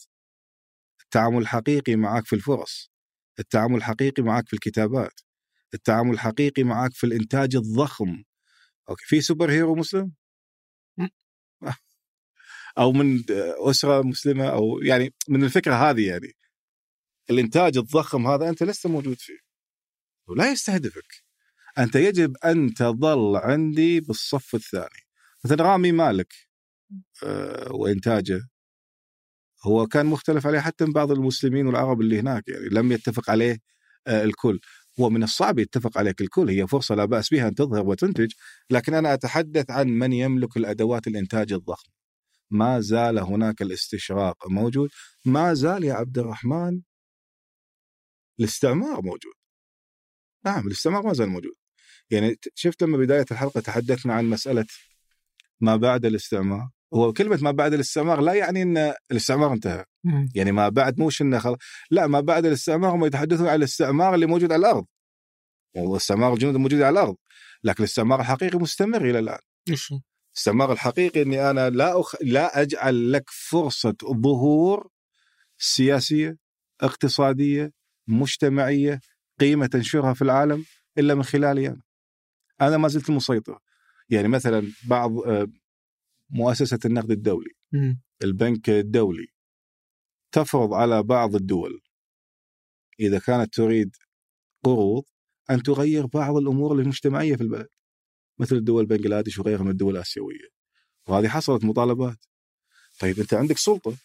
التعامل 1.03 1.39
الحقيقي 1.39 1.97
معك 1.97 2.27
في 2.27 2.33
الفرص. 2.37 2.91
التعامل 3.39 3.77
الحقيقي 3.77 4.23
معك 4.23 4.49
في 4.49 4.55
الكتابات. 4.55 5.21
التعامل 5.75 6.11
الحقيقي 6.15 6.63
معك 6.63 6.93
في 6.95 7.05
الإنتاج 7.05 7.57
الضخم. 7.57 8.23
okay 8.91 9.05
في 9.07 9.21
superhero 9.21 9.75
مسلم. 9.75 10.13
أو 12.79 12.93
من 12.93 13.25
أسرة 13.71 14.03
مسلمة 14.03 14.49
أو 14.49 14.81
يعني 14.83 15.15
من 15.29 15.45
الفكرة 15.45 15.75
هذه 15.75 16.09
يعني. 16.09 16.33
الإنتاج 17.31 17.79
الضخم 17.79 18.27
هذا 18.27 18.49
أنت 18.49 18.63
لست 18.63 18.87
موجود 18.87 19.17
فيه. 19.21 19.39
ولا 20.29 20.53
يستهدفك. 20.53 21.25
أنت 21.79 21.95
يجب 21.97 22.37
أن 22.37 22.75
تظل 22.75 23.37
عندي 23.37 24.01
بالصف 24.01 24.55
الثاني. 24.55 25.08
مثلا 25.45 25.65
رامي 25.65 25.93
مالك 25.93 26.33
آه، 27.25 27.73
وإنتاجه 27.73 28.41
هو 29.67 29.87
كان 29.87 30.07
مختلف 30.07 30.47
عليه 30.47 30.61
حتى 30.61 30.85
من 30.85 30.93
بعض 30.93 31.11
المسلمين 31.13 31.67
والعرب 31.67 32.01
اللي 32.01 32.21
هناك 32.21 32.49
يعني 32.49 32.69
لم 32.69 32.93
يتفق 32.93 33.31
عليه 33.31 33.59
آه، 34.07 34.25
الكل. 34.25 34.61
هو 35.01 35.11
من 35.11 35.23
الصعب 35.23 35.59
يتفق 35.59 35.99
عليك 35.99 36.21
الكل 36.21 36.49
هي 36.51 36.67
فرصة 36.67 36.95
لا 36.95 37.05
بأس 37.05 37.31
بها 37.31 37.49
أن 37.49 37.55
تظهر 37.55 37.87
وتنتج 37.87 38.33
لكن 38.71 38.95
أنا 38.95 39.15
أتحدث 39.15 39.71
عن 39.71 39.89
من 39.89 40.13
يملك 40.13 40.57
الأدوات 40.57 41.07
الإنتاج 41.07 41.53
الضخم. 41.53 41.91
ما 42.51 42.81
زال 42.81 43.19
هناك 43.19 43.63
الاستشراق 43.63 44.49
موجود 44.49 44.91
ما 45.25 45.55
زال 45.55 45.85
يا 45.85 45.95
عبد 45.95 46.19
الرحمن 46.19 46.83
الاستعمار 48.41 49.03
موجود. 49.03 49.33
نعم 50.45 50.67
الاستعمار 50.67 51.03
ما 51.07 51.13
زال 51.13 51.29
موجود. 51.29 51.55
يعني 52.11 52.37
شفت 52.55 52.83
لما 52.83 52.99
بداية 52.99 53.27
الحلقة 53.31 53.61
تحدثنا 53.61 54.15
عن 54.15 54.25
مسألة 54.25 54.67
ما 55.61 55.77
بعد 55.77 56.05
الاستعمار 56.05 56.69
هو 56.95 57.13
كلمة 57.13 57.39
ما 57.43 57.51
بعد 57.51 57.75
الاستعمار 57.75 58.21
لا 58.21 58.35
يعني 58.35 58.63
إن 58.63 58.95
الاستعمار 59.11 59.53
انتهى 59.53 59.85
مم. 60.05 60.29
يعني 60.35 60.53
ما 60.53 60.69
بعد 60.69 60.99
موش 60.99 61.23
إنه 61.23 61.39
خلاص 61.39 61.59
لا 61.91 62.07
ما 62.07 62.21
بعد 62.21 62.47
الاستعمار 62.47 62.95
هم 62.95 63.05
يتحدثون 63.05 63.49
عن 63.49 63.55
الاستعمار 63.55 64.15
اللي 64.15 64.27
موجود 64.27 64.53
على 64.53 64.61
الأرض 64.61 64.87
واستعمار 65.77 66.33
الجنود 66.33 66.55
الموجود 66.55 66.81
على 66.81 67.01
الأرض 67.01 67.17
لكن 67.65 67.85
الاستعمار 67.85 68.21
الحقيقي 68.21 68.59
مستمر 68.59 69.11
إلى 69.11 69.19
الآن 69.19 69.39
إيش 69.71 69.93
هو؟ 69.93 70.01
الاستعمار 70.35 70.73
الحقيقي 70.73 71.23
إني 71.23 71.51
أنا 71.51 71.71
لا 71.71 72.01
أخ... 72.01 72.15
لا 72.23 72.63
أجعل 72.63 73.13
لك 73.13 73.25
فرصة 73.31 73.97
ظهور 74.05 74.89
سياسية 75.59 76.37
اقتصادية 76.81 77.73
مجتمعية 78.09 79.01
قيمة 79.41 79.67
تنشرها 79.67 80.15
في 80.15 80.23
العالم 80.23 80.65
إلا 80.99 81.15
من 81.15 81.23
خلالي 81.23 81.69
أنا. 81.69 81.83
أنا 82.61 82.77
ما 82.77 82.89
زلت 82.89 83.09
المسيطر. 83.09 83.59
يعني 84.11 84.29
مثلا 84.29 84.73
بعض 84.89 85.19
آه، 85.19 85.47
مؤسسة 86.31 86.79
النقد 86.85 87.11
الدولي. 87.11 87.51
البنك 88.25 88.71
الدولي 88.71 89.27
تفرض 90.33 90.75
على 90.75 91.03
بعض 91.03 91.35
الدول 91.35 91.81
إذا 93.01 93.19
كانت 93.19 93.55
تريد 93.55 93.97
قروض 94.65 95.05
أن 95.51 95.63
تغير 95.63 96.07
بعض 96.07 96.37
الأمور 96.37 96.73
المجتمعية 96.81 97.37
في 97.37 97.43
البلد 97.43 97.69
مثل 98.39 98.65
دول 98.65 98.87
بنغلاديش 98.87 99.39
وغيرها 99.39 99.63
من 99.63 99.71
الدول 99.71 99.97
الآسيوية 99.97 100.49
وهذه 101.09 101.29
حصلت 101.29 101.65
مطالبات 101.65 102.25
طيب 103.01 103.19
أنت 103.21 103.35
عندك 103.35 103.59
سلطة. 103.59 103.97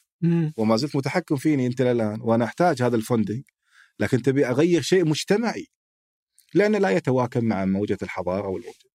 وما 0.58 0.76
زلت 0.78 0.96
متحكم 0.96 1.36
فيني 1.36 1.68
أنت 1.68 1.82
الان 1.82 2.22
وأنا 2.22 2.46
أحتاج 2.46 2.82
هذا 2.82 2.96
الفندنج 2.96 3.44
لكن 4.00 4.22
تبي 4.22 4.46
أغير 4.48 4.82
شيء 4.82 5.06
مجتمعي 5.06 5.68
لأنه 6.54 6.78
لا 6.78 6.90
يتواكب 6.90 7.44
مع 7.44 7.66
موجة 7.66 7.98
الحضارة 8.04 8.48
والموجة 8.48 8.93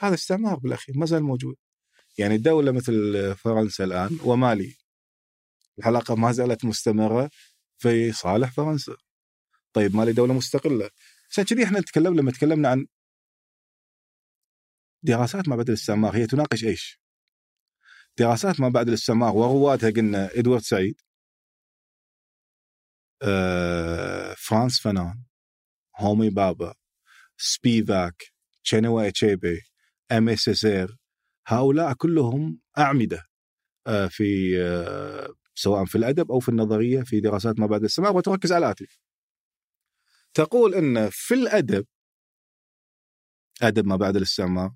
هذا 0.00 0.14
استعمار 0.14 0.58
بالأخير 0.58 0.98
ما 0.98 1.06
زال 1.06 1.22
موجود. 1.22 1.56
يعني 2.18 2.38
دولة 2.38 2.72
مثل 2.72 3.34
فرنسا 3.36 3.84
الآن 3.84 4.18
ومالي. 4.24 4.76
العلاقة 5.78 6.14
ما 6.14 6.32
زالت 6.32 6.64
مستمرة 6.64 7.30
في 7.78 8.12
صالح 8.12 8.52
فرنسا. 8.52 8.96
طيب 9.72 9.96
مالي 9.96 10.12
دولة 10.12 10.34
مستقلة. 10.34 10.90
عشان 11.30 11.44
كذي 11.44 11.64
إحنا 11.64 11.80
نتكلم 11.80 12.14
لما 12.16 12.30
تكلمنا 12.32 12.68
عن 12.68 12.86
دراسات 15.02 15.48
ما 15.48 15.56
بعد 15.56 15.68
الاستعمار 15.68 16.16
هي 16.16 16.26
تناقش 16.26 16.64
إيش؟ 16.64 17.00
دراسات 18.18 18.60
ما 18.60 18.68
بعد 18.68 18.88
الاستعمار 18.88 19.36
وروادها 19.36 19.90
قلنا 19.90 20.30
إدوارد 20.38 20.62
سعيد 20.62 21.00
آه، 23.22 24.34
فرانز 24.38 24.80
فانون 24.80 25.24
هومي 25.96 26.30
بابا 26.30 26.74
سبيفاك 27.36 28.22
تشينوا 28.64 29.08
اتشيبي 29.08 29.69
إيميه 30.12 30.36
سيزير 30.36 30.96
هؤلاء 31.46 31.92
كلهم 31.92 32.60
أعمدة 32.78 33.26
آه، 33.86 34.06
في 34.06 34.60
آه، 34.62 35.34
سواء 35.54 35.84
في 35.84 35.98
الأدب 35.98 36.30
أو 36.32 36.40
في 36.40 36.48
النظرية 36.48 37.02
في 37.02 37.20
دراسات 37.20 37.60
ما 37.60 37.66
بعد 37.66 37.80
الاستعمار 37.80 38.16
وتركز 38.16 38.52
على 38.52 38.66
الاتي 38.66 38.86
تقول 40.34 40.74
إن 40.74 41.08
في 41.10 41.34
الأدب 41.34 41.86
أدب 43.62 43.86
ما 43.86 43.96
بعد 43.96 44.16
الاستعمار 44.16 44.74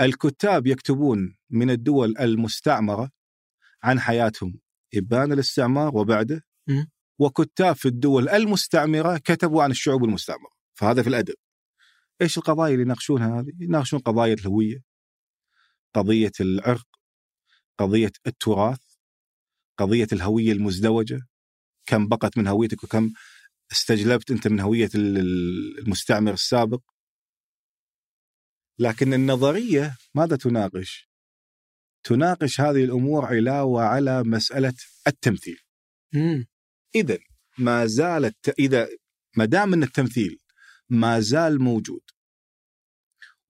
الكتاب 0.00 0.66
يكتبون 0.66 1.36
من 1.50 1.70
الدول 1.70 2.18
المستعمرة 2.18 3.10
عن 3.82 4.00
حياتهم. 4.00 4.60
ابان 4.94 5.32
الاستعمار 5.32 5.96
وبعده. 5.96 6.44
وكتاب 7.18 7.76
في 7.76 7.88
الدول 7.88 8.28
المستعمرة 8.28 9.18
كتبوا 9.18 9.62
عن 9.62 9.70
الشعوب 9.70 10.04
المستعمرة. 10.04 10.50
فهذا 10.74 11.02
في 11.02 11.08
الأدب. 11.08 11.34
إيش 12.22 12.38
القضايا 12.38 12.72
اللي 12.72 12.82
يناقشونها 12.82 13.40
هذه؟ 13.40 13.52
يناقشون 13.60 13.98
قضايا 14.00 14.34
الهوية 14.34 14.82
قضية 15.94 16.32
العرق 16.40 16.86
قضية 17.78 18.12
التراث 18.26 18.80
قضية 19.78 20.06
الهوية 20.12 20.52
المزدوجة 20.52 21.20
كم 21.86 22.08
بقت 22.08 22.38
من 22.38 22.46
هويتك 22.46 22.84
وكم 22.84 23.12
استجلبت 23.72 24.30
أنت 24.30 24.48
من 24.48 24.60
هوية 24.60 24.90
ال- 24.94 25.78
المستعمر 25.78 26.32
السابق 26.32 26.80
لكن 28.78 29.14
النظرية 29.14 29.96
ماذا 30.14 30.36
تناقش؟ 30.36 31.08
تناقش 32.04 32.60
هذه 32.60 32.84
الأمور 32.84 33.24
علاوه 33.24 33.82
على 33.82 34.22
مسألة 34.22 34.74
التمثيل. 35.06 35.58
اذا 36.94 37.18
ما 37.58 37.86
زالت 37.86 38.48
إذا 38.58 38.88
ما 39.36 39.44
دام 39.44 39.72
أن 39.72 39.82
التمثيل 39.82 40.38
ما 40.94 41.20
زال 41.20 41.62
موجود. 41.62 42.00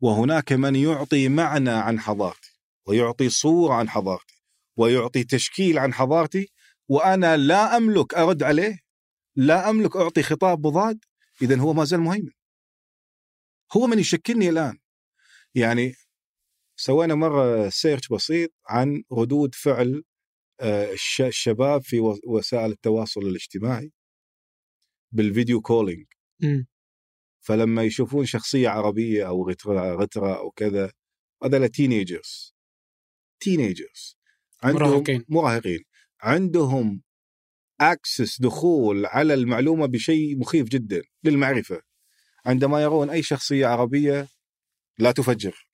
وهناك 0.00 0.52
من 0.52 0.76
يعطي 0.76 1.28
معنى 1.28 1.70
عن 1.70 2.00
حضارتي 2.00 2.58
ويعطي 2.86 3.28
صورة 3.28 3.74
عن 3.74 3.88
حضارتي 3.88 4.42
ويعطي 4.76 5.24
تشكيل 5.24 5.78
عن 5.78 5.94
حضارتي 5.94 6.52
وأنا 6.88 7.36
لا 7.36 7.76
أملك 7.76 8.14
أرد 8.14 8.42
عليه 8.42 8.78
لا 9.36 9.70
أملك 9.70 9.96
أعطي 9.96 10.22
خطاب 10.22 10.66
مضاد 10.66 10.98
اذا 11.42 11.58
هو 11.58 11.72
ما 11.72 11.84
زال 11.84 12.00
مهيمن. 12.00 12.30
هو 13.76 13.86
من 13.86 13.98
يشكلني 13.98 14.48
الآن. 14.48 14.78
يعني 15.54 15.94
سوينا 16.76 17.14
مرة 17.14 17.68
search 17.68 18.08
بسيط 18.08 18.50
عن 18.68 19.02
ردود 19.12 19.54
فعل 19.54 20.04
آه، 20.60 20.92
الش- 20.92 21.20
الشباب 21.20 21.82
في 21.82 22.00
وسائل 22.26 22.70
التواصل 22.70 23.20
الاجتماعي 23.20 23.92
بال 25.12 25.26
video 25.26 25.60
calling. 25.60 26.06
فلما 27.44 27.82
يشوفون 27.82 28.26
شخصية 28.26 28.68
عربية 28.68 29.28
أو 29.28 29.50
غتره 29.50 29.94
غتره 29.94 30.38
أو 30.38 30.50
كذا 30.50 30.92
هذول 31.44 31.68
teenagers 31.68 32.54
teenagers 33.40 34.18
عندهم 34.62 34.82
مراهقين. 34.82 35.24
مراهقين. 35.28 35.84
عندهم 36.20 37.02
access 37.80 38.40
دخول 38.40 39.06
على 39.06 39.34
المعلومة 39.34 39.86
بشيء 39.86 40.38
مخيف 40.38 40.68
جدا 40.68 41.02
للمعرفة. 41.24 41.80
عندما 42.46 42.82
يرون 42.82 43.10
أي 43.10 43.22
شخصية 43.22 43.66
عربية 43.66 44.28
لا 44.98 45.12
تفجر. 45.12 45.68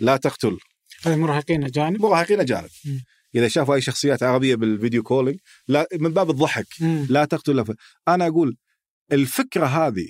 لا 0.00 0.16
تقتل. 0.16 0.58
هذا 1.02 1.16
مراهقين 1.16 1.64
أجانب؟ 1.64 2.00
مراهقين 2.00 2.40
أجانب. 2.40 2.70
إذا 3.34 3.48
شافوا 3.48 3.74
أي 3.74 3.80
شخصيات 3.80 4.22
عربية 4.22 4.54
بالفيديو 4.54 5.02
كولينج 5.02 5.38
لا 5.68 5.86
من 5.92 6.12
باب 6.12 6.30
الضحك 6.30 6.66
مم. 6.80 7.06
لا 7.10 7.24
تقتل. 7.24 7.64
ف... 7.66 7.72
أنا 8.08 8.26
أقول 8.26 8.56
الفكرة 9.12 9.66
هذه 9.66 10.08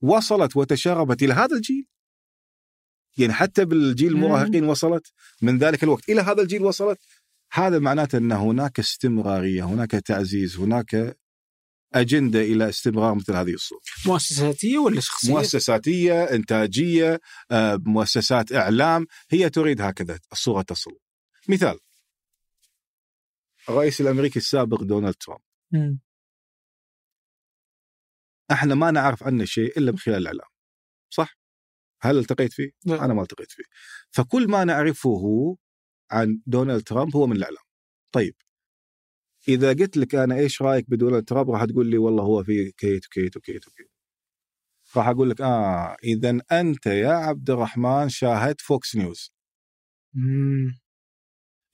وصلت 0.00 0.56
وتشربت 0.56 1.22
إلى 1.22 1.34
هذا 1.34 1.56
الجيل 1.56 1.86
يعني 3.18 3.32
حتى 3.32 3.64
بالجيل. 3.64 4.12
المراهقين 4.12 4.64
وصلت 4.64 5.12
من 5.42 5.58
ذلك 5.58 5.84
الوقت 5.84 6.08
إلى 6.08 6.20
هذا 6.20 6.42
الجيل 6.42 6.62
وصلت 6.62 6.98
هذا 7.52 7.78
معناته 7.78 8.18
أن 8.18 8.32
هناك 8.32 8.78
استمرارية 8.78 9.64
هناك 9.64 9.90
تعزيز 9.90 10.56
هناك 10.56 11.16
أجندة 11.94 12.40
إلى 12.40 12.68
استمرار 12.68 13.14
مثل 13.14 13.32
هذه 13.32 13.54
الصورة 13.54 13.80
مؤسساتية 14.06 14.78
ولا 14.78 15.00
شخصية؟ 15.00 15.32
مؤسساتية 15.32 16.24
إنتاجية 16.24 17.20
آه، 17.50 17.80
مؤسسات 17.86 18.52
إعلام 18.52 19.06
هي 19.30 19.50
تريد 19.50 19.80
هكذا 19.80 20.18
الصورة 20.32 20.62
تصل 20.62 20.98
مثال 21.48 21.78
الرئيس 23.68 24.00
الأمريكي 24.00 24.38
السابق 24.38 24.82
دونالد 24.82 25.14
ترامب. 25.14 25.40
إحنا 28.52 28.74
ما 28.74 28.90
نعرف 28.90 29.22
عنه 29.22 29.44
شيء 29.44 29.78
إلا 29.78 29.92
من 29.92 29.98
خلال 29.98 30.16
الإعلام 30.16 30.48
صح؟ 31.10 31.38
هل 32.02 32.18
التقيت 32.18 32.52
فيه؟ 32.52 32.70
لا. 32.86 33.04
أنا 33.04 33.14
ما 33.14 33.22
التقيت 33.22 33.52
فيه. 33.52 33.64
فكل 34.10 34.48
ما 34.50 34.64
نعرفه 34.64 35.56
عن 36.10 36.40
دونالد 36.46 36.82
ترامب 36.82 37.16
هو 37.16 37.26
من 37.26 37.36
الإعلام. 37.36 37.62
طيب 38.12 38.34
إذا 39.48 39.68
قلت 39.72 39.96
لك 39.96 40.14
أنا 40.14 40.36
إيش 40.36 40.62
رأيك 40.62 40.90
بدونالد 40.90 41.24
ترامب 41.24 41.50
راح 41.50 41.64
تقول 41.64 41.90
لي 41.90 41.98
والله 41.98 42.24
هو 42.24 42.44
في 42.44 42.72
كيت 42.72 43.06
وكيت 43.06 43.36
وكيت 43.36 43.68
وكيت. 43.68 43.90
راح 44.96 45.08
أقول 45.08 45.30
لك 45.30 45.40
آه 45.40 45.96
اذا 46.04 46.38
أنت 46.52 46.86
يا 46.86 47.12
عبد 47.12 47.50
الرحمن 47.50 48.08
شاهدت 48.08 48.60
فوكس 48.60 48.96
نيوز. 48.96 49.32
مم. 50.14 50.80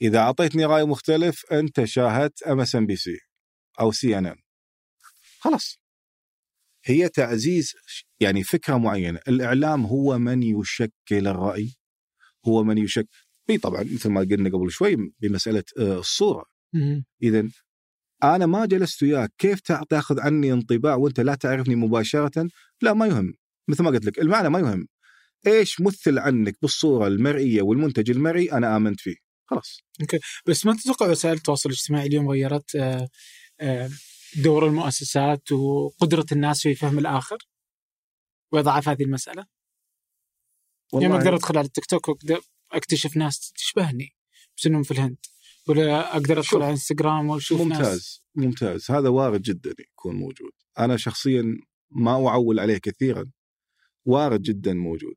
إذا 0.03 0.19
أعطيتني 0.19 0.65
رأي 0.65 0.85
مختلف 0.85 1.53
أنت 1.53 1.85
شاهدت 1.85 2.43
ام 2.43 2.61
اس 2.61 2.77
ان 2.77 2.87
بي 2.87 2.97
سي 2.97 3.19
أو 3.81 3.93
سي 3.93 4.19
ان 4.19 4.27
ان 4.27 4.37
خلاص. 5.41 5.84
هي 6.85 7.09
تعزيز 7.09 7.73
يعني 8.21 8.45
فكرة 8.45 8.77
معينة. 8.77 9.21
الإعلام 9.29 9.87
هو 9.87 10.19
من 10.19 10.43
يشكل 10.43 10.93
الرأي 11.13 11.75
هو 12.47 12.65
من 12.65 12.79
يشكل 12.79 13.09
إي 13.51 13.59
طبعا 13.59 13.83
مثل 13.83 14.11
ما 14.11 14.21
قلنا 14.21 14.51
قبل 14.51 14.71
شوي 14.71 15.13
بمسألة 15.21 15.65
آه، 15.79 15.99
الصورة. 15.99 16.45
اذا 17.23 17.49
أنا 18.23 18.47
ما 18.47 18.67
جلست 18.67 19.03
وياك. 19.03 19.33
كيف 19.39 19.61
تأخذ 19.61 20.21
عني 20.21 20.53
انطباع 20.53 20.95
وأنت 20.95 21.21
لا 21.21 21.35
تعرفني 21.35 21.77
مباشرة؟ 21.77 22.49
لا 22.83 22.93
ما 22.95 23.07
يهم. 23.07 23.35
مثل 23.69 23.83
ما 23.83 23.91
قلت 23.91 24.05
لك 24.05 24.19
المعنى 24.19 24.49
ما 24.49 24.59
يهم. 24.59 24.89
إيش 25.47 25.81
مثل 25.81 26.19
عنك 26.19 26.57
بالصورة 26.63 27.07
المرئية 27.07 27.63
والمنتج 27.63 28.11
المرئي 28.11 28.53
أنا 28.53 28.77
آمنت 28.77 29.01
فيه؟ 29.01 29.15
خلاص. 29.47 29.81
بس 30.47 30.67
ما 30.67 30.77
تتوقع 30.77 31.11
وسائل 31.11 31.37
التواصل 31.37 31.69
الاجتماعي 31.69 32.07
اليوم 32.07 32.31
غيرت 32.31 32.77
آه، 32.77 33.09
آه، 33.61 33.91
دور 34.43 34.67
المؤسسات 34.67 35.53
وقدرة 35.53 36.27
الناس 36.33 36.63
في 36.63 36.75
فهم 36.75 36.99
الآخر 36.99 37.39
وإضعاف 38.53 38.89
هذه 38.89 39.03
المسألة؟ 39.03 39.47
يعني 40.93 41.09
ما 41.09 41.17
أقدر 41.17 41.35
أدخل 41.35 41.59
على 41.59 41.67
التيك 41.67 41.85
توك 41.87 42.09
واقدر 42.09 42.41
أكتشف 42.73 43.17
ناس 43.17 43.53
تشبهني 43.53 44.15
بس 44.57 44.67
انهم 44.67 44.83
في 44.83 44.91
الهند 44.91 45.17
ولا 45.69 46.13
أقدر 46.17 46.39
أدخل 46.39 46.45
شوف. 46.51 46.63
على 46.63 46.71
إنستغرام 46.71 47.29
وأشوف 47.29 47.61
ناس 47.61 47.79
ممتاز 47.79 48.23
ممتاز 48.35 48.91
هذا 48.91 49.09
وارد 49.09 49.43
جدا 49.43 49.75
يكون 49.79 50.17
موجود 50.17 50.51
أنا 50.79 50.97
شخصيا 50.97 51.45
ما 51.91 52.29
أعول 52.29 52.61
عليه 52.61 52.79
كثيرا 52.79 53.31
وارد 54.05 54.43
جدا 54.43 54.75
موجود 54.75 55.15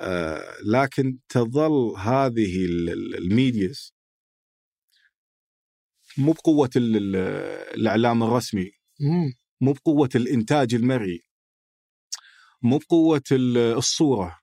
آه 0.00 0.54
لكن 0.64 1.18
تظل 1.28 1.94
هذه 1.98 2.64
ال- 2.64 2.90
ال- 2.90 3.16
الميدياز 3.16 3.94
مو 6.18 6.32
بقوة 6.32 6.70
ال- 6.76 6.96
ال- 6.96 7.16
الإعلام 7.80 8.22
الرسمي. 8.22 8.72
مو 9.60 9.72
بقوة 9.72 10.08
الإنتاج 10.14 10.74
المرئي. 10.74 11.20
مو 12.62 12.78
بقوة 12.78 13.22
ال- 13.32 13.58
الصورة. 13.58 14.40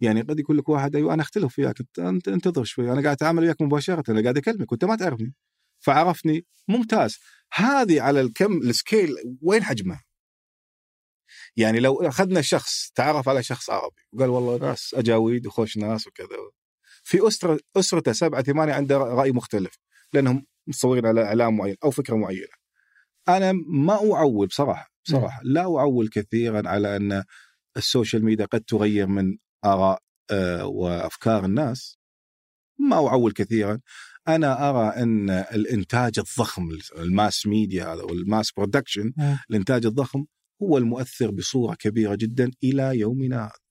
يعني 0.00 0.20
قد 0.22 0.40
يقول 0.40 0.58
لك 0.58 0.68
واحد 0.68 0.96
أيوه 0.96 1.14
أنا 1.14 1.22
أختلف 1.22 1.58
وياك 1.58 1.80
انت 1.80 1.98
انت 1.98 2.28
انتظر 2.28 2.64
شوي 2.64 2.92
أنا 2.92 3.02
قاعد 3.02 3.16
أتعامل 3.16 3.42
وياك 3.42 3.62
مباشرة 3.62 4.04
أنا 4.12 4.22
قاعد 4.22 4.36
أكلمك 4.36 4.72
وأنت 4.72 4.84
ما 4.84 4.96
تعرفني. 4.96 5.34
فعرفني 5.80 6.46
ممتاز. 6.68 7.18
هذه 7.52 8.00
على 8.02 8.20
الكم 8.20 8.58
السكيل 8.58 9.14
وين 9.42 9.62
حجمها؟ 9.64 10.02
يعني 11.56 11.80
لو 11.80 12.02
أخذنا 12.02 12.40
شخص 12.42 12.90
تعرف 12.94 13.28
على 13.28 13.42
شخص 13.42 13.70
عربي 13.70 14.02
وقال 14.12 14.28
والله 14.30 14.56
ناس 14.68 14.94
أجاويد 14.94 15.46
وخوش 15.46 15.76
ناس 15.78 16.06
وكذا. 16.06 16.26
في 17.04 17.28
أسرة 17.28 17.58
أسرته 17.76 18.12
سبعة 18.12 18.42
ثمانية 18.42 18.72
عنده 18.72 18.98
رأي 18.98 19.32
مختلف 19.32 19.78
لأنهم 20.12 20.46
متصورين 20.66 21.06
على 21.06 21.24
إعلام 21.24 21.56
معين 21.56 21.76
أو 21.84 21.90
فكرة 21.90 22.16
معينة. 22.16 22.46
أنا 23.28 23.52
ما 23.66 23.94
أعول 24.14 24.46
بصراحة 24.46 24.92
بصراحة 25.04 25.40
لا 25.44 25.60
أعول 25.60 26.08
كثيرا 26.08 26.68
على 26.68 26.96
أن 26.96 27.24
ال 27.76 27.83
social 27.83 28.24
media 28.24 28.44
قد 28.44 28.60
تغير 28.60 29.06
من 29.06 29.36
آراء 29.64 29.98
آه، 30.30 30.66
وأفكار 30.66 31.44
الناس 31.44 31.98
ما 32.78 32.96
أعول 32.96 33.32
كثيرا 33.32 33.80
أنا 34.28 34.70
أرى 34.70 35.02
أن 35.02 35.30
الإنتاج 35.30 36.18
الضخم 36.18 36.68
ال 36.98 37.08
mass 37.08 37.46
media 37.46 37.84
هذا 37.94 38.02
وال 38.02 38.19
mass 38.19 38.52
production 38.52 39.12
مم. 39.16 39.38
الإنتاج 39.50 39.86
الضخم 39.86 40.24
هو 40.62 40.78
المؤثر 40.78 41.30
بصورة 41.30 41.74
كبيرة 41.74 42.14
جدا 42.14 42.50
إلى 42.64 42.98
يومنا 42.98 43.44
هذا 43.44 43.61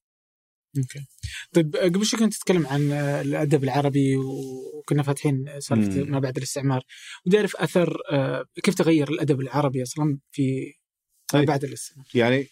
okay. 0.77 1.05
طيب 1.53 1.75
قبل 1.75 2.05
شوي 2.05 2.19
كنت 2.19 2.33
تتكلم 2.33 2.67
عن 2.67 2.91
آه، 2.91 3.21
الأدب 3.21 3.63
العربي 3.63 4.17
وكنا 4.17 5.03
فاتحين 5.03 5.59
سالفة. 5.59 6.03
ما 6.03 6.19
بعد 6.19 6.37
الاستعمار. 6.37 6.83
ودي 7.25 7.37
أعرف 7.37 7.55
أثر 7.55 7.97
آه، 8.11 8.45
كيف 8.63 8.75
تغير 8.75 9.09
الأدب 9.09 9.39
العربي 9.41 9.83
أصلا 9.83 10.19
في 10.31 10.73
ما 11.33 11.39
طيب. 11.39 11.47
بعد 11.47 11.63
الاستعمار؟ 11.63 12.05
يعني 12.15 12.47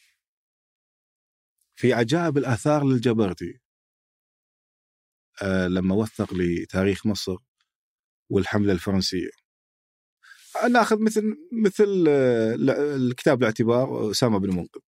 في 1.76 1.94
عجائب 1.94 2.38
الآثار 2.38 2.86
للجبرتي 2.86 3.60
آه 5.42 5.68
لما 5.68 5.96
وثق 5.96 6.34
لتاريخ 6.34 7.06
مصر 7.06 7.38
والحملة 8.30 8.74
الفرنسية. 8.74 9.30
ناخذ 10.72 11.02
مثل 11.02 11.24
مثل 11.64 12.06
آه، 12.08 12.56
الكتاب 12.96 13.40
الاعتبار 13.40 14.12
أسامة 14.12 14.40
بن 14.40 14.56
منقذ. 14.56 14.82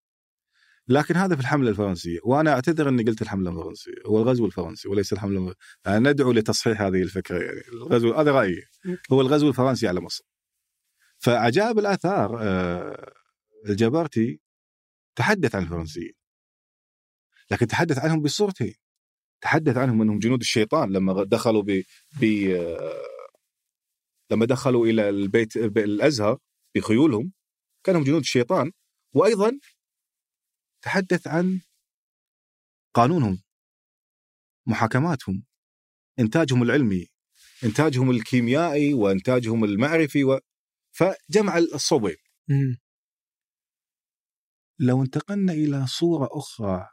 لكن 0.87 1.15
هذا 1.15 1.35
في 1.35 1.41
الحملة 1.41 1.69
الفرنسية 1.69 2.19
وأنا 2.23 2.51
أعتذر 2.53 2.89
إني 2.89 3.03
قلت 3.03 3.21
الحملة 3.21 3.49
الفرنسية 3.51 3.93
هو 4.05 4.21
الغزو 4.21 4.45
الفرنسي 4.45 4.87
وليس 4.87 5.13
الحملة 5.13 5.37
الفرنسية. 5.39 5.59
يعني 5.85 6.09
ندعو 6.09 6.31
لتصحيح 6.31 6.81
هذه 6.81 7.01
الفكرة 7.01 7.43
يعني 7.43 7.61
الغزو 7.73 8.13
هذا 8.13 8.31
رأيي. 8.31 8.63
هو 9.11 9.21
الغزو 9.21 9.47
الفرنسي 9.47 9.87
على 9.87 10.01
مصر. 10.01 10.23
فعجائب 11.19 11.79
الآثار 11.79 12.37
آه، 12.41 13.13
الجبرتي 13.69 14.39
تحدث 15.15 15.55
عن 15.55 15.63
الفرنسيين. 15.63 16.13
لكن 17.51 17.67
تحدث 17.67 17.99
عنهم 17.99 18.21
بصورتين 18.21 18.75
تحدث 19.41 19.77
عنهم 19.77 20.01
أنهم 20.01 20.19
جنود 20.19 20.39
الشيطان 20.39 20.91
لما 20.91 21.23
دخلوا 21.23 21.61
ب, 21.63 21.83
ب... 22.21 22.25
لما 24.31 24.45
دخلوا 24.45 24.85
إلى 24.87 25.09
البيت 25.09 25.57
الأزهر 25.57 26.37
بخيولهم 26.75 27.31
كانوا 27.83 28.03
جنود 28.03 28.19
الشيطان. 28.19 28.71
وأيضا 29.13 29.59
تحدث 30.81 31.27
عن 31.27 31.61
قانونهم 32.93 33.41
محاكماتهم 34.67 35.43
إنتاجهم 36.19 36.63
العلمي 36.63 37.07
إنتاجهم 37.63 38.11
الكيميائي 38.11 38.93
وإنتاجهم 38.93 39.63
المعرفي 39.63 40.23
و... 40.23 40.39
فجمع 40.91 41.57
الصوبين. 41.57 42.15
لو 44.79 45.01
انتقلنا 45.01 45.53
إلى 45.53 45.87
صورة 45.87 46.29
أخرى 46.31 46.87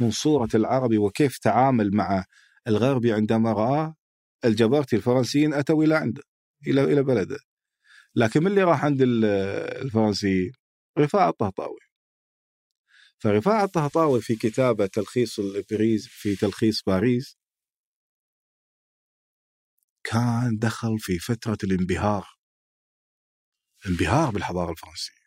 من 0.00 0.10
صورة 0.10 0.48
العربي 0.54 0.98
وكيف 0.98 1.38
تعامل 1.38 1.90
مع 1.94 2.24
الغربي 2.68 3.12
عندما 3.12 3.52
راه 3.52 3.94
الجبارتي 4.44 4.96
الفرنسيين 4.96 5.54
أتوا 5.54 5.84
إلى 5.84 5.94
عنده 5.94 6.22
إلى 6.66 6.84
إلى 6.84 7.02
بلده 7.02 7.38
لكن 8.14 8.40
من 8.40 8.46
اللي 8.46 8.62
راح 8.64 8.84
عند 8.84 9.02
ال- 9.02 9.24
الفرنسيين؟ 9.84 10.52
رفاعة 10.98 11.28
الطهطاوي 11.28 11.80
فرفاعة 13.22 13.64
الطهطاوي 13.64 14.20
في 14.20 14.36
كتابة 14.36 14.86
تلخيص 14.86 15.38
البريز 15.38 16.06
في 16.06 16.36
تلخيص 16.36 16.82
باريس. 16.82 17.38
كان 20.04 20.58
دخل 20.58 20.98
في 20.98 21.18
فترة 21.18 21.58
الانبهار. 21.64 22.26
انبهار 23.86 24.30
بالحضارة 24.30 24.70
الفرنسية. 24.70 25.22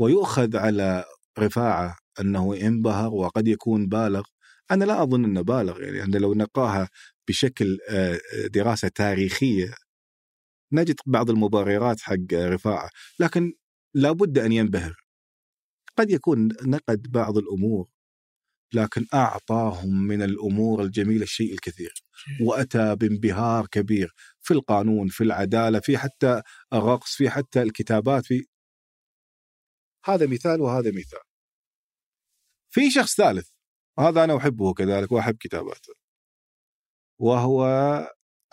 ويؤخذ 0.00 0.56
على 0.56 1.04
رفاعة 1.38 1.96
أنه 2.20 2.54
انبهر 2.56 3.14
وقد 3.14 3.48
يكون 3.48 3.86
بالغ. 3.86 4.24
أنا 4.70 4.84
لا 4.84 5.02
أظن 5.02 5.24
أنه 5.24 5.40
بالغ 5.42 5.82
يعني 5.82 6.02
أنا 6.02 6.16
لو 6.18 6.34
نقاها 6.34 6.88
بشكل 7.28 7.78
آه، 7.88 8.20
دراسة 8.46 8.88
تاريخية 8.88 9.74
نجد 10.72 10.96
بعض 11.06 11.30
المبررات 11.30 12.00
حق 12.00 12.32
رفاعة. 12.34 12.90
لكن 13.20 13.52
لابد 13.94 14.38
أن 14.38 14.52
ينبهر. 14.52 15.07
قد 15.98 16.10
يكون 16.10 16.48
نقد 16.62 17.02
بعض 17.12 17.38
الأمور 17.38 17.88
لكن 18.74 19.06
أعطاهم 19.14 20.06
من 20.06 20.22
الأمور 20.22 20.82
الجميلة 20.82 21.22
الشيء 21.22 21.52
الكثير. 21.52 21.94
وأتى 22.42 22.96
بانبهار 22.96 23.66
كبير 23.66 24.14
في 24.40 24.54
القانون 24.54 25.08
في 25.08 25.24
العدالة 25.24 25.80
في 25.80 25.98
حتى 25.98 26.42
الرقص 26.72 27.16
في 27.16 27.30
حتى 27.30 27.62
الكتابات 27.62 28.26
في 28.26 28.46
هذا 30.04 30.26
مثال 30.26 30.60
وهذا 30.60 30.90
مثال. 30.90 31.20
في 32.70 32.90
شخص 32.90 33.14
ثالث 33.16 33.48
هذا 33.98 34.24
أنا 34.24 34.36
أحبه 34.36 34.74
كذلك 34.74 35.12
وأحب 35.12 35.36
كتاباته. 35.40 35.94
وهو 37.18 37.64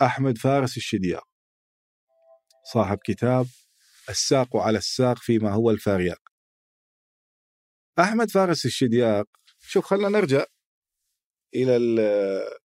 أحمد 0.02 0.38
فارس 0.38 0.76
الشديار. 0.76 1.24
صاحب 2.72 2.98
كتاب 3.04 3.46
الساق 4.08 4.56
على 4.56 4.78
الساق 4.78 5.18
فيما 5.18 5.52
هو 5.52 5.70
الفارياق 5.70 6.25
أحمد 7.98 8.30
فارس 8.30 8.66
الشدياق 8.66 9.26
شوف 9.60 9.84
خلينا 9.84 10.08
نرجع 10.08 10.44
إلى 11.54 11.76
ال- 11.76 12.56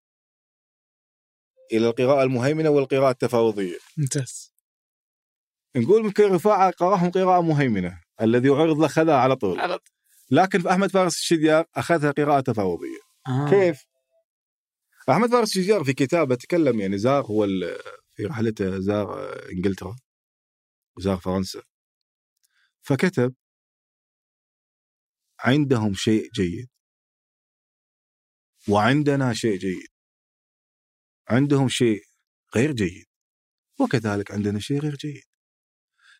إلى 1.71 1.87
القراءة 1.89 2.23
المهيمنة 2.23 2.69
والقراءة 2.69 3.11
التفاوضية 3.11 3.77
ممتاز 3.97 4.53
نقول 5.75 6.03
ممكن 6.03 6.23
رفاعة 6.23 6.71
قرأهم 6.71 7.11
قراءة 7.11 7.41
مهيمنة 7.41 8.01
الذي 8.21 8.49
عرض 8.49 8.77
له 8.77 8.87
خذها 8.87 9.15
على 9.15 9.35
طول 9.35 9.59
على 9.59 9.77
طول. 9.77 9.87
لكن 10.31 10.59
في 10.61 10.71
أحمد 10.71 10.91
فارس 10.91 11.17
الشديار 11.17 11.65
أخذها 11.75 12.11
قراءة 12.11 12.39
تفاوضية 12.39 12.99
آه. 13.27 13.49
كيف؟ 13.49 13.85
أحمد 15.09 15.29
فارس 15.31 15.57
الشجار 15.57 15.83
في 15.83 15.93
كتابه 15.93 16.35
تكلم 16.35 16.79
يعني 16.79 16.97
زار 16.97 17.25
هو 17.25 17.47
في 18.15 18.25
رحلته 18.25 18.79
زار 18.79 19.35
إنجلترا 19.51 19.95
وزار 20.97 21.17
فرنسا 21.17 21.61
فكتب 22.81 23.33
عندهم 25.43 25.93
شيء 25.93 26.29
جيد. 26.35 26.69
وعندنا 28.69 29.33
شيء 29.33 29.57
جيد. 29.57 29.87
عندهم 31.29 31.69
شيء 31.69 32.01
غير 32.55 32.71
جيد. 32.71 33.05
وكذلك 33.79 34.31
عندنا 34.31 34.59
شيء 34.59 34.79
غير 34.79 34.95
جيد. 34.95 35.23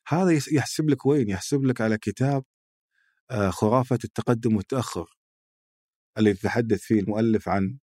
هذا 0.08 0.32
يحسب 0.52 0.90
لك 0.90 1.06
وين؟ 1.06 1.30
يحسب 1.30 1.64
لك 1.66 1.82
على 1.82 1.98
كتاب 1.98 2.44
آه، 3.32 3.50
خرافة 3.50 4.00
التقدم 4.04 4.56
والتأخر 4.56 5.06
اللي 6.18 6.30
يتحدث 6.30 6.82
فيه 6.82 7.00
المؤلف 7.00 7.50
عن. 7.50 7.78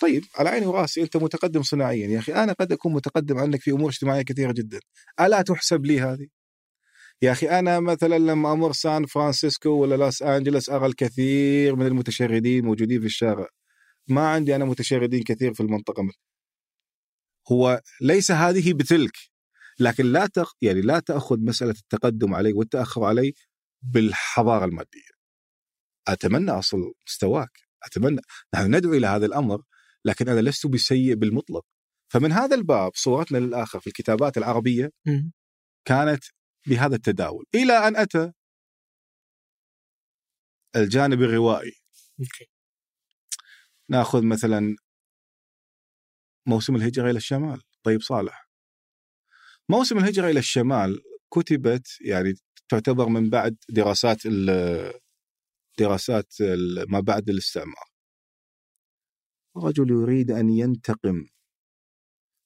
طيب 0.00 0.24
على 0.34 0.48
عيني 0.48 0.66
وراسي 0.66 1.02
أنت 1.02 1.16
متقدم 1.16 1.62
صناعيا. 1.62 2.06
يا 2.06 2.18
أخي 2.18 2.34
أنا 2.34 2.52
قد 2.52 2.72
أكون 2.72 2.92
متقدم 2.92 3.38
عنك 3.38 3.60
في 3.60 3.70
أمور 3.70 3.90
اجتماعية 3.90 4.22
كثيرة 4.22 4.52
جدا. 4.52 4.80
ألا 5.20 5.42
تحسب 5.42 5.86
لي 5.86 6.00
هذه؟ 6.00 6.28
يا 7.22 7.32
أخي 7.32 7.48
أنا 7.48 7.80
مثلا 7.80 8.18
لما 8.18 8.52
أمر 8.52 8.72
سان 8.72 9.06
فرانسيسكو 9.06 9.70
ولا 9.70 9.94
لوس 9.94 10.22
أنجلوس 10.22 10.70
ارى 10.70 10.86
الكثير 10.86 11.76
من 11.76 11.86
المتشردين 11.86 12.64
موجودين 12.64 13.00
في 13.00 13.06
الشارع. 13.06 13.46
ما 14.08 14.28
عندي 14.28 14.56
أنا 14.56 14.64
متشردين 14.64 15.22
كثير 15.22 15.54
في 15.54 15.60
المنطقة. 15.60 16.02
من. 16.02 16.10
هو 17.52 17.82
ليس 18.00 18.30
هذه 18.30 18.72
بتلك 18.72 19.16
لكن 19.80 20.06
لا 20.06 20.26
تأخ... 20.26 20.52
يعني 20.62 20.80
لا 20.80 21.00
تأخذ 21.00 21.40
مسألة 21.40 21.70
التقدم 21.70 22.34
علي 22.34 22.52
والتأخر 22.52 23.04
علي 23.04 23.32
بالحضارة 23.82 24.64
المادية. 24.64 25.10
أتمنى 26.08 26.50
أصل 26.50 26.78
مستواك. 27.06 27.50
أتمنى. 27.84 28.20
نحن 28.54 28.74
ندعو 28.76 28.92
إلى 28.92 29.06
هذا 29.06 29.26
الأمر 29.26 29.62
لكن 30.04 30.28
أنا 30.28 30.40
لست 30.40 30.66
بسيء 30.66 31.14
بالمطلق. 31.14 31.64
فمن 32.12 32.32
هذا 32.32 32.56
الباب 32.56 32.92
صورتنا 32.94 33.38
للآخر 33.38 33.80
في 33.80 33.86
الكتابات 33.86 34.38
العربية. 34.38 34.90
كانت 35.84 36.24
بهذا 36.66 36.96
التداول. 36.96 37.44
إلى 37.54 37.72
أن 37.72 37.96
أتى 37.96 38.32
الجانب 40.76 41.22
الروائي. 41.22 41.72
نأخذ 43.90 44.26
مثلا 44.26 44.76
موسم 46.46 46.76
الهجرة 46.76 47.10
إلى 47.10 47.16
الشمال 47.16 47.62
طيب 47.82 48.00
صالح. 48.00 48.48
موسم 49.70 49.98
الهجرة 49.98 50.30
إلى 50.30 50.38
الشمال 50.38 50.98
كتبت 51.34 51.86
يعني 52.00 52.34
تعتبر 52.68 53.08
من 53.08 53.30
بعد 53.30 53.56
دراسات 53.68 54.26
ال- 54.26 55.00
دراسات 55.78 56.40
ال- 56.40 56.90
ما 56.92 57.00
بعد 57.00 57.28
الاستعمار. 57.28 57.84
رجل 59.56 59.90
يريد 59.90 60.30
أن 60.30 60.50
ينتقم 60.50 61.26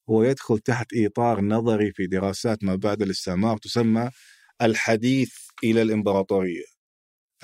ويدخل 0.09 0.59
تحت 0.59 0.87
إطار 0.95 1.41
نظري 1.41 1.93
في 1.93 2.07
دراسات 2.07 2.65
ما 2.65 2.75
بعد 2.75 3.03
الاستعمار 3.03 3.57
تسمى 3.57 4.11
الحديث 4.63 5.35
إلى 5.65 5.83
الإمبراطورية. 5.83 6.65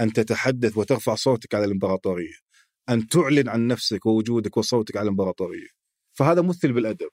أن 0.01 0.12
تتحدث 0.12 0.78
وترفع 0.78 1.14
صوتك 1.14 1.55
على 1.55 1.64
الإمبراطورية. 1.64 2.36
أن 2.89 3.09
تعلن 3.09 3.48
عن 3.48 3.66
نفسك 3.66 4.06
ووجودك 4.06 4.56
وصوتك 4.56 4.97
على 4.97 5.05
الإمبراطورية. 5.05 5.68
فهذا 6.18 6.43
مثل 6.43 6.72
بالأدب. 6.72 7.09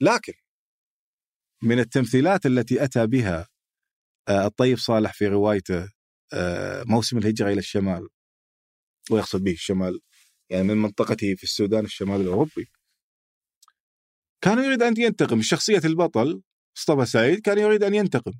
لكن 0.00 0.32
من 1.62 1.78
التمثيلات 1.78 2.46
التي 2.46 2.84
أتى 2.84 3.06
بها 3.06 3.48
آه، 4.28 4.46
الطيب 4.46 4.78
صالح 4.78 5.12
في 5.12 5.26
روايته 5.26 5.88
آه، 6.32 6.84
موسم 6.86 7.18
الهجرة 7.18 7.52
إلى 7.52 7.58
الشمال 7.58 8.08
ويقصد 9.10 9.44
به 9.44 9.52
الشمال 9.52 10.00
يعني 10.50 10.62
من 10.62 10.76
منطقته 10.76 11.34
في 11.34 11.44
السودان 11.44 11.84
الشمال 11.84 12.20
الأوروبي. 12.20 12.70
كان 14.40 14.58
يريد 14.58 14.82
أن 14.82 14.94
ينتقم 14.96 15.42
شخصيه 15.42 15.80
البطل 15.84 16.42
مصطفى 16.76 17.06
سعيد 17.06 17.40
كان 17.40 17.58
يريد 17.58 17.82
أن 17.82 17.94
ينتقم. 17.94 18.32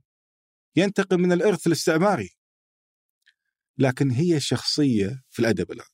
ينتقم 0.76 1.20
من 1.20 1.32
الإرث 1.32 1.66
الاستعماري. 1.66 2.30
لكن 3.78 4.10
هي 4.10 4.40
شخصية 4.40 5.22
في 5.30 5.38
الأدب 5.38 5.72
الآن 5.72 5.86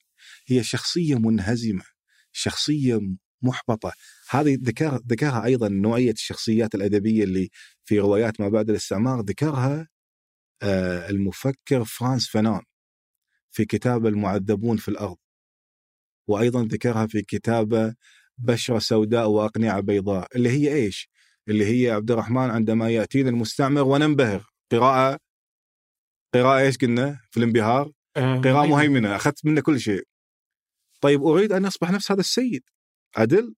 هي 0.47 0.65
شخصية 0.65 1.19
منهزمة 1.19 1.85
شخصية 2.33 3.01
محبطة. 3.43 3.93
هذه 4.31 4.59
ذكر 4.63 4.97
ذكرها 4.97 5.45
أيضا 5.45 5.69
نوعية 5.69 6.13
الشخصيات 6.13 6.75
الأدبية 6.75 7.25
اللي 7.25 7.51
في 7.85 7.99
روايات 7.99 8.41
ما 8.41 8.49
بعد 8.49 8.71
الاستعمار 8.71 9.21
ذكرها 9.21 9.89
آه، 10.63 11.11
المفكر 11.11 11.85
فرانس 11.85 12.29
فانون 12.29 12.63
في 13.51 13.65
كتاب 13.65 14.07
المعذبون 14.07 14.77
في 14.77 14.89
الأرض. 14.89 15.17
وأيضا 16.27 16.65
ذكرها 16.65 17.07
في 17.07 17.23
كتابة 17.23 17.95
بشرة 18.39 18.78
سوداء 18.78 19.28
وأقنعة 19.28 19.81
بيضاء 19.81 20.36
اللي 20.36 20.48
هي 20.48 20.74
إيش؟ 20.74 21.09
اللي 21.48 21.65
هي 21.65 21.90
عبد 21.90 22.11
الرحمن 22.11 22.51
عندما 22.51 22.90
ياتينا 22.90 23.31
المستعمر 23.31 23.82
وننبهر. 23.82 24.44
قراءة 24.73 25.19
قراءة 26.35 26.61
إيش 26.61 26.77
قلنا؟ 26.77 27.20
في 27.31 27.36
الانبهار؟ 27.36 27.93
آه، 28.16 28.40
قراءة 28.40 28.66
مهيمنة 28.66 29.16
أخذت 29.16 29.47
منه 29.47 29.61
كل 29.61 29.81
شيء. 29.81 30.02
طيب 31.01 31.23
أريد 31.23 31.52
أن 31.52 31.66
أصبح 31.66 31.90
نفس 31.90 32.12
هذا 32.12 32.20
السيد. 32.20 32.62
عدل؟ 33.16 33.55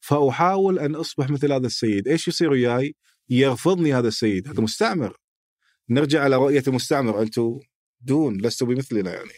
فأحاول 0.00 0.78
أن 0.78 0.94
أصبح 0.94 1.30
مثل 1.30 1.52
هذا 1.52 1.66
السيد. 1.66 2.08
إيش 2.08 2.28
يصير 2.28 2.50
وياي؟ 2.50 2.94
يرفضني 3.28 3.94
هذا 3.94 4.08
السيد 4.08 4.48
هذا 4.48 4.60
مستعمر. 4.60 5.16
نرجع 5.90 6.22
على 6.22 6.36
رؤية 6.36 6.62
المستعمر. 6.68 7.22
أنتم 7.22 7.60
دون 8.00 8.40
لستوا 8.40 8.66
بمثلنا 8.66 9.14
يعني. 9.14 9.32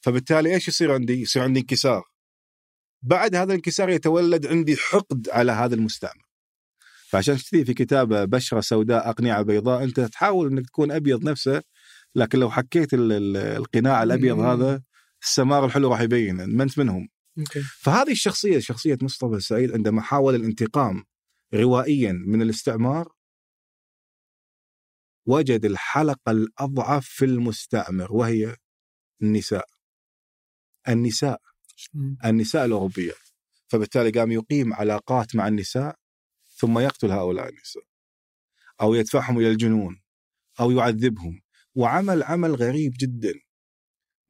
فبالتالي 0.00 0.54
إيش 0.54 0.68
يصير 0.68 0.92
عندي؟ 0.92 1.20
يصير 1.22 1.42
عندي 1.42 1.60
انكسار. 1.60 2.04
بعد 3.02 3.34
هذا 3.34 3.44
الانكسار 3.44 3.90
يتولد 3.90 4.46
عندي 4.46 4.76
حقد 4.76 5.28
على 5.28 5.52
هذا 5.52 5.74
المستعمر. 5.74 6.28
فعشان 7.10 7.36
كذي 7.50 7.64
في 7.64 7.74
كتابه 7.74 8.24
بشرة 8.24 8.60
سوداء 8.60 9.10
أقنعة 9.10 9.42
بيضاء 9.42 9.84
أنت 9.84 10.00
تحاول 10.00 10.46
أنك 10.46 10.66
تكون 10.66 10.90
أبيض 10.92 11.24
نفسه 11.24 11.62
لكن 12.14 12.38
لو 12.38 12.50
حكيت 12.50 12.94
ال- 12.94 13.12
ال- 13.12 13.36
القناع 13.36 14.02
الأبيض 14.02 14.36
مم. 14.36 14.46
هذا 14.46 14.82
السمار 15.22 15.64
الحلو 15.64 15.90
راح 15.90 16.00
يبين 16.00 16.44
ما 16.56 16.62
أنت 16.64 16.78
منهم. 16.78 17.08
فهذه 17.80 18.10
الشخصية 18.12 18.58
شخصية 18.58 18.98
مصطفى 19.02 19.40
سعيد 19.40 19.72
عندما 19.72 20.02
حاول 20.02 20.34
الانتقام 20.34 21.04
روائيا 21.54 22.12
من 22.12 22.42
الاستعمار 22.42 23.12
وجد 25.26 25.64
الحلقة 25.64 26.30
الأضعف 26.32 27.06
في 27.08 27.24
المستعمر 27.24 28.12
وهي 28.12 28.56
النساء. 29.22 29.66
النساء. 30.88 31.40
النساء 32.24 32.64
الاوروبيات 32.64 33.28
فبالتالي 33.68 34.10
قام 34.10 34.32
يقيم 34.32 34.74
علاقات 34.74 35.36
مع 35.36 35.48
النساء 35.48 35.96
ثم 36.48 36.78
يقتل 36.78 37.10
هؤلاء 37.10 37.48
النساء. 37.48 37.82
أو 38.80 38.94
يدفعهم 38.94 39.38
إلى 39.38 39.50
الجنون. 39.50 40.02
أو 40.60 40.70
يعذبهم. 40.70 41.40
وعمل 41.74 42.22
عمل 42.22 42.54
غريب 42.54 42.94
جدا. 43.00 43.32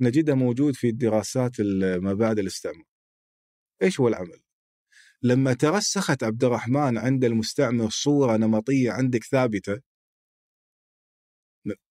نجده 0.01 0.35
موجود 0.35 0.75
في 0.75 0.93
دراسات 0.93 1.61
ما 2.01 2.15
بعد 2.15 2.39
الاستعمار. 2.39 2.85
إيش 3.83 4.01
هو 4.01 4.09
العمل؟ 4.09 4.41
لما 5.23 5.53
ترسخت 5.53 6.25
عبد 6.25 6.45
الرحمن 6.45 6.99
عند 6.99 7.25
المستعمر 7.25 7.91
صورة 7.91 8.37
نمطية 8.37 8.93
عندك 8.93 9.25
ثابتة 9.25 9.81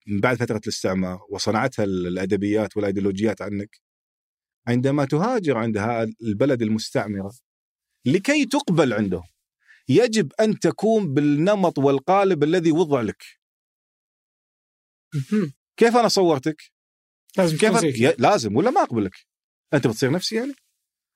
من 0.08 0.20
بعد 0.20 0.38
فترة 0.38 0.58
الاستعمار 0.58 1.20
وصنعتها 1.30 1.84
الأدبيات 1.84 2.78
والأيديولوجيات 2.78 3.42
عنك 3.42 3.82
عندما 4.68 5.06
تهاجر 5.06 5.58
عند 5.58 5.78
البلد 6.22 6.62
المستعمرة 6.62 7.34
لكي 8.06 8.46
تقبل 8.46 8.94
عندهم 8.94 9.28
يجب 9.90 10.32
أن 10.40 10.60
تكون 10.60 11.14
بالنمط 11.14 11.78
والقالب 11.78 12.44
الذي 12.44 12.72
وضع 12.72 13.02
لك. 13.02 13.24
كيف 15.78 15.96
أنا 15.96 16.08
صورتك؟ 16.08 16.62
لازم 17.38 17.58
كيف 17.58 18.20
لازم 18.20 18.56
ولا 18.56 18.70
ما 18.72 18.82
أقبلك؟ 18.82 19.16
أنت 19.74 19.88
بتصير 19.88 20.12
نفسي 20.12 20.36
يعني؟ 20.36 20.54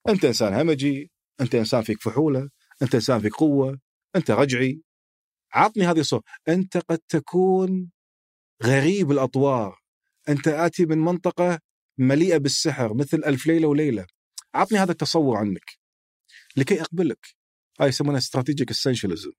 أنت 0.09 0.25
إنسان 0.25 0.53
همجي، 0.53 1.11
أنت 1.41 1.55
إنسان 1.55 1.81
فيك 1.81 2.01
فحولة، 2.01 2.49
أنت 2.81 2.95
إنسان 2.95 3.19
فيك 3.19 3.35
قوة، 3.35 3.79
أنت 4.15 4.31
رجعي. 4.31 4.81
عطني 5.53 5.87
هذه 5.87 5.99
الصورة، 5.99 6.23
أنت 6.47 6.77
قد 6.77 6.99
تكون 7.09 7.91
غريب 8.63 9.11
الأطوار، 9.11 9.79
أنت 10.29 10.47
آتي 10.47 10.85
من 10.85 10.97
منطقة 10.97 11.59
مليئة 12.01 12.37
بالسحر 12.37 12.93
مثل 12.93 13.17
ألف 13.25 13.47
ليلة 13.47 13.67
وليلة. 13.67 14.05
عطني 14.55 14.79
هذا 14.79 14.91
التصور 14.91 15.37
عنك 15.37 15.79
لكي 16.57 16.81
أقبلك. 16.81 17.27
هاي 17.79 17.89
يسمونها 17.89 18.17
استراتيجيك 18.17 18.69
اسنشاليزم. 18.69 19.31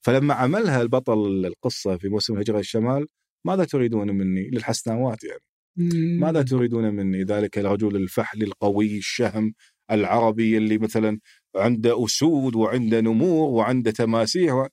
فلما 0.00 0.34
عملها 0.34 0.82
البطل 0.82 1.46
القصة 1.46 1.96
في 1.96 2.08
موسم 2.08 2.38
هجرة 2.38 2.58
الشمال 2.58 3.06
ماذا 3.44 3.64
تريدون 3.64 4.10
مني؟ 4.10 4.50
للحسناوات 4.50 5.24
يعني. 5.24 5.42
مم. 5.76 6.20
ماذا 6.20 6.42
تريدون 6.42 6.94
مني 6.94 7.22
ذلك 7.22 7.58
الرجل 7.58 7.96
الفحل 7.96 8.42
القوي 8.42 8.98
الشهم 8.98 9.54
العربي 9.90 10.56
اللي 10.56 10.78
مثلا 10.78 11.20
عنده 11.56 12.04
أسود 12.04 12.56
وعنده 12.56 13.00
نمور 13.00 13.50
وعنده 13.50 13.90
تماسيح 13.90 14.54
و... 14.54 14.66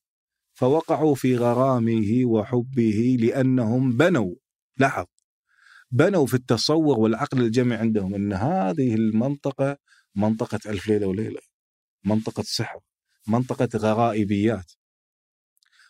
فوقعوا 0.54 1.16
في 1.16 1.38
غرامه 1.38 2.26
وحبه 2.26 3.18
لأنهم 3.20 3.98
بنوا 3.98 4.36
لاحظ 4.80 5.06
بنوا 5.94 6.26
في 6.26 6.34
التصور 6.34 7.00
والعقل 7.00 7.42
الجمعي 7.42 7.78
عندهم 7.80 8.16
أن 8.16 8.34
هذه 8.34 8.96
المنطقة 8.96 9.78
منطقة 10.16 10.60
ألف 10.66 10.88
ليلة 10.88 11.08
وليلة 11.08 11.40
منطقة 12.06 12.44
سحر 12.46 12.80
منطقة 13.28 13.70
غرائبيات. 13.76 14.72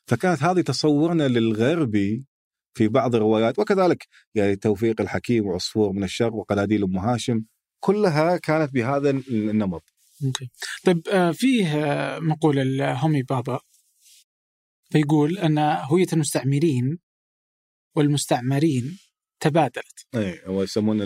فكانت 0.07 0.43
هذه 0.43 0.61
تصورنا 0.61 1.27
للغربي 1.27 2.25
في 2.73 2.87
بعض 2.87 3.15
الروايات 3.15 3.59
وكذلك 3.59 4.07
يعني 4.35 4.55
توفيق 4.55 5.01
الحكيم 5.01 5.45
وعصفور 5.45 5.91
من 5.91 6.03
الشرق 6.03 6.33
وقناديل 6.33 6.83
أم 6.83 6.97
هاشم 6.97 7.43
كلها 7.79 8.37
كانت 8.37 8.73
بهذا 8.73 9.09
النمط. 9.09 9.83
طيب 10.85 11.07
آه، 11.07 11.31
فيه 11.31 11.67
آه، 11.67 12.19
مقولة 12.19 12.61
لهومي 12.61 13.23
بابا 13.23 13.59
فيقول 14.91 15.37
أن 15.37 15.57
هوية 15.59 16.07
المستعمرين 16.13 16.99
والمستعمرين 17.95 18.97
تبادلت. 19.39 20.07
اي 20.15 20.41
هو 20.45 20.63
يسمون 20.63 21.01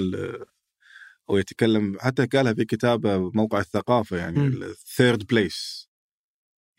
هو 1.29 1.37
يتكلم 1.37 1.97
حتى 1.99 2.25
قالها 2.25 2.53
في 2.53 2.65
كتابه 2.65 3.17
موقع 3.17 3.59
الثقافة 3.59 4.17
يعني. 4.17 4.47
ال 4.47 4.61
third 4.61 5.27
space 5.27 5.87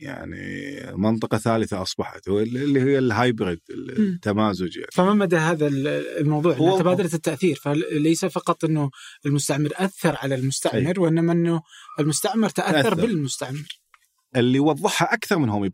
يعني 0.00 0.80
منطقة 0.92 1.38
ثالثة 1.38 1.82
أصبحت. 1.82 2.28
هو 2.28 2.40
اللي 2.40 2.80
هي 2.80 2.98
ال 2.98 3.07
hybrid 3.07 3.60
التمازج 3.70 4.76
يعني. 4.76 4.90
فما 4.92 5.14
مدى 5.14 5.36
هذا 5.36 5.66
ال- 5.66 5.86
الموضوع؟ 6.18 6.54
هو- 6.54 6.66
أنها 6.68 6.78
تبادلت 6.78 7.14
التأثير 7.14 7.56
فليس 7.56 8.24
فقط 8.24 8.64
أنه 8.64 8.90
المستعمر 9.26 9.70
أثر 9.74 10.16
على 10.16 10.34
المستعمر 10.34 11.00
وإنما 11.00 11.32
أنه 11.32 11.62
المستعمر 12.00 12.48
تأثر 12.48 12.82
تأثر. 12.82 12.94
بالمستعمر. 12.94 13.68
اللي 14.36 14.60
وضحها 14.60 15.14
أكثر 15.14 15.38
من 15.38 15.48
هومي 15.48 15.68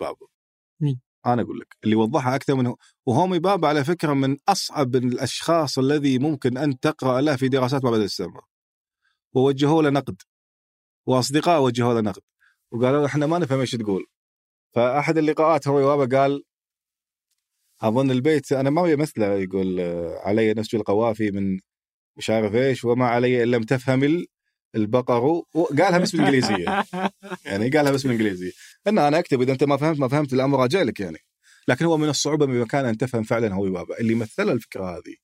مين؟ 0.81 1.01
أنا 1.27 1.43
أقول 1.43 1.59
لك 1.61 1.77
اللي 1.85 1.97
وضحها 1.97 2.35
أكثر 2.37 2.55
من 2.55 2.67
هو 2.67 2.77
وهومي 3.07 3.39
بابا 3.39 3.69
على 3.69 3.85
فكرة 3.85 4.13
من 4.13 4.37
أصعب 4.49 4.97
الأشخاص 4.97 5.79
الذي 5.79 6.19
ممكن 6.19 6.59
أن 6.59 6.79
تقرأ 6.81 7.21
له 7.21 7.37
في 7.37 7.49
دراسات 7.49 7.85
ما 7.85 7.91
بعد 7.91 8.01
الاستعمار 8.01 8.45
ووجهوا 9.35 9.83
له 9.83 9.91
نقد. 9.91 10.23
وأصدقاء 11.07 11.63
وجهوا 11.63 11.95
له 11.95 12.01
نقد. 12.01 12.23
وقالوا 12.73 13.01
له 13.01 13.07
إحنا 13.07 13.27
ما 13.27 13.39
نفهم 13.39 13.61
إيش 13.61 13.71
تقول. 13.71 14.07
فأحد 14.75 15.19
اللقاءات 15.19 15.69
هومي 15.69 15.83
بابا 15.85 16.19
قال 16.19 16.45
أظن 17.83 18.11
البيت 18.11 18.53
أنا 18.53 18.71
ما 18.71 18.97
مثله 18.97 19.27
يقول 19.27 19.81
علي 20.25 20.55
نسج 20.55 20.75
القوافي 20.75 21.31
من 21.31 21.61
مش 22.17 22.31
عارف 22.31 22.55
إيش 22.55 22.85
وما 22.85 23.07
علي 23.07 23.43
إن 23.43 23.49
لم 23.49 23.63
تفهم 23.63 24.05
ال- 24.05 24.27
البقر 24.75 25.25
وقالها 25.55 25.99
باسم 25.99 26.19
الانجليزيه 26.19 26.85
يعني 27.47 27.71
قالها 27.71 27.93
باسم 27.93 28.09
الانجليزيه 28.09 28.53
إن 28.87 28.99
أنا 28.99 29.19
أكتب 29.19 29.43
إذا 29.43 29.53
أنت 29.53 29.65
ما 29.65 29.77
فهمت 29.77 29.99
ما 29.99 30.09
فهمت 30.09 30.33
الأمر 30.33 30.61
راجع 30.61 30.83
لك 30.83 31.01
يعني. 31.01 31.19
لكن 31.69 31.85
هو 31.85 31.97
من 31.97 32.09
الصعوبة 32.09 32.47
بمكان 32.47 32.85
ان 32.85 32.97
تفهم 32.97 33.23
فعلا 33.23 33.55
هوي 33.55 33.71
بابا 33.71 34.01
اللي 34.01 34.15
مثل 34.15 34.51
الفكرة 34.51 34.97
هذه 34.97 35.17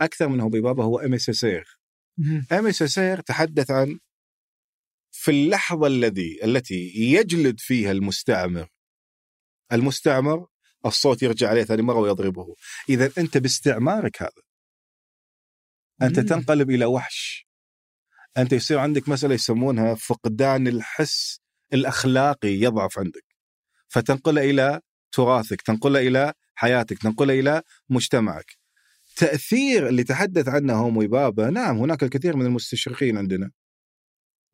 أكثر 0.00 0.28
من 0.28 0.40
هوي 0.40 0.60
بابا 0.60 0.84
هو 0.84 0.98
ام 0.98 1.18
سير 1.18 1.78
مهم. 2.18 2.46
ام 2.52 2.72
سير 2.72 3.20
تحدث 3.20 3.70
عن 3.70 3.98
في 5.12 5.30
اللحظة 5.30 5.86
الذي 5.86 6.44
التي 6.44 6.92
يجلد 6.96 7.60
فيها 7.60 7.90
المستعمر. 7.92 8.68
المستعمر 9.72 10.46
الصوت 10.86 11.22
يرجع 11.22 11.48
عليه 11.48 11.64
ثاني 11.64 11.82
مرة 11.82 11.98
ويضربه. 11.98 12.54
إذا 12.88 13.10
أنت 13.18 13.38
باستعمارك 13.38 14.22
هذا 14.22 14.30
أنت. 16.02 16.20
تنقلب 16.20 16.70
إلى 16.70 16.84
وحش. 16.84 17.48
أنت 18.36 18.52
يصير 18.52 18.78
عندك 18.78 19.08
مسألة 19.08 19.34
يسمونها 19.34 19.94
فقدان 19.94 20.68
الحس 20.68 21.40
الأخلاقي 21.74 22.48
يضعف 22.48 22.98
عندك. 22.98 23.24
فتنقله 23.88 24.50
إلى 24.50 24.80
تراثك 25.12 25.62
تنقله 25.62 26.00
إلى 26.00 26.32
حياتك 26.54 26.98
تنقله 26.98 27.40
إلى 27.40 27.62
مجتمعك. 27.88 28.56
تأثير 29.16 29.88
اللي 29.88 30.04
تحدث 30.04 30.48
عنه 30.48 30.74
هومي 30.74 31.06
بابا 31.06 31.50
نعم 31.50 31.78
هناك 31.78 32.02
الكثير 32.02 32.36
من 32.36 32.46
المستشرقين 32.46 33.18
عندنا. 33.18 33.50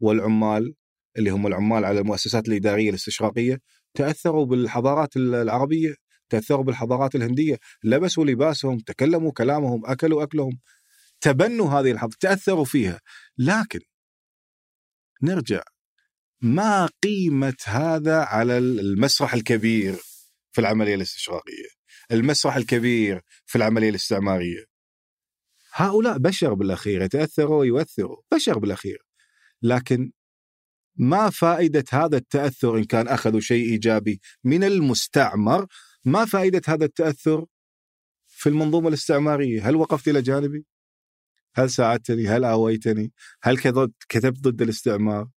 والعمال 0.00 0.74
اللي 1.18 1.30
هم 1.30 1.46
العمال 1.46 1.84
على 1.84 2.00
المؤسسات 2.00 2.48
الإدارية 2.48 2.90
الاستشراقية 2.90 3.60
تأثروا 3.94 4.46
بالحضارات 4.46 5.16
العربية 5.16 5.94
تأثروا 6.28 6.64
بالحضارات 6.64 7.14
الهندية. 7.14 7.58
لبسوا 7.84 8.24
لباسهم 8.24 8.78
تكلموا 8.78 9.32
كلامهم 9.32 9.82
أكلوا 9.86 10.22
أكلهم. 10.22 10.58
تبنوا 11.20 11.70
هذه 11.70 11.90
الحضاره 11.92 12.16
تأثروا 12.20 12.64
فيها. 12.64 13.00
لكن 13.38 13.80
نرجع 15.22 15.62
ما 16.42 16.88
قيمة 17.02 17.56
هذا 17.64 18.20
على 18.20 18.58
المسرح 18.58 19.34
الكبير 19.34 19.94
في 20.52 20.60
العملية 20.60 20.94
الاستشراقية؟ 20.94 21.68
المسرح 22.12 22.56
الكبير 22.56 23.20
في 23.46 23.58
العملية 23.58 23.90
الاستعمارية. 23.90 24.64
هؤلاء 25.72 26.18
بشر 26.18 26.54
بالأخير 26.54 27.02
يتأثروا 27.02 27.60
ويؤثروا 27.60 28.16
بشر 28.32 28.58
بالأخير. 28.58 29.06
لكن 29.62 30.12
ما 30.96 31.30
فائدة 31.30 31.84
هذا 31.92 32.16
التأثر 32.16 32.78
إن 32.78 32.84
كان 32.84 33.08
أخذوا 33.08 33.40
شيء 33.40 33.64
إيجابي 33.70 34.20
من 34.44 34.64
المستعمر؟ 34.64 35.66
ما 36.04 36.24
فائدة 36.24 36.60
هذا 36.68 36.84
التأثر 36.84 37.46
في 38.26 38.48
المنظومة 38.48 38.88
الاستعمارية؟ 38.88 39.68
هل 39.68 39.76
وقفت 39.76 40.08
إلى 40.08 40.22
جانبي؟ 40.22 40.66
هل 41.54 41.70
ساعدتني؟ 41.70 42.28
هل 42.28 42.44
آويتني؟ 42.44 43.12
هل 43.42 43.58
كتبت 44.08 44.40
ضد 44.40 44.62
الاستعمار؟ 44.62 45.28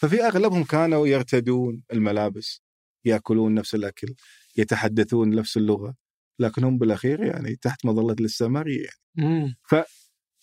ففي 0.00 0.22
أغلبهم 0.22 0.64
كانوا 0.64 1.06
يرتدون 1.06 1.82
الملابس 1.92 2.62
يأكلون 3.04 3.54
نفس 3.54 3.74
الأكل 3.74 4.14
يتحدثون 4.56 5.34
نفس 5.34 5.56
اللغة 5.56 5.94
لكن 6.38 6.64
هم 6.64 6.78
بالأخير 6.78 7.22
يعني 7.22 7.56
تحت 7.56 7.86
مظلة 7.86 8.12
الاستعماريه 8.12 8.88
مم. 9.14 9.54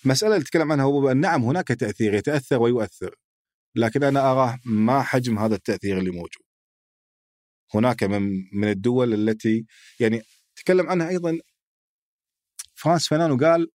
مساله 0.06 0.34
اللي 0.34 0.46
تتكلم 0.46 0.72
عنها 0.72 0.86
هو 0.86 1.12
نعم 1.12 1.44
هناك 1.44 1.68
تأثير 1.68 2.14
يتأثر 2.14 2.62
ويؤثر 2.62 3.16
لكن 3.76 4.04
أنا 4.04 4.32
اراه 4.32 4.60
ما 4.66 5.02
حجم 5.02 5.40
هذا 5.40 5.56
التأثير 5.56 5.98
اللي 6.00 6.12
موجود 6.12 6.48
هناك 7.76 8.04
من 8.04 8.30
من 8.54 8.70
الدول 8.70 9.14
التي 9.14 9.66
يعني 10.00 10.22
تكلم 10.56 10.90
عنها 10.90 11.10
أيضا 11.10 11.40
فرانس 12.76 13.08
فانانو 13.08 13.38
قال 13.38 13.72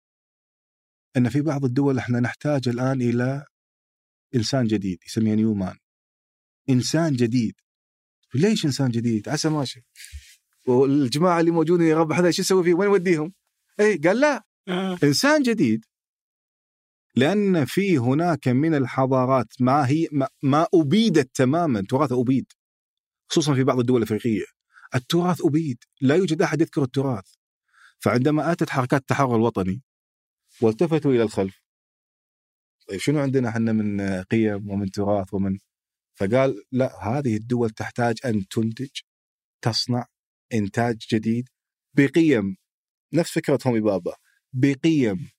إن 1.17 1.29
في 1.29 1.41
بعض 1.41 1.65
الدول 1.65 1.97
إحنا 1.97 2.19
نحتاج 2.19 2.67
الآن 2.69 3.01
إلى 3.01 3.45
إنسان 4.35 4.65
جديد 4.65 4.99
يسميه 5.07 5.35
نيومان 5.35 5.77
إنسان 6.69 7.13
جديد. 7.13 7.53
ليش 8.33 8.65
إنسان 8.65 8.89
جديد؟ 8.89 9.29
عسى 9.29 9.49
ماشي 9.49 9.85
والجماعة 10.67 11.39
اللي 11.39 11.51
موجودين 11.51 11.87
يا 11.87 11.97
رب 11.97 12.11
هذا 12.11 12.31
شو 12.31 12.41
نسوي 12.41 12.63
فيه؟ 12.63 12.73
وين 12.73 12.89
نوديهم؟ 12.89 13.33
اي 13.79 13.97
قال 13.97 14.19
لا. 14.19 14.45
آه. 14.67 14.97
إنسان 15.03 15.41
جديد. 15.41 15.85
لأن 17.15 17.65
في 17.65 17.97
هناك 17.97 18.47
من 18.47 18.75
الحضارات 18.75 19.47
ما 19.59 19.87
هي 19.87 20.07
ما, 20.11 20.27
ما 20.43 20.67
أبيدت 20.73 21.35
تماما. 21.35 21.83
تراث 21.89 22.11
أبيد. 22.11 22.45
خصوصا 23.27 23.53
في 23.53 23.63
بعض 23.63 23.79
الدول 23.79 23.97
الأفريقية. 23.97 24.45
التراث 24.95 25.45
أبيد. 25.45 25.77
لا 26.01 26.15
يوجد 26.15 26.41
أحد 26.41 26.61
يذكر 26.61 26.83
التراث. 26.83 27.25
فعندما 27.99 28.51
أتت 28.51 28.69
حركات 28.69 29.01
التحرر 29.01 29.35
الوطني 29.35 29.81
والتفتوا 30.61 31.11
إلى 31.11 31.23
الخلف 31.23 31.58
طيب 32.89 32.99
شنو 32.99 33.19
عندنا 33.19 33.49
إحنا 33.49 33.73
من 33.73 34.01
قيم 34.21 34.69
ومن 34.69 34.91
تراث 34.91 35.33
ومن؟ 35.33 35.57
فقال 36.15 36.63
لا 36.71 37.03
هذه 37.03 37.35
الدول 37.35 37.69
تحتاج 37.69 38.17
أن 38.25 38.47
تنتج 38.47 38.89
تصنع 39.61 40.05
إنتاج 40.53 40.97
جديد 41.11 41.49
بقيم. 41.97 42.55
نفس 43.13 43.31
فكرة 43.31 43.59
هومي 43.67 43.79
بابا 43.79 44.13
بقيم 44.53 45.29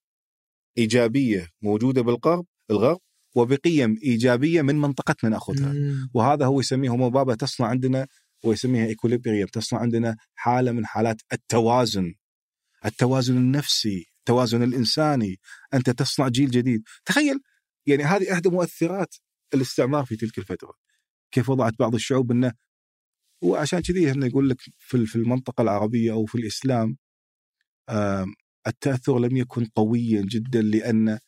إيجابية 0.79 1.49
موجودة 1.63 2.03
بالغرب 2.03 2.47
الغرب 2.71 2.99
وبقيم 3.37 3.97
إيجابية 4.03 4.63
من 4.63 4.77
منطقتنا 4.77 5.31
نأخذها. 5.31 5.75
وهذا 6.15 6.47
هو 6.47 6.61
يسميه 6.61 6.89
هومي 6.91 7.11
بابا 7.11 7.35
تصنع 7.35 7.67
عندنا 7.67 8.07
ويسميها 8.45 8.87
equilibrium 8.87 9.47
تصنع 9.47 9.81
عندنا 9.81 10.17
حالة 10.35 10.73
من 10.73 10.87
حالات 10.87 11.23
التوازن 11.33 12.15
التوازن 12.85 13.37
النفسي. 13.37 14.10
التوازن 14.21 14.63
الإنساني 14.63 15.41
أنت 15.75 15.91
تصنع 15.91 16.29
جيل 16.29 16.51
جديد. 16.51 16.83
تخيل 17.05 17.41
يعني 17.87 18.05
هذه 18.05 18.33
إحدى 18.33 18.49
مؤثرات 18.49 19.15
الاستعمار 19.55 20.05
في 20.05 20.17
تلك 20.17 20.39
الفترة. 20.39 20.75
كيف 21.31 21.49
وضعت 21.51 21.75
بعض 21.79 21.95
الشعوب 21.95 22.31
إنه 22.33 22.53
وعشان 23.43 23.81
كذي 23.81 24.11
هنا 24.11 24.27
يقول 24.27 24.49
لك 24.51 24.57
في 24.79 25.17
المنطقة 25.17 25.63
العربية 25.63 26.13
أو 26.13 26.27
في 26.27 26.35
الإسلام 26.35 26.97
التأثر 28.67 29.19
لم 29.19 29.37
يكن 29.37 29.65
قويا 29.65 30.23
جدا 30.23 30.63
لأن 30.63 31.19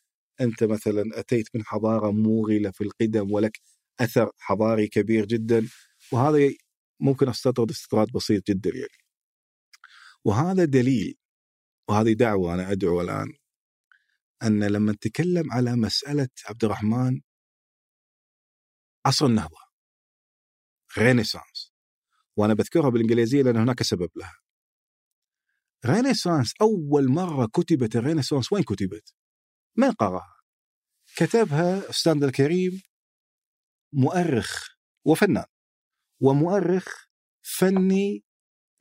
أنت 0.41 0.63
مثلا 0.63 1.03
أتيت 1.19 1.47
من 1.55 1.63
حضارة 1.65 2.11
موغلة 2.11 2.71
في 2.71 2.83
القدم 2.83 3.31
ولك 3.31 3.59
أثر 3.99 4.31
حضاري 4.39 4.87
كبير 4.87 5.25
جدا. 5.25 5.67
وهذا 6.11 6.53
ممكن 6.99 7.29
أستطرد 7.29 7.69
استطراد 7.71 8.07
بسيط 8.15 8.47
جدا 8.47 8.69
يعني. 8.69 9.03
وهذا 10.25 10.65
دليل 10.65 11.15
وهذه 11.89 12.13
دعوة 12.13 12.53
أنا 12.53 12.71
أدعو 12.71 13.01
الآن 13.01 13.33
أن 14.43 14.63
لما 14.63 14.91
نتكلم 14.91 15.51
على 15.51 15.75
مسألة 15.75 16.29
عبد 16.45 16.63
الرحمن 16.63 17.21
عصر 19.05 19.25
النهضه 19.25 19.57
Renaissance 20.97 21.73
وأنا 22.35 22.53
بذكرها 22.53 22.89
بالإنجليزية 22.89 23.41
لأن 23.41 23.57
هناك 23.57 23.83
سبب 23.83 24.09
لها 24.15 24.39
Renaissance 25.85 26.53
أول 26.61 27.11
مرة 27.11 27.45
كتبت 27.45 27.95
ال 27.95 28.00
Renaissance 28.00 28.53
وين 28.53 28.63
كتبت؟ 28.63 29.13
من 29.77 29.91
قراها؟ 29.91 30.35
كتبها 31.15 31.89
استاذنا 31.89 32.25
الكريم 32.25 32.81
مؤرخ 33.93 34.69
وفنان 35.05 35.45
ومؤرخ 36.21 37.05
فني 37.41 38.23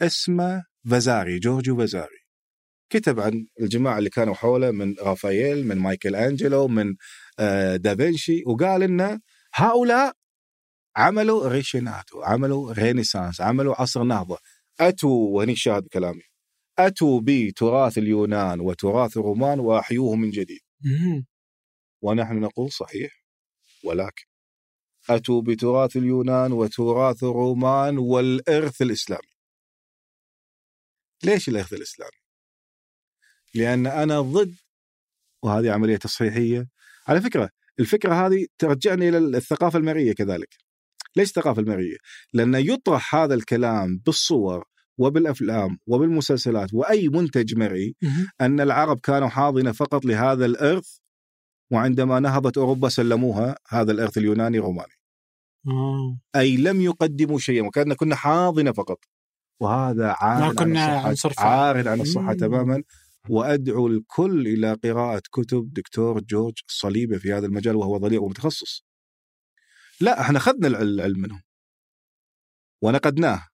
اسمه 0.00 0.64
فازاري 0.90 1.38
جورجيو 1.38 1.76
فازاري 1.76 2.21
كتب 2.92 3.20
عن 3.20 3.46
الجماعة 3.60 3.98
اللي 3.98 4.10
كانوا 4.10 4.34
حوله 4.34 4.70
من 4.70 4.94
رافائيل 5.00 5.66
من 5.66 5.78
مايكل 5.78 6.16
أنجلو 6.16 6.68
من 6.68 6.96
آه، 7.38 7.76
دافنشي 7.76 8.42
وقال 8.46 8.82
ان 8.82 9.20
هؤلاء 9.54 10.12
عملوا 10.96 11.48
rinascita 11.48 12.22
عملوا 12.22 12.72
Renaissance 12.72 13.40
عملوا 13.40 13.80
عصر 13.82 14.02
نهضة 14.02 14.38
اتوا 14.80 15.36
وهني 15.36 15.56
شاهد 15.56 15.86
كلامي 15.92 16.22
اتوا 16.78 17.20
بتراث 17.24 17.98
اليونان 17.98 18.60
وتراث 18.60 19.16
الرومان 19.16 19.60
واحيوه 19.60 20.14
من 20.16 20.30
جديد. 20.30 20.60
ونحن 22.02 22.40
نقول 22.40 22.72
صحيح 22.72 23.24
ولكن 23.84 24.24
أتوا 25.10 25.42
بتراث 25.42 25.96
اليونان 25.96 26.52
وتراث 26.52 27.24
الرومان 27.24 27.98
والإرث 27.98 28.82
الإسلامي 28.82 29.32
ليش 31.24 31.48
الإرث 31.48 31.72
الإسلامي؟ 31.72 32.21
لأن 33.54 33.86
أنا 33.86 34.20
ضد 34.20 34.54
وهذه 35.44 35.70
عملية 35.70 35.96
تصحيحية 35.96 36.68
على 37.08 37.20
فكرة 37.20 37.50
الفكرة 37.80 38.26
هذه 38.26 38.46
ترجعني 38.58 39.08
إلى 39.08 39.18
الثقافة 39.18 39.78
المرئية 39.78 40.12
كذلك 40.12 40.48
ليش 41.16 41.28
الثقافة 41.28 41.62
المرئية؟ 41.62 41.96
لأن 42.32 42.54
يطرح 42.54 43.14
هذا 43.14 43.34
الكلام 43.34 43.98
بالصور 44.06 44.64
وبالأفلام 44.98 45.78
وبالمسلسلات 45.86 46.74
وأي 46.74 47.08
منتج 47.08 47.56
مرئي. 47.56 47.96
أن 48.40 48.60
العرب 48.60 49.00
كانوا 49.00 49.28
حاضنة 49.28 49.72
فقط 49.72 50.04
لهذا 50.04 50.46
الإرث 50.46 50.96
وعندما 51.72 52.20
نهضت 52.20 52.58
أوروبا 52.58 52.88
سلموها 52.88 53.56
هذا 53.68 53.92
الإرث 53.92 54.18
اليوناني 54.18 54.58
روماني 54.58 54.92
آه. 55.68 56.18
أي 56.36 56.56
لم 56.56 56.80
يقدموا 56.80 57.38
شيئا 57.38 57.66
وكأن 57.66 57.94
كنا 57.94 58.16
حاضنة 58.16 58.72
فقط 58.72 58.98
وهذا 59.60 60.08
عار 60.18 60.54
كنا 60.54 60.84
عن 60.84 61.12
الصحة 61.12 61.34
فاعل. 61.34 61.76
عار 61.76 61.88
عن 61.88 62.00
الصحة 62.00 62.32
مم. 62.32 62.36
تماما 62.36 62.82
وأدعو 63.28 63.86
الكل 63.86 64.46
إلى 64.48 64.72
قراءة 64.84 65.22
كتب 65.32 65.72
دكتور 65.72 66.20
جورج 66.20 66.54
الصليبي 66.68 67.18
في 67.18 67.32
هذا 67.32 67.46
المجال 67.46 67.76
وهو 67.76 67.96
ضليع 67.96 68.20
ومتخصص. 68.20 68.84
لا 70.00 70.20
إحنا 70.20 70.38
العل- 70.64 70.82
العلم 70.82 71.18
منهم. 71.18 71.42
ونقدناه 72.82 73.46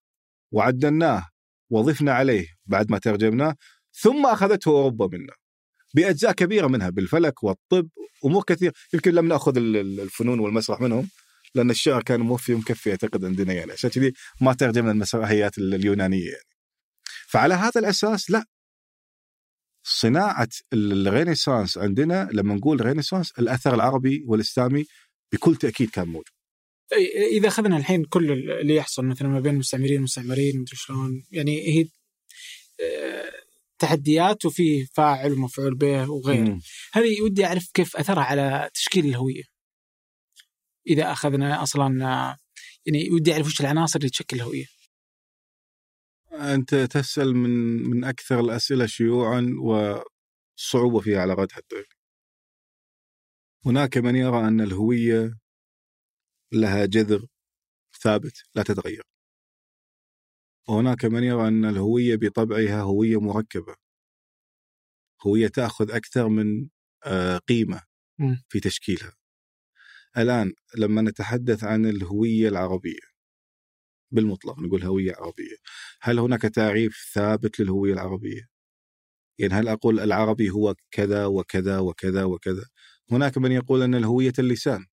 وعدلناه 0.53 1.29
وضفنا 1.71 2.13
عليه 2.13 2.47
بعد 2.67 2.91
ما 2.91 2.99
ترجمناه 2.99 3.57
ثم 3.93 4.27
أخذته 4.27 4.69
أوروبا 4.69 5.09
منا. 5.19 5.33
بأجزاء 5.95 6.33
كبيرة 6.33 6.67
منها 6.67 6.91
بالفلك 6.91 7.43
والطب 7.43 7.89
أمور 8.25 8.43
كثير 8.43 8.73
يمكن 8.95 9.13
لم 9.13 9.33
ال- 9.77 10.01
الفنون 10.01 10.39
والمسرح 10.41 10.81
منهم 10.81 11.09
لأن 11.55 11.71
الشعر 11.71 12.03
كان 12.03 12.21
موفي 12.21 12.55
ومكفي 12.55 12.91
أعتقد 12.91 13.25
عندنا 13.25 13.53
يعني. 13.53 13.73
عشان 13.73 13.91
كذي 13.91 14.13
ما 14.41 14.53
ترجمنا 14.55 14.91
المسرحيات 14.93 15.59
ال- 15.59 15.75
اليونانية 15.75 16.25
يعني. 16.31 16.45
فعلى 17.29 17.55
هذا 17.55 17.81
الأساس 17.81 18.31
لا 18.31 18.45
صناعة 19.91 20.49
ال- 20.73 21.09
ال 21.09 21.14
Renaissance 21.14 21.79
عندنا 21.79 22.29
لما 22.33 22.55
نقول 22.55 22.87
Renaissance 22.87 23.33
الأثر 23.39 23.75
العربي 23.75 24.23
والإسلامي 24.27 24.87
بكل 25.33 25.57
تأكيد 25.57 25.91
كان 25.91 26.09
موجود. 26.09 26.25
إذا 27.33 27.49
أخذنا 27.49 27.77
الحين 27.77 28.05
كل 28.05 28.33
اللي 28.33 28.75
يحصل 28.75 29.05
مثلا 29.05 29.29
ما 29.29 29.41
بين 29.41 29.55
المستعمرين 29.55 29.95
والمستعمرين 29.95 30.61
مدري 30.61 30.77
شلون 30.77 31.25
يعني 31.31 31.69
هي 31.69 31.89
آه، 32.81 33.33
تحديات 33.79 34.45
وفي 34.45 34.87
فاعل 34.87 35.33
ومفعول 35.33 35.75
به 35.75 36.11
وغيره. 36.11 36.61
هذه 36.93 37.23
ودي 37.23 37.45
أعرف 37.45 37.71
كيف 37.75 37.97
أثرها 37.97 38.23
على 38.23 38.71
تشكيل 38.75 39.07
الهوية. 39.07 39.43
إذا 40.87 41.13
أخذنا 41.13 41.63
أصلا 41.63 42.07
آه، 42.07 42.37
يعني 42.87 43.11
ودي 43.11 43.33
أعرف 43.33 43.47
وش 43.47 43.61
العناصر 43.61 43.99
اللي 43.99 44.11
تشكل 44.11 44.37
الهوية. 44.37 44.65
أنت 46.39 46.75
تسأل 46.75 47.35
من 47.35 47.51
من 47.91 48.05
أكثر 48.05 48.41
الأسئلة 48.41 48.87
شيوعا 48.87 49.57
وصعوبة 49.61 51.01
في 51.01 51.17
علاقات 51.17 51.53
حتى 51.53 51.85
هناك 53.67 53.99
من 53.99 54.17
يرى 54.17 54.49
أن 54.49 54.61
الهوية 54.61 55.39
لها 56.53 56.87
جذر 56.87 57.27
ثابت 58.03 58.43
لا 58.55 58.63
تتغير. 58.63 59.03
وهناك 60.69 61.05
من 61.05 61.23
يرى 61.25 61.49
أن 61.49 61.65
الهوية 61.65 62.17
بطبعها 62.17 62.81
هوية 62.81 63.21
مركبة. 63.21 63.75
هوية 65.27 65.49
تأخذ 65.49 65.91
أكثر 65.91 66.29
من 66.29 66.69
آه، 67.07 67.39
قيمة 67.39 67.83
مم. 68.19 68.43
في 68.49 68.61
تشكيلها. 68.61 69.13
الآن 70.19 70.53
لما 70.77 71.03
نتحدث 71.03 71.65
عن 71.65 71.87
الهوية 71.87 72.49
العربية 72.49 73.08
بالمطلق 74.11 74.59
نقول 74.59 74.83
هوية 74.85 75.13
عربية 75.19 75.57
هل 76.03 76.19
هناك 76.19 76.43
تعريف 76.43 77.11
ثابت 77.15 77.61
للهوية 77.61 77.93
العربية؟ 77.93 78.49
يعني 79.39 79.55
هل 79.55 79.69
أقول 79.69 80.01
العربي 80.01 80.51
هو 80.51 80.75
كذا 80.91 81.27
وكذا 81.27 81.79
وكذا 81.79 82.25
وكذا؟ 82.25 82.65
هناك 83.13 83.39
من 83.39 83.53
يقول 83.53 83.83
أن 83.83 83.95
الهوية 83.95 84.33
اللسان 84.39 84.87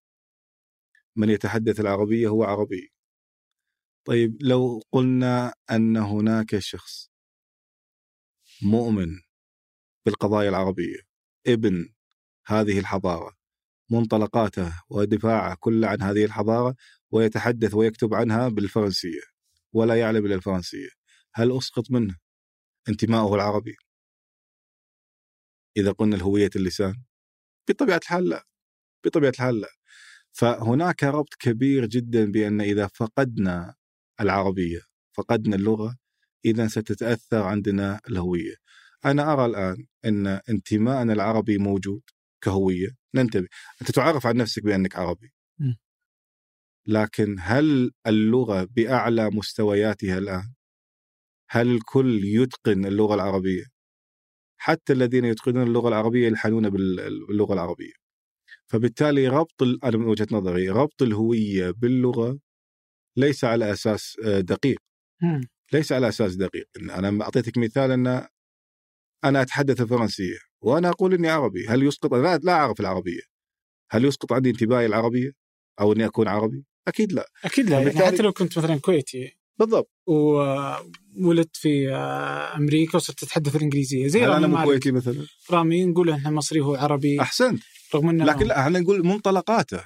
من 1.16 1.30
يتحدث 1.30 1.80
العربية 1.80 2.28
هو 2.28 2.44
عربي 2.44 2.92
طيب 4.06 4.38
لو 4.42 4.82
قلنا 4.92 5.54
أن 5.72 5.98
هناك 5.98 6.60
شخص 6.60 7.12
مؤمن 8.62 9.20
بالقضايا 10.06 10.50
العربية 10.50 10.98
ابن 11.48 11.90
هذه 12.46 12.80
الحضارة 12.80 13.36
منطلقاته 13.92 14.74
ودفاعه 14.90 15.58
كله 15.60 15.88
عن 15.88 16.02
هذه 16.02 16.26
الحضارة 16.26 16.76
ويتحدث 17.12 17.74
ويكتب 17.74 18.14
عنها 18.14 18.50
بالفرنسية 18.50 19.22
ولا 19.74 19.96
يعلم 19.96 20.26
إلا 20.26 20.36
الفرنسية. 20.36 20.90
هل 21.34 21.58
أسقط 21.58 21.92
منه 21.92 22.16
انتماءه 22.90 23.36
العربي؟ 23.36 23.76
إذا 25.78 25.92
قلنا 25.92 26.16
الهوية 26.16 26.50
اللسان؟ 26.56 27.04
بطبيعة 27.70 27.98
الحال 27.98 28.30
لا. 28.30 28.46
بطبيعة 29.06 29.30
الحال 29.30 29.62
لا. 29.62 29.68
فهناك 30.32 31.04
ربط 31.04 31.34
كبير 31.40 31.86
جدا 31.86 32.32
بأن 32.32 32.62
إذا 32.62 32.88
فقدنا 32.88 33.76
العربية 34.22 34.82
فقدنا 35.18 35.56
اللغة 35.56 35.98
اذا 36.46 36.68
ستتأثر 36.68 37.44
عندنا 37.44 38.00
الهوية. 38.10 38.56
أنا 39.06 39.34
أرى 39.34 39.46
الآن 39.46 39.86
أن 40.06 40.28
انتمائنا 40.28 41.14
العربي 41.14 41.58
موجود. 41.58 42.02
كهوية. 42.44 42.90
ننتبه. 43.16 43.48
أنت 43.82 43.92
تعرف 43.92 44.28
عن 44.28 44.36
نفسك 44.38 44.64
بأنك 44.64 44.96
عربي. 44.96 45.34
م. 45.60 45.74
لكن 46.88 47.36
هل 47.40 47.92
اللغة 48.08 48.64
بأعلى 48.72 49.30
مستوياتها 49.30 50.18
الآن؟ 50.18 50.54
هل 51.50 51.72
الكل 51.76 52.22
يتقن 52.26 52.86
اللغة 52.86 53.16
العربية؟ 53.16 53.64
حتى 54.58 54.94
الذين 54.94 55.26
يتقنون 55.26 55.68
اللغة 55.68 55.88
العربية 55.88 56.28
يلحنون 56.28 56.70
باللغة 56.70 57.54
العربية. 57.54 57.94
فبالتالي 58.68 59.28
ربط 59.28 59.62
أنا 59.84 59.98
من 59.98 60.06
وجهة 60.08 60.28
نظري 60.32 60.70
ربط 60.70 61.02
الهوية 61.02 61.72
باللغة 61.72 62.40
ليس 63.18 63.44
على 63.44 63.72
أساس 63.72 64.18
آه، 64.26 64.40
دقيق. 64.40 64.80
ليس 65.74 65.92
على 65.92 66.08
أساس 66.10 66.36
دقيق. 66.36 66.68
أنا 66.78 67.24
أعطيتك 67.24 67.58
مثال 67.58 67.92
أن 67.92 68.28
أنا 69.26 69.42
أتحدث 69.42 69.82
الفرنسيه 69.82 70.38
وأنا 70.62 70.90
أقول 70.90 71.14
إني 71.14 71.30
عربي. 71.30 71.68
هل 71.68 71.84
يسقط 71.84 72.14
لا 72.14 72.38
لا 72.38 72.54
أعرف 72.54 72.80
العربية. 72.80 73.22
هل 73.92 74.06
يسقط 74.06 74.34
عندي 74.34 74.50
انتباهي 74.50 74.86
العربية 74.86 75.32
أو 75.80 75.94
إني 75.94 76.06
أكون 76.06 76.28
عربي؟ 76.28 76.66
أكيد 76.88 77.14
لا. 77.14 77.26
أكيد 77.46 77.70
لا 77.70 77.80
يعني 77.80 78.06
حتى 78.06 78.24
لو 78.24 78.32
كنت 78.32 78.58
مثلا 78.58 78.80
كويتي 78.80 79.38
بالضبط. 79.60 79.92
وولدت 80.08 81.58
في 81.58 81.90
أمريكا 82.56 82.96
وصرت 82.96 83.20
تتحدث 83.20 83.56
الإنجليزية. 83.56 84.08
زي 84.08 84.26
أنا 84.26 84.48
مو 84.48 84.64
كويتي 84.64 84.92
مثلا؟ 84.92 85.28
رامي 85.52 85.86
نقول 85.86 86.10
إحنا 86.10 86.32
مصري 86.32 86.60
هو 86.62 86.76
عربي. 86.76 87.22
أحسنت. 87.22 87.64
رغم 87.96 88.10
إنه 88.10 88.26
لكن 88.26 88.46
لا 88.46 88.60
إحنا 88.60 88.80
نقول 88.80 89.06
منطلقاته. 89.06 89.84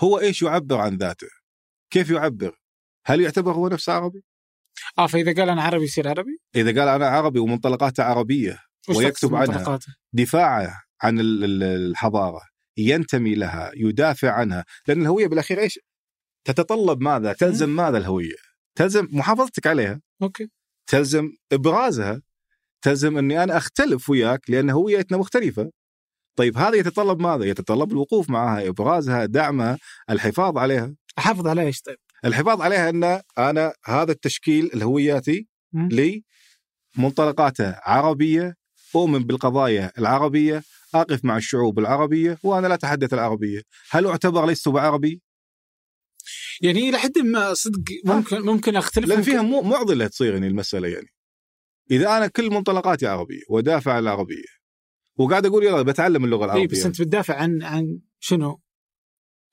هو 0.00 0.20
إيش 0.20 0.42
يعبر 0.42 0.76
عن 0.76 0.96
ذاته؟ 0.96 1.28
كيف 1.90 2.10
يعبر؟ 2.10 2.56
هل 3.06 3.20
يعتبر 3.20 3.52
هو 3.52 3.68
نفسه 3.68 3.92
عربي؟ 3.92 4.24
آه 4.98 5.06
فإذا 5.06 5.34
قال 5.34 5.50
أنا 5.50 5.62
عربي 5.62 5.84
يصير 5.84 6.08
عربي؟ 6.08 6.38
إذا 6.56 6.80
قال 6.80 6.88
أنا 6.88 7.08
عربي 7.08 7.38
ومنطلقاته 7.38 8.02
عربية 8.04 8.58
ويكتب 8.88 9.34
عنها. 9.34 9.78
دفاعه 10.12 10.82
عن 11.02 11.20
ال- 11.20 11.44
ال- 11.44 11.62
الحضارة 11.62 12.40
ينتمي 12.76 13.34
لها 13.34 13.70
يدافع 13.76 14.30
عنها. 14.32 14.64
لأن 14.88 15.00
الهوية 15.00 15.26
بالأخير 15.26 15.60
إيش؟ 15.60 15.78
تتطلب 16.44 17.00
ماذا؟ 17.02 17.32
تلزم 17.32 17.68
ماذا 17.68 17.98
الهوية؟ 17.98 18.36
تلزم 18.74 19.08
محافظتك 19.12 19.66
عليها. 19.66 20.00
أوكي. 20.22 20.48
تلزم 20.86 21.30
إبرازها. 21.52 22.22
تلزم 22.82 23.18
إني 23.18 23.42
أنا 23.42 23.56
أختلف 23.56 24.10
وياك 24.10 24.50
لأن 24.50 24.70
هويتنا 24.70 25.18
مختلفة. 25.18 25.70
طيب 26.36 26.56
هذا 26.58 26.76
يتطلب 26.76 27.20
ماذا؟ 27.20 27.44
يتطلب 27.44 27.92
الوقوف 27.92 28.30
معها 28.30 28.68
إبرازها 28.68 29.24
دعمها 29.26 29.78
الحفاظ 30.10 30.58
عليها. 30.58 30.94
أحافظ 31.18 31.46
على 31.46 31.62
إيش 31.62 31.80
طيب؟ 31.80 31.96
الحفاظ 32.24 32.60
عليها 32.60 32.90
إن 32.90 33.20
أنا 33.38 33.72
هذا 33.84 34.12
التشكيل 34.12 34.70
الهوياتي. 34.74 35.48
لي 35.74 36.24
منطلقاته 36.98 37.76
عربية 37.82 38.56
أؤمن 38.96 39.18
بالقضايا 39.24 39.92
العربية 39.98 40.62
أقف 40.94 41.24
مع 41.24 41.36
الشعوب 41.36 41.78
العربية 41.78 42.38
وأنا 42.42 42.66
لا 42.66 42.74
أتحدث 42.74 43.14
العربية. 43.14 43.62
هل 43.90 44.06
أعتبر 44.06 44.46
لست 44.46 44.68
بعربي؟ 44.68 45.22
يعني 46.60 46.88
إلى 46.88 46.98
حد 46.98 47.18
ما 47.18 47.54
صدق 47.54 47.82
ممكن 48.04 48.40
ممكن 48.40 48.76
أختلف 48.76 49.08
لأن 49.08 49.22
فيها 49.22 49.42
مو 49.42 49.62
معضلة 49.62 50.06
تصير 50.06 50.32
يعني 50.32 50.46
المسألة 50.46 50.88
يعني. 50.88 51.08
إذا 51.90 52.16
أنا 52.16 52.26
كل 52.26 52.50
منطلقاتي 52.50 53.06
عربية 53.06 53.42
ودافع 53.50 53.92
عن 53.92 54.02
العربية 54.02 54.44
وقاعد 55.16 55.46
أقول 55.46 55.64
يلا 55.64 55.82
بتعلم 55.82 56.24
اللغة 56.24 56.40
اي 56.40 56.44
العربية. 56.44 56.66
بس 56.66 56.86
أنت 56.86 57.00
بتدافع 57.02 57.34
عن 57.36 57.62
عن 57.62 58.00
شنو؟ 58.20 58.60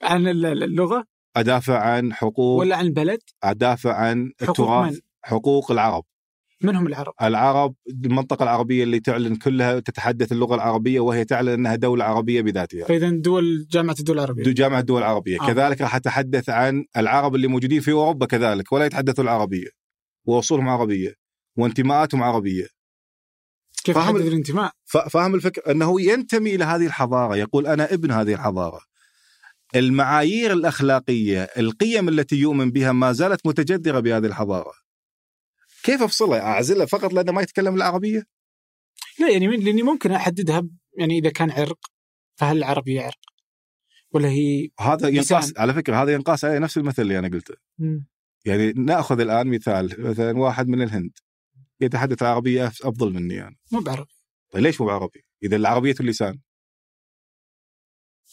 عن 0.02 0.28
ال- 0.28 0.46
ال- 0.46 0.64
اللغة؟ 0.64 1.06
أدافع 1.40 1.80
عن 1.80 2.14
حقوق 2.14 2.60
ولا 2.60 2.76
عن 2.76 2.86
البلد؟ 2.86 3.20
أدافع 3.44 3.94
عن 3.94 4.32
حقوق 4.41 4.49
التراث 4.49 4.94
من؟ 4.94 4.99
حقوق 5.24 5.72
العرب 5.72 6.03
من 6.64 6.76
هم 6.76 6.88
العرب؟ 6.88 7.14
العرب 7.22 7.76
المنطقة 8.06 8.44
العربية 8.44 8.84
اللي 8.84 8.99
تعلن 8.99 9.36
كلها 9.36 9.80
تتحدث 9.80 10.32
اللغة 10.32 10.56
العربية 10.56 10.99
وهي 10.99 11.26
تعلن 11.26 11.49
أنها 11.49 11.76
دولة 11.76 12.06
عربية 12.06 12.41
بذاتها 12.41 12.86
فإذا 12.86 13.10
دول 13.10 13.68
جامعة 13.72 13.95
الدول 13.99 14.16
العربية 14.20 14.44
دو 14.44 14.52
جامعة 14.52 14.80
الدول 14.80 15.02
العربية 15.02 15.41
آه. 15.41 15.48
كذلك 15.48 15.82
راح 15.82 15.95
أتحدث 15.95 16.49
عن 16.49 16.86
العرب 16.98 17.36
اللي 17.36 17.48
موجودين 17.48 17.82
في 17.82 17.91
أوروبا 17.91 18.26
كذلك 18.26 18.72
ولا 18.72 18.86
يتحدثوا 18.86 19.24
العربية 19.24 19.68
وأصولهم 20.26 20.70
عربية 20.70 21.14
وانتماءاتهم 21.57 22.24
عربية 22.24 22.68
كيف 23.84 23.98
فاهم 23.98 24.16
الانتماء؟ 24.16 24.72
فاهم 24.86 25.36
الفكرة 25.36 25.72
أنه 25.72 26.02
ينتمي 26.02 26.56
إلى 26.56 26.64
هذه 26.64 26.86
الحضارة 26.86 27.36
يقول 27.36 27.68
أنا 27.68 27.94
ابن 27.94 28.11
هذه 28.11 28.34
الحضارة 28.34 28.82
المعايير 29.76 30.54
الأخلاقية 30.54 31.44
القيم 31.44 32.10
التي 32.10 32.36
يؤمن 32.36 32.72
بها 32.72 32.91
ما 32.91 33.12
زالت 33.12 33.48
متجذرة 33.48 34.00
بهذه 34.00 34.26
الحضارة. 34.26 34.72
كيف 35.84 36.02
أفصلها؟ 36.02 36.40
أعزلها 36.40 36.86
فقط 36.86 37.14
لأنه 37.14 37.32
ما 37.32 37.41
يتكلم 37.41 37.76
العربية؟ 37.76 38.24
لا 39.20 39.30
يعني 39.30 39.48
لأني 39.48 39.84
ممكن 39.84 40.12
أحددها 40.12 40.68
يعني 40.98 41.20
إذا 41.20 41.30
كان 41.30 41.52
عرق 41.52 41.80
فهل 42.36 42.58
العربية 42.58 43.02
عرق؟ 43.02 43.20
ولا 44.12 44.30
هي 44.30 44.70
هذا 44.80 45.08
ينقاس. 45.08 45.58
على 45.58 45.74
فكرة 45.74 46.04
هذا 46.04 46.14
ينقاس 46.14 46.46
عليه 46.46 46.60
نفس 46.60 46.78
المثل 46.78 47.02
اللي 47.02 47.20
أنا 47.20 47.28
قلته. 47.28 47.56
يعني 48.46 48.72
نأخذ 48.72 49.20
الآن 49.20 49.48
مثال 49.48 49.96
مثلا 50.00 50.38
واحد 50.38 50.68
من 50.68 50.82
الهند 50.82 51.12
يتحدث 51.82 52.22
العربيه 52.22 52.68
أفضل 52.68 53.14
مني 53.14 53.41
أنا. 53.41 53.56
مو 53.72 53.80
بعربي. 53.80 54.14
طيب 54.52 54.64
ليش 54.64 54.82
مو 54.82 54.88
بعربي؟ 54.88 55.26
إذا 55.44 55.56
العربية 55.56 55.96
اللسان. 56.00 56.40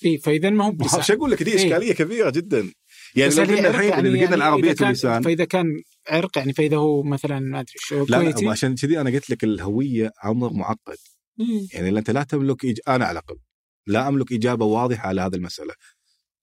اي 0.04 0.18
فإذا 0.18 0.50
ما 0.50 0.64
هو 0.66 0.70
بلسان 0.70 1.02
شو 1.02 1.12
أقول 1.14 1.30
لك 1.30 1.42
دي 1.42 1.50
إيه. 1.50 1.56
إشكالية 1.56 1.92
كبيرة 1.92 2.30
جدا 2.30 2.72
يعني 3.16 3.34
لو 3.34 3.42
قلنا؟ 3.42 3.68
الحين 3.68 3.90
يعني- 3.90 4.08
يعني 4.08 4.24
قلنا 4.24 4.34
العربية 4.36 4.72
اللسان 4.80 5.22
فإذا 5.22 5.44
كان 5.44 5.66
عرق 6.08 6.38
يعني 6.38 6.52
فإذا 6.52 6.76
هو 6.76 7.02
مثلا 7.02 7.40
ما 7.40 7.60
أدري 7.60 7.74
شو 7.76 8.06
لا 8.08 8.22
لا 8.22 8.50
عشان 8.50 8.74
كذي 8.74 9.00
أنا 9.00 9.10
قلت 9.10 9.30
لك 9.30 9.44
الهوية 9.44 10.12
أمر 10.24 10.52
معقد 10.52 10.96
مم. 11.38 11.68
يعني 11.72 11.98
أنت 11.98 12.10
لا 12.10 12.22
تملك 12.22 12.64
إج... 12.64 12.78
أنا 12.88 13.04
على 13.04 13.18
الأقل 13.18 13.38
لا 13.86 14.08
أملك 14.08 14.32
إجابة 14.32 14.64
واضحة 14.64 15.08
على 15.08 15.20
هذه 15.20 15.34
المسألة 15.34 15.74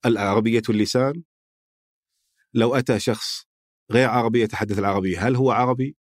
العربية 0.06 0.62
اللسان 0.70 1.24
لو 2.54 2.76
أتى 2.76 3.00
شخص 3.00 3.46
غير 3.92 4.10
عربي 4.10 4.42
يتحدث 4.42 4.80
العربيه 4.80 5.28
هل 5.28 5.36
هو 5.36 5.52
عربي؟ 5.52 5.96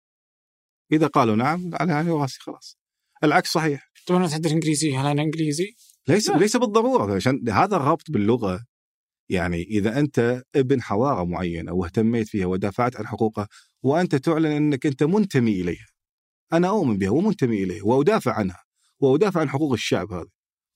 إذا 0.92 1.08
قالوا 1.08 1.36
نعم 1.36 1.70
على 1.74 1.94
عيني 1.94 2.12
وراسي 2.12 2.40
خلاص 2.40 2.78
العكس 3.24 3.52
صحيح 3.52 3.92
طبعا 4.08 4.20
أنا 4.20 4.28
أتحدث 4.28 4.52
إنجليزي 4.52 4.98
هل 4.98 5.06
أنا 5.06 5.22
إنجليزي؟ 5.22 5.76
ليس 6.08 6.30
لا. 6.30 6.38
ليس 6.38 6.58
بالضرورة 6.58 7.16
عشان 7.16 7.50
هذا 7.50 7.76
الربط 7.76 8.12
باللغة 8.12 8.66
يعني 9.30 9.64
إذا 9.64 10.00
أنت 10.00 10.44
ابن 10.56 10.82
حضاره 10.82 11.24
معينه 11.24 11.74
واهتميت 11.74 12.28
فيها 12.28 12.46
ودافعت 12.46 12.96
عن 12.96 13.08
حقوقها 13.08 13.48
وأنت 13.84 14.16
تعلن 14.16 14.46
أنك 14.46 14.86
أنت 14.86 15.04
منتمي 15.04 15.62
إليها 15.62 15.88
أنا 16.54 16.70
أؤمن 16.70 16.98
بها 16.98 17.10
ومنتمي 17.10 17.64
إليها 17.64 17.84
وأدافع 17.84 18.34
عنها 18.34 18.64
وأدافع 19.00 19.42
عن 19.42 19.50
حقوق 19.50 19.74
الشعب 19.74 20.14
هذا 20.14 20.30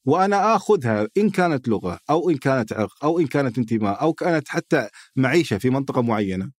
وأنا 0.06 0.56
آخذها 0.56 1.08
إن 1.18 1.30
كانت 1.30 1.68
لغة 1.68 2.00
أو 2.10 2.30
إن 2.30 2.38
كانت 2.38 2.74
عرق 2.74 3.06
أو 3.06 3.20
إن 3.20 3.28
كانت 3.28 3.58
انتماء 3.58 4.02
أو 4.02 4.14
كانت 4.14 4.48
حتى 4.50 4.90
معيشة 5.16 5.58
في 5.58 5.70
منطقة 5.70 6.02
معينة 6.02 6.52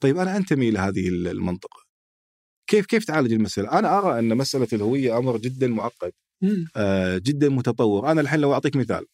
طيب 0.00 0.18
أنا 0.18 0.36
أنتمي 0.36 0.68
إلى 0.68 0.78
هذه 0.78 1.08
المنطقة 1.08 1.84
كيف 2.66 2.86
كيف 2.86 3.04
تعالج 3.04 3.32
المسألة؟ 3.32 3.78
أنا 3.78 3.98
أرى 3.98 4.18
أن 4.18 4.36
مسألة 4.36 4.68
الهوية 4.72 5.18
أمر 5.18 5.36
جدا 5.38 5.68
معقد. 5.68 6.12
آه، 6.76 7.18
جدا 7.18 7.48
متطور. 7.48 8.10
أنا 8.10 8.20
الحين 8.20 8.40
لو 8.40 8.52
أعطيك 8.54 8.76
مثال. 8.76 9.06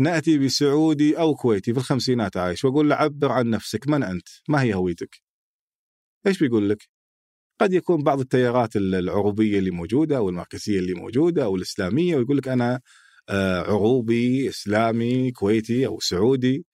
نأتي 0.00 0.38
بسعودي 0.38 1.18
أو 1.18 1.34
كويتي 1.34 1.72
في 1.72 1.78
الخمسينات 1.78 2.36
عايش 2.36 2.64
وأقول 2.64 2.88
له 2.90 2.94
عبر 2.94 3.32
عن 3.32 3.50
نفسك 3.50 3.88
من 3.88 4.02
أنت؟ 4.02 4.28
ما 4.48 4.62
هي 4.62 4.74
هويتك؟ 4.74 5.20
إيش 6.26 6.38
بيقول 6.38 6.68
لك؟ 6.70 6.88
قد 7.60 7.72
يكون 7.72 8.02
بعض 8.02 8.20
التيارات 8.20 8.76
ال- 8.76 8.94
العروبية 8.94 9.58
اللي 9.58 9.70
موجودة 9.70 10.16
أو 10.16 10.28
الماركسية 10.28 10.78
اللي 10.78 10.94
موجودة 10.94 11.44
أو 11.44 11.56
الإسلامية 11.56 12.16
ويقول 12.16 12.36
لك 12.36 12.48
أنا 12.48 12.80
آه، 13.28 13.60
عروبي 13.62 14.48
إسلامي 14.48 15.30
كويتي 15.32 15.86
أو 15.86 16.00
سعودي. 16.00 16.66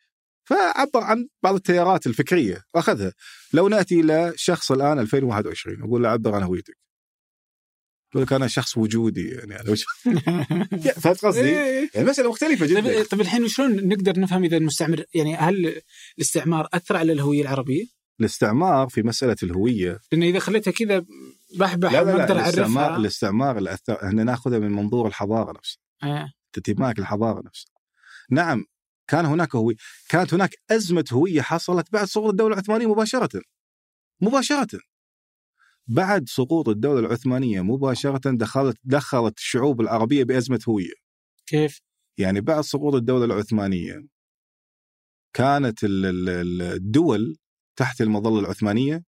فعبر 0.49 1.01
عن 1.05 1.29
بعض 1.43 1.55
التيارات 1.55 2.07
الفكرية 2.07 2.63
واخذها 2.75 3.13
لو 3.53 3.69
نأتي 3.69 4.01
إلى 4.01 4.33
شخص 4.37 4.73
الآن 4.73 4.99
2021 4.99 5.83
أقول 5.83 6.03
له 6.03 6.09
عبر 6.09 6.35
عن 6.35 6.43
هويتك. 6.43 6.77
يقول 8.15 8.27
لك 8.27 8.33
أنا 8.33 8.47
شخص 8.47 8.77
وجودي 8.77 9.29
يعني 9.29 9.61
أنا 9.61 9.71
وش... 9.71 9.85
فهمت 11.03 11.25
قصدي؟ 11.25 11.41
إيه. 11.41 11.91
يعني 11.95 12.07
المساله 12.07 12.31
مختلفة 12.31 12.67
طيب 12.67 12.85
جدا 12.85 13.03
طيب 13.03 13.21
الحين 13.21 13.45
وشلون 13.45 13.89
نقدر 13.89 14.21
نفهم 14.21 14.45
إذا 14.45 14.57
المستعمر 14.57 15.05
يعني 15.15 15.37
هل 15.37 15.83
الاستعمار 16.19 16.69
أثر 16.73 16.97
على 16.97 17.13
الهوية 17.13 17.43
العربية؟ 17.43 17.85
الاستعمار 18.21 18.89
في 18.89 19.03
مسألة 19.03 19.37
الهوية 19.43 20.01
لأن 20.13 20.23
إذا 20.23 20.39
خليتها 20.39 20.71
كذا 20.71 21.05
بحبح 21.59 21.93
لا 21.93 22.05
لا 22.05 22.05
ما 22.05 22.23
أقدر 22.23 22.37
الاستعمار 22.37 22.83
اعرفها 22.83 22.97
الاستعمار 22.97 23.59
اللي 23.59 23.73
أثر... 23.73 24.07
إحنا 24.07 24.25
ناخذها 24.25 24.59
من 24.59 24.71
منظور 24.73 25.07
الحضارة 25.07 25.53
نفسها 25.53 25.81
آه. 26.03 26.33
انتمائك 26.57 26.99
الحضارة 26.99 27.43
نفسها 27.47 27.73
نعم 28.31 28.65
كان 29.09 29.27
هناك 29.27 29.55
هوية 29.55 29.77
كانت 30.09 30.35
هناك 30.35 30.51
أزمة 30.71 31.05
هوية 31.13 31.41
حصلت 31.41 31.93
بعد 31.93 32.05
سقوط 32.05 32.31
الدولة 32.31 32.55
العثمانية 32.55 32.87
مباشرة 32.87 33.43
مباشرة 34.21 34.81
بعد 35.87 36.29
سقوط 36.29 36.69
الدولة 36.69 37.01
العثمانية 37.01 37.61
مباشرة 37.61 38.31
دخلت 38.37 38.77
دخلت 38.85 39.39
الشعوب 39.39 39.81
العربية 39.81 40.25
بأزمة 40.25 40.61
هوية. 40.69 40.93
كيف؟ 41.47 41.81
يعني 42.19 42.41
بعد 42.41 42.61
سقوط 42.61 42.95
الدولة 42.95 43.25
العثمانية 43.25 44.07
كانت 45.33 45.85
ال- 45.85 46.07
ال- 46.07 46.29
ال- 46.29 46.63
الدول 46.63 47.37
تحت 47.77 48.01
المظلة 48.01 48.41
العثمانية 48.41 49.05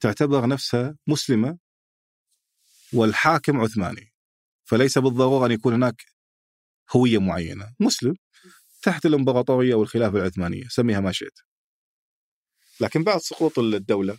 تعتبر 0.00 0.46
نفسها 0.46 0.96
مسلمة 1.06 1.58
والحاكم 2.92 3.60
عثماني. 3.60 4.12
فليس 4.64 4.98
بالضرورة 4.98 5.46
أن 5.46 5.50
يكون 5.50 5.74
هناك 5.74 6.02
هوية 6.96 7.18
معينة. 7.18 7.74
مسلم 7.80 8.14
تحت 8.82 9.06
الإمبراطورية 9.06 9.74
والخلافة 9.74 10.18
العثمانية. 10.18 10.64
سميها 10.68 11.00
ما 11.00 11.12
شئت. 11.12 11.38
لكن 12.80 13.04
بعد 13.04 13.20
سقوط 13.20 13.58
الدولة 13.58 14.18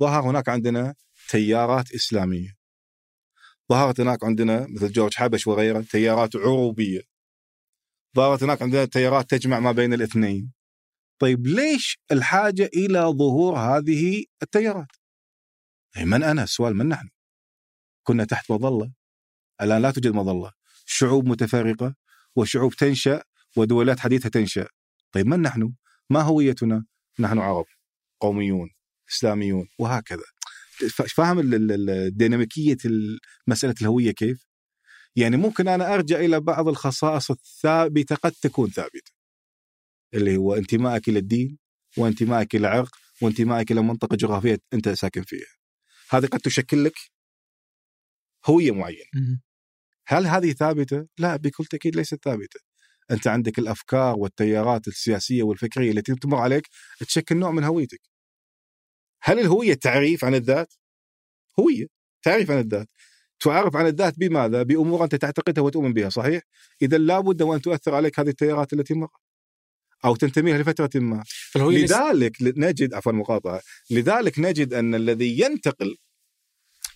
ظهر 0.00 0.30
هناك 0.30 0.48
عندنا 0.48 0.94
تيارات 1.28 1.92
إسلامية 1.92 2.58
ظهرت 3.70 4.00
هناك 4.00 4.24
عندنا 4.24 4.66
مثل 4.68 4.92
جورج 4.92 5.14
حبش 5.14 5.46
وغيره 5.46 5.80
تيارات 5.80 6.36
عروبية 6.36 7.00
ظهرت 8.16 8.42
هناك 8.42 8.62
عندنا 8.62 8.84
تيارات 8.84 9.30
تجمع 9.30 9.60
ما 9.60 9.72
بين 9.72 9.92
الاثنين 9.94 10.52
طيب 11.18 11.46
ليش 11.46 11.98
الحاجة 12.12 12.70
إلى 12.74 12.98
ظهور 12.98 13.58
هذه 13.58 14.24
التيارات؟ 14.42 14.88
أي 15.96 16.04
من 16.04 16.22
أنا؟ 16.22 16.42
السؤال 16.42 16.76
من 16.76 16.88
نحن؟ 16.88 17.08
كنا 18.02 18.24
تحت 18.24 18.50
مظلة 18.50 18.92
الآن 19.60 19.82
لا 19.82 19.90
توجد 19.90 20.14
مظلة 20.14 20.52
شعوب 20.84 21.26
متفرقة 21.26 21.94
وشعوب 22.36 22.74
تنشأ 22.74 23.22
ودولات 23.56 24.00
حديثة 24.00 24.28
تنشأ 24.28 24.68
طيب 25.12 25.26
من 25.26 25.42
نحن؟ 25.42 25.74
ما 26.10 26.20
هويتنا؟ 26.20 26.84
نحن 27.18 27.38
عرب 27.38 27.66
قوميون 28.20 28.70
إسلاميون 29.10 29.68
وهكذا 29.78 30.24
فاهم 30.88 31.38
ال- 31.38 31.54
ال- 31.54 31.72
ال- 31.72 31.90
الديناميكيه 31.90 32.76
ال- 32.84 33.18
مسألة 33.46 33.74
الهوية 33.80 34.10
كيف؟ 34.10 34.46
يعني 35.16 35.36
ممكن 35.36 35.68
أنا 35.68 35.94
أرجع 35.94 36.20
إلى 36.20 36.40
بعض 36.40 36.68
الخصائص 36.68 37.30
الثابتة 37.30 38.16
قد 38.16 38.32
تكون 38.32 38.70
ثابتة 38.70 39.12
اللي 40.14 40.36
هو 40.36 40.54
انتمائك 40.54 41.08
إلى 41.08 41.18
الدين 41.18 41.58
وانتمائك 41.96 42.56
إلى 42.56 42.66
عرق 42.66 42.96
وانتمائك 43.22 43.72
إلى 43.72 43.82
منطقة 43.82 44.16
جغرافية 44.16 44.58
أنت 44.74 44.88
ساكن 44.88 45.22
فيها. 45.22 45.46
هذه 46.10 46.26
قد 46.26 46.40
تشكل 46.40 46.84
لك 46.84 46.94
هوية 48.46 48.70
معينة. 48.72 49.04
هل 50.06 50.26
هذه 50.26 50.52
ثابتة؟ 50.52 51.06
لا 51.18 51.36
بكل 51.36 51.64
تأكيد 51.64 51.96
ليست 51.96 52.24
ثابتة. 52.24 52.60
أنت 53.10 53.26
عندك 53.26 53.58
الأفكار 53.58 54.16
والتيارات 54.18 54.88
السياسية 54.88 55.42
والفكرية 55.42 55.90
التي 55.92 56.14
تمر 56.14 56.36
عليك 56.38 56.68
تشكل 57.00 57.36
نوع 57.36 57.50
من 57.50 57.64
هويتك. 57.64 58.00
هل 59.22 59.38
الهويه 59.40 59.74
تعريف 59.74 60.24
عن 60.24 60.34
الذات؟ 60.34 60.74
هويه 61.60 61.86
تعريف 62.22 62.50
عن 62.50 62.58
الذات. 62.58 62.88
تعرف 63.40 63.76
عن 63.76 63.86
الذات 63.86 64.18
بماذا؟ 64.18 64.62
بأمور 64.62 65.04
أنت 65.04 65.14
تعتقدها 65.14 65.64
وتؤمن 65.64 65.92
بها، 65.92 66.08
صحيح؟ 66.08 66.42
إذا 66.82 66.98
لابد 66.98 67.42
وأن 67.42 67.60
تؤثر 67.60 67.94
عليك 67.94 68.20
هذه 68.20 68.28
التيارات 68.28 68.72
التي 68.72 68.94
مرت. 68.94 69.10
أو 70.04 70.16
تنتمي 70.16 70.52
لها 70.52 70.62
لفتره 70.62 71.00
ما. 71.00 71.22
فالهويه 71.26 71.78
ليست- 71.78 71.92
لذلك 71.94 72.36
نجد 72.42 72.94
عفوا 72.94 73.12
مقاطعة، 73.12 73.60
لذلك 73.90 74.38
نجد 74.38 74.74
أن 74.74 74.94
الذي 74.94 75.40
ينتقل 75.40 75.96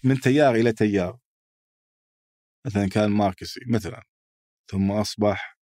من 0.05 0.21
تيار 0.21 0.55
إلى 0.55 0.73
تيار 0.73 1.19
مثلا 2.67 2.89
كان 2.89 3.11
ماركسي 3.11 3.61
مثلا 3.69 4.03
ثم 4.71 4.91
أصبح 4.93 5.59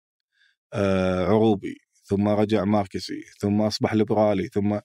آه، 0.72 1.26
عروبي 1.26 1.80
ثم 2.04 2.28
رجع 2.28 2.64
ماركسي 2.64 3.20
ثم 3.40 3.60
أصبح 3.60 3.94
ليبرالي 3.94 4.48
ثم 4.48 4.78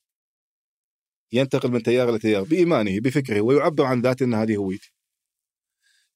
ينتقل 1.31 1.71
من 1.71 1.83
تيار 1.83 2.09
إلى 2.09 2.19
تيار 2.19 2.43
بإيمانه 2.43 2.99
بفكره 2.99 3.41
ويعبر 3.41 3.85
عن 3.85 4.01
ذاته 4.01 4.23
إن 4.23 4.33
هذه 4.33 4.55
هويتي. 4.55 4.93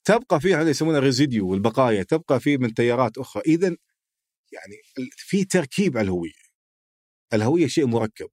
تبقى 0.06 0.41
فيه 0.41 0.61
هذا 0.61 0.69
يسمونها 0.69 0.99
residue 0.99 1.48
والبقايا 1.49 2.03
تبقى 2.03 2.40
فيه 2.40 2.57
من 2.57 2.73
تيارات 2.73 3.18
أخرى 3.18 3.44
اذا 3.48 3.68
يعني 4.53 4.76
في 5.18 5.45
تركيب 5.45 5.98
على 5.98 6.06
الهوية. 6.06 6.31
الهوية 7.34 7.68
شيء 7.68 7.86
مركب 7.88 8.30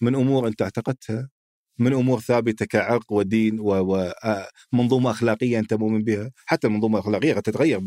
من 0.00 0.14
أمور 0.14 0.48
أنت 0.48 0.62
اعتقدتها 0.62 1.30
من 1.78 1.92
أمور 1.94 2.20
ثابتة 2.20 2.66
كعرق 2.66 3.12
ودين 3.12 3.58
ومنظومه 3.60 5.10
أخلاقية 5.10 5.58
أنت 5.58 5.74
مؤمن 5.74 6.02
بها، 6.04 6.30
حتى 6.46 6.66
المنظومة 6.66 6.98
الأخلاقية 6.98 7.34
قد 7.34 7.42
تتغير 7.42 7.80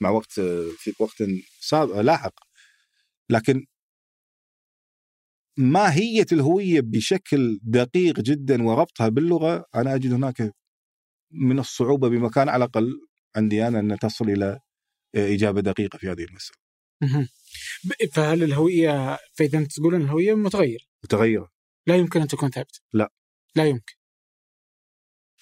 مع 0.00 0.10
وقت 0.10 0.32
في 0.78 0.92
وقت 0.98 1.22
سابق 1.60 2.00
لاحق. 2.00 2.34
لكن 3.30 3.66
ماهية 5.56 6.26
الهوية 6.32 6.80
بشكل 6.80 7.60
دقيق 7.62 8.20
جدا 8.20 8.62
وربطها 8.62 9.08
باللغة 9.08 9.64
أنا 9.74 9.94
أجد 9.94 10.12
هناك 10.12 10.54
من 11.32 11.58
الصعوبة 11.58 12.08
بمكان 12.08 12.48
على 12.48 12.64
الأقل 12.64 12.92
عندي 13.36 13.66
أنا 13.68 13.80
أن 13.80 13.98
تصل 13.98 14.30
إلى 14.30 14.60
إجابة 15.14 15.60
دقيقة 15.60 15.96
في 15.98 16.08
هذه 16.08 16.24
المسألة. 16.24 16.58
فهل 18.12 18.42
الهوية 18.42 19.18
فإذا 19.34 19.58
أنت 19.58 19.72
تقولون 19.72 20.02
الهوية 20.02 20.34
متغيرة 20.34 20.84
متغيرة 21.04 21.50
لا 21.86 21.96
يمكن 21.96 22.20
أن 22.20 22.28
تكون 22.28 22.50
ثابتة 22.50 22.80
لا. 22.92 23.12
لا 23.56 23.66
يمكن 23.66 23.94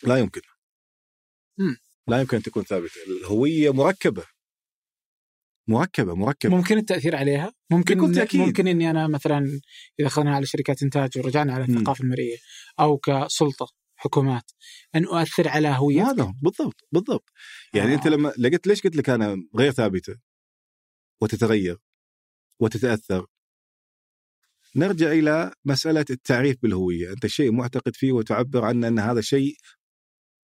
لا 0.03 0.19
يمكن. 0.19 0.41
مم. 1.59 1.77
لا 2.09 2.21
يمكن 2.21 2.37
أن 2.37 2.43
تكون 2.43 2.63
ثابتة، 2.63 2.95
الهوية 3.07 3.73
مركبة. 3.73 4.25
مركبة 5.69 6.15
مركبة 6.15 6.57
ممكن 6.57 6.79
التأثير 6.79 7.17
عليها 7.17 7.53
ممكن 7.71 7.95
بكل 7.95 8.15
تأكيد. 8.15 8.41
ممكن 8.41 8.69
إني 8.69 8.91
أنا 8.91 9.09
مثلا 9.09 9.61
إذا 10.01 10.09
أخذنا 10.09 10.35
على 10.35 10.47
شركات 10.47 10.83
إنتاج 10.83 11.19
ورجعنا 11.19 11.55
على. 11.55 11.65
الثقافة 11.65 12.05
المرئية 12.05 12.37
أو 12.81 12.99
كسلطة 12.99 13.67
حكومات 13.97 14.51
أن 14.95 15.05
أؤثر 15.05 15.49
على 15.49 15.69
هويتك 15.69 16.07
هذا 16.07 16.35
بالضبط 16.43 16.87
بالضبط 16.93 17.31
يعني 17.75 17.89
آه. 17.89 17.93
آه. 17.93 17.97
انت 17.97 18.07
لما 18.07 18.33
لقيت 18.39 18.67
ليش 18.67 18.83
قلت 18.83 18.97
لك 18.97 19.11
أنا 19.11 19.37
غير 19.57 19.73
ثابتة 19.73 20.17
وتتغير 21.21 21.79
وتتأثر 22.61 23.27
نرجع 24.77 25.13
إلى 25.13 25.53
مسألة 25.65 26.05
التعريف 26.11 26.57
بالهوية 26.63 27.11
أنت 27.11 27.27
شيء 27.27 27.53
معتقد 27.53 27.97
فيه 27.97 28.13
وتعبر 28.13 28.65
عنه 28.65 28.89
أن 28.89 28.99
هذا 28.99 29.21
شيء 29.21 29.55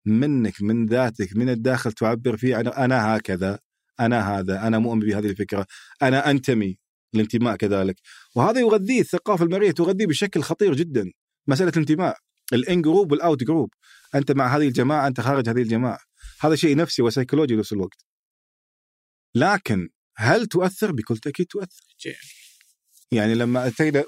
منك 0.05 0.63
من 0.63 0.87
ذاتك 0.87 1.37
من 1.37 1.49
الداخل 1.49 1.93
تعبر 1.93 2.37
فيه 2.37 2.57
عن 2.57 2.67
أنا 2.67 3.17
هكذا 3.17 3.59
أنا 4.01 4.39
هذا 4.39 4.67
أنا 4.67 4.79
مؤمن 4.79 5.01
بهذه 5.01 5.27
الفكرة 5.27 5.67
أنا 6.03 6.31
أنتمي 6.31 6.79
الانتماء 7.15 7.57
كذلك. 7.57 7.97
وهذا 8.35 8.61
يغذيه 8.61 9.01
الثقافه 9.01 9.45
المرئيه 9.45 9.71
تغذيه 9.71 10.07
بشكل 10.07 10.43
خطير 10.43 10.75
جدا. 10.75 11.13
مسألة 11.47 11.71
الانتماء 11.71 12.17
ال 12.53 12.83
in-group 12.83 13.13
وال 13.13 13.45
out-group 13.45 13.71
أنت 14.15 14.33
مع 14.33 14.57
هذه 14.57 14.69
الجماعة 14.69 15.07
أنت 15.07 15.21
خارج 15.21 15.49
هذه 15.49 15.63
الجماعة. 15.63 15.99
هذا 16.41 16.55
شيء 16.55 16.77
نفسي 16.77 17.03
وسيكولوجي 17.03 17.55
بنفس 17.57 17.73
الوقت. 17.73 18.05
لكن 19.35 19.89
هل 20.17 20.47
تؤثر؟ 20.47 20.93
بكل 20.93 21.19
تأكيد 21.19 21.47
تؤثر. 21.47 21.85
يعني 23.13 23.35
لما 23.35 23.67
أتينا 23.67 24.05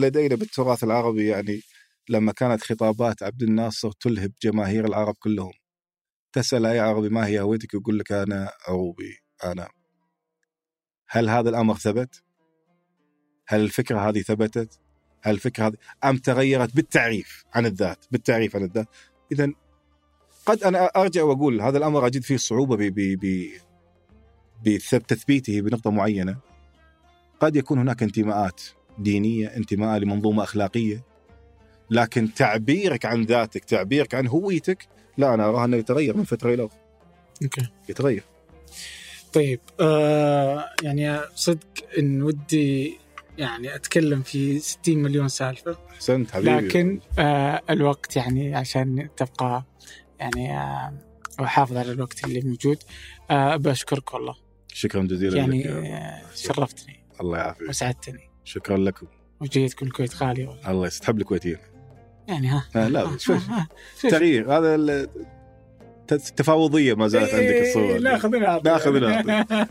لدينا 0.00 0.34
بالتراث 0.34 0.84
العربي 0.84 1.26
يعني 1.26 1.60
لما 2.08 2.32
كانت 2.32 2.62
خطابات 2.62 3.22
عبد 3.22 3.42
الناصر 3.42 3.92
تلهب 3.92 4.32
جماهير 4.42 4.84
العرب 4.84 5.14
كلهم. 5.18 5.52
تسال 6.42 6.66
أي 6.66 6.80
عربي 6.80 7.08
ما 7.08 7.26
هي 7.26 7.40
هويتك؟ 7.40 7.74
يقول 7.74 7.98
لك 7.98 8.12
أنا 8.12 8.50
عروبي 8.68 9.18
أنا. 9.44 9.68
هل 11.08 11.28
هذا 11.28 11.48
الأمر 11.48 11.74
ثبت؟ 11.74 12.22
هل 13.48 13.60
الفكرة 13.60 14.08
هذه 14.08 14.22
ثبتت؟ 14.22 14.80
هل 15.22 15.34
الفكرة 15.34 15.66
هذه 15.66 15.74
أم 16.04 16.16
تغيرت 16.16 16.76
بالتعريف 16.76 17.44
عن 17.54 17.66
الذات؟ 17.66 18.04
بالتعريف 18.10 18.56
عن 18.56 18.64
الذات. 18.64 18.88
اذا 19.32 19.52
قد 20.46 20.62
أنا 20.62 20.84
أرجع 20.84 21.22
وأقول 21.22 21.60
هذا 21.60 21.78
الأمر 21.78 22.06
أجد 22.06 22.22
فيه 22.22 22.36
صعوبة 22.36 22.92
بتثبيته 24.64 25.60
بنقطة 25.60 25.90
معينة. 25.90 26.36
قد 27.40 27.56
يكون 27.56 27.78
هناك 27.78 28.02
انتماءات 28.02 28.62
دينية 28.98 29.56
انتماء 29.56 29.98
لمنظومة 29.98 30.42
أخلاقية 30.42 31.04
لكن 31.90 32.34
تعبيرك 32.34 33.04
عن 33.04 33.22
ذاتك 33.22 33.64
تعبيرك 33.64 34.14
عن 34.14 34.26
هويتك 34.26 34.88
لا 35.18 35.34
أنا 35.34 35.44
اراها 35.48 35.64
إنه 35.64 35.76
يتغير 35.76 36.16
من 36.16 36.24
فترة 36.24 36.54
إلى 36.54 36.64
أخرى. 36.66 36.78
أوكي. 37.42 37.68
يتغير. 37.88 38.22
طيب 39.32 39.60
آه 39.80 40.64
يعني 40.82 41.20
صدق 41.34 41.66
إن 41.98 42.22
ودي 42.22 42.98
يعني 43.38 43.74
أتكلم 43.74 44.22
في 44.22 44.58
60 44.58 44.98
مليون 44.98 45.28
سالفة. 45.28 45.76
أحسنت 45.90 46.30
حبيبي. 46.30 46.50
لكن 46.50 47.00
آه 47.18 47.62
الوقت 47.70 48.16
يعني 48.16 48.54
عشان 48.54 49.08
تبقى 49.16 49.64
يعني 50.20 50.58
آه 50.58 50.92
أحافظ 51.40 51.76
على 51.76 51.92
الوقت 51.92 52.24
اللي 52.24 52.40
موجود 52.40 52.78
آه 53.30 53.56
بشكرك 53.56 54.14
والله. 54.14 54.36
شكرا 54.68 55.02
جزيلا 55.02 55.36
يعني 55.36 55.62
لك 55.62 55.66
آه 55.66 56.22
شرفتني. 56.34 57.04
الله 57.20 57.38
يعافيك. 57.38 57.68
وسعدتني. 57.68 58.30
شكرا 58.44 58.76
لكم. 58.76 59.06
وجيتكم 59.40 59.86
الكويت 59.86 60.16
غالية 60.16 60.46
والله. 60.46 60.70
الله 60.70 60.86
يستحب 60.86 61.18
الكويتيين. 61.20 61.58
يعني 62.28 62.48
ها. 62.48 62.64
آه، 62.76 62.88
لا، 62.88 63.00
ها-. 63.00 63.04
ها- 63.04 63.10
ها- 63.50 63.68
شوي- 64.00 64.10
تغيير. 64.10 64.58
هذا 64.58 64.74
ال- 64.74 65.08
تفاوضية 66.36 66.94
ما 66.94 67.08
زالت 67.08 67.34
عندك 67.34 67.62
الصور 67.68 67.98
ناخذ 67.98 68.36
ونعطي 68.36 68.68
ناخذ 68.70 68.96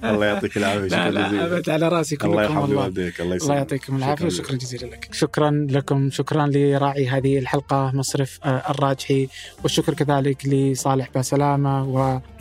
الله 0.04 0.26
يعطيك 0.26 0.58
العافية 0.58 0.88
شكرا 0.88 1.10
لا 1.10 1.28
جزيلا. 1.28 1.46
أبد 1.46 1.70
على 1.70 1.88
راسي 1.88 2.16
كلكم 2.16 2.32
الله 2.32 2.44
يرحم 2.44 2.76
والديك 2.76 3.14
الله 3.22 3.24
الله 3.24 3.36
يسلمك. 3.36 3.58
يعطيكم 3.58 3.96
العافية 3.96 4.16
شكراً 4.30 4.42
وشكرا 4.44 4.56
جزيلا 4.58 4.86
لك. 4.86 5.08
شكرا 5.12 5.68
لكم 5.70 6.10
شكرا 6.12 6.48
لراعي 6.48 7.08
هذه 7.08 7.38
الحلقة 7.40 7.92
مصرف 7.94 8.40
آه، 8.44 8.64
الراجحي. 8.70 9.28
والشكر 9.64 9.94
كذلك 9.94 10.46
لصالح 10.48 11.10
باسلامة 11.16 11.84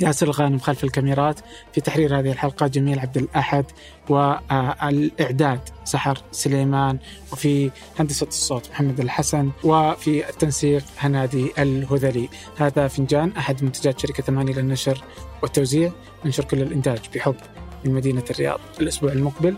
وياسر 0.00 0.26
الغانم 0.26 0.58
خلف 0.58 0.84
الكاميرات. 0.84 1.40
في 1.72 1.80
تحرير 1.80 2.18
هذه 2.18 2.32
الحلقة 2.32 2.66
جميل 2.66 2.98
عبد 2.98 3.16
الأحد 3.16 3.64
والاعداد 4.08 5.60
سحر 5.84 6.18
سليمان 6.32 6.98
وفي 7.32 7.70
هندسة 7.98 8.26
الصوت 8.26 8.70
محمد 8.70 9.00
الحسن 9.00 9.50
وفي 9.64 10.28
التنسيق 10.28 10.84
هنادي 10.98 11.52
الهذلي. 11.58 12.28
هذا 12.56 12.88
فنجان 12.88 13.32
أحد 13.38 13.64
منتجات 13.64 14.00
شركة 14.00 14.22
ثمانية 14.22 14.54
للنشر 14.54 15.04
والتوزيع. 15.42 15.92
ننشر 16.24 16.44
كل 16.44 16.62
الإنتاج 16.62 17.00
بحب 17.14 17.36
من 17.84 17.94
مدينة 17.94 18.24
الرياض. 18.30 18.60
الأسبوع 18.80 19.12
المقبل 19.12 19.56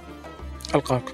القاكم 0.74 1.12